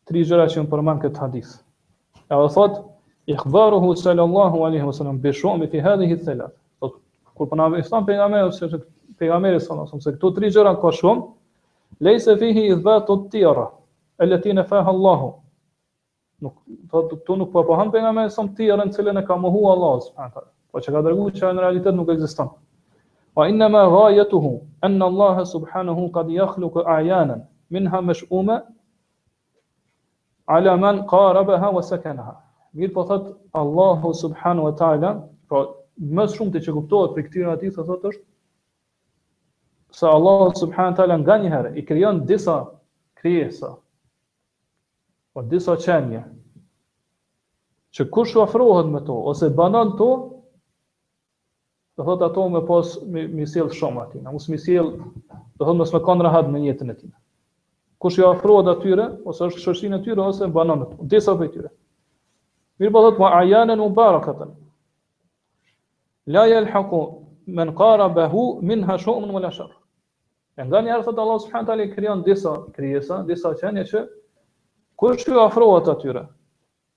tri 0.08 0.22
gjëra 0.30 0.46
që 0.54 0.62
më 0.64 0.70
përmanë 0.72 1.02
këtë 1.04 1.20
hadith. 1.24 1.50
E 2.24 2.38
dhe 2.40 2.46
thot, 2.56 2.78
i 3.28 3.36
khbaruhu 3.42 3.90
sallallahu 4.04 4.62
aleyhi 4.70 4.88
wa 4.88 4.94
sallam, 5.00 5.18
bishu 5.26 5.52
me 5.64 5.68
fi 5.74 5.82
hadhi 5.90 6.08
hitë 6.14 6.24
thelat. 6.30 6.54
Thot, 6.80 6.94
kur 7.36 7.50
përna 7.52 7.66
po 7.68 7.74
me 7.76 7.82
istan 7.84 8.08
pejgameri 9.18 9.60
sallam, 9.68 9.92
se 10.08 10.14
këto 10.16 10.32
tri 10.40 10.48
gjëra 10.56 10.72
ka 10.86 10.94
shumë, 11.02 11.26
lejse 12.08 12.36
fihi 12.44 12.64
i 12.70 12.80
dhe 12.88 12.96
të 13.10 13.18
tjera, 13.36 13.68
e 14.24 14.30
leti 14.32 14.56
në 14.56 14.64
fahë 14.72 14.96
Allahu, 14.96 15.34
nuk 16.42 16.54
thotë 16.90 17.08
këtu 17.18 17.36
nuk 17.40 17.48
po 17.52 17.62
e 17.62 17.66
pohon 17.68 17.90
me 18.16 18.24
sa 18.34 18.42
ti 18.56 18.68
erën 18.70 18.92
cilën 18.96 19.20
e 19.20 19.26
ka 19.26 19.36
mohu 19.36 19.62
Allah 19.70 19.94
subhanahu 20.06 20.42
po 20.72 20.80
çka 20.84 21.02
dërguar 21.06 21.32
që 21.38 21.52
në 21.54 21.60
realitet 21.64 21.94
nuk 21.94 22.08
ekziston 22.14 22.50
wa 23.38 23.48
inna 23.48 23.68
ma 23.68 23.82
ghayatuhu 23.94 24.52
an 24.88 25.02
Allah 25.02 25.44
subhanahu 25.46 26.10
qad 26.16 26.30
yakhluqu 26.36 26.84
ayanan 26.96 27.42
minha 27.70 28.00
mash'uma 28.00 28.56
ala 30.46 30.76
man 30.76 31.02
qarabaha 31.10 31.72
wa 31.74 31.82
sakanaha 31.82 32.34
mir 32.72 32.92
po 32.94 33.02
thot 33.04 33.34
Allah 33.52 34.02
subhanahu 34.22 34.70
wa 34.70 34.74
taala 34.82 35.10
po 35.48 35.58
më 36.16 36.24
shumë 36.36 36.52
të 36.54 36.58
që 36.66 36.72
kuptohet 36.78 37.16
për 37.18 37.22
këtyre 37.28 37.50
atij 37.56 37.74
se 37.78 37.82
thotë 37.90 38.12
është 38.12 38.24
se 39.98 40.06
Allah 40.18 40.54
subhanahu 40.62 40.92
wa 40.94 40.98
taala 41.02 41.16
nganjëherë 41.24 41.74
i 41.74 41.84
krijon 41.90 42.22
disa 42.30 42.58
krijesa 43.20 43.74
Po 45.38 45.44
disa 45.46 45.76
qenje 45.78 46.18
që 47.94 48.06
kush 48.14 48.34
u 48.34 48.40
afrohet 48.42 48.88
me 48.90 48.98
to 49.06 49.14
ose 49.30 49.46
banon 49.54 49.92
to, 49.98 50.06
do 51.98 52.02
thot 52.08 52.24
ato 52.26 52.46
me 52.50 52.64
pas 52.66 52.96
mi, 53.06 53.22
mi 53.30 53.46
sjell 53.46 53.68
shumë 53.70 54.02
aty, 54.02 54.18
na 54.24 54.32
mos 54.34 54.48
mi 54.50 54.58
sjell, 54.58 54.90
do 55.54 55.62
thot 55.62 55.78
mos 55.78 55.92
me 55.94 56.00
kanë 56.02 56.26
rahat 56.26 56.50
në 56.50 56.64
jetën 56.64 56.90
e 56.90 56.96
tij. 56.98 57.12
Kush 58.02 58.18
ju 58.18 58.26
afrohet 58.32 58.72
atyre 58.72 59.06
ose 59.30 59.46
është 59.46 59.62
shoshin 59.68 59.94
e 59.94 60.02
tyre 60.02 60.26
ose 60.26 60.50
banon 60.58 60.82
to, 60.88 60.98
disa 61.14 61.36
prej 61.38 61.52
tyre. 61.54 61.70
Mirë 62.82 62.92
po 62.96 63.04
thot 63.06 63.22
ma 63.22 63.30
ayanan 63.38 63.78
mubarakatan. 63.84 64.56
La 66.34 66.48
yalhaqu 66.50 67.04
men 67.46 67.76
qarabahu 67.78 68.48
minha 68.72 68.98
shu'mun 68.98 69.38
wala 69.38 69.54
shar. 69.54 69.70
Ndani 70.58 70.96
arsat 70.98 71.14
Allah 71.18 71.38
subhanahu 71.46 71.70
taala 71.70 71.92
krijon 71.94 72.26
disa 72.26 72.58
krijesa, 72.74 73.22
disa 73.30 73.54
qenje 73.62 73.86
që 73.94 74.08
Kush 74.98 75.28
ju 75.28 75.38
ofrohet 75.40 75.88
atyre? 75.92 76.22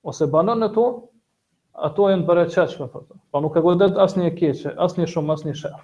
Ose 0.10 0.26
banon 0.34 0.64
në 0.65 0.72
to, 0.76 0.84
ato 1.88 2.07
janë 2.11 2.26
për 2.30 2.40
çesh 2.53 2.72
me 2.82 2.88
foto. 2.94 3.19
Po 3.34 3.41
nuk 3.45 3.57
e 3.57 3.61
godet 3.65 3.99
asnjë 4.06 4.32
e 4.32 4.32
keqe, 4.40 4.72
asnjë 4.86 5.06
shumë, 5.11 5.36
asnjë 5.36 5.53
shef. 5.60 5.84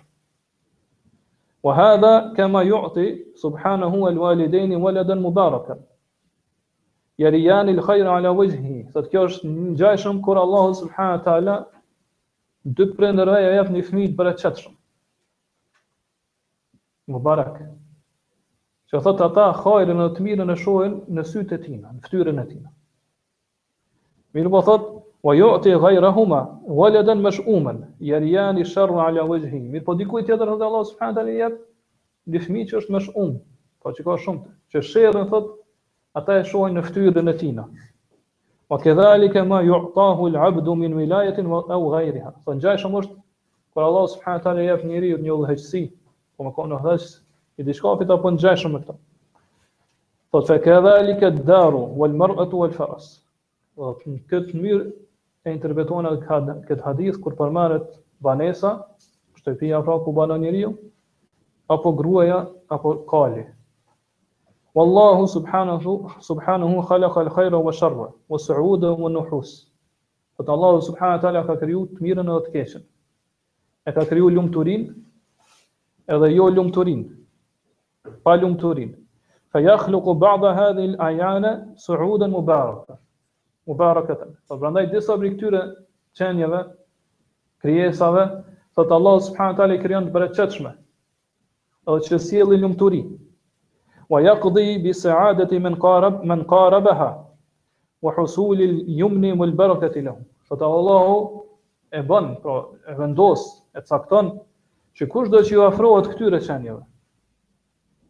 Wa 1.67 1.75
hadha 1.77 2.11
kama 2.39 2.63
yu'ti 2.65 3.05
subhanahu 3.43 4.01
wal 4.07 4.17
walidaini 4.23 4.79
waladan 4.85 5.21
mubarakan. 5.27 5.83
Yariyan 7.21 7.69
al 7.75 7.83
khair 7.85 8.09
ala 8.17 8.33
wajhi. 8.41 8.79
Sot 8.97 9.11
kjo 9.13 9.27
është 9.29 9.53
një 9.53 9.71
gjë 9.83 9.93
shumë 10.05 10.25
kur 10.27 10.41
Allah 10.41 10.67
subhanahu 10.81 11.23
taala 11.29 11.55
dy 12.81 12.89
prindërave 12.97 13.45
ia 13.45 13.53
jep 13.61 13.71
një 13.77 13.85
fëmijë 13.91 14.15
të 14.17 14.35
çesh. 14.41 14.67
Mubarak 17.13 17.61
që 18.91 18.99
thot 19.05 19.21
ata 19.23 19.45
hajrën 19.61 19.97
dhe 20.01 20.11
të 20.17 20.25
mirën 20.25 20.51
e 20.53 20.55
shohin 20.59 20.93
në 21.15 21.23
sytë 21.29 21.57
e 21.57 21.61
tina, 21.63 21.89
në 21.95 22.03
fytyrën 22.05 22.37
e 22.43 22.45
tina. 22.51 22.69
Mirë 24.37 24.49
po 24.53 24.61
thot, 24.67 24.83
"Wa 25.27 25.33
yu'ti 25.35 25.73
ghayrahuma 25.83 26.39
waladan 26.79 27.19
mash'uman 27.25 27.77
yaryani 28.11 28.63
sharra 28.73 29.01
'ala 29.07 29.25
wajhihi." 29.31 29.67
Mirë 29.73 29.85
po 29.89 29.93
dikujt 30.03 30.25
tjetër 30.29 30.47
thot 30.53 30.61
Allah 30.67 30.83
subhanahu 30.91 31.17
taala 31.19 31.31
jep 31.39 31.53
një 32.35 32.39
fëmijë 32.45 32.67
që 32.71 32.75
është 32.81 32.91
mash'um, 32.97 33.31
po 33.81 33.87
që 33.97 34.03
ka 34.07 34.15
shumë 34.23 34.41
që 34.71 34.79
sherrën 34.91 35.29
thot 35.33 35.45
ata 36.21 36.39
e 36.39 36.43
shohin 36.53 36.75
në 36.77 36.81
fytyrën 36.87 37.29
e 37.29 37.35
tina. 37.43 37.63
Wa 38.71 38.77
kadhalika 38.83 39.43
ma 39.47 39.59
yu'tahu 39.63 40.23
al-'abdu 40.31 40.75
min 40.75 40.93
wilayatin 40.99 41.45
aw 41.75 41.81
ghayriha. 41.95 42.31
Po 42.45 42.51
ngjaj 42.55 42.77
shumë 42.83 42.95
është 43.03 43.15
kur 43.73 43.83
Allah 43.83 44.05
subhanahu 44.15 44.43
taala 44.43 44.61
jep 44.69 44.81
njeriu 44.87 45.17
një 45.19 45.31
udhëheqësi, 45.39 45.83
po 46.37 46.41
më 46.43 46.51
kanë 46.55 46.73
udhëheqësi 46.79 47.15
i 47.57 47.63
diçka 47.65 47.89
fit 47.99 48.09
apo 48.13 48.29
ngjeshëm 48.33 48.71
me 48.75 48.79
këtë. 48.83 48.95
Thot 50.31 50.45
po 50.45 50.45
se 50.45 50.57
ka 50.61 50.75
edhe 50.77 50.91
alik 51.01 51.21
ad-daru 51.25 51.81
wal 51.97 52.13
mar'atu 52.13 52.57
wal 52.61 52.69
faras. 52.77 53.05
Po, 53.75 53.95
këtë 54.29 54.53
mënyrë 54.53 54.83
e 55.45 55.53
interpretuan 55.55 56.05
këtë 56.67 56.83
hadith 56.85 57.17
kur 57.23 57.33
përmarrët 57.39 57.87
banesa, 58.21 58.75
shtëpia 59.39 59.81
pra 59.85 59.95
ku 60.05 60.13
banon 60.13 60.41
njeriu 60.45 60.73
apo 61.69 61.93
gruaja 61.97 62.45
apo 62.69 62.95
kali. 63.09 63.43
Wallahu 64.77 65.25
subhanahu 65.27 65.97
subhanahu 66.21 66.85
khalaqa 66.85 67.23
al-khayra 67.25 67.57
wa 67.57 67.71
sharra 67.73 68.11
wa 68.29 68.37
sa'uda 68.39 68.91
wa 68.93 69.09
nuhus. 69.09 69.65
Fot 70.37 70.49
Allah 70.49 70.81
subhanahu 70.81 71.21
taala 71.25 71.45
ka 71.47 71.55
kriju 71.57 71.87
të 71.97 72.01
mirën 72.05 72.29
edhe 72.29 72.45
të 72.45 72.53
keqen. 72.53 72.83
E 73.87 73.93
ka 73.93 74.05
kriju 74.05 74.29
lumturinë 74.29 74.93
edhe 76.13 76.29
jo 76.37 76.49
lumturinë 76.53 77.16
pa 78.23 78.35
lumëturin. 78.37 78.95
Fa 79.51 79.59
jakhlu 79.59 80.01
ku 80.03 80.13
ba'da 80.15 80.53
hadhi 80.53 80.83
il 80.83 80.95
ajane 81.01 81.51
së 81.83 81.97
rudën 81.99 82.31
më 82.35 82.41
barëka. 82.47 82.97
Më 83.67 83.75
barëka 83.79 84.13
të 84.15 84.25
në. 84.25 84.33
Për 84.33 84.47
po 84.47 84.59
bëndaj 84.63 84.85
disa 84.91 85.13
për 85.17 85.25
i 85.25 85.31
këtyre 85.35 85.61
qenjeve, 86.17 86.59
kryesave, 87.61 88.25
të 88.75 88.83
të 88.85 88.93
Allah 88.99 89.15
subhanë 89.27 89.57
tali 89.57 89.79
kryon 89.81 90.07
të 90.07 90.13
breqeqme, 90.17 90.71
edhe 91.87 92.03
që 92.07 92.19
sjeli 92.27 92.59
lumturi. 92.61 93.01
Wa 94.11 94.21
jakdi 94.23 94.65
bi 94.83 94.93
se 94.93 95.11
adeti 95.11 95.59
men 95.59 95.79
karab, 95.79 96.23
men 96.23 96.45
wa 98.05 98.11
husuli 98.15 98.67
ljumni 98.97 99.31
më 99.33 99.45
lëbërëka 99.51 99.87
të 99.95 100.03
lëhum. 100.05 100.21
Të 100.47 100.55
të 100.59 100.65
Allahu 100.65 101.15
e 101.97 102.01
bënë, 102.07 102.35
pra 102.41 102.51
po 102.51 102.77
e 102.85 102.93
vendosë, 102.99 103.47
e 103.73 103.81
caktonë, 103.89 104.31
që 104.95 105.07
kush 105.09 105.29
do 105.29 105.41
që 105.43 105.51
ju 105.53 105.61
afrohet 105.65 106.07
këtyre 106.13 106.39
qenjeve, 106.45 106.83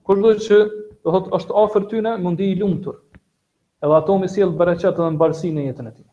kushdo 0.08 0.30
që 0.46 0.58
do 1.06 1.12
thot 1.14 1.26
është 1.38 1.54
afër 1.64 1.86
tyne 1.94 2.12
mundi 2.26 2.46
i 2.48 2.54
lumtur. 2.60 2.96
Edhe 3.84 3.96
ato 3.98 4.16
më 4.22 4.30
sjell 4.36 4.54
bereqet 4.62 4.96
dhe 5.02 5.10
mbarësi 5.16 5.52
në 5.58 5.66
jetën 5.68 5.90
e 5.90 5.94
tij. 5.98 6.08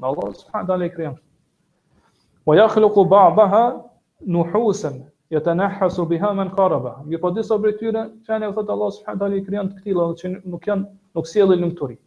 Në 0.00 0.08
Allah 0.10 0.30
subhanahu 0.40 0.68
taala 0.70 0.88
krijon. 0.94 1.18
Wa 2.48 2.56
yakhluqu 2.58 3.04
ba'daha 3.12 3.60
nuhusan 4.36 4.96
yatanahhasu 5.34 6.06
biha 6.12 6.32
man 6.40 6.50
qaraba. 6.58 6.94
Mi 7.10 7.20
po 7.22 7.30
disa 7.36 7.58
prej 7.62 7.76
tyre, 7.80 8.06
çani 8.26 8.50
thot 8.56 8.72
Allah 8.74 8.90
subhanahu 8.96 9.22
taala 9.24 9.42
krijon 9.50 9.70
të 9.72 9.78
këtilla 9.80 10.08
që 10.22 10.32
nuk 10.54 10.68
janë 10.70 10.88
nuk 11.18 11.30
sjellin 11.32 11.62
lumturi. 11.64 11.98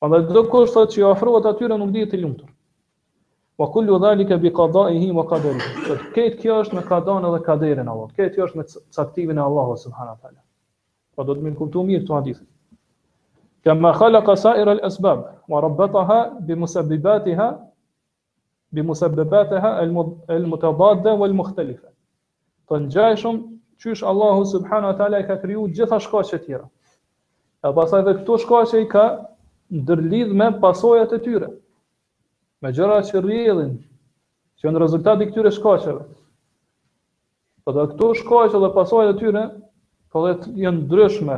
Prandaj 0.00 0.24
çdo 0.30 0.44
kush 0.54 0.72
thot 0.76 0.94
që 0.94 1.02
i 1.04 1.08
ofrohet 1.12 1.46
atyre 1.52 1.76
nuk 1.78 1.92
dihet 1.94 2.16
i 2.18 2.22
lumtur. 2.24 2.48
Wa 3.58 3.66
kullu 3.72 3.98
dhalika 3.98 4.36
bi 4.38 4.50
qada'ihi 4.54 5.06
wa 5.18 5.22
qadari. 5.26 5.58
Këtë 6.14 6.36
kjo 6.42 6.58
është 6.64 6.76
me 6.78 6.82
qadan 6.90 7.26
dhe 7.34 7.40
kaderin 7.46 7.88
Allahut. 7.92 8.12
Këtë 8.18 8.36
kjo 8.36 8.44
është 8.46 8.58
me 8.60 8.64
caktimin 8.98 9.40
e 9.40 9.42
Allahut 9.44 9.80
subhanahu 9.84 10.14
wa 10.14 10.20
taala. 10.26 10.40
Po 11.16 11.26
do 11.30 11.34
të 11.38 11.42
më 11.46 11.52
kuptoj 11.62 11.82
mirë 11.88 12.04
këtë 12.06 12.14
hadith. 12.18 12.40
Kama 13.66 13.90
khalaqa 13.98 14.36
sa'ira 14.44 14.76
al-asbab 14.78 15.24
wa 15.54 15.62
rabbataha 15.66 16.18
bi 16.46 16.54
musabbibatiha 16.62 17.48
bi 18.74 18.84
musabbibatiha 18.92 19.74
al-mutabadda 20.38 21.16
wal 21.24 21.34
mukhtalifa. 21.42 21.90
Po 22.70 22.78
ngjajshum 22.78 23.42
çysh 23.82 24.06
Allahu 24.12 24.46
subhanahu 24.54 24.92
wa 24.92 24.96
taala 25.02 25.24
ka 25.26 25.40
kriju 25.42 25.66
gjitha 25.74 25.98
shkaqe 26.06 26.36
të 26.38 26.44
tjera. 26.46 26.66
E 27.66 27.74
pastaj 27.74 28.04
edhe 28.06 28.14
këto 28.20 28.38
shkaqe 28.44 28.82
i 28.86 28.92
ka 28.94 29.06
ndërlidh 29.82 30.30
me 30.40 30.52
pasojat 30.66 31.18
e 31.18 31.26
tyre 31.26 31.48
me 32.62 32.72
gjëra 32.74 33.00
që 33.06 33.20
rrjedhin 33.22 33.74
që 34.58 34.66
janë 34.68 34.80
rezultati 34.82 35.26
i 35.26 35.30
këtyre 35.30 35.52
shkaqeve. 35.54 36.00
Po 37.64 37.74
da 37.76 37.84
këto 37.92 38.08
shkaqe 38.22 38.58
dhe 38.64 38.70
pasojat 38.78 39.12
e 39.14 39.18
tyre 39.20 39.44
po 40.14 40.22
dhe 40.24 40.32
janë 40.64 40.82
ndryshme. 40.86 41.36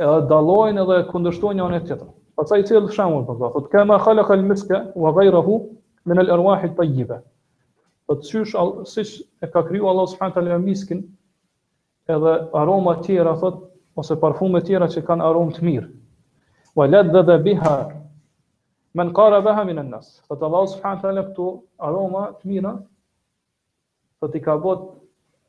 Edhe 0.00 0.20
dallojnë 0.30 0.84
edhe 0.84 0.98
kundërshtojnë 1.10 1.60
njëri 1.62 1.80
tjetrin. 1.88 2.12
Po 2.38 2.46
sa 2.48 2.60
i 2.62 2.66
cilë 2.68 2.92
shembull 2.94 3.26
po 3.28 3.34
thotë, 3.40 3.64
kema 3.72 3.88
ma 3.94 3.98
khalaqa 4.04 4.34
al-miska 4.38 4.78
wa 5.04 5.14
ghayruhu 5.16 5.58
min 6.08 6.22
al-arwah 6.22 6.62
at-tayyiba." 6.68 7.18
Po 8.06 8.16
çysh 8.26 8.54
si 8.90 9.02
e 9.42 9.46
ka 9.46 9.62
kriju 9.66 9.86
Allah 9.90 10.06
subhanahu 10.08 10.34
wa 10.34 10.40
taala 10.40 10.56
miskin 10.58 11.02
edhe 12.10 12.32
aroma 12.58 12.94
të 12.96 13.04
tjera 13.06 13.34
thotë 13.42 13.66
ose 14.00 14.14
parfume 14.24 14.60
të 14.62 14.66
tjera 14.66 14.86
që 14.94 15.02
kanë 15.06 15.26
aromë 15.30 15.54
të 15.58 15.66
mirë. 15.68 15.88
Wa 16.78 16.86
ladda 16.90 17.38
biha 17.46 17.74
من 18.94 19.12
قاربها 19.12 19.64
من 19.64 19.78
الناس 19.78 20.22
فت 20.28 20.42
الله 20.42 20.66
سبحانه 20.66 20.98
وتعالى 21.00 21.22
كتو 21.22 21.60
أروما 21.82 22.30
تمينا 22.42 22.82
فت 24.22 24.36
كابوت 24.36 24.92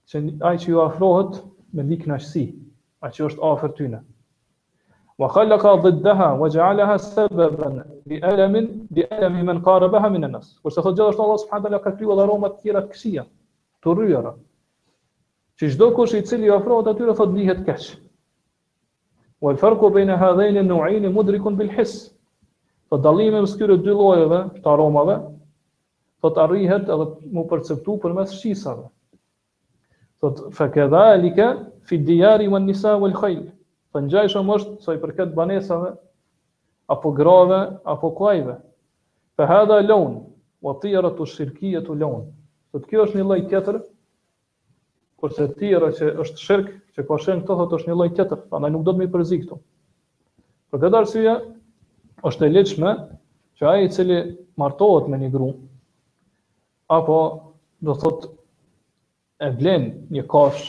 شن 0.06 0.44
أي 0.44 0.58
شيء 0.58 0.86
أفروهت 0.86 1.44
من 1.74 1.90
ليك 1.90 2.08
ناشسي 2.08 2.56
أي 3.04 3.12
شيء 3.12 3.38
أفر 3.54 3.70
تينا 3.70 4.04
وخلق 5.20 5.68
ضدها 5.68 6.32
وجعلها 6.34 6.98
سببا 6.98 7.86
لألم 8.06 8.88
لألم 8.92 9.46
من 9.46 9.62
قاربها 9.62 10.08
من 10.10 10.24
الناس 10.24 10.60
وسخط 10.64 10.94
جلس 10.94 11.20
الله 11.20 11.38
سبحانه 11.38 11.66
وتعالى 11.66 11.80
كتو 11.98 12.14
أروما 12.24 12.48
تيرا 12.48 12.80
كسيا 12.82 13.26
تريرا 13.82 14.34
që 15.62 15.68
çdo 15.70 15.88
kush 15.94 16.14
i 16.18 16.24
cili 16.26 16.48
ofrohet 16.50 16.88
atyre 16.90 17.14
thot 17.20 17.36
lihet 17.38 17.60
keq. 17.68 17.84
Wal 19.46 19.60
farku 19.62 19.92
baina 19.94 20.16
hadhain 20.18 20.58
an 20.62 20.72
Po 22.92 23.00
dallimi 23.00 23.40
mes 23.40 23.54
këtyre 23.56 23.78
dy 23.80 23.94
llojeve 23.96 24.42
të 24.64 24.68
aromave 24.70 25.14
do 26.22 26.30
të 26.36 26.42
arrihet 26.44 26.90
edhe 26.92 27.06
më 27.08 27.36
mu 27.38 27.46
perceptu 27.52 27.94
përmes 28.04 28.34
shisave. 28.42 28.84
Do 30.22 30.32
të 30.36 30.50
fakëdha 30.58 31.04
alika 31.14 31.48
fi 31.90 32.02
diari 32.10 32.50
wan 32.52 32.68
nisa 32.68 32.98
wal 33.00 33.16
khayl. 33.16 33.46
Po 33.96 34.02
ngjajsh 34.04 34.36
shumë 34.36 34.58
është 34.58 34.76
sa 34.88 34.96
i 34.96 35.00
përket 35.06 35.32
banesave 35.38 35.94
apo 36.96 37.14
grave 37.22 37.62
apo 37.94 38.12
kuajve. 38.20 38.58
Fa 39.40 39.48
hadha 39.54 39.80
lawn 39.88 40.20
wa 40.68 40.76
tiratu 40.84 41.26
shirkiyatu 41.32 41.96
lawn. 41.96 42.28
Do 42.76 42.84
të 42.84 42.92
kjo 42.92 43.08
është 43.08 43.20
një 43.22 43.28
lloj 43.30 43.40
tjetër 43.54 43.80
kurse 45.22 45.48
tira 45.56 45.94
që 45.96 46.12
është 46.26 46.40
shirk, 46.44 46.70
që 46.98 47.04
po 47.08 47.16
shën 47.24 47.40
këto 47.44 47.56
thotë 47.62 47.76
është 47.80 47.92
një 47.92 47.96
lloj 48.02 48.10
tjetër, 48.18 48.40
prandaj 48.52 48.72
nuk 48.76 48.86
do 48.88 48.92
të 48.98 49.02
më 49.04 49.10
përzi 49.16 49.40
këtu. 49.46 49.60
Për 50.74 50.82
këtë 50.88 50.98
arsye, 51.00 51.34
është 52.30 52.46
e 52.48 52.54
leqme 52.56 52.90
që 53.60 53.68
ai 53.70 53.86
i 53.86 53.92
cili 53.94 54.18
martohet 54.62 55.08
me 55.14 55.18
një 55.22 55.30
gru, 55.34 55.48
apo 56.98 57.18
do 57.90 57.96
thot 58.04 58.28
e 59.42 59.50
vlen 59.62 59.88
një 60.18 60.26
kafsh, 60.34 60.66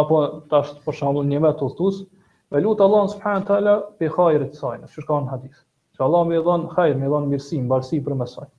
apo 0.00 0.20
të 0.50 0.58
ashtë 0.62 0.82
për 0.86 0.98
shambu 1.00 1.24
një 1.30 1.40
vetë 1.46 1.70
të 1.78 1.90
me 2.50 2.60
lutë 2.64 2.84
Allah 2.86 3.00
në 3.06 3.12
subhanë 3.16 3.54
ala 3.56 3.74
për 4.02 4.10
kajrë 4.18 4.50
të 4.54 4.60
sajnë, 4.60 4.90
që 4.94 5.08
në 5.08 5.32
hadith, 5.32 5.58
që 5.96 6.04
Allah 6.06 6.26
me 6.30 6.42
dhonë 6.48 6.68
kajrë, 6.74 6.98
me 7.02 7.08
dhonë 7.14 7.30
mirësi, 7.32 7.62
më 7.62 7.80
për 8.10 8.20
për 8.24 8.30
saj 8.34 8.50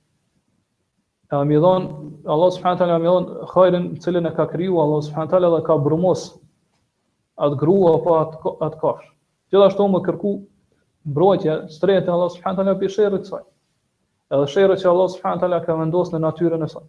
E 1.36 1.44
me 1.50 1.56
dhonë, 1.56 1.86
Allah 2.30 2.50
subhanë 2.56 2.78
të 2.80 2.84
ala 2.84 2.98
me 3.00 3.08
dhonë 3.12 3.80
i 3.96 4.02
cilin 4.02 4.26
e 4.28 4.34
ka 4.36 4.44
kriju 4.50 4.76
Allah 4.82 5.00
subhanë 5.08 5.30
të 5.32 5.40
dhe 5.56 5.62
ka 5.68 5.74
brumos 5.86 6.26
atë 7.46 7.56
grua 7.62 7.96
apo 7.98 8.12
atë, 8.18 8.52
atë 8.66 8.78
kafsh. 8.82 9.08
Gjithashtu 9.50 9.88
më 9.94 10.02
kërku 10.06 10.30
mbrojtje 11.06 11.54
shtrehtë 11.74 12.10
Allah 12.12 12.30
subhanahu 12.34 12.62
teala 12.62 12.74
për 12.80 12.92
sherrin 12.96 13.22
e 13.22 13.28
saj. 13.30 13.42
Edhe 14.34 14.46
sherri 14.50 14.76
që 14.82 14.88
Allah 14.90 15.10
subhanahu 15.14 15.42
taala 15.44 15.60
ka 15.66 15.76
vendosur 15.78 16.16
në 16.16 16.22
natyrën 16.26 16.64
e 16.66 16.68
saj. 16.72 16.86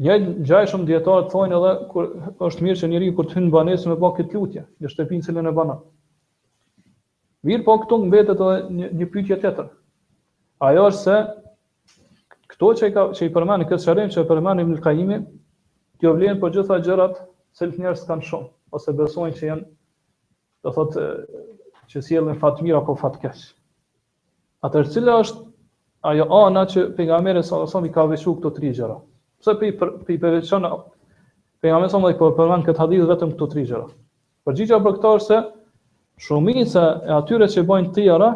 Një 0.00 0.14
gjaj 0.48 0.62
shumë 0.70 0.88
dietarë 0.88 1.26
thonë 1.34 1.56
edhe 1.58 1.72
kur 1.92 2.06
është 2.48 2.64
mirë 2.66 2.80
që 2.82 2.88
njeriu 2.94 3.16
kur 3.18 3.28
të 3.28 3.36
hyn 3.36 3.48
në 3.50 3.54
banesë 3.56 3.90
me 3.92 3.96
bëk 4.04 4.14
këtë 4.22 4.36
lutje, 4.38 4.62
në 4.80 4.92
shtëpinë 4.94 5.26
që 5.26 5.42
e 5.42 5.52
banat. 5.60 5.82
Mirë, 7.48 7.64
po 7.68 7.76
këtu 7.82 7.96
mbetet 8.06 8.36
edhe 8.36 8.70
një, 8.78 8.88
një 9.00 9.06
pyetje 9.12 9.36
tjetër. 9.42 9.68
Ajo 10.68 10.86
është 10.88 11.02
se 11.04 11.18
këto 12.54 12.72
që 12.80 12.88
i 12.90 12.94
ka 12.96 13.04
që 13.18 13.28
i 13.28 13.34
përmend 13.36 13.68
këtë 13.68 13.84
sherrin 13.84 14.10
që 14.16 14.24
përmend 14.32 14.64
në 14.76 14.80
Qayyim, 14.86 15.12
ti 16.00 16.08
oblen 16.10 16.40
po 16.40 16.48
gjitha 16.52 16.80
gjërat 16.84 17.20
se 17.56 17.68
njerëzit 17.68 18.08
kanë 18.08 18.28
shumë 18.30 18.50
ose 18.76 18.92
besojnë 19.00 19.36
që 19.38 19.48
janë 19.52 19.66
do 20.64 20.72
thot 20.76 20.96
që 21.90 22.00
s'jellën 22.06 22.38
fat 22.40 22.58
mirë 22.64 22.80
apo 22.80 22.94
fat 23.02 23.16
keq. 23.22 23.38
Atër 24.68 24.88
cilë 24.94 25.14
është 25.24 25.46
ajo 26.10 26.26
ana 26.38 26.64
që 26.72 26.84
pejgamberi 26.98 27.40
sallallahu 27.40 27.64
alajhi 27.64 27.76
wasallam 27.76 27.88
i 27.90 27.94
ka 27.96 28.04
veçuar 28.10 28.36
këto 28.38 28.52
tri 28.58 28.72
gjëra. 28.76 28.96
Pse 29.40 29.54
pi 29.60 29.70
për 29.80 29.92
pi 30.08 30.18
përveçon 30.24 30.66
pejgamberi 30.66 31.88
sallallahu 31.88 32.12
alajhi 32.16 32.20
wasallam 32.36 32.66
për 32.66 32.68
këtë 32.68 32.82
hadith 32.84 33.08
vetëm 33.12 33.32
këto 33.34 33.48
tri 33.54 33.64
gjëra. 33.70 33.86
Përgjigja 34.48 34.80
për 34.86 34.98
këtë 34.98 35.14
është 35.20 35.28
se 35.28 35.40
shumica 36.28 36.84
e 37.08 37.14
atyre 37.20 37.50
që 37.56 37.66
bojnë 37.72 37.92
tjera 37.96 38.30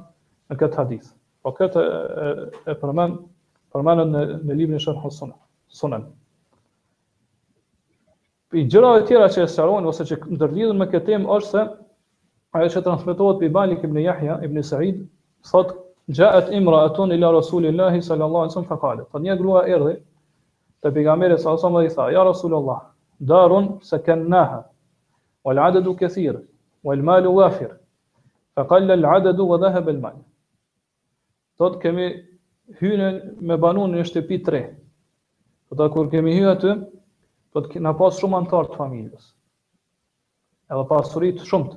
në 0.54 0.60
këtë 0.64 0.82
hadith. 0.84 1.10
Po 1.46 1.54
këtë 1.58 1.86
e, 2.70 2.80
përmend 2.84 3.22
përmendën 3.74 4.14
në, 4.14 4.24
librin 4.54 4.78
e 4.78 4.82
Sharh 4.86 5.06
Sunan. 5.18 5.38
Sunan. 5.82 6.08
Për 8.54 8.62
gjëra 8.74 8.88
e 8.98 9.02
tjera 9.08 9.26
që 9.34 9.42
e 9.44 9.48
sharon, 9.56 9.86
ose 9.90 10.04
që 10.10 10.16
në 10.38 10.72
me 10.78 10.86
këtë 10.94 11.06
temë, 11.10 11.28
është 11.36 11.52
se 11.56 11.66
aje 12.60 12.70
që 12.76 12.82
transmitohet 12.88 13.38
për 13.42 13.46
i 13.46 13.50
balik 13.58 13.84
ibn 13.88 13.98
Jahja, 14.02 14.38
ibn 14.48 14.64
Sa'id, 14.70 15.04
thot, 15.50 15.76
gjaët 16.18 16.50
imra 16.60 16.80
atun 16.90 17.12
ila 17.18 17.30
Rasulillahi 17.38 18.02
sallallahu 18.08 18.46
alaihi 18.48 18.56
sëmë 18.56 18.70
faqale. 18.72 19.06
Thot 19.12 19.22
një 19.28 19.36
grua 19.42 19.62
erdi 19.76 19.94
të 20.86 20.94
pigamere 20.96 21.38
së 21.44 21.52
alësëm 21.52 21.78
dhe 21.78 21.84
i 21.86 21.94
tha, 21.98 22.08
ja 22.16 22.26
Rasulullah, 22.30 22.82
darun 23.34 23.70
se 23.90 24.00
kennaha, 24.08 24.58
wal 25.46 25.62
adedu 25.68 25.94
këthir, 26.02 26.42
wal 26.90 27.06
malu 27.12 27.36
gafir, 27.44 27.76
fa 28.58 28.66
kalla 28.72 28.98
al 28.98 29.06
adedu 29.20 29.46
vë 29.52 29.62
dhahe 29.68 29.86
mali. 29.94 30.24
Thot 31.62 31.78
kemi 31.86 32.10
hynë 32.82 33.14
me 33.52 33.62
banun 33.66 33.94
në 33.94 34.10
shtepi 34.10 34.42
tre. 34.50 34.64
Thot 35.76 35.94
kemi 36.16 36.34
hynë 36.40 36.52
atë, 36.56 36.80
do 37.62 37.68
po 37.68 37.74
të 37.76 37.82
na 37.82 37.94
pas 37.98 38.18
shumë 38.20 38.38
antar 38.40 38.68
të 38.72 38.78
familjes. 38.78 39.32
Edhe 40.70 40.84
pasuri 40.90 41.32
të 41.34 41.46
shumt. 41.48 41.76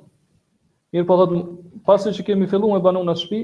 Mirë 0.92 1.06
po 1.08 1.16
thotë 1.16 1.42
pasi 1.88 2.12
që 2.12 2.26
kemi 2.26 2.48
filluar 2.50 2.78
me 2.78 2.84
banon 2.84 3.08
në 3.08 3.14
shtëpi, 3.16 3.42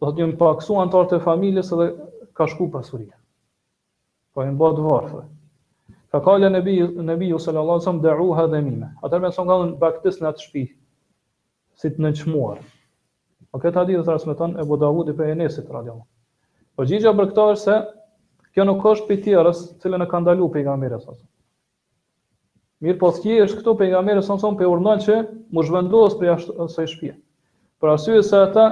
do 0.00 0.10
të 0.10 0.24
jemi 0.24 0.38
paksu 0.40 0.78
antar 0.82 1.06
të 1.10 1.20
familjes 1.24 1.70
edhe 1.76 1.86
ka 2.34 2.48
shku 2.50 2.66
pasuria. 2.72 3.14
Po 4.34 4.42
e 4.42 4.50
mbot 4.50 4.78
varfë. 4.82 5.22
Ka 6.10 6.18
kalla 6.26 6.48
nebi, 6.50 6.80
nebi 7.06 7.28
së 7.30 7.38
sallallahu 7.46 7.78
alaihi 7.78 8.26
wasallam 8.26 8.52
dhe 8.52 8.60
mime. 8.66 8.88
Atër 9.06 9.22
me 9.22 9.30
sonë 9.34 9.48
ka 9.52 9.58
në 9.62 9.78
baktis 9.78 10.20
në 10.22 10.30
atë 10.32 10.46
shpi, 10.46 10.64
si 11.78 11.90
të 11.94 12.02
nëqmuar. 12.02 12.58
O 13.54 13.58
këtë 13.58 13.78
hadith 13.82 14.02
të 14.06 14.16
rasmeton 14.16 14.58
e 14.58 14.64
Budavud 14.66 15.10
për 15.18 15.32
e 15.34 15.36
nesit, 15.38 15.70
radiallahu. 15.70 16.06
Po 16.76 16.86
gjithja 16.86 17.14
për 17.18 17.30
këta 17.30 17.46
është 17.54 17.62
se, 17.62 17.78
Kjo 18.60 18.64
nuk 18.68 18.82
është 18.88 19.04
për 19.08 19.20
tjerës 19.24 19.60
të 19.66 19.76
cilën 19.86 20.02
e 20.04 20.06
ka 20.10 20.18
ndalu 20.20 20.46
për 20.54 20.64
nga 20.66 20.72
mire 20.80 20.96
sasë. 21.02 21.22
Mirë 22.84 22.98
po 23.02 23.08
të 23.20 23.36
është 23.46 23.56
këtu 23.60 23.72
për 23.78 23.88
nga 23.92 24.02
mire 24.08 24.24
sasë 24.26 24.50
për 24.58 24.68
urna 24.72 24.96
që 25.04 25.16
më 25.58 25.64
zhvendohës 25.70 26.16
për 26.18 26.28
jashtë 26.28 26.84
shpje. 26.92 27.14
Për 27.80 27.92
asyje 27.94 28.20
se 28.32 28.36
ata 28.40 28.64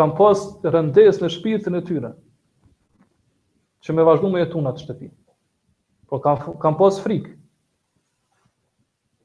kam 0.00 0.14
pas 0.22 0.46
rëndes 0.76 1.20
në 1.20 1.28
shpjitë 1.36 1.74
në 1.76 1.82
tyre, 1.90 2.14
që 3.84 3.90
me 3.98 4.08
vazhdu 4.08 4.32
me 4.32 4.40
jetu 4.46 4.64
në 4.64 4.72
atë 4.72 4.86
shtëpi. 4.86 5.10
Por 6.08 6.24
kam, 6.24 6.40
kam 6.64 6.80
pas 6.80 6.96
frikë. 7.04 7.36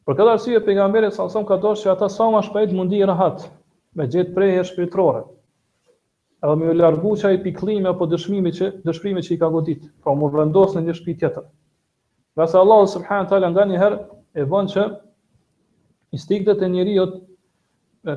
Për 0.08 0.20
këtë 0.20 0.36
arsye, 0.36 0.60
për 0.68 0.76
nga 0.82 0.90
mire 0.98 1.14
sasë 1.22 1.46
ka 1.52 1.56
dorë 1.68 1.86
që 1.88 1.94
ata 1.96 2.12
sa 2.18 2.28
ma 2.36 2.44
shpajtë 2.50 2.76
mundi 2.82 3.00
i 3.00 3.08
rahat, 3.14 3.48
me 3.96 4.12
gjithë 4.12 4.36
prej 4.36 4.58
e 4.60 4.68
shpjitërore 4.74 5.26
edhe 6.42 6.56
më 6.58 6.74
largu 6.80 7.14
çaj 7.22 7.36
pikllime 7.44 7.90
apo 7.92 8.08
dëshmime 8.10 8.50
që 8.58 8.68
dëshmimi 8.86 9.22
që 9.26 9.34
i 9.36 9.40
ka 9.42 9.50
godit, 9.54 9.84
pra 10.02 10.14
mu 10.18 10.30
vendos 10.34 10.74
në 10.74 10.82
një 10.88 10.96
shtëpi 10.98 11.16
tjetër. 11.22 11.44
Nga 12.36 12.46
sa 12.50 12.62
Allah 12.64 12.80
subhanahu 12.90 13.30
taala 13.30 13.50
nganjëherë 13.54 14.00
e 14.42 14.46
vënd 14.50 14.74
që 14.74 14.86
instiktet 16.18 16.62
e 16.62 16.68
njeriu 16.74 17.06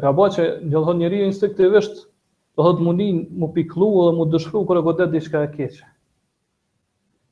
ka 0.01 0.13
ba 0.17 0.29
që 0.33 0.45
do 0.73 0.81
të 0.81 0.85
thonë 0.87 1.01
njeriu 1.05 1.27
instiktivisht 1.29 2.01
do 2.57 2.71
të 2.73 2.81
mundin 2.87 3.21
mu 3.41 3.49
pikllu 3.57 3.91
dhe 4.07 4.17
mu 4.17 4.25
dëshpëru 4.33 4.65
kur 4.67 4.81
e 4.81 4.85
godet 4.89 5.13
diçka 5.13 5.43
e 5.45 5.51
keq. 5.59 5.75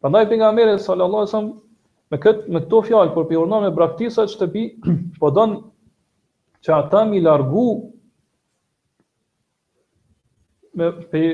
Prandaj 0.02 0.28
pejgamberi 0.28 0.76
sallallahu 0.82 1.22
alajhi 1.22 1.32
wasallam 1.32 1.50
me 2.10 2.18
këtë, 2.18 2.44
me 2.52 2.60
këto 2.66 2.82
fjalë 2.90 3.14
kur 3.16 3.32
urna 3.40 3.62
me 3.64 3.70
braktisat 3.72 4.28
shtëpi, 4.30 4.64
po 5.20 5.30
don 5.30 5.56
që 6.64 6.74
ata 6.84 7.04
mi 7.08 7.20
largu 7.22 7.68
me 10.80 10.88
pe 11.12 11.24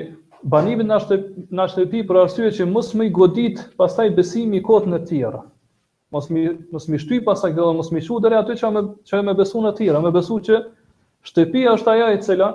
banimin 0.48 0.89
në 0.90 0.97
shtëpi, 1.05 1.44
në 1.59 1.66
shtëpi 1.74 2.01
për 2.09 2.19
arsye 2.24 2.48
që 2.59 2.66
mos 2.70 2.89
më 2.98 3.06
i 3.09 3.12
godit 3.19 3.60
pastaj 3.81 4.09
besimi 4.16 4.59
i 4.60 4.65
kot 4.69 4.89
në 4.93 5.01
tjera. 5.10 5.43
Mos 6.16 6.28
më 6.32 6.44
mos 6.74 6.86
më 6.89 7.01
shtyj 7.05 7.23
pastaj 7.27 7.51
dhe 7.59 7.66
mos 7.78 7.90
më 7.94 8.02
shudere 8.06 8.39
aty 8.43 8.56
që 8.62 8.70
më 8.77 8.82
që 9.10 9.20
më 9.28 9.35
besu 9.43 9.62
në 9.66 9.73
tjera, 9.81 10.01
më 10.06 10.12
besu 10.19 10.39
që 10.48 10.60
shtëpia 11.31 11.74
është 11.78 11.93
ajo 11.94 12.09
e 12.15 12.20
cila 12.27 12.51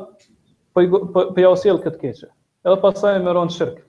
po, 0.74 0.86
po 0.90 1.28
po 1.38 1.42
ja 1.44 1.52
sjell 1.62 1.82
këtë 1.84 2.02
keqë, 2.02 2.32
Edhe 2.66 2.80
pastaj 2.86 3.14
më 3.26 3.36
ron 3.38 3.52
shirk. 3.54 3.80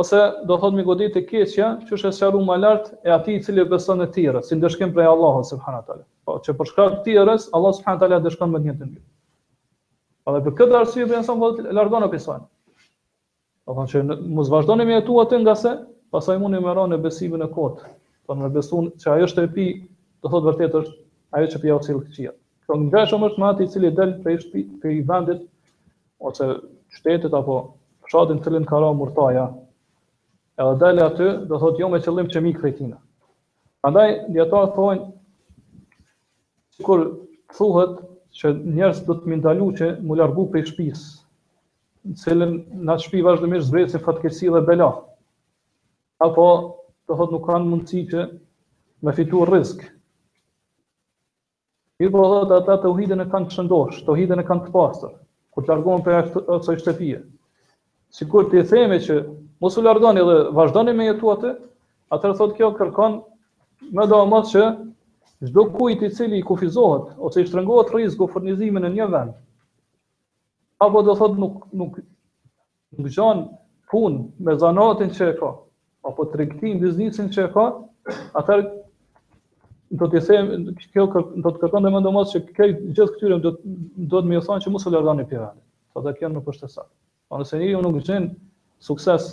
Ose 0.00 0.16
do 0.48 0.56
thot 0.62 0.72
më 0.78 0.86
godit 0.88 1.12
të 1.18 1.22
keqja, 1.28 1.66
që 1.88 1.98
është 1.98 2.12
sharu 2.18 2.40
më 2.48 2.56
lart 2.62 2.92
e 3.04 3.12
atij 3.18 3.34
i 3.34 3.42
cili 3.48 3.64
beson 3.74 4.00
në 4.00 4.06
tjera, 4.14 4.40
si 4.46 4.56
ndeshkim 4.56 4.94
prej 4.96 5.10
Allahut 5.12 5.44
subhanallahu. 5.50 6.06
Po 6.26 6.38
që 6.46 6.54
për 6.60 6.70
shkak 6.70 6.94
të 6.98 7.02
tjerës, 7.10 7.50
Allah 7.58 7.74
subhanallahu 7.80 8.24
dëshkon 8.30 8.54
me 8.56 8.62
një 8.68 8.78
të 8.80 8.88
Edhe 10.30 10.38
për 10.44 10.52
këtë 10.60 10.76
arsye 10.80 11.04
bën 11.10 11.24
sa 11.26 11.34
vot 11.38 11.56
largon 11.74 12.04
apo 12.06 12.18
s'ka. 12.22 12.34
Do 13.66 13.70
thonë 13.74 13.90
që 13.92 13.96
mos 14.36 14.50
vazhdoni 14.52 14.84
me 14.86 14.94
atë 15.00 15.12
atë 15.22 15.36
nga 15.42 15.54
se 15.58 15.72
pasaj 16.14 16.36
mundi 16.42 16.58
më 16.62 16.70
ranë 16.78 16.96
besimin 17.06 17.42
e 17.42 17.48
kot. 17.50 17.76
Po 18.28 18.32
më 18.38 18.46
besuan 18.54 18.84
se 19.02 19.08
ajo 19.10 19.24
është 19.30 19.40
e 19.42 19.48
pi, 19.56 19.64
do 20.22 20.26
thotë 20.30 20.48
vërtet 20.50 20.74
është 20.78 20.96
ajo 21.40 21.46
që 21.54 21.58
pija 21.64 21.74
ocil 21.80 21.98
këçi. 22.04 22.22
Po 22.70 22.74
më 22.78 22.88
vesh 22.94 23.12
më 23.18 23.26
shumë 23.34 23.46
atë 23.48 23.60
i 23.66 23.70
cili 23.72 23.90
del 23.98 24.12
prej 24.22 24.36
shtëpi, 24.44 24.60
prej 24.82 24.98
vendit 25.10 25.40
ose 26.30 26.44
shtetit 26.98 27.32
apo 27.40 27.54
fshatin 28.06 28.38
të 28.38 28.44
cilin 28.50 28.64
ka 28.70 28.76
murtaja. 29.02 29.46
Edhe 30.62 30.74
dalë 30.84 31.02
aty, 31.08 31.28
do 31.50 31.54
thotë 31.64 31.80
jo 31.82 31.86
me 31.90 31.98
qëllim 32.06 32.28
që 32.30 32.38
mi 32.46 32.52
fetina. 32.62 32.98
Prandaj 33.82 34.08
dietar 34.38 34.66
thonë 34.78 34.94
kur 36.86 36.98
thuhet 37.58 37.92
që 38.36 38.52
njerëz 38.76 39.00
do 39.06 39.14
të 39.22 39.28
më 39.30 39.36
ndalu 39.40 39.66
që 39.78 39.88
më 40.10 40.16
largu 40.18 40.44
prej 40.52 40.62
shtëpisë, 40.70 41.08
në 42.10 42.14
cilën 42.20 42.54
në 42.88 42.94
shtëpi 43.02 43.20
vazhdimisht 43.26 43.92
se 43.94 44.00
fatkeqësi 44.04 44.52
dhe 44.54 44.62
bela. 44.68 44.86
Apo 46.26 46.46
do 47.08 47.18
thotë 47.18 47.34
nuk 47.36 47.44
kanë 47.50 47.68
mundësi 47.72 48.02
që 48.12 48.24
me 49.06 49.12
fitu 49.18 49.42
rrisk. 49.50 49.84
I 52.00 52.08
po 52.14 52.24
dhe 52.30 52.38
dhe 52.50 52.56
ata 52.62 52.76
të 52.84 52.94
uhiden 52.94 53.22
e 53.26 53.28
kanë 53.34 53.50
të 53.50 53.58
shëndosh, 53.58 54.00
të 54.06 54.14
uhiden 54.16 54.40
e 54.40 54.46
kanë 54.48 54.66
të 54.68 54.72
pasër, 54.78 55.12
ku 55.54 55.60
të 55.66 55.72
largohen 55.74 56.04
për 56.04 56.18
e 56.18 56.22
të 56.32 57.28
Si 58.12 58.26
kur 58.28 58.44
të 58.50 58.58
i 58.60 58.64
theme 58.68 58.96
që 59.00 59.14
mos 59.64 59.76
u 59.80 59.82
largoni 59.84 60.20
dhe 60.20 60.34
vazhdoni 60.56 60.92
me 60.96 61.04
jetu 61.06 61.30
atë, 61.32 61.52
atër 62.12 62.34
thotë 62.36 62.56
kjo 62.58 62.68
kërkon 62.76 63.14
me 63.96 64.04
do 64.10 64.18
që 64.52 64.66
Çdo 65.42 65.62
kujt 65.72 66.02
i 66.02 66.14
cili 66.16 66.38
i 66.38 66.42
kufizohet 66.46 67.06
ose 67.24 67.42
i 67.42 67.46
shtrëngohet 67.48 67.88
rrezikun 67.90 68.28
furnizimin 68.30 68.84
në 68.86 68.90
një 68.96 69.06
vend, 69.10 69.32
apo 70.86 71.02
do 71.08 71.14
thot 71.20 71.34
nuk 71.42 71.64
nuk 71.80 71.96
nuk 72.94 73.40
punë 73.92 74.46
me 74.46 74.52
zanatin 74.60 75.10
që 75.16 75.26
e 75.32 75.32
ka, 75.40 75.48
apo 76.08 76.24
tregtin 76.36 76.78
biznesin 76.84 77.28
që 77.34 77.48
e 77.48 77.50
ka, 77.56 77.64
atë 78.38 78.60
do 80.02 80.06
të 80.12 80.20
them 80.28 80.46
kjo 80.84 81.08
do 81.16 81.48
të 81.50 81.58
kërkon 81.64 81.90
më 81.96 82.04
që 82.22 82.30
se 82.30 82.40
gjithë 82.46 83.08
këtyre 83.16 83.40
do 83.48 83.54
do 84.14 84.22
të 84.22 84.26
më 84.34 84.44
thonë 84.46 84.62
që 84.66 84.70
mos 84.76 84.86
u 84.90 84.94
largon 84.94 85.20
në 85.20 85.26
pirat. 85.32 85.58
Po 85.92 86.00
ta 86.06 86.14
kanë 86.20 86.38
nuk 86.38 86.46
është 86.54 86.70
sa. 86.76 86.86
Po 87.28 87.42
nëse 87.42 87.58
ju 87.66 87.82
nuk 87.84 87.98
gjen 88.06 88.30
sukses 88.88 89.26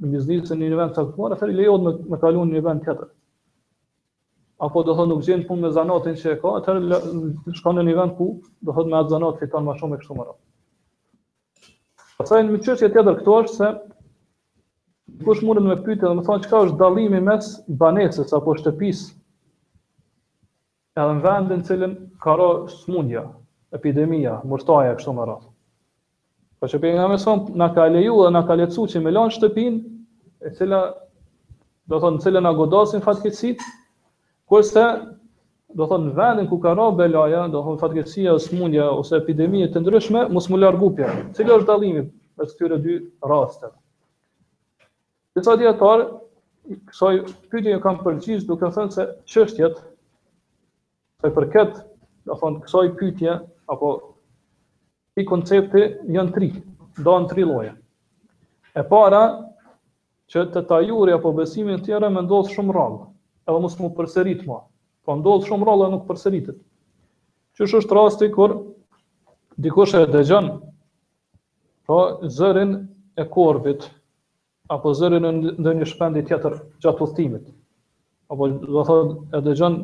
në 0.00 0.10
biznesin 0.16 0.58
në 0.64 0.72
një 0.72 0.76
vend 0.80 0.96
të 0.96 1.04
caktuar, 1.04 1.36
atëri 1.36 1.54
lejohet 1.54 1.84
me 1.84 2.16
me 2.16 2.36
në 2.40 2.48
një 2.54 2.66
vend 2.68 2.82
tjetër 2.88 3.10
apo 4.60 4.82
do 4.84 4.94
thot 4.94 5.08
nuk 5.08 5.22
gjen 5.24 5.42
punë 5.48 5.62
me 5.64 5.70
zanatin 5.72 6.16
që 6.20 6.34
ka, 6.42 6.50
atë 6.60 6.76
shkon 7.56 7.78
në 7.80 7.84
një 7.88 7.94
vend 7.98 8.14
ku 8.18 8.26
do 8.68 8.74
thot 8.76 8.90
me 8.90 8.98
atë 8.98 9.14
zanat 9.14 9.38
fiton 9.40 9.64
më 9.64 9.76
shumë 9.80 9.96
e 9.96 10.00
kështu 10.02 10.16
më 10.18 10.26
radh. 10.28 10.38
Pastaj 12.20 12.40
në 12.44 12.60
çështje 12.66 12.90
tjetër 12.92 13.16
këtu 13.22 13.36
është 13.40 13.54
se 13.56 13.70
kush 15.24 15.40
mundet 15.44 15.64
me 15.64 15.78
pyetë, 15.86 16.04
do 16.04 16.12
më 16.18 16.26
thonë 16.28 16.44
çka 16.44 16.60
është 16.66 16.78
dallimi 16.82 17.22
mes 17.24 17.48
banesës 17.80 18.36
apo 18.36 18.56
shtëpisë 18.60 19.08
edhe 21.00 21.16
në 21.16 21.24
vendin 21.24 21.62
në 21.62 21.68
cilin 21.70 21.96
ka 22.20 22.36
ro 22.36 22.50
smundja, 22.68 23.24
epidemia, 23.76 24.38
mërtaja, 24.44 24.92
kështu 25.00 25.16
më 25.16 25.24
rrath. 25.28 25.48
Po 26.60 26.68
që 26.68 26.82
për 26.84 26.96
nga 26.98 27.08
me 27.08 27.16
sonë, 27.20 27.54
nga 27.56 27.70
ka 27.78 27.88
leju 27.94 28.22
dhe 28.26 28.34
na 28.36 28.44
ka 28.50 28.58
lecu 28.60 28.84
që 28.92 29.00
me 29.06 29.12
lanë 29.16 29.38
shtëpin, 29.38 29.80
e 30.44 30.52
cila, 30.56 30.80
do 31.88 32.00
thonë, 32.02 32.18
në 32.20 32.26
cilin 32.26 32.48
a 32.50 32.56
godasin 32.58 33.00
fatkecit, 33.06 33.64
Kurse 34.50 35.16
do 35.74 35.86
thon 35.86 36.10
vendin 36.10 36.48
ku 36.48 36.58
ka 36.58 36.72
rrobe 36.74 37.06
laja, 37.06 37.46
do 37.48 37.62
thon 37.62 37.78
fatkeqësia 37.78 38.32
ose 38.34 38.48
smundja 38.50 38.88
ose 38.98 39.14
epidemie 39.20 39.68
të 39.70 39.78
ndryshme, 39.84 40.24
mos 40.34 40.48
mu 40.50 40.58
largu 40.58 40.88
pia. 40.98 41.10
Cili 41.38 41.52
është 41.54 41.68
dallimi 41.68 42.02
për 42.34 42.48
këtyre 42.50 42.78
dy 42.82 42.96
raste? 43.30 43.70
Dhe 45.38 45.44
sa 45.46 45.54
dietar, 45.60 46.02
kësaj 46.90 47.12
pyetje 47.54 47.78
kam 47.84 48.00
përgjigj 48.02 48.48
duke 48.50 48.72
thënë 48.74 48.90
se 48.96 49.06
çështjet 49.30 49.78
e 51.22 51.30
përket, 51.38 51.78
do 52.26 52.34
thon 52.42 52.58
kësaj 52.64 52.88
pyetje 52.98 53.36
apo 53.70 53.92
i 55.22 55.26
koncepti 55.30 55.84
janë 56.18 56.34
tre, 56.34 56.50
do 57.06 57.14
në 57.22 57.30
tre 57.30 57.46
lloje. 57.46 57.70
E 58.74 58.82
para 58.90 59.22
që 60.34 60.46
të 60.54 60.66
tajuri 60.74 61.14
apo 61.20 61.30
besimin 61.38 61.78
tjera 61.86 62.10
me 62.10 62.26
ndodhë 62.26 62.58
shumë 62.58 62.76
rallë 62.80 63.09
edhe 63.48 63.60
mos 63.64 63.74
mu 63.80 63.88
përsërit 63.96 64.42
më. 64.48 64.58
Po 65.06 65.14
ndodh 65.16 65.46
shumë 65.48 65.66
rrallë 65.66 65.86
nuk 65.94 66.02
përsëritet. 66.08 66.56
Që 67.56 67.66
është 67.66 67.78
është 67.82 67.96
rasti 67.98 68.28
kur 68.34 68.54
dikush 69.64 69.94
e 69.96 70.02
dëgjon 70.12 70.50
pra 71.88 72.00
zërin 72.36 72.74
e 73.20 73.24
korbit 73.34 73.86
apo 74.70 74.92
zërin 74.94 75.24
në 75.26 75.30
ndonjë 75.60 75.88
shpend 75.92 76.20
i 76.20 76.24
tjetër 76.28 76.58
gjatë 76.84 77.04
udhëtimit. 77.06 77.48
Apo 78.30 78.48
do 78.50 78.84
thon 78.86 79.14
e 79.34 79.42
dëgjon 79.48 79.80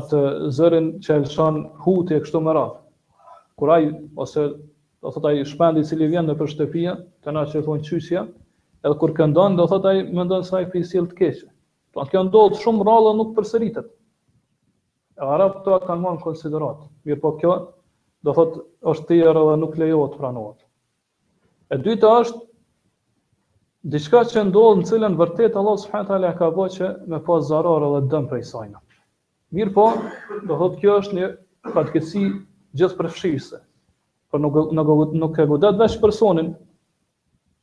atë 0.00 0.22
zërin 0.58 0.92
që 1.04 1.18
lëshan 1.26 1.62
huti 1.84 2.16
e 2.16 2.22
kështu 2.24 2.40
më 2.46 2.54
rap. 2.56 2.76
Kur 3.58 3.74
ai 3.76 3.90
ose 4.24 4.46
do 5.02 5.10
thot 5.12 5.26
ai 5.28 5.42
shpendi 5.48 5.82
i 5.82 5.88
cili 5.88 6.06
vjen 6.08 6.30
nëpër 6.30 6.48
shtëpi, 6.54 6.86
kanë 7.26 7.42
ashtu 7.42 7.62
thonë 7.66 7.84
çyçja, 7.88 8.22
edhe 8.86 8.96
kur 9.00 9.12
këndon 9.16 9.58
do 9.58 9.66
thot 9.68 9.84
ai 9.90 10.04
mendon 10.16 10.44
se 10.46 10.54
ai 10.56 10.66
fisjell 10.72 11.10
të 11.10 11.16
keq. 11.20 11.44
Po 11.94 12.04
kjo 12.06 12.20
ndodh 12.28 12.58
shumë 12.62 12.84
rrallë 12.86 13.14
nuk 13.18 13.30
përsëritet. 13.38 13.88
E 15.18 15.22
Arabët 15.26 15.62
këto 15.64 15.78
kanë 15.88 16.04
marrë 16.04 16.22
konsiderat. 16.24 16.84
Mirë, 17.08 17.20
po 17.24 17.32
kjo 17.40 17.54
do 18.28 18.34
thotë 18.36 18.62
është 18.92 19.08
tjerë 19.10 19.42
dhe 19.48 19.56
nuk 19.62 19.74
lejohet 19.80 20.14
pranohet. 20.20 20.60
E 21.74 21.78
dyta 21.86 22.12
është 22.20 22.40
diçka 23.94 24.22
që 24.30 24.44
ndodh 24.50 24.78
në 24.82 24.86
cilën 24.90 25.18
vërtet 25.20 25.58
Allah 25.60 25.76
subhanahu 25.82 26.10
taala 26.12 26.30
ka 26.40 26.50
bërë 26.58 26.74
që 26.76 26.92
me 27.14 27.20
pas 27.28 27.42
zarar 27.50 27.86
edhe 27.88 28.00
dëm 28.14 28.28
prej 28.32 28.44
sajna. 28.52 28.82
Mirë 29.58 29.74
po, 29.78 29.88
do 30.46 30.58
thotë 30.62 30.80
kjo 30.84 30.96
është 31.02 31.18
një 31.18 31.30
fatkeqësi 31.74 32.24
gjithë 32.80 32.98
përfshirëse. 33.00 33.60
Por 34.30 34.38
nuk 34.44 34.54
nuk 34.78 35.14
nuk 35.24 35.38
e 35.42 35.44
godet 35.54 35.74
vetë 35.80 35.98
personin 36.04 36.52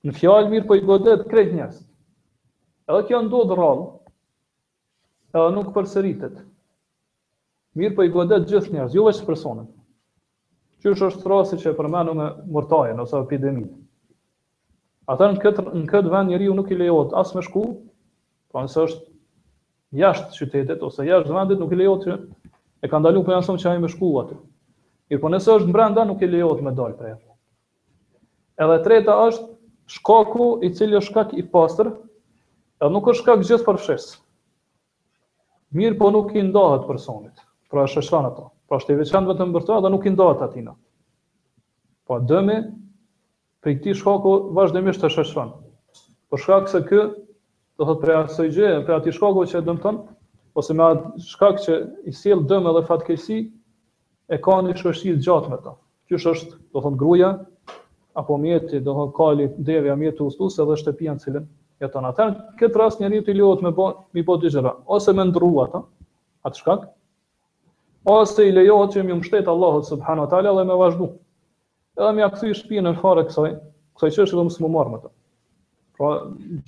në 0.07 0.13
fjalë 0.19 0.51
mirë 0.51 0.67
po 0.69 0.75
i 0.75 0.83
godet 0.91 1.25
krejt 1.31 1.53
njerëz. 1.59 1.77
Edhe 2.91 3.05
kjo 3.09 3.21
ndodh 3.27 3.55
rrallë, 3.57 3.85
edhe 5.35 5.49
nuk 5.55 5.71
përsëritet. 5.75 6.39
Mirë 7.77 7.93
për 7.93 7.97
po 7.99 8.05
i 8.07 8.11
godet 8.13 8.45
gjithë 8.49 8.73
njerëz, 8.75 8.93
jo 8.95 9.03
vetëm 9.07 9.27
personin. 9.27 9.65
Qysh 10.85 11.03
është 11.09 11.29
rasti 11.31 11.59
që 11.61 11.71
e 11.73 11.77
përmenu 11.77 12.13
me 12.17 12.27
mërtajen, 12.55 13.01
ose 13.03 13.19
epidemin. 13.19 13.67
Ata 15.09 15.29
në 15.33 15.41
këtë 15.43 15.65
në 15.73 15.83
këtë 15.89 16.13
vend 16.13 16.31
njeriu 16.33 16.55
nuk 16.57 16.71
i 16.73 16.77
lejohet 16.79 17.13
as 17.21 17.33
me 17.35 17.43
shku, 17.45 17.63
po 18.51 18.63
nëse 18.63 18.83
është 18.85 19.05
jashtë 20.01 20.39
qytetit 20.39 20.83
ose 20.83 21.05
jashtë 21.07 21.33
vendit 21.37 21.61
nuk 21.63 21.71
i 21.71 21.79
lejohet 21.79 22.07
që 22.07 22.17
e 22.83 22.89
ka 22.91 22.99
ndaluar 23.01 23.27
po 23.27 23.35
janë 23.35 23.47
thonë 23.47 23.63
që 23.63 23.71
ai 23.71 23.81
më 23.83 23.91
shku 23.93 24.09
aty. 24.23 24.39
Mirë 25.11 25.21
po 25.23 25.31
nëse 25.31 25.53
është 25.57 25.75
brenda 25.75 26.05
nuk 26.09 26.23
i 26.27 26.31
lejohet 26.33 26.63
me 26.65 26.73
për 26.79 26.97
prej. 26.99 27.15
Edhe 28.65 28.79
treta 28.87 29.15
është 29.27 29.47
shkaku 29.97 30.47
i 30.67 30.71
cili 30.75 30.97
është 30.99 31.11
shkak 31.11 31.33
i 31.39 31.43
pastër, 31.55 31.93
edhe 32.81 32.93
nuk 32.95 33.07
është 33.11 33.21
shkak 33.23 33.43
gjithë 33.45 34.17
mirë 35.75 35.97
po 35.99 36.09
nuk 36.13 36.33
i 36.35 36.41
ndohet 36.47 36.85
personit. 36.87 37.41
Pra 37.71 37.83
është 37.87 38.01
shëshan 38.01 38.27
ato. 38.29 38.45
Pra 38.69 38.77
është 38.81 38.93
i 38.95 38.99
veçan 39.01 39.27
vetëm 39.27 39.51
për 39.55 39.65
të 39.69 39.79
dhe 39.85 39.91
nuk 39.93 40.05
i 40.05 40.13
ndohet 40.15 40.43
atina. 40.45 40.73
Po 42.07 42.19
dëme, 42.19 42.27
dëmi, 42.29 42.75
për 43.63 43.71
i 43.73 43.77
këti 43.79 43.95
shkako 43.99 44.35
vazhdemisht 44.55 45.03
të 45.03 45.09
shëshan. 45.15 45.51
Po 46.29 46.39
shkak 46.39 46.69
se 46.71 46.83
kë, 46.87 47.01
do 47.79 47.87
thot 47.89 47.99
për 48.03 48.13
atë 48.21 48.37
sëjgje, 48.37 48.69
për 48.87 48.95
atë 48.99 49.11
i 49.11 49.15
shkako 49.17 49.43
që 49.51 49.59
e 49.61 49.65
dëmëton, 49.67 49.99
ose 50.57 50.73
me 50.77 50.85
atë 50.87 51.25
shkak 51.31 51.59
që 51.65 51.77
i 52.11 52.15
siel 52.21 52.41
dëme 52.51 52.73
dhe 52.77 52.85
fatkesi, 52.87 53.41
e 54.27 54.39
ka 54.43 54.57
një 54.67 54.77
shëshqit 54.81 55.19
gjatë 55.27 55.51
me 55.53 55.59
ta. 55.67 55.75
Qysh 56.11 56.29
është, 56.31 56.57
do 56.73 56.83
thot, 56.85 56.95
gruja, 57.01 57.33
apo 58.21 58.37
mjeti, 58.43 58.79
do 58.87 58.95
thot, 59.01 59.13
kali, 59.19 59.49
devja, 59.69 59.97
mjeti, 59.99 60.23
ustus, 60.31 60.59
edhe 60.63 60.79
shtëpia 60.81 61.17
në 61.19 61.23
cilën 61.27 61.47
jeton 61.85 62.05
jo, 62.07 62.11
atë. 62.11 62.25
Kët 62.59 62.77
rast 62.79 63.01
njeriu 63.01 63.23
i 63.29 63.33
lejohet 63.35 63.61
me 63.65 63.71
bë 63.77 63.87
mi 64.17 64.23
bë 64.25 64.73
ose 64.97 65.13
me 65.17 65.25
ndrua 65.29 65.67
atë, 65.67 65.81
atë 66.49 66.61
shkak, 66.61 66.85
ose 68.17 68.45
i 68.49 68.53
lejohet 68.55 68.95
që 68.95 69.03
më 69.09 69.19
mbështet 69.19 69.49
Allahu 69.53 69.83
subhanahu 69.89 70.27
wa 70.27 70.31
taala 70.33 70.55
dhe 70.59 70.65
me 70.69 70.79
vazhdu. 70.79 71.09
Edhe 71.99 72.13
më 72.17 72.29
kthy 72.35 72.53
shpinën 72.61 72.97
fare 73.01 73.25
kësaj, 73.29 73.51
kësaj 73.97 74.13
çështje 74.17 74.37
dhe 74.39 74.45
mos 74.49 74.59
më 74.61 74.71
marr 74.75 74.91
me 74.95 74.99
të. 75.03 75.11
Pra, 75.97 76.11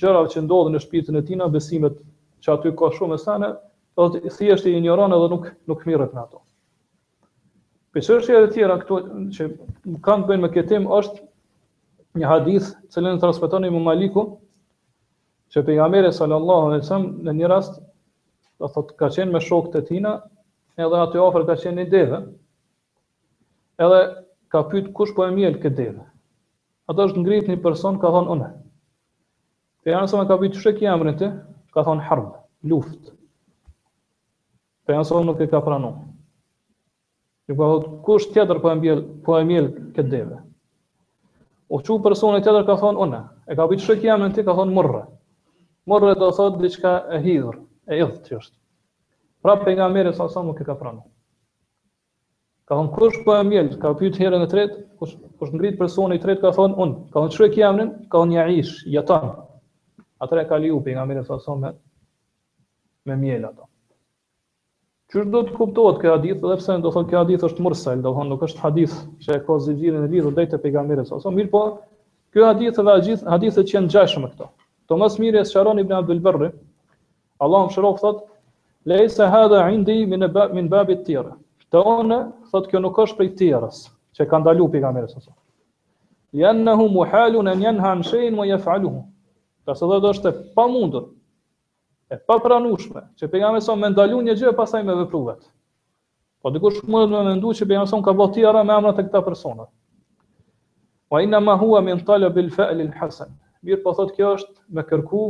gjëra 0.01 0.23
që 0.33 0.43
ndodhin 0.47 0.75
në 0.77 0.81
shpirtin 0.85 1.17
e 1.19 1.23
tina, 1.27 1.47
besimet 1.53 1.97
që 2.43 2.53
aty 2.55 2.71
ka 2.79 2.89
shumë 2.97 3.17
sene, 3.21 3.53
do 3.99 4.05
të 4.09 4.23
thjesht 4.37 4.65
i 4.71 4.77
injoron 4.79 5.13
edhe 5.13 5.27
nuk 5.29 5.49
nuk 5.69 5.85
mirret 5.89 6.13
me 6.15 6.21
ato. 6.23 6.41
Për 7.93 8.05
çështje 8.07 8.41
të 8.45 8.51
tjera 8.55 8.77
këtu 8.81 8.99
që 9.37 9.47
kanë 10.05 10.29
bën 10.29 10.43
me 10.45 10.49
këtë 10.53 10.69
tim 10.71 10.85
është 10.97 11.25
një 12.21 12.27
hadith 12.29 12.71
që 12.93 13.03
lënë 13.05 13.21
transmeton 13.21 13.65
Imam 13.67 13.85
Maliku, 13.85 14.23
që 15.53 15.61
për 15.65 15.77
nga 15.77 15.85
mire 15.89 16.09
sallallahu 16.13 16.69
alai 16.69 16.81
sallam 16.87 17.05
në 17.27 17.33
një 17.39 17.47
rast 17.51 17.79
të 18.61 18.69
thot 18.75 18.89
ka 18.99 19.09
qenë 19.15 19.33
me 19.33 19.41
shok 19.41 19.69
të 19.73 19.81
tina 19.87 20.09
edhe 20.85 20.99
aty 21.03 21.21
ofër 21.23 21.45
ka 21.47 21.55
qenë 21.61 21.81
një 21.81 21.85
deve 21.93 22.19
edhe 23.85 24.01
ka 24.53 24.61
pytë 24.73 24.93
kush 24.99 25.13
po 25.17 25.25
e 25.25 25.33
mjel 25.37 25.57
këtë 25.63 25.75
deve 25.79 26.05
ato 26.91 27.07
është 27.07 27.23
ngrit 27.25 27.49
një 27.49 27.57
person 27.65 27.97
ka 28.01 28.11
thonë 28.17 28.33
une 28.35 28.51
për 29.85 29.93
janë 29.95 30.11
sallam 30.13 30.29
ka 30.31 30.37
pytë 30.43 30.61
shrek 30.61 30.83
jamrën 30.85 31.17
të 31.21 31.29
ka 31.73 31.83
thonë 31.87 32.05
harbë, 32.09 32.37
luft 32.71 33.09
për 34.85 34.97
janë 34.97 35.25
nuk 35.31 35.41
e 35.41 35.49
ka 35.51 35.63
pranu 35.65 35.93
që 37.49 37.57
ka 37.57 37.71
thotë 37.73 37.95
kush 38.05 38.29
tjetër 38.35 38.61
po 38.61 38.69
e 38.69 38.77
mjel 38.83 39.01
po 39.25 39.39
e 39.41 39.45
mjel 39.49 39.71
këtë 39.97 40.11
deve 40.13 40.43
u 41.73 41.81
që 41.85 41.97
personi 42.05 42.43
tjetër 42.45 42.69
ka 42.69 42.77
thonë 42.83 43.03
une 43.07 43.23
e 43.49 43.57
ka 43.57 43.65
pytë 43.71 43.87
shrek 43.87 44.05
jamrën 44.05 44.35
të 44.37 44.45
ka 44.47 44.53
thonë 44.61 44.77
murrë 44.77 45.05
morë 45.89 46.13
do 46.21 46.27
thot 46.37 46.59
diçka 46.61 46.89
e 47.13 47.21
hidhur, 47.25 47.55
e 47.89 47.97
jo 48.01 48.07
të 48.13 48.21
thjesht. 48.27 48.53
Pra 49.43 49.55
pejgamberi 49.61 50.11
sa 50.13 50.27
sa 50.29 50.43
nuk 50.43 50.59
e 50.61 50.67
ka 50.67 50.75
pranuar. 50.77 51.07
Ka 52.69 52.77
von 52.77 52.91
kush 52.93 53.17
po 53.25 53.33
e 53.39 53.45
mjel, 53.47 53.71
ka 53.81 53.95
pyet 53.97 54.19
herën 54.21 54.45
e 54.45 54.49
tretë, 54.51 54.83
kush 54.99 55.15
kush 55.39 55.53
ngrit 55.55 55.79
personi 55.79 56.19
i 56.19 56.21
tretë 56.21 56.43
ka 56.43 56.51
thon 56.53 56.75
un, 56.83 56.91
ka 57.13 57.23
von 57.23 57.31
çuaj 57.33 57.53
kiamnin, 57.55 57.89
ka 58.11 58.21
von 58.21 58.33
ja 58.35 58.45
ish, 58.49 58.83
ja 58.85 59.01
ton. 59.01 59.31
Atëra 60.21 60.43
ka 60.49 60.59
liu 60.61 60.81
pejgamberi 60.85 61.23
sa 61.25 61.39
sa 61.41 61.55
me 61.55 61.73
me 63.05 63.15
mjel 63.15 63.47
ato. 63.49 63.65
Çu 65.09 65.23
do 65.25 65.39
të 65.47 65.55
kuptohet 65.57 65.97
kjo 66.03 66.11
hadith, 66.13 66.43
edhe 66.45 66.57
pse 66.61 66.75
do 66.83 66.91
thon 66.93 67.07
kjo 67.09 67.23
hadith 67.23 67.47
është 67.47 67.65
mursal, 67.65 68.03
do 68.05 68.11
thon 68.13 68.29
nuk 68.29 68.43
është 68.45 68.61
hadith 68.67 68.93
që 69.25 69.39
e 69.39 69.43
ka 69.47 69.57
zgjidhjen 69.65 70.03
e 70.05 70.11
lidhur 70.13 70.35
drejt 70.37 70.53
pejgamberit 70.61 71.09
sa 71.09 71.17
sa, 71.21 71.33
mirë 71.33 71.49
po 71.53 71.65
Kjo 72.29 72.43
hadithë 72.45 72.83
dhe 72.85 73.15
hadithë 73.31 73.61
që 73.65 73.73
janë 73.73 73.89
gjashëmë 73.89 74.27
këto, 74.35 74.45
Të 74.89 74.97
mos 74.97 75.15
mirë 75.21 75.43
se 75.45 75.51
Sharon 75.53 75.79
ibn 75.83 75.93
Abdul 75.93 76.19
Barr. 76.25 76.47
Allahu 77.45 77.67
më 77.69 77.73
shrof 77.75 77.99
thot, 78.01 78.21
"Laysa 78.89 79.27
hadha 79.33 79.59
'indi 79.71 79.99
min 80.09 80.25
bab 80.33 80.53
min 80.57 80.69
bab 80.71 80.89
at-tira." 80.93 81.35
Të 81.71 81.83
ona 81.89 82.17
thot 82.51 82.67
kjo 82.71 82.81
nuk 82.81 82.97
është 83.03 83.17
prej 83.19 83.29
tirës, 83.41 83.83
që 84.17 84.25
ka 84.31 84.39
ndalu 84.41 84.65
pejgamberi 84.73 85.09
sa. 85.11 85.31
Yanahu 86.41 86.87
muhalun 86.95 87.47
an 87.51 87.61
yanha 87.61 87.91
an 87.97 88.01
shay'in 88.03 88.35
wa 88.37 88.45
yaf'aluhu. 88.45 88.99
Ka 89.65 89.65
pra 89.65 89.75
sa 89.75 89.85
do 90.01 90.09
është 90.09 90.33
pa 90.55 90.65
mundur. 90.67 91.05
E 92.09 92.15
pa 92.27 92.39
pranueshme 92.39 93.01
që 93.17 93.27
pejgamberi 93.31 93.61
sa 93.61 93.73
më 93.75 93.87
ndalun 93.93 94.25
një 94.25 94.35
gjë 94.35 94.49
e 94.49 94.55
pasaj 94.57 94.83
me 94.85 94.95
vepruat. 94.95 95.41
Po 96.41 96.49
dikush 96.49 96.81
mund 96.89 97.11
të 97.11 97.17
më 97.17 97.25
mendojë 97.29 97.55
se 97.57 97.65
pejgamberi 97.65 98.03
ka 98.05 98.11
bëti 98.21 98.45
ara 98.49 98.63
me 98.63 98.73
emrat 98.77 98.99
e 98.99 99.03
këta 99.03 99.21
persona. 99.23 99.67
Wa 101.11 101.21
inna 101.21 101.39
ma 101.39 101.55
huwa 101.57 101.81
min 101.83 101.97
talab 102.05 102.37
al-fa'l 102.37 102.81
al-hasan 102.81 103.38
mirë 103.67 103.81
po 103.83 103.91
thot 103.97 104.13
kjo 104.15 104.29
është 104.35 104.75
me 104.77 104.83
kërku 104.89 105.23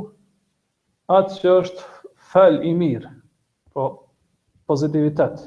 atë 1.18 1.38
që 1.42 1.54
është 1.62 1.86
fel 2.34 2.60
i 2.68 2.74
mirë, 2.78 3.10
po 3.74 3.86
pozitivitet. 4.70 5.42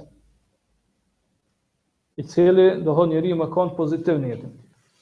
I 2.18 2.24
cili 2.32 2.66
do 2.84 2.94
thonë 2.96 3.14
njeri 3.14 3.36
më 3.42 3.46
kanë 3.54 3.76
pozitiv 3.78 4.18
në 4.24 4.32
jetën. 4.32 4.50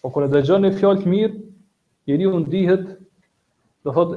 Po 0.05 0.11
kur 0.15 0.27
e 0.27 0.31
dëgjon 0.35 0.67
një 0.67 0.75
fjalë 0.77 1.01
të 1.03 1.13
mirë, 1.15 1.39
njeriu 2.11 2.35
ndihet 2.45 2.85
do 3.87 3.95
thot 3.97 4.13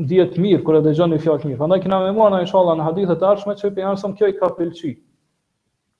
ndihet 0.00 0.40
mirë 0.40 0.62
kur 0.64 0.78
e 0.80 0.84
dëgjon 0.86 1.12
një 1.12 1.20
fjalë 1.26 1.42
të 1.42 1.50
mirë. 1.50 1.60
Prandaj 1.60 1.82
kena 1.84 2.00
me 2.06 2.14
mëna 2.16 2.40
inshallah 2.46 2.78
në 2.80 2.88
hadithe 2.88 3.18
të 3.20 3.28
ardhshme 3.34 3.56
që 3.60 3.72
pejgamberi 3.76 4.16
kjo 4.18 4.32
i 4.32 4.36
ka 4.40 4.50
pëlqyer. 4.56 4.96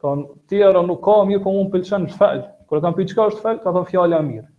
Kan 0.03 0.25
tjera 0.51 0.81
nuk 0.89 1.05
ka 1.05 1.21
mirë, 1.29 1.45
po 1.45 1.53
mund 1.55 1.71
pëlqen 1.77 2.09
fel. 2.17 2.43
Kur 2.67 2.81
e 2.81 2.85
kam 2.87 2.97
pëlqyer 2.97 3.13
çka 3.13 3.29
është 3.35 3.45
fjalë, 3.45 3.61
ka 3.61 3.77
thon 3.77 4.17
e 4.19 4.23
mirë. 4.33 4.52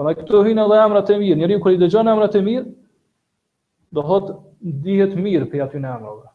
Prandaj 0.00 0.16
këtu 0.22 0.38
hyn 0.46 0.58
edhe 0.62 0.76
emrat 0.80 1.10
e 1.12 1.16
mirë. 1.20 1.34
Njëri 1.42 1.56
kur 1.60 1.74
i 1.74 1.78
dëgjon 1.82 2.08
emrat 2.08 2.36
e 2.38 2.40
mirë, 2.44 2.68
do 3.92 4.04
thot 4.08 4.28
dihet 4.86 5.12
mirë 5.24 5.48
për 5.52 5.64
aty 5.66 5.76
në 5.82 5.90
emrave. 5.98 6.30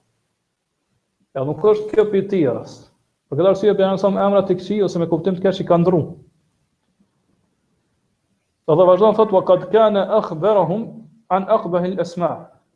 Ja 1.35 1.41
nuk 1.47 1.63
është 1.71 1.95
kjo 1.95 2.05
për 2.11 2.27
tjerës. 2.33 2.75
Për 3.31 3.39
këtë 3.39 3.49
arsye 3.51 3.73
për 3.79 3.85
janësëm 3.87 4.19
emrat 4.25 4.51
e 4.53 4.57
këqi, 4.59 4.77
ose 4.85 5.01
me 5.01 5.07
kuptim 5.09 5.39
të 5.39 5.41
kërë 5.47 5.57
që 5.59 5.63
i 5.65 5.69
ka 5.71 5.79
ndru. 5.81 6.01
Dhe 8.69 8.77
dhe 8.77 8.87
vazhdo 8.91 9.09
në 9.09 9.17
thotë, 9.21 9.33
wa 9.33 9.41
qad 9.49 9.65
kana 9.73 10.05
akhbarahum 10.19 10.85
an 11.37 11.49
aqbah 11.57 11.89
al-asma 11.89 12.29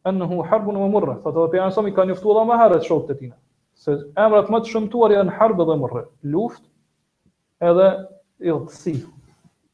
annahu 0.10 0.42
harb 0.50 0.74
wa 0.74 0.90
murra. 0.96 1.20
Thot 1.22 1.38
edhe 1.38 1.52
për 1.54 1.62
janësëm 1.62 1.92
i 1.92 1.96
ka 2.00 2.08
njoftuar 2.10 2.50
më 2.50 2.58
herët 2.64 2.90
shokët 2.90 3.12
të 3.14 3.20
tina. 3.22 3.38
Se 3.84 4.00
emrat 4.26 4.50
më 4.56 4.64
të 4.66 4.74
shëmtuar 4.74 5.14
janë 5.20 5.38
harbë 5.38 5.70
dhe 5.70 5.78
mërë. 5.86 6.04
Luft 6.34 6.66
edhe 7.70 7.92
idhësi. 8.50 8.98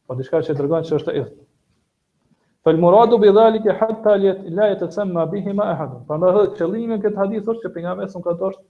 Po 0.07 0.14
diçka 0.15 0.40
që 0.45 0.53
tregon 0.57 0.84
se 0.86 0.95
është 0.99 1.14
ith. 1.22 1.30
Fal 2.65 2.77
muradu 2.82 3.18
bi 3.22 3.30
zalika 3.34 3.73
hatta 3.80 4.15
la 4.22 4.68
yatasamma 4.72 5.26
bihi 5.32 5.53
ma 5.57 5.68
ahad. 5.73 5.95
Pra 6.07 6.18
ndaj 6.22 6.49
qëllimin 6.60 7.02
këtë 7.02 7.22
hadith 7.23 7.49
është 7.53 7.64
që 7.65 7.72
pejgamberi 7.76 8.22
ka 8.27 8.36
thoshë 8.41 8.61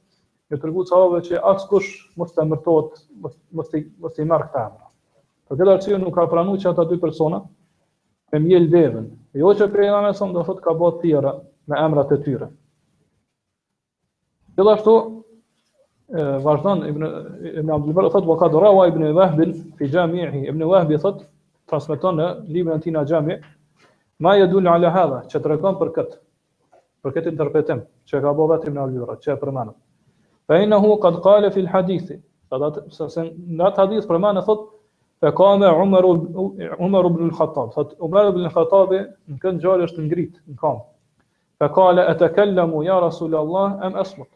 të 0.53 0.59
treguohet 0.63 0.91
sa 0.93 0.99
që 1.27 1.41
askush 1.51 1.89
mos 2.21 2.31
të 2.35 2.45
mërtot, 2.53 3.01
mos 3.25 3.35
mos 3.59 3.71
i 3.75 3.81
mos 4.05 4.15
i 4.17 4.27
marr 4.31 4.47
këtë. 4.55 4.83
Po 5.49 5.59
që 5.59 5.67
dallsi 5.71 5.99
nuk 6.03 6.15
ka 6.19 6.27
pranuar 6.31 6.61
që 6.63 6.71
ata 6.71 6.87
dy 6.91 6.99
persona 7.05 7.41
me 8.33 8.41
mjel 8.47 8.69
devën. 8.75 9.07
Jo 9.41 9.51
që 9.59 9.69
pejgamberi 9.75 10.15
son 10.19 10.31
do 10.35 10.43
thotë 10.47 10.63
ka 10.67 10.75
bë 10.79 10.93
të 10.97 11.01
tjera 11.09 11.35
në 11.71 11.81
emrat 11.85 12.11
e 12.17 12.21
tyre. 12.25 12.51
Gjithashtu 14.55 14.95
vazhdon 16.09 16.83
ibn 16.87 17.03
ibn 17.59 17.71
Abdul 17.71 17.93
Bar 17.93 18.09
thot 18.11 18.25
waqad 18.25 18.53
rawa 18.53 18.87
ibn 18.89 19.03
Wahb 19.15 19.41
fi 19.77 19.85
jami'i 19.85 20.47
ibn 20.47 20.61
Wahb 20.69 20.91
thot 21.01 21.25
transmeton 21.69 22.17
në 22.19 22.27
librin 22.45 23.07
e 23.31 23.41
ma 24.21 24.35
yadul 24.37 24.67
ala 24.69 24.89
hadha 24.95 25.21
që 25.31 25.41
tregon 25.43 25.79
për 25.81 25.89
kët 25.95 26.11
për 27.05 27.15
këtë 27.15 27.31
interpretim 27.33 27.81
që 28.09 28.21
ka 28.21 28.31
bëvë 28.37 28.45
vetëm 28.53 28.73
në 28.75 28.81
Al-Bukhari 28.83 29.19
që 29.23 29.31
e 29.33 29.39
përmend. 29.41 29.73
Fa 30.47 30.59
innahu 30.63 30.93
qad 31.03 31.17
qala 31.25 31.49
fi 31.51 31.61
al-hadith. 31.61 32.13
Fadat 32.49 32.77
se 32.95 33.25
në 33.25 33.65
atë 33.67 33.83
hadith 33.83 34.07
përmend 34.09 34.41
thot 34.47 34.63
fa 35.21 35.33
qama 35.35 35.69
Umar 35.83 37.05
ibn 37.11 37.27
al-Khattab. 37.29 37.73
Fat 37.75 37.93
Umar 37.99 38.29
ibn 38.31 38.45
al-Khattab 38.47 38.93
në 38.95 39.41
këtë 39.43 39.61
gjallë 39.65 39.89
është 39.89 40.07
ngrit 40.07 40.33
në 40.49 40.57
kam. 40.63 40.79
Fa 41.59 41.69
qala 41.77 42.07
atakallamu 42.13 42.81
ya 42.87 42.97
Rasulullah 43.03 43.75
am 43.85 43.99
asmut 44.01 44.31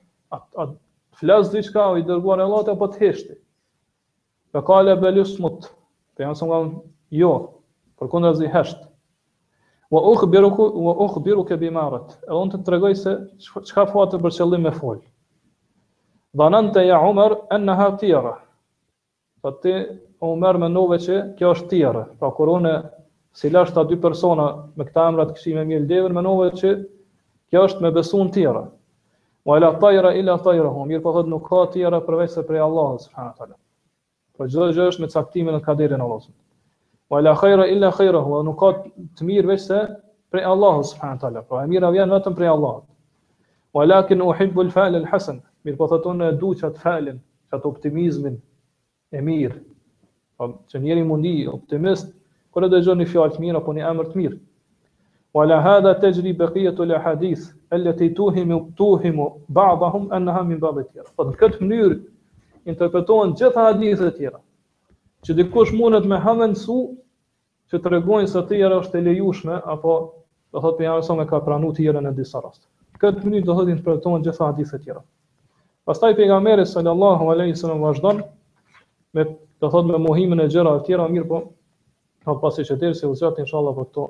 flas 1.20 1.52
diçka 1.54 1.84
i 2.00 2.04
dërguar 2.08 2.42
Allahut 2.44 2.70
apo 2.72 2.88
të 2.94 3.02
heshti. 3.04 3.36
Fa 4.54 4.62
qala 4.66 4.96
bel 5.02 5.20
usmut. 5.24 5.68
Te 6.16 6.24
jam 6.26 6.36
thonë 6.36 7.16
jo, 7.20 7.34
por 8.00 8.10
kundër 8.12 8.38
zi 8.40 8.48
hesht. 8.54 8.86
Wa 9.94 10.02
ukhbiruka 10.14 10.66
wa 10.88 10.94
ukhbiruka 11.06 11.58
bima 11.58 11.88
rat. 11.94 12.18
E 12.30 12.36
të 12.54 12.62
të 12.68 12.94
se 12.96 13.14
çka 13.68 13.88
fuat 13.92 14.14
për 14.22 14.36
qëllim 14.38 14.66
me 14.68 14.72
fol. 14.80 15.00
Dhananta 16.38 16.84
ya 16.86 17.00
Umar 17.10 17.38
anha 17.50 17.90
tira. 17.98 18.36
Fa 19.42 19.52
ti 19.62 19.74
Umar 20.22 20.58
më 20.62 20.70
nove 20.70 20.98
që 21.02 21.16
kjo 21.38 21.54
është 21.56 21.70
tira. 21.70 22.04
Pra 22.20 22.30
kur 22.32 22.52
unë 22.60 22.74
si 23.34 23.50
lash 23.50 23.74
ta 23.74 23.84
dy 23.86 23.98
persona 23.98 24.46
me 24.78 24.86
këta 24.86 25.08
emra 25.10 25.26
të 25.30 25.36
kishim 25.38 25.58
me 25.58 25.66
mjeldevën 25.70 26.14
më 26.18 26.24
nove 26.26 26.52
që 26.60 26.74
kjo 27.50 27.64
është 27.70 27.82
me 27.84 27.92
besun 27.96 28.30
tira. 28.36 28.68
Wa 29.50 29.58
la 29.60 29.74
tayra 29.80 30.16
illa 30.16 30.38
tayruhu. 30.38 30.86
Mir 30.86 31.02
po 31.02 31.12
thot 31.14 31.26
nuk 31.28 31.48
ka 31.50 31.66
tjera 31.74 31.98
përveç 32.06 32.30
se 32.38 32.42
prej 32.46 32.60
Allahut 32.62 33.00
subhanahu 33.02 33.34
wa 33.34 33.38
taala. 33.40 33.56
Po 34.38 34.44
çdo 34.46 34.68
gjë 34.78 34.86
është 34.92 35.02
me 35.02 35.08
caktimin 35.14 35.56
e 35.58 35.62
kaderit 35.62 36.00
Allahut. 36.06 36.30
Wa 37.10 37.22
la 37.22 37.34
khayra 37.36 37.66
illa 37.74 37.90
khayruhu. 37.92 38.44
Nuk 38.46 38.60
ka 38.62 38.70
të 39.18 39.26
mirë 39.28 39.48
veç 39.52 39.62
se 39.70 39.80
prej 40.30 40.46
Allahut 40.54 40.86
subhanahu 40.86 41.18
wa 41.18 41.22
taala. 41.22 41.42
Po 41.50 41.58
e 41.64 41.66
mira 41.68 41.90
vjen 41.92 42.14
vetëm 42.14 42.36
prej 42.38 42.48
Allahut. 42.50 42.86
Walakin 43.74 44.22
uhibbu 44.22 44.62
al-fa'l 44.68 44.96
al-hasan. 45.02 45.42
Mir 45.66 45.76
po 45.78 45.88
thot 45.88 46.06
unë 46.06 46.38
dua 46.40 46.56
çat 46.62 46.78
falin, 46.78 47.18
çat 47.50 47.66
optimizmin 47.66 48.38
e 49.12 49.20
mirë. 49.30 49.58
Po 50.38 50.44
që 50.70 50.78
njeri 50.84 51.04
mundi 51.04 51.48
optimist, 51.50 52.14
kur 52.54 52.70
e 52.70 52.70
dëgjon 52.70 53.02
një 53.02 53.10
fjalë 53.12 53.34
të 53.36 53.44
mirë 53.44 53.58
apo 53.64 53.74
një 53.74 53.90
emër 53.92 54.14
të 54.14 54.16
mirë. 54.22 54.40
Wa 55.34 55.46
la 55.50 55.58
hadha 55.66 55.96
tajri 56.06 56.38
baqiyatu 56.38 56.86
al-hadith. 56.86 57.50
Allëti 57.76 58.08
tuhimu, 58.18 58.56
tuhimu 58.78 59.26
ba'dahum 59.54 60.08
anna 60.18 60.34
ha 60.34 60.42
min 60.46 60.60
ba'dhe 60.62 60.84
tjera 60.90 61.06
po 61.16 61.26
këtë 61.42 61.62
mënyrë 61.68 61.98
interpretohen 62.72 63.34
gjitha 63.42 63.66
hadithet 63.68 64.08
e 64.16 64.18
tjera 64.18 64.40
Që 65.28 65.36
dikush 65.40 65.74
mundet 65.78 66.08
me 66.14 66.18
hamen 66.24 66.56
su 66.64 66.78
Që 67.70 67.80
të 67.86 67.92
regojnë 67.94 68.32
së 68.32 68.42
tjera 68.50 68.80
është 68.86 68.98
e 69.02 69.06
lejushme 69.10 69.60
Apo 69.76 69.94
dhe 70.50 70.64
thot 70.66 70.80
për 70.80 70.88
janë 70.88 70.98
rësome 71.04 71.28
ka 71.34 71.42
pranu 71.50 71.70
tjera 71.82 72.02
në 72.08 72.16
disa 72.22 72.42
rast 72.48 72.66
Këtë 73.04 73.22
mënyrë 73.28 73.46
dhe 73.52 73.58
thot 73.60 73.70
interpretohen 73.76 74.26
gjitha 74.30 74.50
hadithe 74.50 74.76
e 74.82 74.84
tjera 74.88 75.04
Pastaj, 75.86 76.16
taj 76.16 76.18
pejga 76.22 76.40
meri 76.50 76.66
sallallahu 76.74 77.30
alaihi 77.36 77.56
sallam 77.62 77.86
vazhdan 77.86 78.24
Dhe 79.18 79.28
thot 79.70 79.86
me 79.94 80.02
muhimin 80.08 80.42
e 80.42 80.50
gjera 80.56 80.74
e 80.82 80.86
tjera 80.90 81.06
mirë 81.14 81.32
po 81.36 82.40
Pas 82.42 82.58
i 82.58 82.66
që 82.72 82.80
tjera 82.82 83.14
u 83.14 83.14
zhjati 83.24 83.46
inshallah 83.46 83.78
për 83.82 83.90
këto 83.92 84.10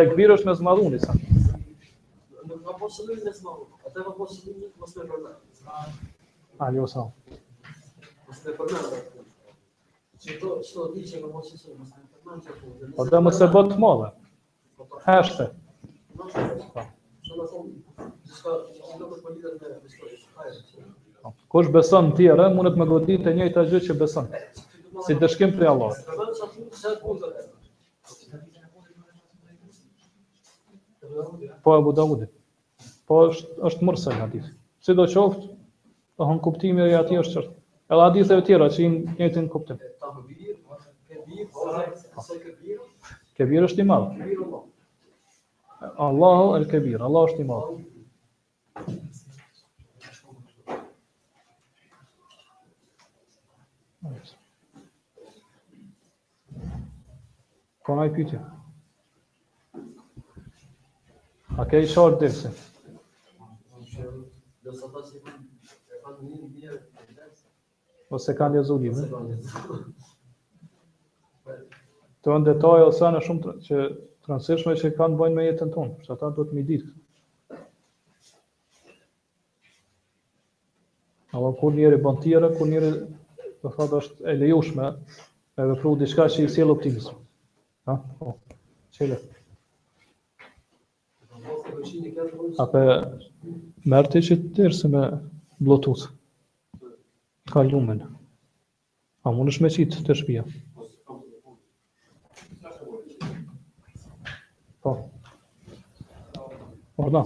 Tekbir 0.00 0.28
është 0.34 0.46
me 0.48 0.52
zmadhun 0.60 0.92
isha. 0.98 1.12
Nga 2.44 2.54
me 2.54 2.84
jo, 2.84 2.94
zmadhun, 3.38 3.62
atë 3.88 3.96
e 3.96 3.96
nga 4.04 4.12
po 4.14 4.24
me 4.24 4.28
së 4.90 4.98
përnë. 5.00 5.30
A, 6.60 6.62
një 6.76 6.80
osa. 6.86 7.00
Më 8.28 8.32
së 8.42 8.50
përnë, 8.58 8.80
dhe. 8.90 8.98
Që 10.24 10.32
to, 10.42 10.48
di 10.94 11.02
që 11.10 11.16
nga 11.24 11.28
po 11.34 11.38
së 11.48 11.54
së 11.64 11.68
më 11.78 11.84
së 11.90 11.96
përnë 12.28 12.42
që 12.42 12.44
po. 12.58 12.64
O, 12.96 12.98
dhe 13.10 13.18
më 13.26 13.32
së 13.38 13.46
bëtë 13.56 13.76
më 13.86 13.92
dhe. 14.02 14.08
Heshte. 15.08 15.46
Në 16.14 16.24
që 18.42 18.50
të 19.64 19.72
Kush 21.52 21.70
beson 21.72 22.10
tjere, 22.18 22.48
mundet 22.52 22.74
me 22.76 22.84
godit 22.88 23.26
e 23.26 23.32
njëjta 23.34 23.62
gjithë 23.70 23.86
që 23.90 23.94
beson 24.00 24.26
si 25.02 25.14
dëshkim 25.18 25.52
për 25.58 25.68
Allah. 25.70 25.98
Po 31.64 31.74
e 31.78 31.82
Buda 31.86 32.06
Po 33.10 33.18
është, 33.28 33.48
është 33.68 33.84
mërë 33.86 34.02
sëllë 34.02 34.20
hadith. 34.24 34.46
Si 34.84 34.94
do 34.96 35.04
qoftë, 35.14 35.48
të 36.20 36.28
hënë 36.30 36.42
kuptimi 36.46 36.84
e 36.86 36.94
ati 36.98 37.18
është 37.20 37.34
qërtë. 37.38 37.56
E 37.92 37.98
la 38.00 38.06
hadith 38.10 38.30
e 38.32 38.38
tjera 38.48 38.68
që 38.72 38.84
i 38.86 38.92
një 39.18 39.28
të 39.34 39.42
në 39.46 39.52
kuptim. 39.52 39.80
Kebir 43.36 43.66
është 43.68 43.82
i 43.84 43.88
madhë. 43.90 44.30
Allahu 46.08 46.54
el-Kebir, 46.60 47.02
Allah 47.10 47.28
është 47.28 47.44
i 47.44 47.48
madhë. 47.50 48.94
Kona 57.84 58.06
i 58.08 58.12
pyte. 58.14 58.38
A 61.58 61.66
ke 61.68 61.80
i 61.84 61.88
shorë 61.88 62.16
dërse? 62.22 62.50
Ose 68.16 68.34
kanë 68.38 68.58
një 68.58 68.62
zullime? 68.64 69.04
Të 72.24 72.36
ndetoj 72.46 72.78
ose 72.86 73.10
në 73.16 73.20
shumë 73.28 73.54
që 73.68 73.80
transishme 74.28 74.74
që 74.80 74.90
kanë 74.96 75.18
bëjnë 75.20 75.36
me 75.40 75.44
jetën 75.50 75.72
tonë, 75.76 75.98
që 76.06 76.14
ata 76.16 76.30
duhet 76.38 76.54
mi 76.60 76.64
ditë. 76.70 77.60
Ava 81.36 81.52
kur 81.60 81.76
njëri 81.76 82.00
bën 82.08 82.22
tjere, 82.24 82.50
kur 82.56 82.70
njëri 82.72 82.94
të 83.60 83.74
thotë 83.76 84.00
është 84.00 84.30
e 84.32 84.36
lejushme, 84.40 84.88
e 85.60 85.68
vëpru 85.72 85.94
diçka 86.04 86.24
që 86.36 86.46
i 86.46 86.54
sjellë 86.56 86.78
optimismë. 86.78 87.18
Ha? 87.84 87.94
Po. 88.18 88.36
Çelë. 88.96 89.16
Apo 92.62 92.80
merrti 93.92 94.18
që 94.28 94.34
me 94.92 95.02
Bluetooth. 95.64 96.04
Ka 97.52 97.60
lumen. 97.68 98.00
A 99.24 99.26
mund 99.32 99.48
me 99.64 99.68
qitë 99.74 99.98
të 100.06 100.12
shpia? 100.20 100.42
Po. 104.80 104.90
Po, 106.96 107.04
da. 107.18 107.22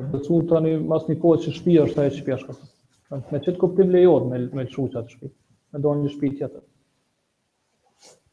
Po 0.00 0.06
do 0.12 0.20
të 0.26 0.40
tani 0.50 0.72
mas 0.92 1.04
një 1.08 1.16
kohë 1.22 1.42
që 1.44 1.52
shtëpia 1.56 1.84
është 1.88 2.02
ajo 2.04 2.10
që 2.14 2.18
shtëpia 2.18 2.38
është. 2.38 2.70
Me 3.34 3.40
çet 3.44 3.58
kuptim 3.60 3.92
lejohet 3.94 4.26
me 4.30 4.40
me 4.60 4.66
çuçat 4.72 5.06
të 5.06 5.14
shtëpit. 5.14 5.34
Me 5.72 5.82
don 5.86 6.02
një 6.02 6.12
shtëpi 6.14 6.32
tjetër. 6.40 6.64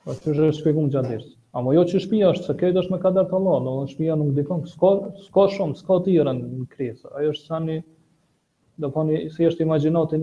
Po 0.06 0.16
ti 0.24 0.34
jesh 0.40 0.62
shpjegum 0.64 0.90
gjatë 0.96 1.12
ditës. 1.14 1.28
A 1.58 1.64
jo 1.78 1.86
që 1.92 2.02
shtëpia 2.06 2.32
është 2.34 2.50
se 2.50 2.58
këtë 2.64 2.82
është 2.84 2.96
me 2.96 3.02
kadër 3.06 3.30
të 3.30 3.38
Allah, 3.40 3.60
do 3.68 3.76
të 3.80 3.94
shtëpia 3.94 4.18
nuk 4.24 4.34
dikon, 4.40 4.66
s'ka 4.74 4.92
s'ka 5.30 5.46
shumë, 5.58 5.80
s'ka 5.84 6.00
tiran 6.10 6.42
në 6.58 6.68
kresë. 6.74 7.14
Ajo 7.20 7.34
është 7.36 7.52
tani 7.54 7.80
do 7.84 8.88
të 8.90 8.94
thoni 8.98 9.24
si 9.38 9.50
është 9.52 9.66
imagjinatë 9.70 10.18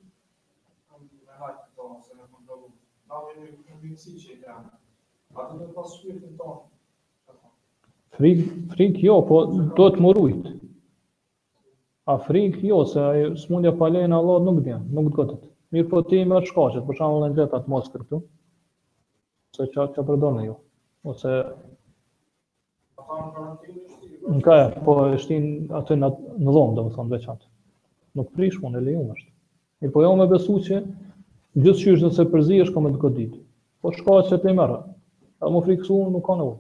me 1.26 1.34
hajtë 1.40 1.66
të 1.66 1.74
tonë, 1.80 1.98
se 2.06 2.16
me 2.20 2.24
më 2.30 2.40
ndërru. 2.44 2.70
Na 3.10 3.20
me 3.28 3.34
në 3.42 3.50
këmbinësi 3.68 4.14
që 4.22 4.32
i 4.32 4.38
kërëmë. 4.46 4.72
Ato 5.44 5.60
të 5.60 5.68
pas 5.76 5.92
frikë 5.98 6.22
në 6.24 6.32
tonë. 6.40 7.36
Frikë, 8.18 8.46
frikë 8.72 9.04
jo, 9.10 9.18
po 9.32 9.38
do 9.82 9.88
të 9.92 10.02
më 10.02 10.56
A 12.12 12.16
frikë 12.26 12.66
jo, 12.72 12.80
se 12.94 13.04
ajo 13.12 13.28
smundja 13.44 13.76
pa 13.80 13.92
lejnë 13.94 14.18
Allah 14.18 14.40
nuk 14.48 14.58
dhja, 14.66 14.80
nuk 14.96 15.12
të 15.12 15.18
gëtët. 15.20 15.44
Mirë 15.76 15.90
po 15.94 16.02
ti 16.10 16.24
me 16.32 16.40
të 16.42 16.50
shkashet, 16.50 16.88
për 16.90 16.98
shumë 17.02 17.20
në 17.22 17.30
gjithë 17.38 17.52
po 17.54 17.60
atë 17.62 17.72
mos 17.76 17.92
kërtu. 17.94 18.22
Se 19.58 19.70
që 19.78 19.86
që 19.98 20.08
përdojnë 20.10 20.48
jo. 20.50 20.58
Ose... 21.14 21.36
Në 24.34 24.42
kajë, 24.50 24.66
po 24.90 24.98
është 25.14 25.26
ti 25.30 25.42
në, 26.02 26.12
në 26.18 26.60
dhomë, 26.60 26.76
dhe 26.80 26.90
më 26.90 26.98
thonë, 26.98 27.12
veçatë 27.18 27.51
nuk 28.18 28.32
prish 28.36 28.60
punë 28.62 28.82
lejon 28.84 29.12
është. 29.14 29.30
E 29.82 29.90
po 29.94 30.04
jo 30.04 30.12
më 30.20 30.26
besu 30.32 30.56
që 30.68 30.80
gjithçysh 31.64 32.04
nëse 32.06 32.26
përzihesh 32.34 32.74
komë 32.76 32.92
të 32.96 33.02
godit. 33.06 33.38
Po 33.82 33.94
shkohet 33.96 34.30
se 34.32 34.38
ti 34.44 34.54
merr. 34.58 34.76
A 35.42 35.50
më 35.50 35.64
friksu 35.66 35.98
nuk 36.14 36.26
ka 36.28 36.36
nevojë. 36.38 36.60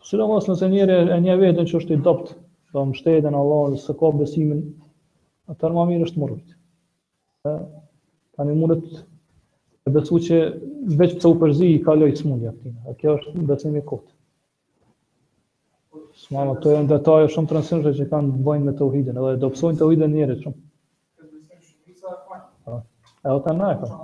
Po 0.00 0.06
Sëra 0.10 0.26
mos 0.30 0.46
nëse 0.48 0.68
njëri 0.72 0.98
e 1.16 1.18
një 1.24 1.38
vetën 1.42 1.68
që 1.68 1.78
është 1.80 1.96
i 1.98 2.02
dopt, 2.06 2.34
do 2.72 2.84
mbështeten 2.88 3.34
Allahu 3.36 3.78
se 3.82 3.94
ka 4.00 4.12
besimin, 4.16 4.60
atë 5.50 5.72
më 5.74 5.84
mirë 5.90 6.06
është 6.08 6.22
murrit. 6.22 6.54
Ë 7.50 7.56
tani 8.36 8.54
mundet 8.56 8.86
të 8.94 9.94
besu 9.96 10.22
që 10.28 10.38
veç 11.00 11.16
pse 11.18 11.28
u 11.32 11.36
përzi 11.42 11.68
i 11.74 11.82
kaloj 11.84 12.14
smundja 12.20 12.54
A 12.88 12.94
Kjo 12.96 13.18
është 13.18 13.36
besimi 13.48 13.80
i 13.80 13.84
kotë. 13.90 14.12
Dhe 16.30 16.98
të 17.02 17.10
ajo 17.12 17.30
shumë 17.34 17.48
të 17.50 17.54
rëndështë 17.56 17.78
dhe 17.84 17.92
që 17.98 18.04
kanë 18.10 18.28
bëjnë 18.48 18.64
me 18.66 18.72
të 18.80 18.84
ujdenë, 18.88 19.18
edhe 19.28 19.38
do 19.44 19.48
pësojnë 19.54 19.76
po, 19.80 19.84
të 19.84 19.86
ujdenë 19.90 20.14
njerë 20.18 20.34
qëmë. 20.42 20.58
Këtë 21.18 21.36
pështim 21.50 21.78
shumë, 21.98 22.16
që 22.20 22.20
t'i 22.22 22.36
të 22.62 22.72
e 23.26 23.28
o 23.34 23.36
t'anë 23.46 23.60
në 23.60 23.66
akvajnë. 23.74 23.98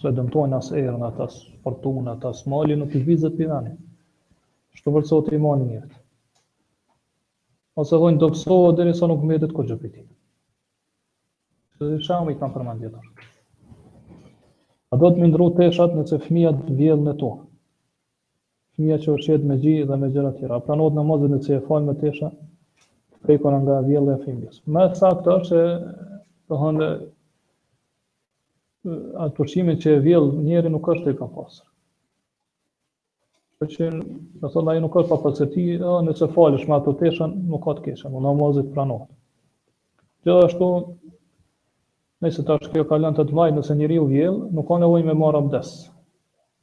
se 0.00 0.10
dëmtojnë 0.16 0.54
asë 0.56 0.76
erën, 0.80 1.02
atasë 1.10 1.56
fortunë, 1.64 2.14
atasë 2.16 2.48
mali, 2.50 2.76
nuk 2.80 2.94
i 2.96 3.02
vizet 3.04 3.34
për 3.36 3.50
janë. 3.50 3.72
Shtu 4.78 4.94
vërëtë 4.94 5.10
sotë 5.10 5.34
i 5.36 5.40
mani 5.44 5.66
njëtë. 5.74 5.98
Ose 7.80 7.98
dhojnë 8.00 8.20
do 8.22 8.30
pësohë, 8.32 8.70
dhe 8.78 8.86
njësa 8.88 9.10
nuk 9.10 9.26
me 9.28 9.36
ditë 9.42 9.56
këtë 9.58 9.72
gjë 9.72 9.76
piti. 9.82 10.06
Dhe 11.80 11.92
dhe 11.98 12.20
i 12.32 12.38
kam 12.40 12.54
përmandjetar. 12.54 13.28
A 14.90 14.98
do 14.98 15.10
të 15.14 15.20
mindru 15.22 15.50
të 15.54 15.68
eshat 15.68 15.92
në 15.94 16.06
që 16.10 16.18
fëmijat 16.24 16.64
të 16.68 16.76
vjellë 16.80 17.04
në 17.08 17.14
to. 17.20 17.28
Fëmija 18.76 18.96
që 19.04 19.18
jetë 19.26 19.46
me 19.50 19.58
gjithë 19.62 19.90
dhe 19.90 19.98
me 20.02 20.08
gjera 20.14 20.32
tjera. 20.40 20.56
A 20.60 20.64
pranot 20.66 20.96
në 20.96 21.04
mozë 21.10 21.28
në 21.34 21.42
që 21.44 21.54
e 21.58 21.60
falë 21.68 21.86
me 21.90 21.96
të 22.00 22.08
eshat, 22.14 22.42
nga 23.28 23.80
vjellë 23.86 24.14
e 24.16 24.18
fëmijës. 24.24 24.60
Me 24.74 24.88
të 24.94 25.00
saktë 25.04 25.36
është 25.36 25.62
që, 26.50 26.92
atë 28.84 29.34
pushime 29.36 29.74
që 29.80 29.90
e 29.98 30.04
vjell 30.04 30.28
njeri 30.44 30.70
nuk 30.72 30.86
është 30.94 31.10
e 31.12 31.16
ka 31.18 31.26
pasër. 31.32 31.66
Për 33.60 33.70
që 33.74 33.88
në 33.96 34.50
thonë 34.54 34.76
i 34.78 34.80
nuk 34.84 34.94
është 35.00 35.10
pa 35.10 35.18
pasër 35.24 35.48
ti, 35.52 35.64
nëse 36.06 36.28
falësh 36.32 36.64
me 36.70 36.78
ato 36.78 36.94
teshen, 37.00 37.34
nuk 37.50 37.64
ka 37.66 37.74
të 37.80 37.84
keshen, 37.90 38.14
unë 38.16 38.30
amazit 38.30 38.70
pranohet. 38.76 39.10
Gjithashtu, 40.24 40.68
nëse 42.24 42.44
të 42.46 42.56
është 42.60 42.72
kjo 42.78 42.84
kalën 42.92 43.18
të 43.18 43.28
të 43.28 43.38
nëse 43.58 43.76
njeri 43.80 43.98
u 44.00 44.06
vjell, 44.14 44.38
nuk 44.56 44.68
ka 44.70 44.80
nevoj 44.80 45.02
me 45.10 45.14
marë 45.24 45.42
abdes. 45.44 45.74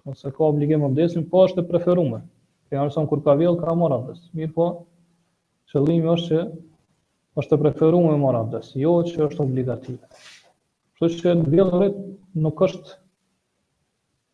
Nëse 0.09 0.31
ka 0.33 0.43
obligim 0.47 0.83
abdesin, 0.89 1.29
po 1.29 1.45
është 1.45 1.61
e 1.61 1.67
preferume. 1.69 2.23
E 2.71 2.75
janë 2.79 2.95
sonë 2.95 3.09
kur 3.13 3.21
ka 3.25 3.37
vjell, 3.39 3.59
ka 3.61 3.75
marë 3.77 3.99
abdes. 4.01 4.23
Mirë 4.35 4.53
po, 4.57 4.69
qëllimi 5.71 6.09
është 6.15 6.31
që 6.33 6.41
është 7.43 7.55
e 7.55 7.61
preferume 7.65 8.17
me 8.23 8.33
abdes, 8.41 8.73
jo 8.85 8.97
që 9.11 9.27
është 9.29 9.45
obligative. 9.45 10.01
Kështu 10.97 11.17
që 11.27 11.31
në 11.39 11.49
vjellë 11.53 11.77
në 11.81 11.87
nuk 12.43 12.61
është 12.67 12.93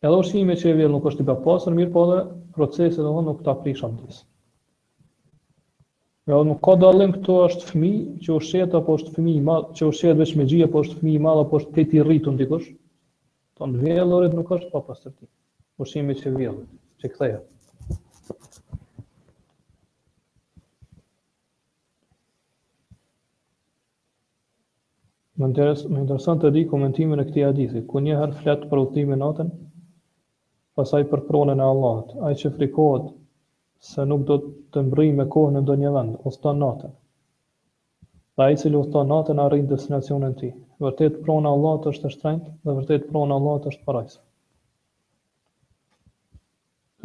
edhe 0.09 0.15
ushime 0.19 0.53
që 0.61 0.69
e 0.69 0.75
vjellë 0.77 0.93
nuk 0.95 1.07
është 1.09 1.25
i 1.25 1.27
bepasër, 1.29 1.73
mirë 1.79 1.91
po 1.95 2.03
dhe 2.09 2.19
procese 2.57 3.03
dhe 3.07 3.15
nuk 3.27 3.41
të 3.47 3.51
aprisha 3.53 3.89
pra, 3.89 3.91
më 3.97 4.11
disë. 4.13 4.23
Jo, 6.31 6.37
nuk 6.47 6.61
ka 6.67 6.77
dalim 6.85 7.11
këto 7.17 7.35
është 7.49 7.67
fëmi 7.71 7.91
që 8.27 8.31
u 8.31 8.37
apo 8.81 8.95
është 8.99 9.13
fëmi 9.17 9.33
i 9.35 9.41
malë, 9.49 9.67
që 9.79 9.89
u 9.89 9.91
shetë 9.99 10.19
veç 10.21 10.33
me 10.39 10.45
gjia, 10.53 10.69
apo 10.71 10.85
është 10.85 11.01
fëmi 11.01 11.17
i 11.17 11.23
malë, 11.25 11.43
apo 11.47 11.59
është 11.61 11.75
të 11.79 11.85
ti 11.91 12.03
rritu 12.07 12.31
në 12.35 12.41
dikush, 12.45 12.69
të 13.59 13.69
në 13.73 13.83
vjellë 13.83 14.33
nuk 14.37 14.51
është 14.59 14.69
pa 14.71 14.95
ushime 15.87 16.15
që 16.21 16.31
vjellë, 16.39 16.63
që 17.03 17.11
këtheja. 17.15 17.41
Më 25.43 25.49
interes, 25.51 25.81
më 25.91 25.99
interesant 26.05 26.39
të 26.39 26.49
di 26.55 26.61
komentimin 26.71 27.19
e 27.19 27.23
këtij 27.27 27.43
hadithi, 27.49 27.79
ku 27.91 27.99
një 28.03 28.15
herë 28.19 28.35
flet 28.39 28.61
për 28.71 28.79
udhimin 28.85 29.19
natën, 29.19 29.49
pastaj 30.79 31.01
për 31.11 31.23
pronën 31.27 31.59
e 31.59 31.65
Allahut. 31.71 32.13
Ai 32.27 32.31
që 32.41 32.51
frikohet 32.55 33.09
se 33.91 34.05
nuk 34.07 34.23
do 34.29 34.37
të 34.73 34.83
mbrijë 34.87 35.17
me 35.17 35.25
kohën 35.33 35.57
në 35.57 35.63
ndonjë 35.65 35.91
vend, 35.97 36.13
ose 36.29 36.39
ton 36.45 36.63
natën. 36.63 36.93
Pra 38.37 38.45
ai 38.47 38.55
që 38.61 38.71
lut 38.75 38.95
natën 39.09 39.43
arrin 39.45 39.67
destinacionin 39.73 40.37
e 40.37 40.39
tij. 40.39 40.53
Vërtet 40.85 41.19
prona 41.25 41.51
e 41.51 41.57
Allahut 41.57 41.89
është 41.91 42.07
e 42.07 42.13
shtrenjtë 42.15 42.55
dhe 42.69 42.77
vërtet 42.79 43.09
prona 43.11 43.35
e 43.35 43.41
Allahut 43.41 43.67
është 43.73 43.87
parajsë. 43.89 44.19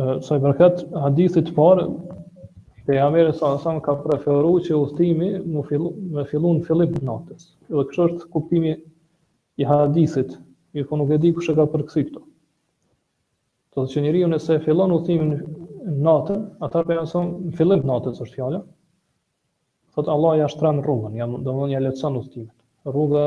Ëh, 0.04 0.14
sa 0.28 0.38
i 0.38 0.46
përket 0.46 0.86
hadithit 1.08 1.50
të 1.50 1.56
parë, 1.58 1.90
pejgamberi 2.88 3.32
sa 3.36 3.58
sa 3.60 3.74
ka 3.84 3.92
preferuar 4.00 4.62
që 4.64 4.72
udhtimi 4.80 5.26
mu 5.52 5.60
fillon 5.68 5.96
me 6.14 6.22
fillun 6.30 6.62
fillim 6.64 6.94
natës. 7.04 7.50
Dhe 7.68 7.82
kështu 7.90 8.04
është 8.08 8.28
kuptimi 8.32 8.72
i 9.60 9.66
hadithit, 9.68 10.32
mirë 10.72 10.88
po 10.88 10.96
nuk 10.96 11.12
e 11.12 11.18
di 11.20 11.32
kush 11.36 11.50
e 11.52 11.54
ka 11.58 11.66
përkthy 11.68 12.04
këto. 12.06 12.22
Do 13.76 13.84
të 13.84 13.92
thotë 13.92 14.04
njeriu 14.06 14.30
nëse 14.32 14.56
fillon 14.64 14.94
udhtimin 14.96 15.34
natën, 16.08 16.46
atë 16.64 16.84
pejgamberi 16.88 17.10
sa 17.12 17.22
në 17.26 17.52
fillim 17.60 17.84
natës 17.90 18.22
është 18.24 18.38
fjala. 18.38 18.62
Thot 19.98 20.08
Allah 20.14 20.38
ja 20.40 20.48
shtrem 20.48 20.80
rrugën, 20.84 21.20
jam 21.20 21.36
domthonjë 21.44 21.76
ja 21.76 21.84
leçon 21.84 22.16
udhtimin. 22.22 22.48
Rruga 22.88 23.26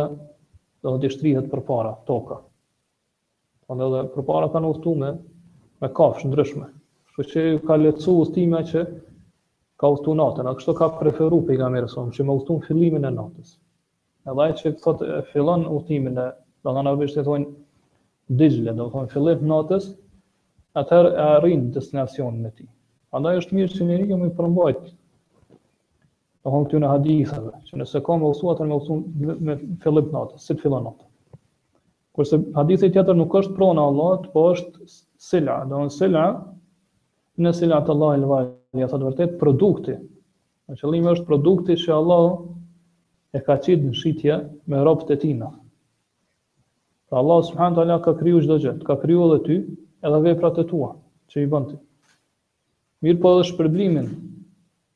do 0.88 0.96
të 1.04 1.14
shtrihet 1.14 1.52
përpara 1.54 1.94
toka. 2.10 2.40
Prandaj 3.70 3.94
edhe 3.94 4.02
përpara 4.18 4.50
kanë 4.58 4.74
udhtuar 4.74 4.98
me, 5.04 5.14
me 5.86 5.92
kafshë 6.02 6.32
ndryshme. 6.32 6.66
Kështu 7.14 7.32
që 7.38 7.46
ka 7.70 7.78
lehtësuar 7.78 8.22
udhtimin 8.26 8.70
që 8.74 8.86
ka 9.82 9.90
udhëtu 9.90 10.14
natën, 10.14 10.45
a 10.45 10.52
kështu 10.53 10.74
ka 10.78 10.88
preferu 10.99 11.40
për 11.45 11.56
i 11.56 11.58
nga 11.58 11.70
sëmë, 11.90 12.12
që 12.14 12.24
me 12.26 12.36
udhëtu 12.38 12.56
në 12.60 12.66
fillimin 12.68 13.08
e 13.10 13.12
natës. 13.18 13.56
E 14.30 14.36
ajë 14.44 14.58
që 14.60 15.24
fillon 15.32 15.64
uhtimin 15.78 16.20
e, 16.22 16.26
dhe 16.68 16.74
në 16.76 16.84
nërbisht 16.86 17.18
e 17.18 17.24
thonë, 17.26 17.48
digjle, 18.41 18.76
dhe 18.78 18.86
thonë, 18.94 19.10
fillim 19.16 19.41
natës, 19.49 19.88
atëherë 20.84 21.16
e 21.16 21.26
arrinë 21.40 21.72
destinacionin 21.80 22.45
e 22.45 22.53
ti. 22.60 22.68
Andaj 23.18 23.41
është 23.41 23.58
mirë 23.58 23.74
që 23.80 23.88
njëri 23.90 24.06
këmë 24.14 24.30
i 24.30 24.36
përmbajt, 24.38 24.86
dhe 26.44 26.53
thonë 26.53 26.70
këtyne 26.70 26.91
hadithave, 26.94 27.58
që 27.72 27.82
nëse 27.82 28.03
ka 28.06 28.20
me 28.22 28.30
udhëtu, 28.30 28.52
atër 28.53 28.70
me 28.72 28.78
udhëtu 28.80 29.36
me 29.49 29.58
fillim 29.88 30.14
natës, 30.14 30.45
si 30.45 30.53
të 30.60 30.68
fillon 30.68 30.86
natën. 30.91 31.41
Kurse 32.20 32.40
hadithi 32.60 32.91
tjetër 32.94 33.18
nuk 33.18 33.34
është 33.41 33.58
prona 33.58 33.90
Allahut, 33.90 34.30
po 34.38 34.45
është 34.53 34.91
sila, 35.32 35.58
do 35.66 35.74
të 35.74 36.10
thonë 37.41 37.53
sila 37.58 37.82
në 37.82 38.49
Një 38.80 38.88
thotë 38.91 39.07
vërtet 39.10 39.31
produkti. 39.39 39.95
Në 40.72 40.77
qëllimi 40.81 41.10
është 41.14 41.27
produkti 41.30 41.76
që 41.80 41.91
Allah 41.95 42.35
e 43.35 43.41
ka 43.48 43.57
qitë 43.65 43.84
në 43.88 43.95
shqitje 44.02 44.38
me 44.73 44.84
ropët 44.88 45.10
e 45.11 45.18
tina. 45.23 45.49
Pra 47.11 47.18
Allah 47.22 47.41
subhanë 47.48 47.76
të 47.76 47.81
ala 47.84 47.98
ka 48.06 48.14
kryu 48.22 48.39
qdo 48.45 48.57
gjithë, 48.64 48.85
ka 48.89 48.95
kryu 49.02 49.26
edhe 49.26 49.39
ty 49.48 49.57
edhe 50.10 50.22
vej 50.27 50.38
pra 50.43 50.52
të 50.60 50.65
tua 50.72 50.91
që 51.34 51.43
i 51.43 51.49
bëndi. 51.56 51.77
Mirë 53.07 53.19
po 53.26 53.34
edhe 53.35 53.49
shpërblimin 53.52 54.07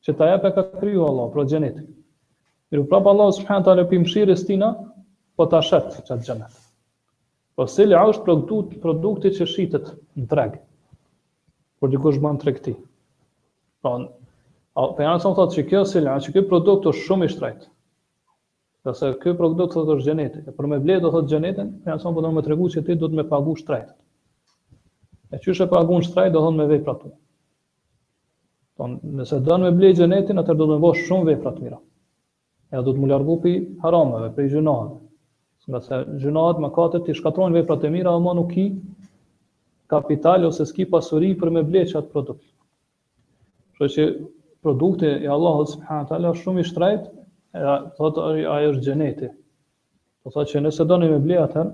që 0.08 0.16
ta 0.22 0.30
jepe 0.32 0.54
ka 0.60 0.66
kryu 0.78 1.04
Allah, 1.10 1.28
pro 1.36 1.44
gjenit. 1.52 1.84
Mirë 2.72 2.86
po 2.86 2.90
prapë 2.94 3.12
Allah 3.14 3.34
subhanë 3.42 3.68
të 3.68 3.74
ala 3.76 3.86
për 3.92 4.02
mshirës 4.06 4.46
tina, 4.52 4.72
po 5.38 5.50
të 5.52 5.60
ashetë 5.60 6.06
që 6.08 6.14
të 6.14 6.22
gjenit. 6.30 6.64
Po 7.60 7.68
se 7.76 7.84
është 7.84 8.40
produkti 8.86 9.34
që 9.40 9.46
shqitet 9.52 9.94
në 10.22 10.30
tregë, 10.36 10.60
por 11.82 11.92
dikush 11.96 12.24
bëndë 12.28 12.46
tregë 12.48 12.66
ti. 12.70 12.78
Pran, 13.86 14.06
po, 14.74 14.84
për 14.96 14.96
po 14.98 15.04
janë 15.06 15.20
sonë 15.22 15.38
thotë 15.40 15.56
që 15.60 15.64
kjo 15.70 15.82
selam, 15.90 16.22
që 16.26 16.32
kjo 16.36 16.42
produkt 16.50 16.88
është 16.92 17.04
shumë 17.08 17.28
i 17.28 17.34
shtrajt. 17.34 17.68
Dhe 18.86 18.94
se 18.98 19.12
kjo 19.22 19.36
produkt 19.38 19.76
thotë 19.78 19.98
është 20.00 20.08
gjenetit. 20.08 20.50
Për 20.58 20.70
me 20.72 20.80
blejt 20.86 21.04
do 21.06 21.12
thotë 21.14 21.32
gjenetin, 21.36 21.70
për 21.84 21.86
po 21.86 21.92
janë 21.94 22.04
sonë 22.06 22.18
për 22.18 22.26
do 22.26 22.32
me 22.38 22.44
tregu 22.48 22.70
që 22.76 22.84
ti 22.88 22.96
do 23.04 23.10
të 23.12 23.20
me 23.20 23.26
pagu 23.30 23.54
shtrajt. 23.62 23.94
E 25.36 25.40
që 25.44 25.56
shë 25.60 25.68
pagu 25.76 26.00
në 26.02 26.08
shtrajt, 26.10 26.34
do 26.36 26.42
thotë 26.48 26.58
me 26.64 26.68
vej 26.72 26.82
pra 26.88 26.96
tu. 27.04 27.14
Pran, 28.80 28.98
nëse 29.22 29.40
dënë 29.50 29.70
me 29.70 29.76
blejt 29.80 30.02
gjenetin, 30.02 30.42
atër 30.44 30.58
do 30.58 30.66
të 30.70 30.74
me 30.76 30.82
bosh 30.88 31.06
shumë 31.10 31.30
vej 31.30 31.40
pra 31.46 31.54
të 31.58 31.68
mira. 31.68 31.80
E 32.76 32.82
do 32.88 32.96
të 32.98 33.04
më 33.06 33.12
largu 33.14 33.38
për 33.46 33.60
harameve, 33.86 34.32
për 34.40 34.50
i 34.50 34.52
gjenohet. 34.58 34.98
Nga 35.72 35.82
se 35.86 36.02
gjenohet 36.26 36.60
më 36.66 36.74
katër 36.80 37.06
të 37.06 37.14
i 37.14 37.20
shkatrojnë 37.22 37.60
vej 37.60 37.70
pra 37.70 37.78
të 37.84 37.94
mira, 37.94 38.18
ama 38.18 38.34
nuk 38.38 38.52
i 38.62 38.68
kapital 39.94 40.48
ose 40.50 40.66
s'ki 40.70 40.88
pasuri 40.94 41.32
për 41.44 41.52
me 41.60 41.66
blejt 41.72 41.94
që 41.94 42.02
atë 42.02 42.14
produkt. 42.18 42.44
Kështu 43.76 43.96
që 43.96 44.04
produkti 44.66 45.10
i 45.26 45.28
Allahut 45.36 45.68
subhanahu 45.72 46.06
taala 46.10 46.30
është 46.34 46.44
shumë 46.48 46.62
i 46.62 46.66
shtrejt, 46.70 47.08
ja, 47.64 47.74
thotë 47.98 48.22
ai 48.30 48.46
ai 48.52 48.68
është 48.70 48.84
xheneti. 48.86 49.30
Do 50.24 50.32
thotë 50.36 50.52
që 50.54 50.62
nëse 50.66 50.86
doni 50.92 51.10
me 51.14 51.18
blej 51.26 51.40
atë, 51.44 51.66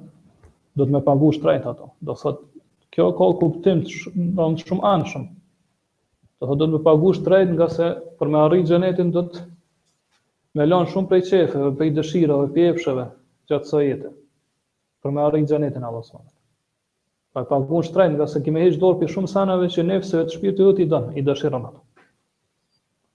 do 0.82 0.88
të 0.88 0.96
më 0.96 1.02
pagu 1.10 1.30
shtrejt 1.38 1.68
ato. 1.74 1.92
Do 2.10 2.16
thotë 2.22 2.64
kjo 2.96 3.06
ka 3.20 3.28
kuptim 3.44 3.84
të 3.86 3.94
shumë 4.00 4.48
shumë 4.66 4.90
anshëm. 4.94 5.28
Do 6.42 6.50
thotë 6.50 6.62
do 6.64 6.68
të 6.72 6.80
më 6.80 6.84
pagu 6.90 7.12
shtrejt 7.20 7.52
nga 7.60 7.68
se 7.76 7.92
për 8.22 8.34
me 8.36 8.42
arrit 8.48 8.66
xhenetin 8.74 9.14
do 9.20 9.24
të 9.36 9.46
më 10.58 10.68
lën 10.72 10.90
shumë 10.96 11.08
prej 11.14 11.22
çefeve, 11.30 11.70
prej 11.78 11.94
dëshirave, 12.00 12.50
prej 12.56 12.68
epshëve 12.74 13.06
gjatë 13.52 13.68
kësaj 13.68 13.86
jete. 13.92 14.12
Për 15.06 15.16
me 15.16 15.22
arrit 15.28 15.46
xhenetin 15.54 15.86
Allahu 15.92 16.10
subhanahu 16.10 16.26
taala. 16.26 16.36
Pa 17.38 17.46
pagu 17.54 17.86
shtrejt 17.88 18.18
nga 18.18 18.28
se 18.34 18.42
kimë 18.50 18.66
hiç 18.66 18.82
dorë 18.82 19.00
për 19.06 19.14
shumë 19.16 19.32
sanave 19.38 19.70
që 19.78 19.88
nefsëve 19.94 20.26
të 20.28 20.40
shpirtit 20.40 20.66
u 20.66 20.74
ti 20.82 20.90
don, 20.96 21.08
i 21.16 21.24
dëshiron 21.30 21.70
ato. 21.70 21.84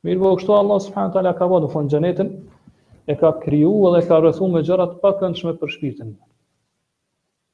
Mirë 0.07 0.21
po 0.23 0.31
kështu 0.39 0.53
Allah 0.55 0.79
subhanahu 0.85 1.15
taala 1.17 1.31
ka 1.39 1.47
vënë 1.51 1.69
fund 1.73 1.91
xhenetin, 1.93 2.29
e 3.07 3.15
ka 3.19 3.31
kriju 3.43 3.73
dhe 3.95 4.03
ka 4.09 4.19
rrethuar 4.21 4.53
me 4.53 4.61
gjëra 4.69 4.85
të 4.91 5.01
pakëndshme 5.05 5.55
për 5.63 5.73
shpirtin. 5.75 6.13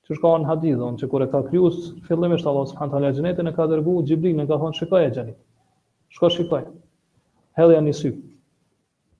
Që 0.06 0.18
shkon 0.18 0.42
në 0.44 0.50
hadith, 0.50 0.82
on 0.88 0.98
që 1.00 1.08
kur 1.12 1.24
e 1.24 1.28
ka 1.36 1.40
krijuar 1.46 1.78
fillimisht 2.08 2.48
Allah 2.52 2.66
subhanahu 2.72 2.96
taala 2.96 3.12
xhenetin 3.16 3.48
e 3.48 3.54
ka 3.56 3.68
dërguar 3.72 4.04
Xhibril 4.10 4.44
e 4.44 4.46
ka 4.50 4.58
thonë 4.64 4.78
shikoj 4.82 5.06
xhenetin. 5.08 5.40
Shko 6.16 6.32
shikoj. 6.36 6.62
Hedhja 7.60 7.80
një 7.88 7.96
sy. 8.02 8.12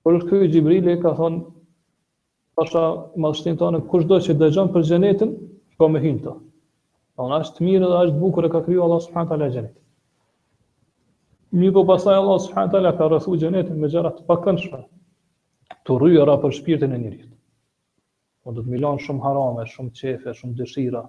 Por 0.05 0.19
ky 0.29 0.43
Xhibril 0.53 0.91
ka 1.05 1.15
thonë 1.21 1.41
pasha 2.59 2.85
mallështin 3.25 3.57
tonë 3.63 3.81
kushdo 3.89 4.21
që 4.27 4.37
dëgjon 4.43 4.69
për 4.75 4.87
xhenetin, 4.91 5.33
po 5.79 5.89
më 5.95 6.03
hinto. 6.05 6.37
Donë 7.23 7.41
është 7.41 7.57
të 7.57 7.65
mirë 7.71 7.87
dhe 7.93 8.03
është 8.07 8.19
bukur 8.21 8.45
e 8.45 8.53
ka 8.57 8.61
kriju 8.69 8.85
Allah 8.87 9.01
subhanahu 9.07 9.33
taala 9.33 9.49
xhenetin. 9.55 9.82
Mi 11.53 11.69
po 11.73 11.83
pasaj 11.85 12.15
Allah 12.17 12.39
subhanahu 12.41 12.71
taala 12.73 12.91
ka 12.97 13.07
rrethu 13.07 13.35
xhenetin 13.37 13.75
me 13.81 13.89
gjëra 13.93 14.09
të 14.19 14.23
pakëndshme. 14.29 14.77
Tu 15.85 15.97
rryera 16.01 16.37
për 16.45 16.55
shpirtin 16.59 16.95
e 16.95 16.97
njerit. 17.01 17.27
Po 18.43 18.53
do 18.57 18.63
të 18.65 18.73
më 18.73 18.79
lënë 18.85 19.03
shumë 19.05 19.21
harame, 19.25 19.65
shumë 19.75 19.93
çefe, 19.99 20.33
shumë 20.39 20.57
dëshira. 20.61 21.01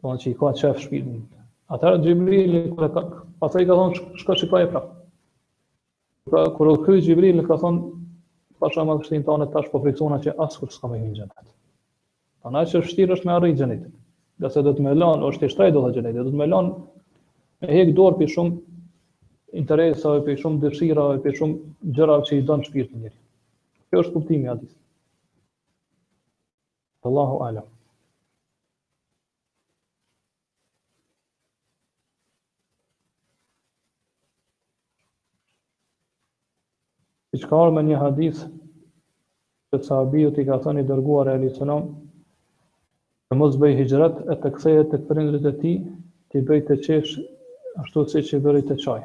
Do 0.00 0.14
ti 0.24 0.32
ka 0.40 0.54
çef 0.62 0.80
shpirtin. 0.86 1.20
Atëra 1.76 2.00
Xhibril 2.00 2.56
i 2.56 2.64
ka 2.78 2.88
thënë, 2.96 3.20
pastaj 3.42 3.66
ka 3.68 3.76
thonë 3.82 4.00
çka 4.22 4.38
shikoi 4.40 4.64
prap. 4.72 4.88
Pra 6.30 6.46
kur 6.56 6.72
u 6.72 6.76
ky 6.86 6.96
Xhibril 7.04 7.42
i 7.42 7.44
ka 7.44 7.60
thonë, 7.60 7.84
pasha 8.64 8.80
më 8.88 8.96
shtin 9.04 9.26
tonë 9.28 9.50
tash 9.52 9.68
po 9.74 9.82
friksona 9.84 10.22
që 10.24 10.38
as 10.46 10.56
kur 10.62 10.72
s'ka 10.72 10.88
më 10.94 11.02
hyrë 11.02 11.16
xhenet. 11.20 11.48
Po 12.48 12.56
është 12.64 12.84
vështirë 12.86 13.12
është 13.18 13.28
me 13.28 13.36
arrit 13.36 13.58
xhenetin. 13.60 13.92
tij. 13.92 14.04
Gjase 14.40 14.62
do 14.64 14.72
të 14.72 14.86
më 14.88 14.96
lënë, 15.02 15.26
është 15.34 15.44
i 15.44 15.50
shtrej 15.52 15.74
do 15.76 15.84
të 15.84 15.92
xhenet, 15.98 16.22
do 16.24 16.32
të 16.32 16.40
më 16.42 16.50
lënë 16.54 16.72
e 17.66 17.70
hek 17.74 17.88
dorë 17.98 18.18
për 18.20 18.30
shumë 18.36 18.56
interesave, 19.60 20.18
për 20.26 20.38
shumë 20.42 20.60
dëshira, 20.64 21.04
për 21.24 21.38
shumë 21.38 21.94
gjëra 21.96 22.18
që 22.28 22.36
i 22.36 22.44
donë 22.50 22.66
shpirë 22.68 22.90
njëri. 23.00 23.16
Kjo 23.88 24.02
është 24.04 24.12
kuptimi 24.16 24.50
adis. 24.52 24.74
Allahu 27.08 27.40
ala. 27.46 27.64
Që 37.38 37.46
ka 37.50 37.54
orë 37.64 37.74
me 37.78 37.82
një 37.86 37.98
hadith 38.02 38.38
që 39.70 39.78
të 39.80 39.86
sahabiju 39.88 40.30
t'i 40.36 40.44
ka 40.48 40.56
thënë 40.64 40.82
i 40.82 40.86
dërguar 40.88 41.28
e 41.30 41.34
Ali 41.38 41.50
Sonom 41.58 41.84
që 43.28 43.36
mos 43.42 43.54
bëj 43.62 43.76
hijrat 43.78 44.16
e 44.32 44.34
të 44.44 44.50
kthehet 44.56 44.88
të 44.92 44.98
këpërindrit 45.04 45.46
e 45.46 45.52
ti 45.60 45.74
t'i 46.32 46.42
bëj 46.48 46.64
të 46.70 46.78
qesh 46.86 47.12
ashtu 47.82 48.04
si 48.10 48.22
që 48.28 48.40
vëri 48.42 48.60
të 48.68 48.76
qaj. 48.82 49.00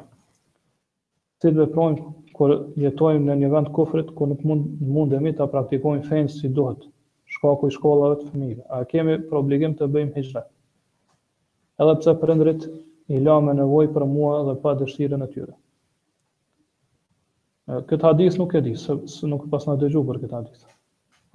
Si 1.42 1.50
të 1.50 1.58
veprojmë 1.58 2.12
kër 2.34 2.54
jetojmë 2.82 3.26
në 3.28 3.36
një 3.42 3.50
vend 3.52 3.70
kufrit, 3.76 4.10
kër 4.16 4.32
nuk 4.32 4.44
mund, 4.48 4.70
mundemi 4.94 5.32
të 5.38 5.46
praktikojmë 5.52 6.06
fejnës 6.08 6.38
si 6.40 6.50
duhet, 6.56 6.86
shkaku 7.36 7.68
i 7.70 7.74
shkollave 7.74 8.16
të 8.22 8.30
fëmijëve, 8.32 8.64
a 8.70 8.80
kemi 8.90 9.16
për 9.28 9.40
obligim 9.42 9.76
të 9.78 9.88
bëjmë 9.94 10.16
hijra. 10.18 10.44
Edhe 11.82 11.94
pse 12.00 12.14
prindrit 12.22 12.66
i 13.14 13.20
la 13.22 13.36
me 13.42 13.54
nevojë 13.58 13.92
për 13.94 14.06
mua 14.10 14.40
dhe 14.48 14.56
pa 14.64 14.74
dëshirën 14.80 15.22
e 15.26 15.30
tyre. 15.34 15.54
Këtë 17.90 18.04
hadis 18.06 18.36
nuk 18.40 18.54
e 18.54 18.62
di, 18.66 18.74
se, 18.76 18.96
nuk 19.30 19.46
pas 19.52 19.62
në 19.68 19.78
dëgju 19.80 20.02
për 20.10 20.18
këtë 20.24 20.38
hadis. 20.38 20.66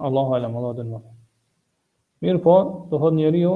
Allahu 0.08 0.36
alam, 0.36 0.54
Allah 0.60 0.76
dhe 0.78 0.86
në 0.86 0.94
mërë. 0.96 1.18
Mirë 2.24 2.40
po, 2.44 2.54
të 2.90 3.14
njeri 3.18 3.42
ju, 3.46 3.54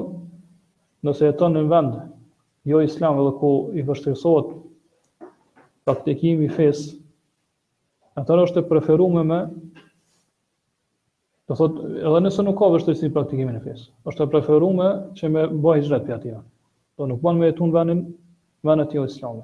nëse 1.05 1.27
jeton 1.29 1.53
në 1.57 1.63
vendë, 1.71 2.03
jo 2.65 2.81
islam 2.83 3.19
edhe 3.21 3.33
ku 3.41 3.51
i 3.77 3.83
vështirësohet 3.85 4.53
praktikimi 5.89 6.47
i 6.49 6.53
fes, 6.57 6.85
atëra 8.17 8.47
është 8.49 8.63
e 8.63 8.69
preferuar 8.71 9.25
me 9.29 9.39
do 11.53 11.57
thotë 11.59 11.91
edhe 12.09 12.21
nëse 12.25 12.45
nuk 12.47 12.57
ka 12.63 12.71
vështirësi 12.73 13.11
praktikimin 13.17 13.59
e 13.59 13.65
fes, 13.67 13.83
është 14.09 14.25
e 14.27 14.33
preferuar 14.37 14.95
që 15.19 15.33
me 15.35 15.47
bëj 15.67 15.83
hijrat 15.83 16.07
për 16.09 16.17
atë. 16.21 16.39
Po 16.97 17.09
nuk 17.11 17.21
mund 17.27 17.43
me 17.43 17.51
jetun 17.51 17.75
vënën 17.75 18.01
vënë 18.65 18.89
jo 18.97 19.05
atë 19.09 19.13
islam. 19.13 19.43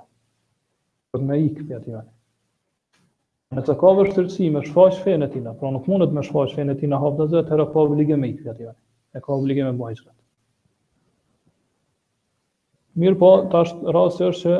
Po 1.10 1.20
me 1.26 1.38
ik 1.44 1.60
për 1.68 1.76
atë. 1.82 2.02
Në 3.50 3.66
të 3.66 3.74
ka 3.82 3.92
vështërësi 3.98 4.48
me 4.54 4.60
shfaq 4.64 5.00
fejnë 5.04 5.28
tina, 5.34 5.52
pra 5.58 5.72
nuk 5.74 5.88
mundet 5.90 6.14
me 6.14 6.22
shfaq 6.24 6.54
fejnë 6.54 6.78
tina 6.80 7.02
hapë 7.02 7.20
dhe 7.24 7.28
zëtë, 7.36 7.52
herë 7.56 7.68
ka 7.74 7.84
obligime 7.84 8.30
i 8.32 8.36
këtë 8.38 8.64
ja 8.68 8.72
e 9.10 9.18
ka 9.24 9.34
obligime 9.34 9.74
me 9.74 9.88
hajshkët. 9.90 10.14
Mirë 12.98 13.16
po, 13.20 13.28
tash 13.52 13.70
rasti 13.94 14.24
është 14.26 14.40
që 14.52 14.54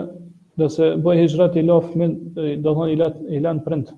nëse 0.61 0.89
bëj 1.03 1.21
hijrat 1.25 1.57
i 1.61 1.65
lof 1.67 1.89
min, 1.99 2.13
do 2.63 2.71
thonë 2.77 2.93
i 2.93 2.99
lan 3.01 3.17
i 3.27 3.41
lan 3.43 3.61
print 3.65 3.91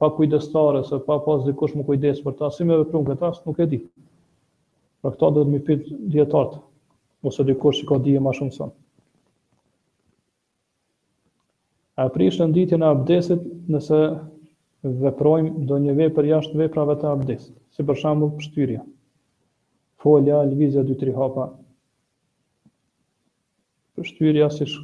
pa 0.00 0.08
kujdestare 0.16 0.84
se 0.88 0.96
pa 1.08 1.16
pas 1.24 1.42
dikush 1.48 1.74
më 1.76 1.84
kujdes 1.88 2.20
për 2.26 2.36
ta, 2.38 2.48
si 2.54 2.64
me 2.68 2.76
veprum 2.80 3.02
këtë 3.08 3.26
asë, 3.30 3.42
nuk 3.48 3.58
e 3.60 3.66
di. 3.72 3.78
Për 5.04 5.12
këto 5.16 5.28
do 5.38 5.42
mi 5.48 5.58
më 5.58 5.64
pyet 5.66 5.90
dietar 6.14 6.54
ose 7.30 7.44
dikush 7.48 7.80
që 7.82 7.88
ka 7.90 7.98
dije 8.06 8.22
më 8.26 8.32
shumë 8.38 8.54
sënë. 8.54 8.72
A 12.00 12.08
në 12.14 12.52
ditën 12.56 12.80
e 12.80 12.88
abdesit 12.92 13.42
nëse 13.74 13.98
veprojmë 15.04 15.66
do 15.68 15.76
një 15.84 15.98
vepër 15.98 16.30
jashtë 16.32 16.62
veprave 16.62 16.94
të 17.02 17.10
abdesit, 17.12 17.56
si 17.76 17.84
për 17.84 17.98
shambull 18.00 18.30
pështyria, 18.40 18.80
folja, 20.00 20.38
lëvizja, 20.48 20.80
dy, 20.88 20.96
tri 21.02 21.12
hapa, 21.18 21.50
shtyrja 24.04 24.50
si 24.50 24.66
sh... 24.66 24.78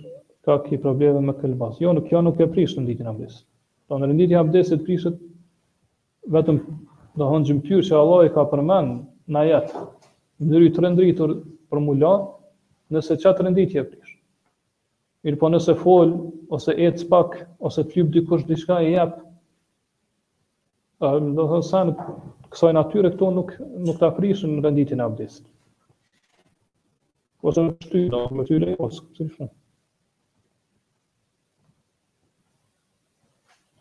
ka 0.46 0.60
ki 0.62 0.78
probleme 0.78 1.20
me 1.20 1.32
kelbas. 1.40 1.80
Jo, 1.80 1.92
nuk 1.92 2.10
jo 2.12 2.20
nuk 2.22 2.38
e 2.40 2.46
prish 2.46 2.74
po, 2.74 2.80
në 2.82 2.86
nditin 2.86 3.08
abdes. 3.10 3.40
Do 3.90 3.98
në 3.98 4.08
nditin 4.12 4.38
abdesit 4.38 4.84
prishet 4.86 5.14
vetëm 6.30 6.60
dhe 7.18 7.24
hënë 7.32 7.46
gjëmpyr 7.48 7.82
që 7.88 7.96
Allah 7.98 8.24
i 8.28 8.34
ka 8.34 8.44
përmen 8.52 8.92
në 9.34 9.42
jetë, 9.50 9.82
në 10.40 10.52
nëry 10.52 10.70
të 10.76 10.82
rëndritur 10.84 11.34
për 11.72 11.80
mula, 11.86 12.12
nëse 12.94 13.16
që 13.18 13.32
të 13.40 13.46
rënditje 13.48 13.84
prish. 13.90 14.12
Mirë 15.26 15.40
po 15.40 15.50
nëse 15.50 15.74
folë, 15.82 16.14
ose 16.54 16.76
e 16.86 16.92
të 16.94 17.08
pak, 17.10 17.40
ose 17.66 17.82
të 17.88 17.98
ljubë 17.98 18.14
dikush 18.20 18.46
diçka 18.46 18.78
e 18.86 18.92
jepë, 18.94 19.20
do 21.00 21.42
të 21.42 21.58
thonë 21.58 21.62
se 21.66 21.82
kësaj 22.54 22.72
natyre 22.78 23.10
këto 23.16 23.32
nuk 23.34 23.50
nuk 23.88 23.98
ta 24.00 24.12
prishin 24.16 24.60
renditjen 24.62 25.02
e 25.02 25.08
abdesit. 25.08 25.44
Po 27.46 27.52
shty 27.54 28.08
do 28.10 28.20
me 28.34 28.42
tyre 28.42 28.72
ose 28.74 28.98
po 28.98 29.12
kështu 29.14 29.22
si 29.24 29.32
shumë. 29.34 29.48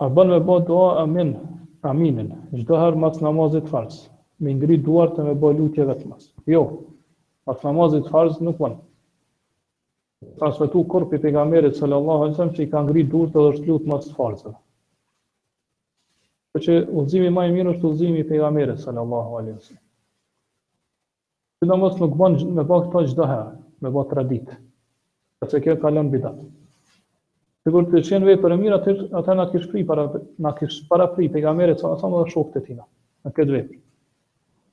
A 0.06 0.10
bën 0.18 0.32
me 0.34 0.38
bë 0.50 0.58
doa 0.68 0.90
amin, 1.04 1.32
aminin, 1.94 2.28
çdo 2.62 2.78
herë 2.82 3.00
mas 3.06 3.16
namazit 3.26 3.66
fars, 3.72 3.98
me 4.44 4.54
ngri 4.54 4.78
duart 4.86 5.18
me 5.26 5.34
bë 5.42 5.50
lutje 5.58 5.88
vetëm. 5.90 6.12
Jo. 6.54 6.62
Mas 7.50 7.66
namazit 7.66 8.12
fars 8.14 8.38
nuk 8.46 8.62
bën. 8.62 8.78
Transmetu 10.42 10.84
korpi 10.92 11.16
për 11.16 11.24
pejgamberit 11.26 11.80
sallallahu 11.82 12.22
alaihi 12.28 12.36
wasallam 12.38 12.54
që 12.60 12.68
i 12.68 12.68
ka 12.76 12.84
ngri 12.86 13.08
duart 13.16 13.36
edhe 13.40 13.48
është 13.56 13.70
lut 13.72 13.90
mas 13.94 14.06
farsë. 14.20 14.54
Për 16.54 16.66
që 16.68 16.78
udhëzimi 16.92 17.34
më 17.40 17.48
i 17.50 17.58
mirë 17.58 17.76
është 17.76 17.90
udhëzimi 17.90 18.22
i 18.26 18.30
pejgamberit 18.34 18.86
sallallahu 18.86 19.40
alaihi 19.42 19.56
wasallam. 19.58 19.82
Që 21.64 21.68
do 21.72 21.76
mos 21.82 21.94
nuk 22.02 22.16
bën 22.20 22.34
me 22.56 22.64
bë 22.68 22.78
këto 22.88 23.02
çdo 23.14 23.28
herë, 23.30 23.48
me 23.86 23.92
bë 23.96 24.02
tradit. 24.14 24.50
Sepse 25.44 25.62
kjo 25.64 25.76
ka 25.84 25.92
lënë 25.98 26.12
bidat. 26.16 26.40
Sigur 27.66 27.88
të 27.92 28.02
qenë 28.08 28.30
vepër 28.30 28.54
e 28.54 28.58
mirë, 28.64 28.80
atër, 28.82 29.00
atër 29.22 29.38
në 29.40 29.46
kishë 29.54 29.70
pri, 29.72 29.84
para, 29.92 30.04
në 30.48 30.52
kishë 30.60 30.86
para 30.90 31.08
pri, 31.14 31.30
pe 31.36 31.42
ka 31.46 31.54
mere 31.60 31.78
të 31.80 31.94
sa 32.02 32.10
më 32.12 32.20
dhe 32.24 32.34
shokë 32.34 32.54
të 32.58 32.62
tina, 32.68 32.84
në 33.28 33.32
këtë 33.38 33.56
vepër. 33.56 33.80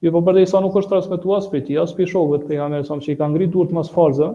Jo 0.02 0.12
po 0.16 0.20
bërdej 0.26 0.48
sa 0.50 0.60
nuk 0.64 0.76
është 0.80 0.90
transmitu 0.94 1.32
as 1.36 1.46
për 1.52 1.62
ti, 1.68 1.78
as 1.84 1.94
për 1.98 2.10
shokëve 2.12 2.40
të 2.42 2.50
pejgamberit 2.50 2.90
sa 2.90 2.98
më 2.98 3.06
që 3.06 3.12
i 3.14 3.18
ka 3.20 3.28
ngri 3.32 3.46
durët 3.54 3.72
mas 3.76 3.92
farzë, 3.94 4.28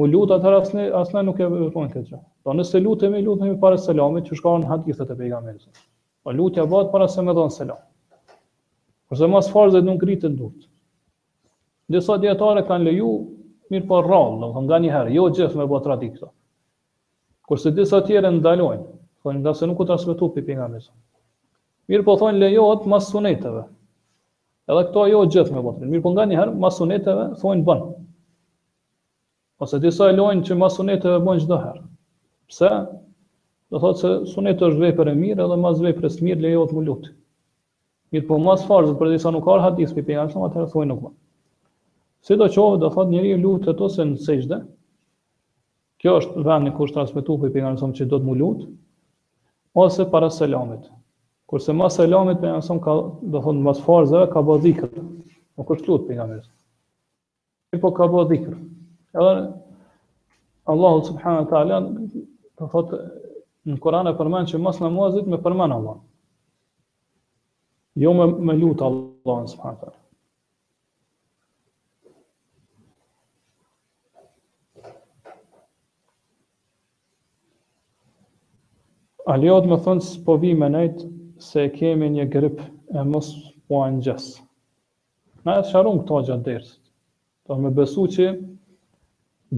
mu 0.00 0.06
lutë 0.10 0.34
atër 0.40 0.56
asne, 0.58 0.86
asne 1.02 1.22
nuk 1.28 1.42
e 1.44 1.50
në 1.52 1.60
këtë 1.76 2.02
që. 2.08 2.18
Do 2.22 2.48
po 2.48 2.56
nëse 2.56 2.80
lutë 2.80 3.06
e 3.06 3.12
me 3.12 3.20
lutë 3.26 3.46
me 3.50 3.58
pare 3.66 3.78
selamit 3.84 4.26
që 4.30 4.40
shkarën 4.40 4.66
hadithet 4.70 5.12
e 5.14 5.18
pejgamberit 5.20 5.66
sa. 5.68 5.84
Po 6.24 6.34
lutë 6.40 6.64
e 6.64 6.66
bëtë 6.72 6.90
para 6.96 7.06
se 7.16 7.22
me 7.28 7.36
dhënë 7.40 7.54
selam. 7.58 7.84
Përse 9.12 9.28
mas 9.36 9.52
farzë 9.52 9.84
e 9.84 9.86
nuk 9.90 10.00
ngritë 10.00 10.32
në 10.32 10.40
durët. 10.40 10.69
Ndërsa 11.90 12.16
dietare 12.22 12.60
kanë 12.68 12.84
leju 12.86 13.10
mirë 13.74 13.86
po 13.92 13.98
rrallë, 14.06 14.34
do 14.40 14.46
të 14.48 14.52
thonë 14.56 14.66
nganjëherë, 14.68 15.10
jo 15.16 15.24
gjithë 15.38 15.58
me 15.60 15.64
botë 15.72 15.88
këto. 15.90 16.08
këto. 16.14 16.28
Kurse 17.50 17.72
disa 17.78 17.98
të 18.02 18.06
tjerë 18.10 18.30
ndalojnë, 18.36 18.84
thonë 19.24 19.40
nga 19.42 19.54
se 19.60 19.66
nuk 19.70 19.80
u 19.82 19.86
transmetu 19.88 20.28
pe 20.36 20.44
pejgamberit. 20.50 20.86
Mirë 21.90 22.04
po 22.08 22.14
thonë 22.20 22.38
lejohet 22.44 22.86
mas 22.92 23.08
suneteve. 23.14 23.64
Edhe 24.70 24.84
këto 24.90 25.06
jo 25.10 25.24
gjithë 25.34 25.52
me 25.56 25.62
botë. 25.66 25.90
Mirë 25.90 26.04
po 26.04 26.12
nganjëherë 26.14 26.54
mas 26.66 26.78
suneteve 26.78 27.24
thonë 27.42 27.64
bën. 27.70 27.82
Ose 29.66 29.80
disa 29.86 30.08
e 30.08 30.12
lojnë 30.20 30.46
që 30.46 30.58
mas 30.62 30.76
suneteve 30.78 31.18
bën 31.26 31.42
çdo 31.42 31.58
herë. 31.64 31.82
Pse? 32.52 32.70
Do 33.70 33.80
thotë 33.82 33.98
se 34.04 34.12
suneti 34.36 34.64
është 34.68 34.84
vepër 34.84 35.10
e 35.10 35.16
mirë, 35.24 35.42
edhe 35.48 35.58
mas 35.66 35.82
veprës 35.88 36.20
mirë 36.28 36.46
lejohet 36.46 36.70
mulut. 36.78 37.10
Mirë 38.14 38.28
po 38.30 38.38
mas 38.46 38.62
farzë 38.70 38.94
për 39.02 39.16
disa 39.16 39.34
nuk 39.34 39.42
ka 39.50 39.58
hadith 39.66 39.90
pe 39.98 40.06
pejgamberit, 40.06 40.38
atëherë 40.48 40.70
thonë 40.76 40.90
nuk 40.94 41.02
bën. 41.08 41.16
Si 42.24 42.36
do 42.36 42.46
qohë, 42.52 42.78
do 42.80 42.88
thot 42.94 43.08
njëri 43.10 43.28
të 43.66 43.74
ose 43.84 44.04
në 44.08 44.16
sejgjde, 44.24 44.56
kjo 46.02 46.14
është 46.20 46.42
vend 46.48 46.68
në 46.68 46.72
kush 46.78 46.92
transmitu 46.96 47.36
për 47.42 47.48
i 47.48 47.52
për 47.54 47.62
nga 47.66 47.70
nësëm 47.76 47.94
që 48.00 48.06
do 48.10 48.18
të 48.20 48.26
mu 48.28 48.34
lutë, 48.40 48.66
ose 49.84 50.04
para 50.14 50.28
selamit. 50.40 50.88
Kurse 51.50 51.72
ma 51.76 51.88
selamit 51.90 52.40
për 52.42 52.50
nga 52.52 52.58
nësëm 52.60 52.80
ka, 52.84 52.96
do 53.34 53.40
thot 53.46 53.56
në 53.58 53.64
mas 53.70 53.80
farzëve, 53.86 54.26
ka 54.34 54.42
bë 54.48 54.56
dhikër, 54.66 54.92
nuk 55.00 55.72
është 55.76 55.88
lutë 55.92 56.08
për 56.10 56.18
nga 56.20 56.26
nësëm. 56.34 56.52
Po 57.86 57.92
ka 57.96 58.08
bë 58.12 58.26
dhikër. 58.34 58.60
Edhe 59.16 59.34
Allahu 60.72 61.00
subhanahu 61.08 61.46
wa 61.46 61.50
taala 61.54 61.80
do 61.88 62.68
thot 62.74 62.92
në 63.68 63.78
Kur'an 63.84 64.10
e 64.12 64.14
përmend 64.20 64.52
që 64.52 64.60
mos 64.64 64.78
namazit 64.84 65.24
me 65.28 65.40
përmend 65.46 65.76
Allah. 65.80 65.96
Jo 68.04 68.12
me, 68.14 68.28
me 68.50 68.58
lut 68.60 68.84
Allah 68.90 69.40
subhanahu 69.54 69.78
wa 69.80 69.88
taala. 69.88 69.99
Aliot 79.30 79.62
lejot 79.62 79.66
më 79.70 79.76
thonë 79.84 80.02
që 80.04 80.22
po 80.26 80.34
vime 80.42 80.66
nejt 80.74 81.02
se 81.48 81.62
kemi 81.74 82.06
një 82.14 82.24
grip 82.32 82.62
e 82.90 83.02
mos 83.06 83.26
u 83.30 83.52
po 83.70 83.82
anëgjës. 83.86 84.24
Na 85.46 85.54
e 85.60 85.62
të 85.68 85.84
këto 85.86 86.16
gjatë 86.28 86.42
dërësit. 86.48 86.80
Po 87.46 87.54
me 87.60 87.70
besu 87.76 88.08
që 88.14 88.26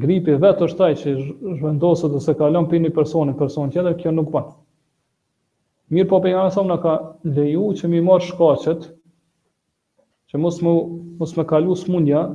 gripi 0.02 0.36
vetë 0.42 0.64
është 0.66 0.78
taj 0.82 0.90
që 1.04 1.14
zhvendosët 1.54 2.18
ose 2.20 2.34
kalon 2.42 2.68
për 2.68 2.82
një 2.84 2.90
personin, 2.98 3.32
person 3.38 3.70
tjetër, 3.72 3.96
kjo 4.02 4.12
nuk 4.18 4.28
banë. 4.36 4.52
Mirë 5.92 6.08
po 6.12 6.20
për 6.26 6.34
nga 6.34 6.44
në 6.72 6.78
ka 6.84 6.94
leju 7.38 7.72
që 7.80 7.88
mi 7.94 8.00
marë 8.10 8.28
shkacet, 8.28 8.86
që 10.30 10.38
mos 10.44 10.60
më, 10.64 10.72
mos 11.20 11.32
më 11.36 11.44
kalu 11.52 11.74
mundja 11.94 12.26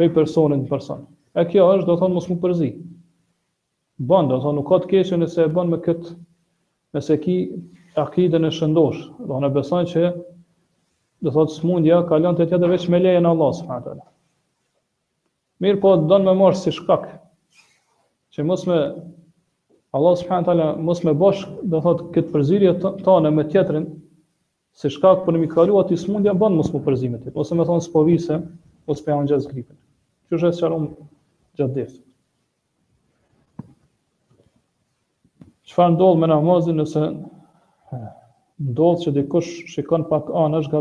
për 0.00 0.14
personin 0.16 0.64
në 0.64 0.72
person. 0.72 1.04
E 1.40 1.44
kjo 1.52 1.68
është 1.76 1.88
do 1.92 2.00
thonë 2.00 2.14
mos 2.20 2.32
më 2.32 2.40
përzi 2.46 2.72
bën, 4.02 4.28
do 4.28 4.36
të 4.38 4.42
thonë 4.42 4.56
nuk 4.58 4.66
ka 4.72 4.78
të 4.84 4.88
keqë 4.90 5.16
nëse 5.22 5.42
e 5.44 5.50
bën 5.54 5.68
me 5.70 5.78
këtë 5.82 6.14
nëse 6.96 7.18
ki 7.24 7.34
akiden 8.02 8.44
e 8.44 8.50
shëndosh. 8.56 9.00
Do 9.28 9.38
në 9.44 9.50
besojnë 9.54 9.90
që 9.92 10.06
do 11.24 11.30
thotë 11.36 11.54
smundja 11.54 12.00
lënë 12.10 12.36
te 12.40 12.48
tjetër 12.50 12.70
veç 12.74 12.88
me 12.90 12.98
lejen 13.04 13.26
e 13.26 13.30
Allahut 13.34 13.54
subhanahu 13.54 13.80
wa 13.80 13.84
taala. 13.84 14.06
Mirë 15.62 15.80
po 15.84 15.92
don 16.10 16.26
me 16.26 16.34
marr 16.40 16.56
si 16.58 16.72
shkak 16.74 17.06
që 18.34 18.44
mos 18.48 18.66
me 18.66 18.80
Allah 19.94 20.14
subhanahu 20.18 20.42
wa 20.42 20.48
taala 20.50 20.66
mos 20.88 21.04
me 21.06 21.12
bosh 21.14 21.44
do 21.62 21.80
thot 21.84 22.02
këtë 22.16 22.32
përzierje 22.34 22.74
tonë 23.06 23.30
me 23.36 23.46
tjetrin 23.52 23.86
si 24.74 24.90
shkak 24.90 25.22
për 25.22 25.24
po 25.24 25.38
mi 25.38 25.48
kalu 25.54 25.78
atë 25.84 25.96
smundja 26.02 26.34
bën 26.34 26.50
mos 26.58 26.74
më 26.74 26.82
përzimet. 26.88 27.30
Ose 27.30 27.54
më 27.54 27.68
thon 27.70 27.78
s'po 27.86 28.02
vise 28.10 28.42
ose 28.90 29.06
po 29.06 29.20
ngjas 29.22 29.46
gripën. 29.52 29.78
Që 30.28 30.40
është 30.50 30.58
çalom 30.58 30.90
gjatë 31.54 31.74
ditës. 31.78 32.00
Çfarë 35.64 35.94
ndodh 35.94 36.18
me 36.20 36.28
namazin 36.28 36.76
nëse 36.80 37.00
ndodh 38.68 38.98
që 39.04 39.12
dikush 39.16 39.50
shikon 39.74 40.04
pak 40.10 40.26
anë 40.40 40.60
është 40.64 40.80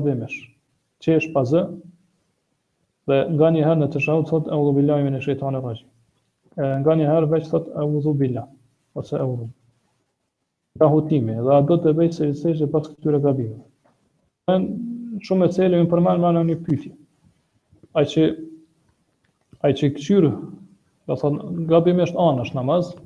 që 1.06 1.16
është 1.20 1.32
pazë, 1.38 1.62
dhe 3.10 3.18
nga 3.38 3.48
një 3.56 3.64
herë 3.68 3.80
në 3.80 3.88
të 3.94 4.02
shahut, 4.04 4.28
thot 4.32 4.48
e 4.48 4.56
u 4.56 4.64
dhubila 4.70 4.98
i 5.00 5.04
me 5.06 5.12
në 5.16 5.20
shëjtani 5.26 5.60
rajë. 5.64 5.84
Nga 6.84 6.94
një 7.00 7.08
herë 7.12 7.28
veç, 7.34 7.48
thot 7.54 7.68
e 7.68 7.84
u 7.88 8.00
dhubila, 8.06 8.44
ose 9.00 9.20
e 9.20 9.24
u 9.32 9.38
Ka 10.80 10.88
hutimi, 10.90 11.36
dhe 11.46 11.52
a 11.56 11.60
do 11.70 11.76
të 11.84 11.92
vejtë 12.00 12.16
se 12.20 12.28
vësejtë 12.32 12.64
dhe 12.66 12.70
pas 12.76 12.88
këtyre 12.92 13.20
gabimi. 13.22 13.60
Shumë 15.28 15.48
e 15.50 15.54
cilë 15.58 15.78
e 15.80 15.84
më 15.84 15.92
përmanë 15.92 16.24
më 16.24 16.32
në 16.40 16.44
një 16.50 16.56
pyfi. 16.68 16.94
A 18.02 18.06
që, 18.14 18.24
që 19.80 19.92
këqyrë, 19.98 20.32
dhe 21.12 21.20
thot, 21.22 21.44
gabimi 21.76 22.08
është 22.08 22.20
anë 22.30 22.48
është 22.48 22.60
namazë, 22.62 23.03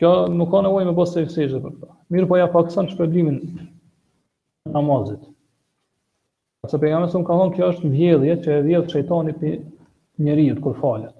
Kjo 0.00 0.10
nuk 0.34 0.50
ka 0.50 0.60
nevojë 0.66 0.86
me 0.88 0.92
bëj 0.94 1.10
se 1.12 1.22
për 1.36 1.60
këtë. 1.66 1.88
Mirë 2.14 2.28
po 2.30 2.38
ja 2.38 2.48
pakson 2.54 2.88
shpërblimin 2.92 3.36
e 3.40 4.72
namazit. 4.76 5.22
Sa 6.72 6.80
pejgamberi 6.82 7.12
son 7.12 7.26
ka 7.28 7.36
thonë 7.38 7.54
kjo 7.58 7.68
është 7.74 7.90
mbjellje 7.92 8.36
që 8.46 8.54
e 8.56 8.64
vjedh 8.64 8.88
shejtani 8.94 9.34
pe 9.42 9.52
njeriu 10.26 10.56
kur 10.64 10.74
falet. 10.80 11.14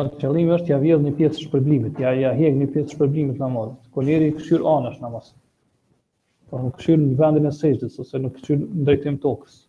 Atë 0.00 0.22
qëllimi 0.22 0.54
është 0.56 0.72
ja 0.72 0.78
vjedh 0.86 1.04
një 1.08 1.12
pjesë 1.18 1.44
shpërblimit, 1.48 2.00
ja 2.00 2.14
ja 2.22 2.32
heq 2.38 2.56
një 2.62 2.70
pjesë 2.72 2.94
shpërblimit 2.96 3.40
namazit. 3.42 3.80
Kolleri 3.96 4.30
kshyr 4.38 4.64
anash 4.78 4.96
namazit. 5.04 5.36
Po 6.48 6.62
nuk 6.64 6.78
kshyr 6.80 6.96
në 7.02 7.18
vendin 7.20 7.50
e 7.50 7.52
sejdës 7.60 8.00
ose 8.06 8.22
nuk 8.24 8.38
kshyr 8.40 8.64
drejtim 8.88 9.20
tokës. 9.26 9.60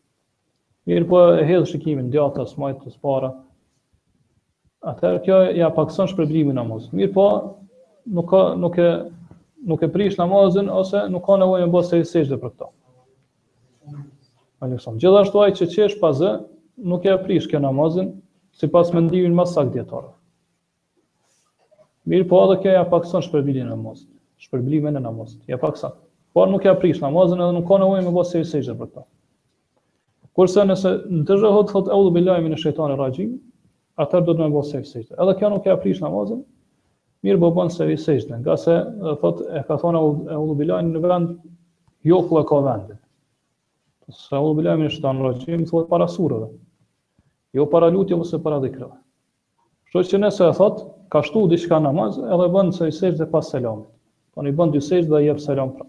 Mirë 0.90 1.12
po 1.12 1.26
e 1.34 1.44
hedh 1.52 1.68
shikimin 1.74 2.08
djathtas, 2.16 2.56
majtës, 2.64 2.96
para 3.08 3.36
atëherë 4.90 5.20
kjo 5.26 5.36
ja 5.60 5.68
pakson 5.74 6.08
shpërblimin 6.10 6.56
namaz. 6.58 6.88
Mirë 6.98 7.14
po, 7.14 7.26
nuk 8.18 8.30
ka 8.32 8.44
nuk 8.62 8.78
e 8.86 8.92
nuk 9.72 9.84
e 9.86 9.90
prish 9.94 10.18
namazën 10.18 10.70
ose 10.74 11.04
nuk 11.14 11.22
ka 11.28 11.36
nevojë 11.42 11.68
të 11.70 11.74
bësh 11.76 11.90
se 11.92 12.00
sejdë 12.12 12.40
për 12.44 12.54
këto. 12.56 12.70
Aleksandr. 14.66 15.02
Gjithashtu 15.04 15.42
ai 15.44 15.54
që 15.60 15.68
çesh 15.76 16.00
pa 16.02 16.12
z, 16.18 16.32
nuk 16.94 17.06
e 17.10 17.14
prish 17.28 17.46
kjo 17.52 17.62
namazën, 17.62 18.10
sipas 18.62 18.90
mendimit 18.94 19.36
më 19.38 19.46
sakt 19.52 19.74
dietor. 19.76 20.08
Mirë 22.10 22.26
po, 22.32 22.42
edhe 22.48 22.58
kjo 22.64 22.74
ja 22.74 22.82
pakson 22.90 23.22
shpërblimin 23.26 23.68
e 23.68 23.70
namazit, 23.70 24.10
shpërblimin 24.48 24.98
e 24.98 25.04
namazit. 25.06 25.44
Ja 25.50 25.62
pakson. 25.62 25.94
Por 26.34 26.50
nuk 26.50 26.66
ja 26.66 26.74
prish 26.82 27.02
namazën, 27.04 27.38
edhe 27.46 27.54
nuk 27.60 27.70
ka 27.70 27.78
nevojë 27.84 28.08
të 28.10 28.16
bësh 28.18 28.34
se 28.34 28.44
sejdë 28.56 28.78
për 28.82 28.92
këto. 28.96 29.06
Kurse 30.40 30.66
nëse 30.66 30.96
në 31.12 31.22
të 31.30 31.38
zhëhot 31.44 31.70
thot 31.74 31.90
e 31.92 31.94
u 31.94 32.04
dhe 32.08 32.14
bilajmi 32.18 32.50
në 32.54 32.64
atër 34.02 34.26
do 34.28 34.34
të 34.36 34.46
më 34.46 34.54
bëjë 34.54 34.70
sejtë 34.72 34.90
sejtë. 34.92 35.18
Edhe 35.22 35.36
kjo 35.40 35.52
nuk 35.54 35.68
e 35.70 35.74
aprish 35.76 36.02
namazin, 36.04 36.42
mirë 37.26 37.42
bo 37.44 37.52
bënë 37.58 37.74
se 37.76 37.88
sejtë, 38.06 38.40
nga 38.42 38.58
se 38.60 38.74
dhe 39.04 39.16
thot, 39.22 39.44
e 39.50 39.62
ka 39.70 39.78
thonë 39.82 40.02
e 40.34 40.40
ullu 40.42 40.56
bilajnë 40.62 40.96
në 40.96 41.04
vend, 41.06 41.36
jo 42.10 42.22
ku 42.30 42.40
e 42.42 42.46
ka 42.50 42.62
vendin. 42.66 43.00
Se 44.24 44.40
ullu 44.42 44.58
bilajnë 44.62 44.88
në 44.88 44.96
shtanë 44.96 45.28
rëqim, 45.28 45.68
thot 45.70 45.90
para 45.92 46.08
surëve, 46.12 46.50
jo 47.58 47.68
para 47.72 47.92
lutje, 47.94 48.18
mëse 48.20 48.42
para 48.44 48.60
dhikrëve. 48.64 48.98
Shto 49.92 50.04
që 50.10 50.22
nëse 50.26 50.50
e 50.50 50.52
thot, 50.58 50.86
ka 51.14 51.22
shtu 51.28 51.46
diçka 51.52 51.82
namaz, 51.84 52.18
edhe 52.24 52.50
bënë 52.58 52.76
se 52.78 52.90
sejtë 52.96 53.22
dhe 53.22 53.30
pas 53.34 53.54
selamit. 53.54 53.88
Thonë 54.36 54.52
i 54.54 54.58
bënë 54.58 54.78
dy 54.78 54.84
sejtë 54.88 55.12
dhe 55.14 55.24
jep 55.28 55.42
selam 55.44 55.74
pra. 55.78 55.88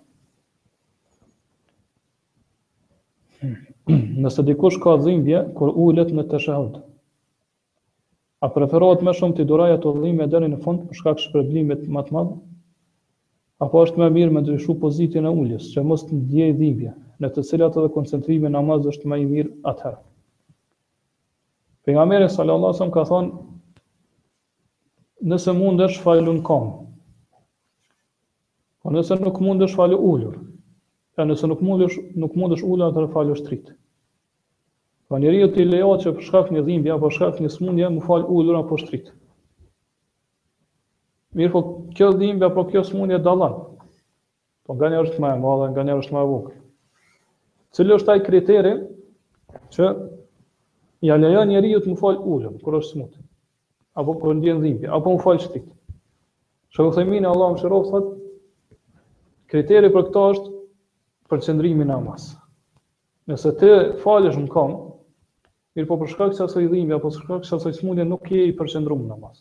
Hmm. 3.42 3.60
Nëse 4.22 4.42
dikush 4.46 4.76
ka 4.82 4.96
dhimbje, 5.02 5.38
kur 5.58 5.72
ullet 5.84 6.10
në 6.14 6.22
të 6.30 6.38
shahudë. 6.44 6.80
A 8.42 8.50
preferohet 8.50 9.04
më 9.06 9.12
shumë 9.14 9.36
të 9.38 9.44
duroj 9.46 9.68
ato 9.76 9.90
dhime 9.94 10.24
deri 10.30 10.48
në 10.50 10.56
fund 10.64 10.80
për 10.88 10.98
shkak 11.00 11.18
të 11.18 11.24
shpërblimit 11.28 11.82
më 11.96 12.00
të 12.06 12.14
madh? 12.16 12.32
Apo 13.66 13.82
është 13.86 14.00
më 14.02 14.08
mirë 14.16 14.32
me 14.34 14.40
ndryshu 14.42 14.74
pozitin 14.84 15.28
e 15.28 15.30
uljes, 15.42 15.68
që 15.76 15.84
mos 15.86 16.02
të 16.08 16.16
ndjej 16.18 16.48
dhimbje, 16.58 16.94
në 17.22 17.28
të 17.36 17.44
cilat 17.50 17.76
edhe 17.82 17.92
koncentrimi 17.98 18.50
në 18.50 18.56
namaz 18.56 18.88
është 18.92 19.10
më 19.12 19.18
i 19.20 19.26
mirë 19.34 19.52
atëherë. 19.72 20.00
Pejgamberi 21.86 22.30
sallallahu 22.34 22.72
alajhi 22.72 22.82
wasallam 22.82 22.94
ka 22.96 23.04
thonë, 23.10 23.44
nëse 25.34 25.54
mundesh 25.60 26.00
falun 26.08 26.40
kom. 26.50 26.72
Po 28.82 28.90
nëse 28.96 29.20
nuk 29.22 29.38
mundesh 29.46 29.78
falë 29.78 29.94
ulur. 30.10 30.34
E 31.14 31.22
nëse 31.30 31.46
nuk 31.52 31.62
mundesh 31.68 31.94
nuk 32.24 32.34
mundesh 32.42 32.66
ulur 32.66 32.88
atë 32.90 33.06
falësh 33.14 33.44
tritë. 33.46 33.76
Po 35.12 35.18
njeri 35.18 35.36
njeriu 35.38 35.54
ti 35.54 35.64
lejo 35.68 35.96
që 36.00 36.10
për 36.16 36.24
shkak 36.24 36.46
një 36.56 36.60
dhimbje 36.64 36.92
apo 36.94 37.08
shkak 37.12 37.40
një 37.44 37.48
smundje, 37.52 37.84
më 37.92 38.00
fal 38.06 38.22
ulur 38.32 38.56
apo 38.62 38.78
shtrit. 38.80 39.10
Mirë, 41.36 41.50
po 41.52 41.60
kjo 41.98 42.06
dhimbje 42.16 42.46
apo 42.48 42.62
kjo 42.70 42.80
smundje 42.88 43.18
dallon. 43.26 43.58
Po 44.64 44.76
nganjë 44.78 45.02
është 45.02 45.18
më 45.20 45.32
e 45.34 45.40
madhe, 45.42 45.66
nganjë 45.74 45.96
është 46.00 46.14
më 46.16 46.22
e 46.22 46.30
vogël. 46.30 46.56
Cili 47.76 47.92
është 47.98 48.14
ai 48.14 48.22
kriteri 48.30 48.70
që 49.76 49.90
ja 51.10 51.18
lejon 51.20 51.50
njeriu 51.52 51.82
të 51.84 51.92
më 51.92 51.96
fal 52.00 52.16
ulur 52.32 52.54
kur 52.64 52.78
është 52.80 52.92
smundje? 52.94 53.20
Apo 54.00 54.14
kur 54.22 54.38
ndjen 54.40 54.62
dhimbje, 54.64 54.88
apo 54.96 55.12
më 55.12 55.20
fal 55.26 55.40
shtrit. 55.44 55.66
Shoq 56.72 56.94
themin 56.96 57.28
Allah 57.34 57.52
më 57.52 57.60
shërof 57.66 57.90
kriteri 59.52 59.92
për 59.92 60.08
këto 60.08 60.24
është 60.30 60.54
përqendrimi 61.34 61.84
në 61.84 61.90
namaz. 61.92 62.30
Nëse 63.30 63.52
ti 63.60 63.74
falësh 64.00 64.40
në 64.40 64.48
kon, 64.50 64.72
Mirë 65.76 65.88
po 65.88 65.96
për 66.02 66.10
shkak 66.12 66.34
se 66.38 66.60
i 66.60 66.66
dhimbja, 66.70 66.98
po 67.02 67.10
shkak 67.14 67.46
se 67.48 67.56
i 67.70 67.74
smundje 67.76 68.04
nuk 68.08 68.28
je 68.32 68.44
i 68.48 68.54
përqendrum 68.56 69.04
në 69.08 69.16
mas. 69.20 69.38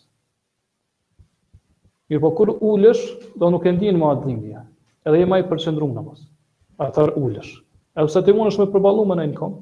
Mirë 2.11 2.21
po 2.25 2.31
kur 2.37 2.53
ullësh, 2.71 3.01
do 3.41 3.49
nuk 3.55 3.67
e 3.67 3.73
ndinë 3.75 3.99
ma 3.99 4.13
atë 4.15 4.25
dhimbja, 4.29 4.63
edhe 5.09 5.19
je 5.23 5.27
ma 5.31 5.41
i 5.41 5.47
përqendrum 5.49 5.91
në 5.97 6.05
mas. 6.05 6.21
Atër 6.87 7.11
ullësh. 7.21 7.51
E 7.97 8.05
përse 8.05 8.23
të 8.29 8.35
mund 8.37 8.51
është 8.53 8.63
me 8.65 8.71
përbalu 8.77 9.03
më 9.11 9.17
në 9.19 9.25
një 9.33 9.37
kom, 9.41 9.57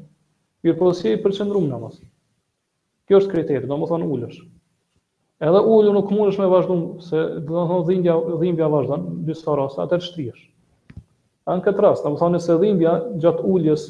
mirë 0.66 0.78
po 0.84 0.91
si 1.00 1.10
je 1.10 1.18
i 1.18 1.22
përqendrum 1.24 1.66
në 1.72 1.82
mas. 1.88 1.98
Kjo 3.10 3.24
është 3.24 3.34
kriteri, 3.34 3.70
do 3.72 3.78
më 3.82 3.90
thonë 3.90 4.10
ullësh. 4.16 4.44
Edhe 5.50 5.64
ullu 5.74 5.94
nuk 5.96 6.14
mund 6.14 6.30
është 6.34 6.44
me 6.46 6.52
vazhdu, 6.54 6.78
se 7.10 7.24
do 7.50 7.66
thonë 7.72 7.88
dhimbja, 7.90 8.20
dhimbja 8.44 8.70
vazhdan, 8.74 9.10
dysa 9.30 9.58
rasa, 9.58 9.88
atër 9.88 10.06
shtrijesh. 10.06 10.46
Në 11.50 11.64
këtë 11.66 11.82
rast, 11.88 12.06
do 12.06 12.14
më 12.14 12.22
thonë 12.26 12.44
se 12.46 12.60
dhimbja 12.62 12.96
gjatë 13.24 13.48
ullësh, 13.56 13.88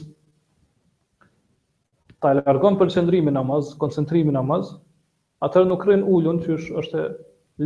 ta 2.19 2.31
largon 2.43 2.75
për 2.77 2.89
përqendrimin 2.89 3.35
namaz, 3.37 3.69
koncentrimin 3.79 4.35
namaz, 4.35 4.73
atëherë 5.47 5.69
nuk 5.69 5.85
rën 5.87 6.01
ulun, 6.03 6.41
qysh 6.43 6.69
është 6.81 6.99
e 6.99 7.07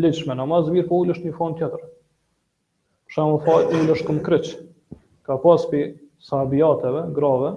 lehtëshme 0.03 0.35
namaz, 0.37 0.69
mirë 0.73 0.87
po 0.89 0.99
ulësh 1.03 1.23
në 1.23 1.31
një 1.31 1.37
fond 1.37 1.57
tjetër. 1.57 1.81
Për 3.07 3.15
shembull, 3.15 3.41
fa 3.47 3.79
ulësh 3.81 4.03
këm 4.07 4.19
kryq. 4.25 4.51
Ka 5.25 5.39
pas 5.41 5.65
pi 5.71 5.81
sahabiateve 6.27 7.01
grave 7.15 7.53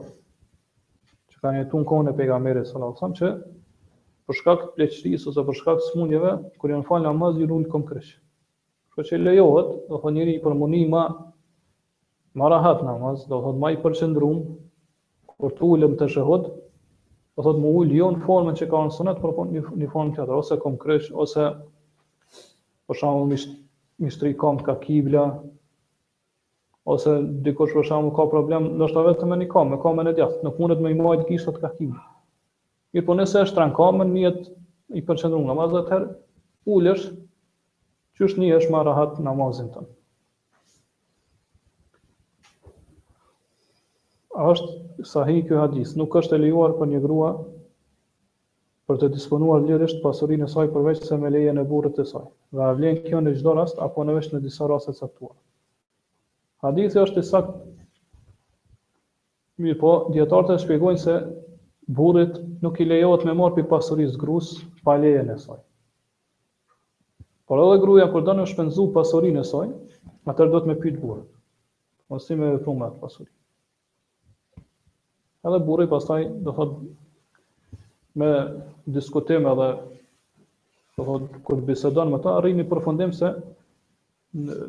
që 1.34 1.42
kanë 1.44 1.60
jetuar 1.62 1.84
në 1.84 1.90
kohën 1.92 2.10
e 2.12 2.16
pejgamberit 2.18 2.70
sallallahu 2.70 2.96
alajhi 2.96 3.12
wasallam 3.12 3.20
që 3.20 4.26
për 4.30 4.38
shkak 4.40 4.62
të 4.66 4.72
pleqërisë 4.78 5.30
ose 5.32 5.46
për 5.48 5.58
shkak 5.60 5.82
të 5.82 5.88
smundjeve, 5.90 6.32
kur 6.60 6.72
janë 6.72 6.86
fal 6.88 7.04
namaz, 7.04 7.36
janë 7.42 7.52
ulën 7.58 7.70
këm 7.72 7.84
kryq. 7.90 8.12
Kjo 8.96 9.06
që 9.10 9.20
lejohet, 9.20 9.74
do 9.90 9.98
thonë 10.02 10.18
njëri 10.22 10.38
për 10.44 10.54
përmoni 10.56 10.82
ma, 10.94 11.04
ma 12.40 12.48
rahat 12.54 12.80
namaz, 12.88 13.26
do 13.28 13.42
thonë 13.44 13.60
ma 13.62 13.74
i 13.74 13.78
përqendrum, 13.84 14.40
kur 15.36 15.52
të 15.58 15.68
ullëm 15.72 15.98
të 16.00 16.08
shëhot, 16.16 16.48
do 17.36 17.42
po 17.42 17.50
thot 17.52 17.60
më 17.60 17.70
ul 17.78 17.90
jon 17.92 18.14
formën 18.24 18.54
që 18.56 18.66
ka 18.70 18.80
në 18.86 18.92
sunet, 18.96 19.18
por 19.20 19.34
po 19.36 19.44
në 19.44 19.62
një 19.80 19.88
formë 19.92 20.14
tjetër 20.16 20.36
ose 20.36 20.56
kom 20.62 20.76
kryq 20.80 21.08
ose 21.20 21.48
për 22.88 22.96
shembull 22.96 23.28
mi 23.98 24.10
shtri 24.12 24.32
kom 24.40 24.56
ka 24.64 24.74
kibla 24.80 25.26
ose 26.94 27.16
dikush 27.44 27.74
për 27.76 27.84
shembull 27.90 28.14
ka 28.16 28.26
problem, 28.32 28.70
ndoshta 28.78 29.02
vetëm 29.08 29.28
me 29.28 29.36
një 29.42 29.50
kom, 29.52 29.68
me 29.68 29.76
komën 29.82 30.08
e 30.08 30.14
djathtë, 30.16 30.44
nuk 30.46 30.56
mundet 30.62 30.80
më 30.84 30.94
i 30.94 30.94
mbajt 31.00 31.26
kishat 31.28 31.60
ka 31.60 31.70
kibla. 31.76 32.00
Mir 32.94 33.04
po 33.08 33.12
nëse 33.18 33.42
është 33.44 33.58
trankomën 33.58 34.14
një 34.16 34.32
i 34.96 35.04
përqendruar, 35.04 35.52
më 35.52 35.66
atëherë 35.66 36.12
ulesh 36.76 37.10
që 38.16 38.30
është 38.30 38.40
një 38.46 38.52
është 38.62 38.72
më 38.76 38.84
rahat 38.88 39.20
namazin 39.26 39.68
tonë. 39.74 39.92
është 44.44 45.04
sahih 45.08 45.42
ky 45.48 45.56
hadith, 45.56 45.92
nuk 45.96 46.14
është 46.20 46.36
e 46.36 46.42
lejuar 46.44 46.72
për 46.78 46.86
një 46.94 46.98
grua 47.04 47.28
për 48.88 48.98
të 49.00 49.08
disponuar 49.16 49.62
lirisht 49.68 49.98
pasurinë 50.04 50.46
e 50.46 50.50
saj 50.52 50.66
përveç 50.74 51.00
se 51.08 51.16
me 51.22 51.30
lejen 51.32 51.58
e 51.58 51.64
burrit 51.70 51.96
të 51.98 52.04
saj. 52.10 52.24
Dhe 52.54 52.62
a 52.66 52.74
vlen 52.78 53.00
kjo 53.06 53.18
në 53.24 53.32
çdo 53.38 53.54
rast 53.58 53.80
apo 53.86 54.04
në 54.04 54.14
vetëm 54.18 54.36
në 54.36 54.42
disa 54.44 54.68
raste 54.70 54.92
të 54.92 55.00
caktuara? 55.06 55.38
Hadithi 56.66 57.00
është 57.02 57.18
i 57.18 57.26
saktë. 57.26 57.56
Mirë 59.64 59.78
po, 59.80 59.92
dietarët 60.14 60.52
e 60.56 60.60
shpjegojnë 60.62 61.02
se 61.02 61.16
burrit 61.98 62.38
nuk 62.62 62.78
i 62.78 62.86
lejohet 62.90 63.24
me 63.26 63.34
marr 63.40 63.56
pikë 63.56 63.70
pasurisë 63.72 64.20
gruas 64.22 64.52
pa 64.84 64.94
lejen 65.00 65.32
e 65.34 65.38
saj. 65.42 65.58
Por 67.46 67.62
edhe 67.64 67.80
gruaja 67.82 68.06
kur 68.12 68.22
donë 68.26 68.44
të 68.46 68.52
shpenzojë 68.52 68.92
pasurinë 69.00 69.42
e 69.44 69.48
saj, 69.54 69.68
atëherë 70.28 70.52
do 70.56 70.62
të 70.64 70.70
më 70.72 70.78
pyet 70.84 71.00
burrin. 71.02 71.26
Mos 72.10 72.22
si 72.28 72.38
më 72.38 72.54
vepron 72.60 72.78
me 72.84 72.92
atë 72.92 73.02
pasurinë. 73.04 73.34
Edhe 75.46 75.58
burri 75.66 75.84
pastaj 75.90 76.24
do 76.46 76.52
thot 76.56 76.70
me 78.20 78.28
diskutim 78.94 79.44
edhe 79.50 79.66
do 80.98 81.04
thot 81.08 81.26
kur 81.48 81.60
bisedon 81.68 82.10
me 82.14 82.18
ta 82.24 82.32
arrin 82.40 82.58
në 82.62 82.68
përfundim 82.70 83.12
se 83.18 83.28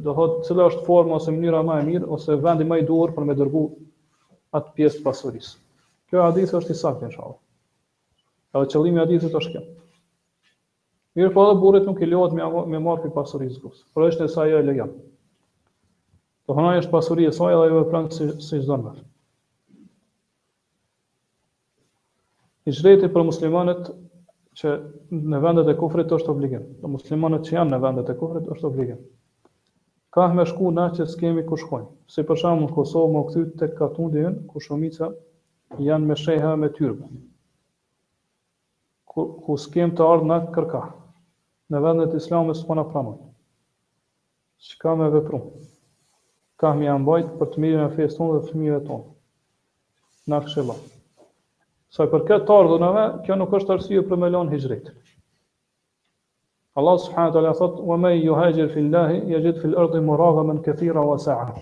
do 0.07 0.15
thot 0.19 0.35
cila 0.49 0.67
është 0.71 0.83
forma 0.89 1.17
ose 1.17 1.33
mënyra 1.37 1.63
më 1.69 1.79
e 1.79 1.87
mirë 1.89 2.11
ose 2.17 2.37
vendi 2.45 2.67
më 2.73 2.79
i 2.83 2.85
duhur 2.91 3.15
për 3.15 3.25
me 3.31 3.35
dërgu 3.39 3.63
atë 4.59 4.75
pjesë 4.77 4.99
të 5.01 5.05
pasurisë. 5.07 5.57
Kjo 6.11 6.21
hadith 6.27 6.53
është 6.61 6.71
i 6.75 6.79
saktë 6.83 7.07
inshallah. 7.09 7.39
Edhe 8.55 8.69
qëllimi 8.75 9.01
i 9.01 9.03
hadithit 9.03 9.35
është 9.41 9.55
kjo. 9.57 9.65
Mirë 11.17 11.33
po 11.39 11.47
edhe 11.47 11.57
burrit 11.63 11.89
nuk 11.89 11.99
i 11.99 12.07
lejohet 12.11 12.37
me 12.41 12.51
me 12.75 12.79
marrë 12.89 13.07
për 13.07 13.15
pasurisë 13.17 13.59
gjus. 13.65 13.81
Por 13.95 14.05
është 14.11 14.29
sa 14.35 14.45
ajo 14.45 14.61
e 14.61 14.67
lejon. 14.69 14.93
Do 16.47 16.55
thonë 16.61 16.77
është 16.85 16.93
pasuria 16.93 17.33
e 17.33 17.37
saj 17.39 17.55
edhe 17.57 17.65
ajo 17.67 17.83
vepron 17.83 18.11
si 18.19 18.29
si 18.51 18.61
çdo 18.63 18.81
i 22.67 22.73
gjreti 22.75 23.07
për 23.15 23.23
muslimanët 23.29 23.89
që 24.59 24.71
në 25.33 25.39
vendet 25.43 25.69
e 25.71 25.75
kufrit 25.79 26.11
është 26.17 26.33
obligim. 26.33 26.63
Për 26.81 26.91
muslimanët 26.97 27.45
që 27.47 27.55
janë 27.55 27.71
në 27.73 27.77
vendet 27.83 28.09
e 28.11 28.15
kufrit 28.19 28.49
është 28.55 28.67
obligim. 28.69 28.97
Ka 30.15 30.25
me 30.35 30.43
shku 30.49 30.71
na 30.75 30.87
që 30.97 31.05
s'kemi 31.13 31.45
ku 31.47 31.59
shkojnë. 31.61 31.87
Si 32.11 32.25
për 32.27 32.41
shamë 32.41 32.65
në 32.65 32.69
Kosovë 32.75 33.13
më 33.13 33.21
këthyt 33.29 33.53
të 33.61 33.69
katundi 33.77 34.23
jënë, 34.25 34.41
ku 34.51 34.63
shumica 34.65 35.07
janë 35.87 36.09
me 36.09 36.17
sheha 36.19 36.51
me 36.59 36.69
tyrbë. 36.75 37.07
Ku, 39.13 39.27
ku 39.45 39.57
s'kem 39.63 39.93
të 39.95 40.07
ardhë 40.09 40.29
në 40.33 40.39
kërka. 40.57 40.83
Në 41.71 41.83
vendet 41.87 42.19
islami 42.19 42.55
s'ku 42.59 42.75
na 42.75 42.83
pramën. 42.89 43.15
Që 44.67 44.81
ka 44.83 44.97
me 44.99 45.07
vepru. 45.15 45.41
Ka 46.59 46.73
me 46.75 46.89
janë 46.89 47.07
bajtë 47.13 47.39
për 47.39 47.53
të 47.53 47.63
mirën 47.67 47.87
e 47.87 47.93
feston 47.95 48.35
dhe 48.35 48.43
të 48.49 48.59
mirën 48.59 48.77
e 48.81 48.85
tonë. 48.91 49.03
Në 50.33 50.43
këshëllatë. 50.47 50.93
Sa 51.97 52.05
i 52.05 52.09
përket 52.13 52.43
të 52.45 52.53
ardhënave, 52.53 53.03
kjo 53.25 53.35
nuk 53.41 53.53
është 53.57 53.73
arsye 53.73 54.01
për 54.09 54.19
me 54.23 54.27
lënë 54.33 54.53
hijrën. 54.53 54.81
Allah 56.77 56.97
subhanahu 57.01 57.31
wa 57.31 57.33
taala 57.37 57.53
thot: 57.59 57.79
"Wa 57.91 57.95
man 58.03 58.11
yuhajir 58.13 58.67
fillahi 58.73 59.15
yajid 59.31 59.61
fil 59.63 59.73
ardi 59.83 60.01
muragaman 60.09 60.59
katira 60.67 61.01
wa 61.07 61.15
sa'a." 61.23 61.55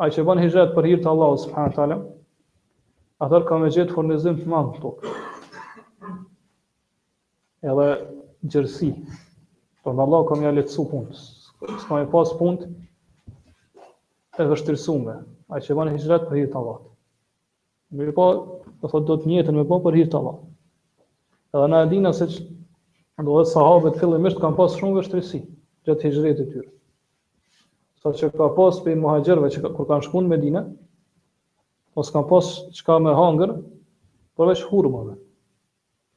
Ai 0.00 0.08
që 0.14 0.24
bën 0.30 0.40
hijrat 0.42 0.72
për 0.78 0.86
hir 0.88 1.02
të 1.04 1.10
Allahut 1.12 1.42
subhanahu 1.42 1.70
wa 1.70 1.76
taala, 1.80 1.98
atë 3.26 3.42
ka 3.50 3.58
më 3.64 3.68
gjetë 3.76 3.94
furnizim 3.98 4.40
të 4.40 4.48
madh 4.54 4.80
tok. 4.86 5.04
Edhe 7.74 7.90
gjërsi. 8.54 8.90
Po 9.84 9.92
Allah 10.06 10.24
ka 10.32 10.40
më 10.40 10.54
lehtësu 10.56 10.86
punës. 10.94 11.20
S'ka 11.84 11.92
më 12.00 12.08
pas 12.16 12.32
punë 12.40 12.72
e 14.38 14.42
vështirësuar. 14.48 15.20
Ai 15.52 15.60
që 15.66 15.76
bën 15.76 15.92
hijrat 15.92 16.28
për 16.32 16.40
hir 16.40 16.48
të 16.56 16.60
Allahut. 16.64 16.93
Mirë 17.98 18.12
po, 18.16 18.26
do 18.80 18.88
thotë 18.90 19.08
do 19.08 19.16
të 19.22 19.28
njëjtën 19.30 19.56
me 19.60 19.64
po 19.70 19.78
për 19.86 19.98
hir 19.98 20.14
Allah. 20.18 20.36
Edhe 21.54 21.66
na 21.72 21.80
e 21.84 21.90
dinë 21.92 22.12
se 22.20 22.28
do 22.30 23.34
të 23.36 23.50
sahabët 23.50 23.98
fillimisht 24.00 24.40
kanë 24.42 24.56
pas 24.58 24.72
shumë 24.80 24.96
vështirësi 25.02 25.40
gjatë 25.88 26.08
hijrës 26.08 26.38
së 26.40 26.46
tyre. 26.52 26.70
Sa 28.02 28.12
që 28.16 28.30
ka 28.34 28.48
pas 28.56 28.80
për 28.86 28.96
muhajgjerve 29.02 29.50
që 29.54 29.62
kur 29.76 29.88
kanë 29.90 30.06
shkun 30.08 30.30
me 30.32 30.40
dine, 30.42 30.62
mos 31.96 32.10
kanë 32.14 32.28
pas 32.32 32.50
ka 32.88 32.96
me 33.04 33.14
hangër, 33.18 33.52
përveç 34.38 34.64
hurmave. 34.70 35.14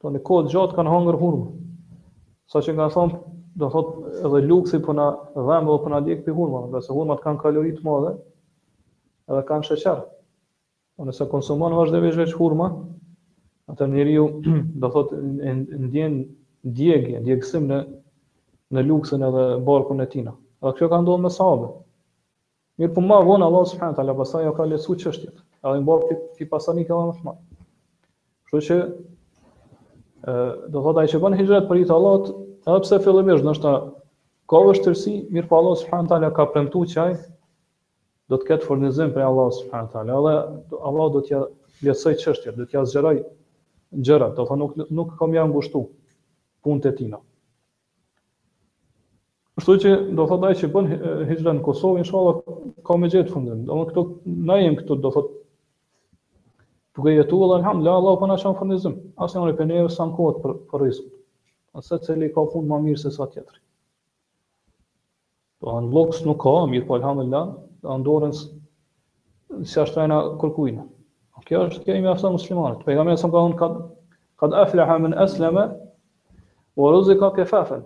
Po 0.00 0.08
të 0.08 0.14
në 0.16 0.24
kodë 0.30 0.52
gjatë 0.56 0.78
kanë 0.80 0.94
hangër 0.96 1.20
hurmë. 1.22 1.46
Sa 2.50 2.62
që 2.64 2.74
nga 2.76 2.90
thonë, 2.96 3.22
do 3.60 3.68
thotë 3.72 4.18
edhe 4.26 4.42
luksi 4.50 4.82
përna 4.88 5.06
dhemë 5.36 5.68
dhe 5.72 5.80
përna 5.86 6.02
djekë 6.08 6.26
për 6.28 6.36
hurma, 6.40 6.64
dhe 6.74 6.82
se 6.86 6.94
hurmat 6.96 7.22
kanë 7.24 7.42
kaloritë 7.44 7.84
madhe, 7.86 8.12
edhe 9.30 9.46
kanë 9.52 9.68
shëqarë. 9.72 10.06
Po 10.98 11.06
nëse 11.06 11.24
konsumon 11.30 11.76
vazhdimisht 11.78 12.18
veç 12.18 12.32
hurma, 12.34 12.66
atë 13.70 13.86
njeriu 13.92 14.24
do 14.82 14.88
thotë 14.94 15.18
ndjen 15.86 16.16
djegje, 16.78 17.20
djegësim 17.28 17.68
në 17.70 17.78
në 18.76 18.82
luksin 18.88 19.22
edhe 19.28 19.44
barkun 19.68 20.02
e 20.04 20.04
tij. 20.14 20.26
Dhe 20.64 20.70
kjo 20.80 20.88
ka 20.92 20.96
ndodhur 21.04 21.22
me 21.24 21.28
sahabë. 21.32 21.68
Mirë 22.82 22.92
po 22.96 23.04
ma 23.10 23.20
vonë, 23.28 23.46
Allah 23.46 23.62
subhanahu 23.70 23.96
taala 24.00 24.14
pasaj 24.18 24.50
ka 24.58 24.66
lësu 24.72 24.96
çështjet. 25.04 25.38
Edhe 25.62 25.76
i 25.78 25.86
bën 25.92 26.18
ti 26.36 26.48
pasani 26.50 26.84
këva 26.88 27.06
më 27.06 27.14
shumë. 27.20 27.36
Kështu 28.50 28.60
që 28.66 28.78
ë 30.28 30.66
do 30.74 30.82
thotë 30.88 31.04
ai 31.04 31.12
që 31.14 31.22
bën 31.24 31.38
hijret 31.40 31.70
për 31.70 31.80
hir 31.80 31.88
të 31.92 31.96
Allahut, 32.00 32.28
edhe 32.66 32.82
pse 32.84 33.00
fillimisht 33.06 33.46
ndoshta 33.46 33.72
ka 34.50 34.60
vështirësi, 34.66 35.14
mirë 35.36 35.48
po 35.54 35.62
Allah 35.62 35.78
subhanahu 35.86 36.12
taala 36.12 36.34
ka 36.40 36.50
premtu 36.54 36.84
që 36.92 37.00
ajë, 37.06 37.18
do 38.28 38.36
të 38.36 38.48
ketë 38.50 38.66
furnizim 38.68 39.12
prej 39.14 39.24
Allahut 39.28 39.56
subhanahu 39.58 39.88
wa 39.88 39.94
taala. 39.94 40.16
Allah 40.18 40.64
do 40.70 40.78
Allah 40.88 41.06
do 41.14 41.22
t'ja 41.24 41.38
vlerësoj 41.80 42.14
çështjet, 42.20 42.58
do 42.58 42.66
t'ja 42.68 42.82
zgjeroj 42.90 43.20
gjërat, 44.04 44.34
do 44.36 44.44
thonë 44.50 44.60
nuk 44.66 44.90
nuk 44.98 45.14
kam 45.18 45.34
ja 45.36 45.46
ngushtu 45.48 45.82
punët 46.64 46.90
e 46.90 46.94
tina. 46.98 47.20
Kështu 49.58 49.76
që 49.84 49.94
do 50.18 50.26
thotë 50.28 50.50
ai 50.50 50.58
që 50.60 50.68
bën 50.74 50.90
hijrën 51.32 51.56
në 51.58 51.64
Kosovë, 51.66 52.02
inshallah 52.04 52.42
ka 52.86 52.96
më 53.02 53.08
gjetë 53.14 53.32
fundin. 53.32 53.64
Do 53.66 53.80
këto 53.88 54.04
ne 54.26 54.58
jem 54.62 54.76
këtu 54.78 54.98
do 55.02 55.10
thotë 55.16 55.34
duke 56.98 57.14
jetu 57.14 57.38
edhe 57.46 57.56
alhamdulillah 57.62 57.96
Allah 58.02 58.18
po 58.20 58.28
na 58.28 58.36
shon 58.36 58.58
furnizim. 58.58 58.98
Asnjë 59.16 59.40
nuk 59.46 59.54
e 59.54 59.56
pënë 59.62 59.86
sa 59.96 60.04
kohë 60.14 60.36
për 60.44 60.58
për 60.70 60.84
risk. 60.84 61.08
Ose 61.74 61.96
cili 62.04 62.28
ka 62.34 62.44
fund 62.52 62.68
më 62.70 62.82
mirë 62.84 63.00
se 63.06 63.14
sa 63.16 63.24
tjetri. 63.26 63.56
Do 65.62 65.72
an 65.80 65.88
vlogs 65.90 66.20
nuk 66.26 66.38
ka, 66.44 66.54
mirë 66.70 66.86
po 66.86 66.98
alhamdulillah 67.00 67.56
ndonërs 67.82 68.40
si 69.64 69.80
ashtojna 69.80 70.16
kërkuin. 70.40 70.78
kërkujnë. 70.80 70.82
kjo 71.48 71.60
është 71.68 71.84
kjo 71.84 71.94
i 71.96 72.02
mjafton 72.04 72.34
muslimanit. 72.34 72.82
Pejgamberi 72.84 73.16
ka 73.16 73.28
thënë 73.28 73.54
ka 73.58 73.68
ka 74.38 74.48
aflaha 74.62 74.96
men 75.00 75.14
aslama 75.18 75.68
wa 76.78 76.90
ruziq 76.92 77.18
ka 77.20 77.30
kifafa. 77.36 77.78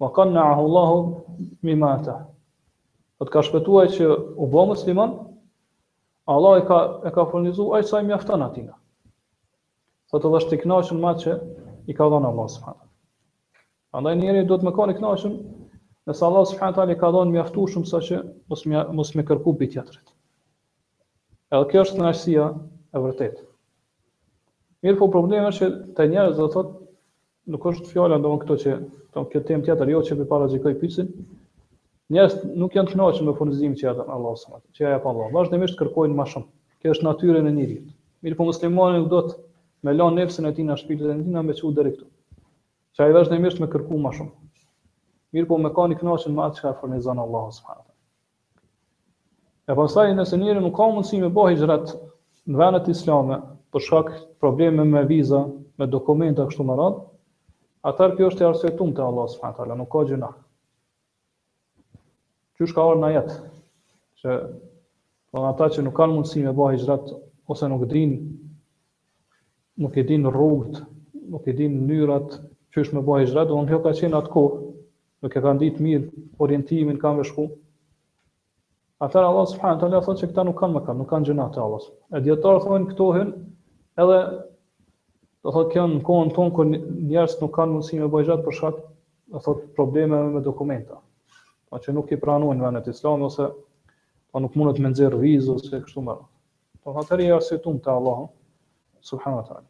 Ma 0.00 0.08
qanna 0.14 0.44
allahu 0.56 1.22
mim 1.62 1.82
ata. 1.82 2.12
O 2.20 3.24
po 3.24 3.24
të 3.24 3.30
ka 3.32 3.42
shpëtuar 3.44 3.88
që 3.96 4.04
u 4.36 4.46
bë 4.46 4.66
musliman, 4.68 5.14
Allah 6.26 6.58
e 6.58 6.64
ka 6.66 6.78
e 7.04 7.10
ka 7.10 7.24
folëzuaj 7.24 7.80
aq 7.80 7.86
sa 7.88 8.00
i 8.00 8.04
mjafton 8.04 8.42
atij. 8.42 8.68
Po 10.10 10.18
të 10.18 10.28
vësh 10.30 10.48
të 10.50 10.60
kënaqshëm 10.64 10.98
më 11.02 11.12
që 11.22 11.32
i 11.90 11.94
ka 11.94 12.04
dhënë 12.08 12.28
Allahu 12.28 12.48
subhanehu. 12.48 12.86
Andaj 13.92 14.16
njerit 14.18 14.46
duhet 14.46 14.62
të 14.62 14.66
mëkoni 14.68 14.94
kënaqshëm 14.98 15.32
E 16.10 16.14
sa 16.14 16.26
Allah 16.26 16.42
subhanahu 16.42 16.74
taala 16.74 16.94
ka 16.98 17.08
dhënë 17.14 17.30
mjaftu 17.32 17.64
shumë 17.72 17.86
saqë 17.88 18.16
mos 18.50 18.62
më 18.70 18.80
mos 18.98 19.10
më 19.14 19.24
kërku 19.28 19.52
bi 19.60 19.68
tjetrit. 19.70 20.08
Edhe 21.54 21.68
kjo 21.70 21.84
është 21.86 21.98
kënaqësia 22.00 22.46
e 22.98 23.02
vërtetë. 23.04 23.44
Mirë 24.82 24.98
po 25.02 25.06
problemi 25.14 25.46
është 25.52 25.62
që 25.62 25.76
të 25.98 26.06
njerëz 26.14 26.40
do 26.40 26.48
thotë 26.56 27.54
nuk 27.54 27.68
është 27.70 27.90
fjala 27.92 28.18
ndonë 28.18 28.40
këto 28.42 28.56
që 28.64 28.72
ton 29.14 29.28
kjo 29.30 29.42
temë 29.52 29.68
tjetër 29.68 29.92
jo 29.94 30.00
që 30.08 30.18
më 30.22 30.26
para 30.32 30.50
xhikoj 30.50 30.74
pyetsin. 30.82 31.12
Njerëz 32.16 32.34
nuk 32.58 32.74
janë 32.80 32.90
të 32.90 32.98
kënaqshëm 32.98 33.30
me 33.30 33.36
furnizimin 33.38 33.78
që 33.82 33.88
ata 33.92 34.08
Allahu 34.10 34.34
subhanahu 34.34 34.66
taala, 34.66 34.74
që 34.78 34.90
ajo 34.90 35.00
pa 35.06 35.12
Allah. 35.14 35.30
Vazhdimisht 35.38 35.78
kërkojnë 35.78 36.18
më 36.22 36.26
shumë. 36.34 36.50
Kjo 36.82 36.96
është 36.96 37.06
natyrën 37.06 37.46
e 37.52 37.54
njerit. 37.60 37.94
Mirë 38.26 38.40
po 38.40 38.48
muslimani 38.50 38.98
nuk 39.04 39.10
do 39.14 39.22
të 39.30 39.38
me 39.86 39.94
lënë 39.94 40.24
nefsën 40.24 40.48
e 40.50 40.54
tij 40.58 40.66
në 40.72 40.80
shpirtin 40.82 41.12
e 41.14 41.20
tij 41.22 41.38
me 41.38 41.46
më 41.52 41.58
çu 41.60 41.70
deri 41.78 41.94
këtu. 41.94 42.08
Që 42.98 43.04
ai 43.06 43.14
vazhdimisht 43.20 43.62
më 43.62 43.70
kërku 43.76 44.00
më 44.06 44.16
shumë 44.18 44.34
mirë 45.34 45.48
po 45.50 45.58
me 45.62 45.70
ka 45.74 45.84
një 45.90 45.98
knaqën 46.00 46.34
me 46.34 46.44
atë 46.46 46.58
që 46.58 46.62
ka 46.66 46.70
fornizon 46.80 47.20
Allah 47.24 47.46
s.w.t. 47.52 47.86
E 49.70 49.76
pasaj 49.78 50.10
nëse 50.18 50.38
njëri 50.40 50.62
nuk 50.64 50.74
ka 50.76 50.88
mundësi 50.90 51.20
me 51.22 51.28
bo 51.36 51.44
hijrat 51.50 51.92
në 52.50 52.58
venet 52.58 52.88
islame, 52.90 53.38
për 53.70 53.84
shkak 53.86 54.08
probleme 54.42 54.84
me 54.90 55.04
viza, 55.06 55.44
me 55.78 55.86
dokumenta 55.86 56.48
kështu 56.50 56.66
më 56.66 56.78
radhë, 56.80 57.04
atër 57.90 58.16
kjo 58.16 58.30
është 58.32 58.44
e 58.44 58.48
arsvetum 58.48 58.90
të 58.96 59.04
Allah 59.06 59.28
s.w.t. 59.30 59.74
Nuk 59.78 59.90
ka 59.92 60.02
gjëna. 60.10 60.32
Qysh 62.60 62.74
ka 62.76 62.88
orë 62.90 63.04
në 63.04 63.12
jetë? 63.18 63.38
Që 64.22 64.40
Po 65.30 65.44
ata 65.46 65.68
që 65.70 65.84
nuk 65.86 65.94
kanë 65.94 66.10
mundësi 66.16 66.40
me 66.42 66.50
bëhë 66.58 66.72
hijrat 66.74 67.12
ose 67.54 67.66
nuk 67.70 67.84
din 67.92 68.14
nuk 69.78 69.94
e 69.94 70.02
din 70.08 70.26
rrugët, 70.26 70.80
nuk 71.30 71.44
e 71.46 71.54
din 71.54 71.76
mënyrat 71.86 72.32
që 72.74 72.82
është 72.82 72.96
me 72.96 73.02
bëhë 73.06 73.28
hijrat, 73.28 73.52
do 73.52 73.60
ka 73.84 73.92
qenë 74.00 74.18
atko 74.18 74.42
nuk 75.24 75.34
e 75.38 75.42
kanë 75.44 75.60
ditë 75.64 75.84
mirë 75.84 76.06
orientimin 76.44 77.00
kanë 77.00 77.22
veshku. 77.22 77.44
Atëherë 79.06 79.28
Allah 79.30 79.48
subhanahu 79.52 79.76
wa 79.76 79.82
taala 79.82 80.00
thotë 80.06 80.22
se 80.24 80.28
këta 80.30 80.44
nuk 80.48 80.58
kanë 80.60 80.76
mëkat, 80.78 80.96
nuk 81.00 81.10
kanë 81.12 81.28
gjëna 81.30 81.46
të 81.54 81.62
Allahs. 81.64 81.88
E 82.16 82.22
dietar 82.26 82.58
thonë 82.64 82.88
këto 82.92 83.08
hyn 83.16 83.32
edhe 84.04 84.18
do 85.40 85.54
thotë 85.56 85.72
kjo 85.74 85.86
në 85.92 86.00
kohën 86.08 86.32
tonë 86.36 86.54
kur 86.56 86.68
njerëz 86.72 87.38
nuk 87.40 87.54
kanë 87.58 87.76
mundësi 87.76 88.02
me 88.02 88.10
bojëzat 88.16 88.44
për 88.48 88.58
shkak 88.58 88.80
do 89.34 89.44
thotë 89.46 89.70
probleme 89.76 90.20
me 90.36 90.44
dokumenta. 90.48 90.98
Po 91.70 91.78
që 91.80 91.94
nuk 91.96 92.12
i 92.16 92.20
pranojnë 92.24 92.64
vendet 92.66 92.90
islam 92.92 93.24
ose 93.28 93.48
pa 93.52 94.36
po 94.38 94.44
nuk 94.44 94.56
mundet 94.58 94.80
me 94.82 94.92
nxjerr 94.92 95.20
vizë 95.20 95.54
ose 95.56 95.82
kështu 95.84 96.04
më. 96.08 96.16
Po 96.84 96.96
atëherë 97.04 97.28
ja 97.32 97.42
situm 97.52 97.78
te 97.84 97.92
Allahu 97.92 98.28
subhanahu 99.10 99.42
wa 99.44 99.48
taala. 99.50 99.69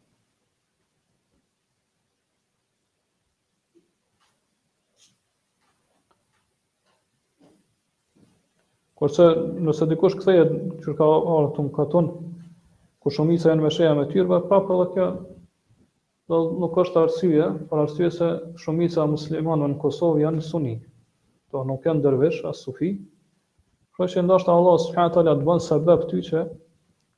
Kurse 9.01 9.25
nëse 9.65 9.85
dikush 9.89 10.13
kthehet 10.21 10.51
që 10.83 10.93
ka 10.97 11.05
ardhur 11.35 11.69
katon 11.77 12.09
ku 13.01 13.09
shumica 13.15 13.49
janë 13.49 13.63
me 13.65 13.71
sheja 13.73 13.95
me 13.97 14.03
tyrba, 14.11 14.37
prapë 14.49 14.75
edhe 14.75 14.85
kjo 14.91 15.07
do 16.29 16.41
nuk 16.61 16.77
është 16.83 16.99
arsye, 17.01 17.47
por 17.71 17.81
arsye 17.85 18.11
se 18.17 18.27
shumica 18.65 19.01
e 19.07 19.11
muslimanëve 19.15 19.71
në 19.71 19.79
Kosovë 19.85 20.21
janë 20.21 20.43
suni. 20.49 20.75
Do 21.51 21.63
nuk 21.71 21.87
janë 21.89 22.03
dervish 22.05 22.43
as 22.51 22.61
sufi. 22.67 22.91
Kjo 23.97 24.09
që 24.13 24.25
ndoshta 24.27 24.53
Allah 24.61 24.77
subhanahu 24.85 25.15
taala 25.17 25.33
të 25.41 25.47
bën 25.49 25.65
sebeb 25.71 26.05
ty 26.11 26.21
që 26.29 26.45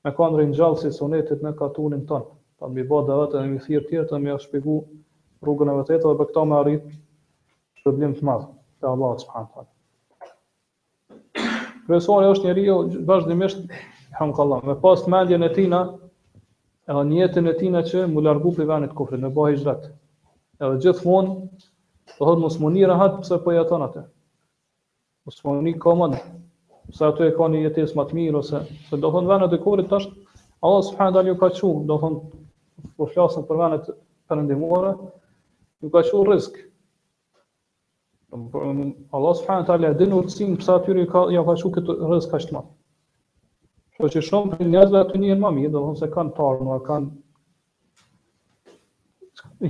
me 0.07 0.15
kanë 0.21 0.39
rënë 0.39 0.57
gjallë 0.61 0.81
si 0.85 0.93
sunetit 1.01 1.43
në 1.43 1.51
katunin 1.63 2.07
tonë. 2.13 2.29
Pa 2.63 2.71
mbi 2.71 2.87
bë 2.93 3.03
dhe 3.11 3.19
vetë 3.25 3.43
mbi 3.49 3.59
thirr 3.67 3.85
tjetër 3.91 4.09
të 4.15 4.21
më 4.29 4.37
shpjegoj 4.47 4.79
rrugën 5.43 5.75
e 5.75 5.77
vërtetë 5.83 6.07
dhe 6.07 6.17
për 6.23 6.31
këtë 6.31 6.47
më 6.53 6.61
arrit 6.63 6.89
shpërblim 7.83 8.15
të 8.21 8.29
madh 8.31 8.49
te 8.79 8.91
Allah 8.95 9.19
subhanahu 9.27 9.67
Kryesori 11.85 12.27
është 12.31 12.47
njeriu 12.47 12.63
jo, 12.67 12.75
vazhdimisht, 13.07 13.63
hamkallam, 14.19 14.61
me 14.67 14.75
pas 14.83 15.01
të 15.03 15.11
mendjen 15.11 15.43
e 15.43 15.49
tina, 15.57 15.79
edhe 16.93 17.01
njëtën 17.09 17.49
e 17.51 17.55
tina 17.59 17.81
që 17.89 18.05
mu 18.13 18.23
largu 18.23 18.53
për 18.59 18.69
venit 18.69 18.93
kofrit, 18.99 19.19
me 19.25 19.31
bëhe 19.35 19.55
i 19.55 19.59
gjrat. 19.59 19.89
Edhe 20.63 20.77
gjithmonë, 20.85 21.33
të 22.15 22.29
hëtë 22.29 22.43
mos 22.45 22.57
muni 22.63 22.85
rahat, 22.87 23.17
pëse 23.19 23.35
për 23.39 23.43
po 23.49 23.55
jetën 23.57 23.83
atë. 23.89 24.05
Mos 25.27 25.41
muni 25.49 25.75
komën, 25.85 26.15
pëse 26.93 27.05
ato 27.09 27.27
e 27.27 27.35
ka 27.35 27.51
një 27.53 27.65
jetës 27.65 27.95
më 27.99 28.07
të 28.11 28.17
mirë, 28.21 28.37
ose 28.39 28.63
se 28.87 29.01
do 29.03 29.11
thonë 29.17 29.33
venit 29.33 29.55
e 29.57 29.61
kofrit 29.65 29.91
të 29.91 29.99
është, 29.99 30.43
Allah 30.63 30.83
subhanë 30.89 31.17
dalë 31.17 31.33
ju 31.33 31.39
ka 31.43 31.51
qu, 31.59 31.73
do 31.91 31.99
thonë, 32.05 32.43
po 32.99 33.09
flasën 33.11 33.47
për 33.51 33.61
venit 33.65 33.91
përëndimuare, 34.31 34.95
ju 35.83 35.91
ka 35.91 36.05
qu 36.11 36.23
rizkë, 36.31 36.67
Allah 38.33 39.33
subhanahu 39.37 39.65
taala 39.65 39.89
e 39.93 39.93
dinu 39.97 40.17
se 40.29 40.45
pse 40.57 40.71
aty 40.73 40.91
ka 41.13 41.21
ja 41.33 41.43
ka 41.45 41.53
këtë 41.75 41.93
rrez 41.97 42.27
kaq 42.31 42.45
të 42.49 42.53
madh. 42.55 42.69
Kjo 43.93 44.01
po 44.05 44.09
që 44.15 44.21
shumë 44.27 44.51
për 44.61 44.69
njerëzve 44.73 44.99
aty 45.01 45.19
janë 45.29 45.41
më 45.43 45.49
mirë, 45.57 45.71
domthonë 45.75 45.99
se 45.99 46.09
kanë 46.15 46.33
parë, 46.37 46.65
nuk 46.69 46.81
kanë 46.87 47.11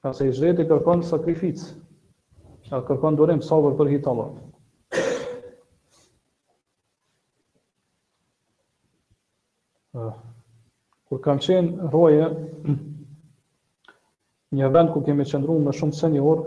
Nëse 0.00 0.24
i 0.26 0.30
zhreti 0.32 0.64
kërkon 0.68 1.00
sakrificë, 1.06 1.66
a 2.72 2.78
kërkon 2.88 3.18
durim 3.20 3.40
sabër 3.46 3.74
për 3.80 3.86
hitë 3.94 4.08
Allah. 4.14 4.32
Kur 11.10 11.20
kam 11.26 11.36
qenë 11.46 11.90
roje, 11.96 12.26
një 14.60 14.66
vend 14.76 14.90
ku 14.94 15.00
kemi 15.08 15.24
qëndru 15.32 15.54
me 15.66 15.72
shumë 15.80 15.96
se 15.98 16.06
një 16.14 16.20
orë, 16.32 16.44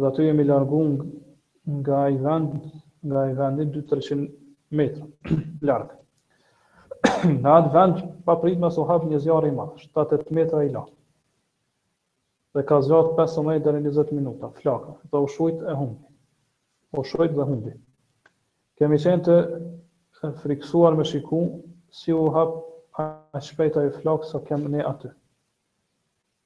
dhe 0.00 0.06
aty 0.10 0.22
jemi 0.30 0.44
largu 0.50 0.80
nga 1.76 2.00
i 2.10 2.16
vend, 2.26 2.52
nga 3.10 3.20
i 3.30 3.32
2-300 3.38 4.26
metrë 4.80 5.02
largë. 5.70 5.94
Në 7.30 7.50
atë 7.54 7.74
vend, 7.78 7.96
pa 8.26 8.32
pritë 8.42 8.62
me 8.64 8.68
sohaf 8.78 9.02
një 9.12 9.18
zjarë 9.26 9.46
i 9.52 9.54
ma, 9.60 9.66
7-8 9.92 10.34
metra 10.40 10.60
i 10.66 10.72
lartë 10.74 10.96
dhe 12.54 12.62
ka 12.66 12.80
zgjat 12.82 13.12
15 13.18 13.60
deri 13.64 13.80
20 13.86 14.12
minuta 14.16 14.50
flaka 14.62 14.92
do 15.12 15.20
u 15.22 15.28
shujt 15.28 15.58
e 15.70 15.74
humbi 15.78 16.04
u 16.98 17.04
shujt 17.10 17.32
dhe 17.38 17.44
humbi 17.50 17.72
kemi 18.78 18.98
qenë 19.04 19.22
të 19.28 19.36
friksuar 20.42 20.96
me 20.98 21.06
shiku 21.10 21.38
si 22.00 22.12
u 22.16 22.26
hap 22.34 22.58
a 23.04 23.40
shpejt 23.48 23.78
ai 23.82 23.88
flak 24.00 24.26
sa 24.32 24.42
kem 24.50 24.66
ne 24.74 24.82
aty 24.92 25.12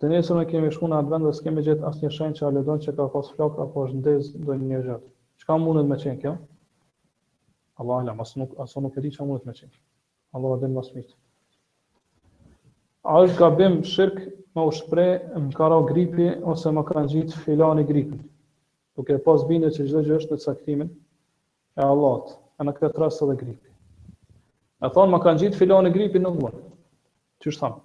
të 0.01 0.11
nesër 0.13 0.39
ne 0.43 0.47
kemi 0.51 0.71
shkuar 0.75 0.93
në 0.93 0.99
atë 1.01 1.13
vend 1.15 1.29
dhe 1.29 1.33
s'kemë 1.39 1.65
gjet 1.69 1.85
asnjë 1.91 2.11
shenjë 2.17 2.39
që 2.41 2.47
aledon 2.49 2.83
që 2.87 2.97
ka 2.99 3.07
pas 3.15 3.31
flakë 3.37 3.63
apo 3.65 3.85
është 3.87 4.01
ndez 4.03 4.31
ndonjë 4.43 4.83
gjë 4.89 4.99
çka 5.43 5.57
mundet 5.65 5.89
me 5.93 5.99
qenë 6.05 6.21
kjo 6.27 6.35
Allah 7.81 8.05
la 8.11 8.17
mas 8.21 8.37
nuk 8.39 8.57
aso 8.65 8.83
nuk 8.85 8.97
e 9.01 9.07
di 9.09 9.15
çka 9.17 9.25
mundet 9.29 9.49
me 9.49 9.57
qenë 9.61 9.77
Allah 10.37 10.59
den 10.61 10.75
mas 10.81 10.91
mirë 10.95 11.11
a 13.05 13.21
është 13.25 13.37
gabim 13.41 13.75
shirk 13.85 14.21
më 14.57 14.63
u 14.65 14.71
shpre 14.73 15.05
më 15.37 15.53
kara 15.59 15.77
gripi 15.89 16.29
ose 16.53 16.71
më 16.73 16.85
kanë 16.91 17.11
gjitë 17.13 17.41
filani 17.45 17.85
gripi. 17.85 18.19
duke 18.97 19.13
e 19.13 19.19
pas 19.27 19.43
bine 19.49 19.67
që 19.75 19.83
gjithë 19.85 20.03
gjithë 20.07 20.17
është 20.17 20.35
në 20.35 20.45
caktimin 20.45 20.91
e 21.77 21.83
Allatë, 21.93 22.33
e 22.61 22.65
në 22.65 22.73
këtë 22.73 22.91
trasë 22.97 23.25
edhe 23.25 23.35
gripi. 23.41 23.71
E 24.85 24.91
thonë 24.95 25.11
më 25.13 25.21
kanë 25.25 25.41
gjitë 25.43 25.59
filani 25.59 25.91
gripi 25.97 26.23
në 26.23 26.31
vërë, 26.37 26.61
që 27.43 27.49
është 27.51 27.61
thamë. 27.65 27.83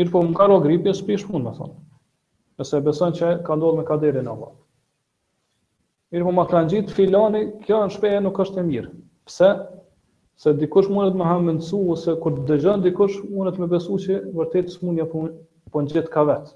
Mirë 0.00 0.12
po 0.14 0.22
më 0.24 0.32
kara 0.38 0.56
gripi 0.64 0.88
e 0.90 0.94
s'pish 0.96 1.26
mund, 1.28 1.44
më 1.44 1.52
thonë, 1.58 1.76
nëse 2.58 2.76
e 2.80 2.84
besën 2.88 3.16
që 3.20 3.28
ka 3.46 3.58
ndodhë 3.58 3.78
me 3.78 3.84
kaderin 3.90 4.32
Allatë. 4.32 4.58
Mirë 6.16 6.26
po 6.30 6.34
më 6.40 6.46
kanë 6.54 6.72
gjitë 6.72 6.96
filani, 6.96 7.44
kjo 7.68 7.82
në 7.84 7.92
shpeje 7.98 8.24
nuk 8.24 8.40
është 8.44 8.64
e 8.64 8.66
mirë. 8.72 8.90
Pse? 9.28 9.50
se 10.40 10.50
dikush 10.56 10.88
mund 10.96 11.12
të 11.12 11.18
më 11.20 11.24
ha 11.28 11.34
ose 11.94 12.12
kur 12.24 12.36
dëgjon 12.48 12.82
dikush 12.84 13.16
mund 13.38 13.50
të 13.54 13.60
më 13.60 13.66
besojë 13.72 14.02
se 14.04 14.14
vërtet 14.36 14.70
smundja 14.72 15.04
po 15.10 15.20
po 15.74 15.80
gjet 15.90 16.06
ka 16.14 16.22
vet. 16.30 16.46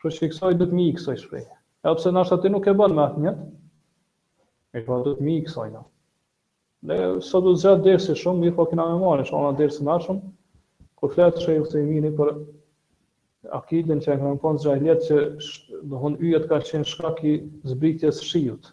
Kështu 0.00 0.16
që 0.22 0.28
kësaj 0.30 0.54
do 0.62 0.66
të 0.70 0.76
më 0.78 0.84
i 0.84 0.94
kësaj 0.96 1.18
shpreh. 1.24 1.50
Edhe 1.84 1.94
pse 2.00 2.12
nashta 2.16 2.38
ti 2.40 2.48
nuk 2.54 2.66
e 2.66 2.72
bën 2.78 2.94
me 2.96 3.02
atë 3.04 3.22
një. 3.26 3.32
E 4.78 4.82
ka 4.86 4.96
do 5.04 5.12
të 5.18 5.24
më 5.26 5.34
ikë 5.40 5.46
kësaj. 5.50 5.68
Ne 6.88 6.98
sot 7.28 7.44
do 7.44 7.52
të 7.52 7.62
zgjat 7.66 7.84
dersë 7.90 8.16
shumë 8.22 8.52
po 8.56 8.62
fokin 8.64 8.82
më 8.82 8.96
marrë, 9.04 9.26
shona 9.28 9.52
dersë 9.60 9.84
më 9.90 9.96
shumë. 10.06 10.32
Kur 11.02 11.12
flet 11.14 11.42
shej 11.44 11.60
ose 11.66 11.82
i 11.82 11.90
mini 11.90 12.10
për 12.22 12.32
akidin 13.60 14.00
që 14.06 14.16
e 14.16 14.20
kanë 14.24 14.40
konzajlet 14.48 15.04
që 15.04 15.20
do 15.92 16.00
të 16.16 16.32
yjet 16.32 16.48
ka 16.54 16.62
qenë 16.72 16.88
shkak 16.94 17.22
i 17.28 17.36
zbritjes 17.74 18.24
shiut. 18.32 18.72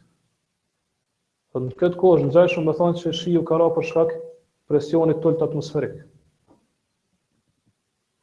Dhe 1.51 1.57
po 1.59 1.63
në 1.67 1.73
këtë 1.79 1.97
kohë 2.01 2.15
është 2.19 2.25
nxajshëm 2.31 2.63
me 2.67 2.73
thonë 2.77 2.97
që 2.99 3.09
shiju 3.21 3.39
ka 3.47 3.55
ra 3.59 3.65
për 3.77 3.83
shkak 3.87 4.11
presionit 4.71 5.17
tëllë 5.23 5.39
të 5.41 5.45
atmosferik. 5.49 5.97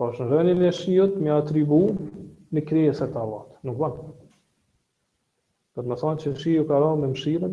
Po 0.01 0.07
është 0.09 0.25
në 0.25 0.29
rënjën 0.39 0.63
e 0.65 0.71
shijut 0.79 1.19
me 1.27 1.35
atribu 1.37 1.81
në 2.57 2.63
krijes 2.71 3.03
të 3.05 3.21
avat, 3.25 3.51
nuk 3.69 3.77
vanë. 3.85 4.07
Dhe 5.77 5.85
më 5.85 5.91
me 5.93 5.99
thonë 6.05 6.23
që 6.25 6.33
shiju 6.45 6.65
ka 6.71 6.81
rënë 6.85 7.03
me 7.03 7.13
mshirën 7.13 7.53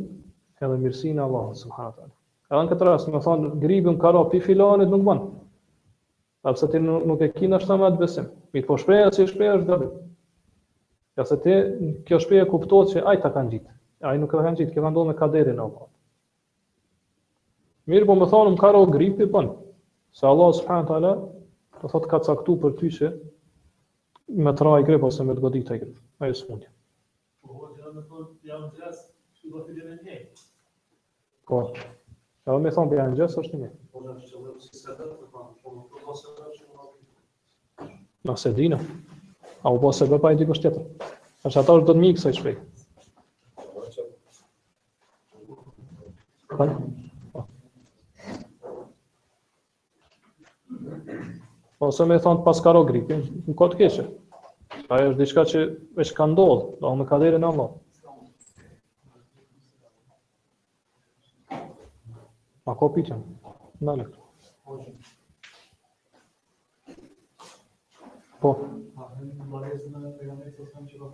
edhe 0.64 0.80
mirësinë 0.86 1.24
Allah, 1.26 1.52
subhanët 1.64 2.00
alë. 2.06 2.12
Edhe 2.54 2.64
në 2.64 2.72
këtë 2.72 2.88
rrasë, 2.88 3.12
me 3.18 3.24
thonë, 3.28 3.52
gribën 3.68 4.00
ka 4.06 4.16
ra 4.16 4.24
për 4.32 4.46
filanit, 4.48 4.88
nuk 4.96 5.04
vanë. 5.12 5.28
Sepse 6.48 6.72
ti 6.72 6.84
nuk 6.88 7.20
e 7.28 7.32
kina 7.36 7.60
shtë 7.66 7.82
me 7.84 7.90
atë 7.92 8.02
besim. 8.06 8.32
Mi 8.56 8.64
po 8.72 8.80
shpreja 8.80 9.12
që 9.18 9.26
i 9.26 9.28
është 9.28 9.56
dëbë. 9.74 9.92
Ja 11.20 11.28
se 11.34 11.42
ti, 11.44 11.60
kjo 12.08 12.24
shpreja 12.28 12.48
kuptohet 12.56 12.96
se 12.96 13.04
ajta 13.12 13.36
kanë 13.40 13.58
ditë. 13.58 13.72
A 14.06 14.14
i 14.14 14.22
nuk 14.22 14.34
e 14.34 14.40
kanë 14.40 14.60
gjetë, 14.60 14.76
kanë 14.78 14.90
ndodhur 14.94 15.08
me 15.10 15.14
kaderin 15.18 15.62
apo. 15.64 15.86
Mirë, 17.90 18.06
po 18.10 18.16
më 18.20 18.28
thonë, 18.30 18.52
më 18.54 18.62
karo 18.62 18.84
gripi, 18.94 19.26
pën, 19.34 19.50
po. 19.50 19.72
se 20.16 20.28
Allah 20.30 20.52
subhanët 20.60 20.92
ala, 20.98 21.14
të 21.74 21.82
po 21.82 21.92
thotë 21.94 22.10
ka 22.14 22.20
caktu 22.28 22.56
për 22.66 22.76
ty 22.82 22.90
që 22.98 23.10
me 24.46 24.54
tra 24.60 24.76
i 24.82 24.86
grip, 24.88 25.04
ose 25.08 25.26
me 25.26 25.34
të 25.38 25.44
godit 25.46 25.72
e 25.72 25.78
grip, 25.82 25.98
ajo 26.24 26.34
së 26.42 26.48
mundja. 26.52 26.70
Po, 27.42 27.56
e 27.56 27.58
po, 27.58 27.72
dhe 27.82 27.94
me 27.98 28.04
thonë, 28.12 28.28
për 28.46 28.52
janë 28.52 28.70
gjes, 33.16 33.38
është 33.42 33.58
një 33.58 33.66
një. 33.66 33.72
Nëse 38.26 38.54
dina, 38.58 38.78
a 39.66 39.70
u 39.74 39.80
po 39.82 39.92
se 39.94 40.08
bëpa 40.14 40.32
i 40.36 40.40
dikë 40.44 40.56
është 40.58 40.68
tjetër. 40.70 41.14
Nëse 41.46 41.62
ata 41.64 41.78
është 41.78 41.86
do 41.86 41.92
të 41.94 42.02
mikë, 42.06 42.24
sa 42.24 42.30
i 42.34 42.38
shpejtë. 42.38 42.64
Po 51.80 51.90
se 51.92 52.06
me 52.08 52.16
thonë 52.24 52.40
të 52.40 52.44
pas 52.46 52.62
karo 52.68 52.84
gripin, 52.90 53.22
në 53.50 53.54
kodë 53.62 53.76
keqe. 53.82 54.06
Ajo 54.92 55.06
është 55.12 55.20
diçka 55.22 55.42
që 55.52 55.60
është 56.06 56.18
ka 56.20 56.26
ndodhë, 56.34 56.64
do 56.82 56.88
me 57.02 57.06
ka 57.12 57.16
dhejre 57.26 57.40
në 57.44 57.48
allo. 57.50 57.68
A 62.66 62.68
ko 62.80 62.86
piqen? 62.96 63.22
Në 63.82 63.92
në 63.92 63.94
lëkë. 64.02 64.18
Po. 68.42 68.50
Po. 68.52 68.52
Po. 70.74 71.12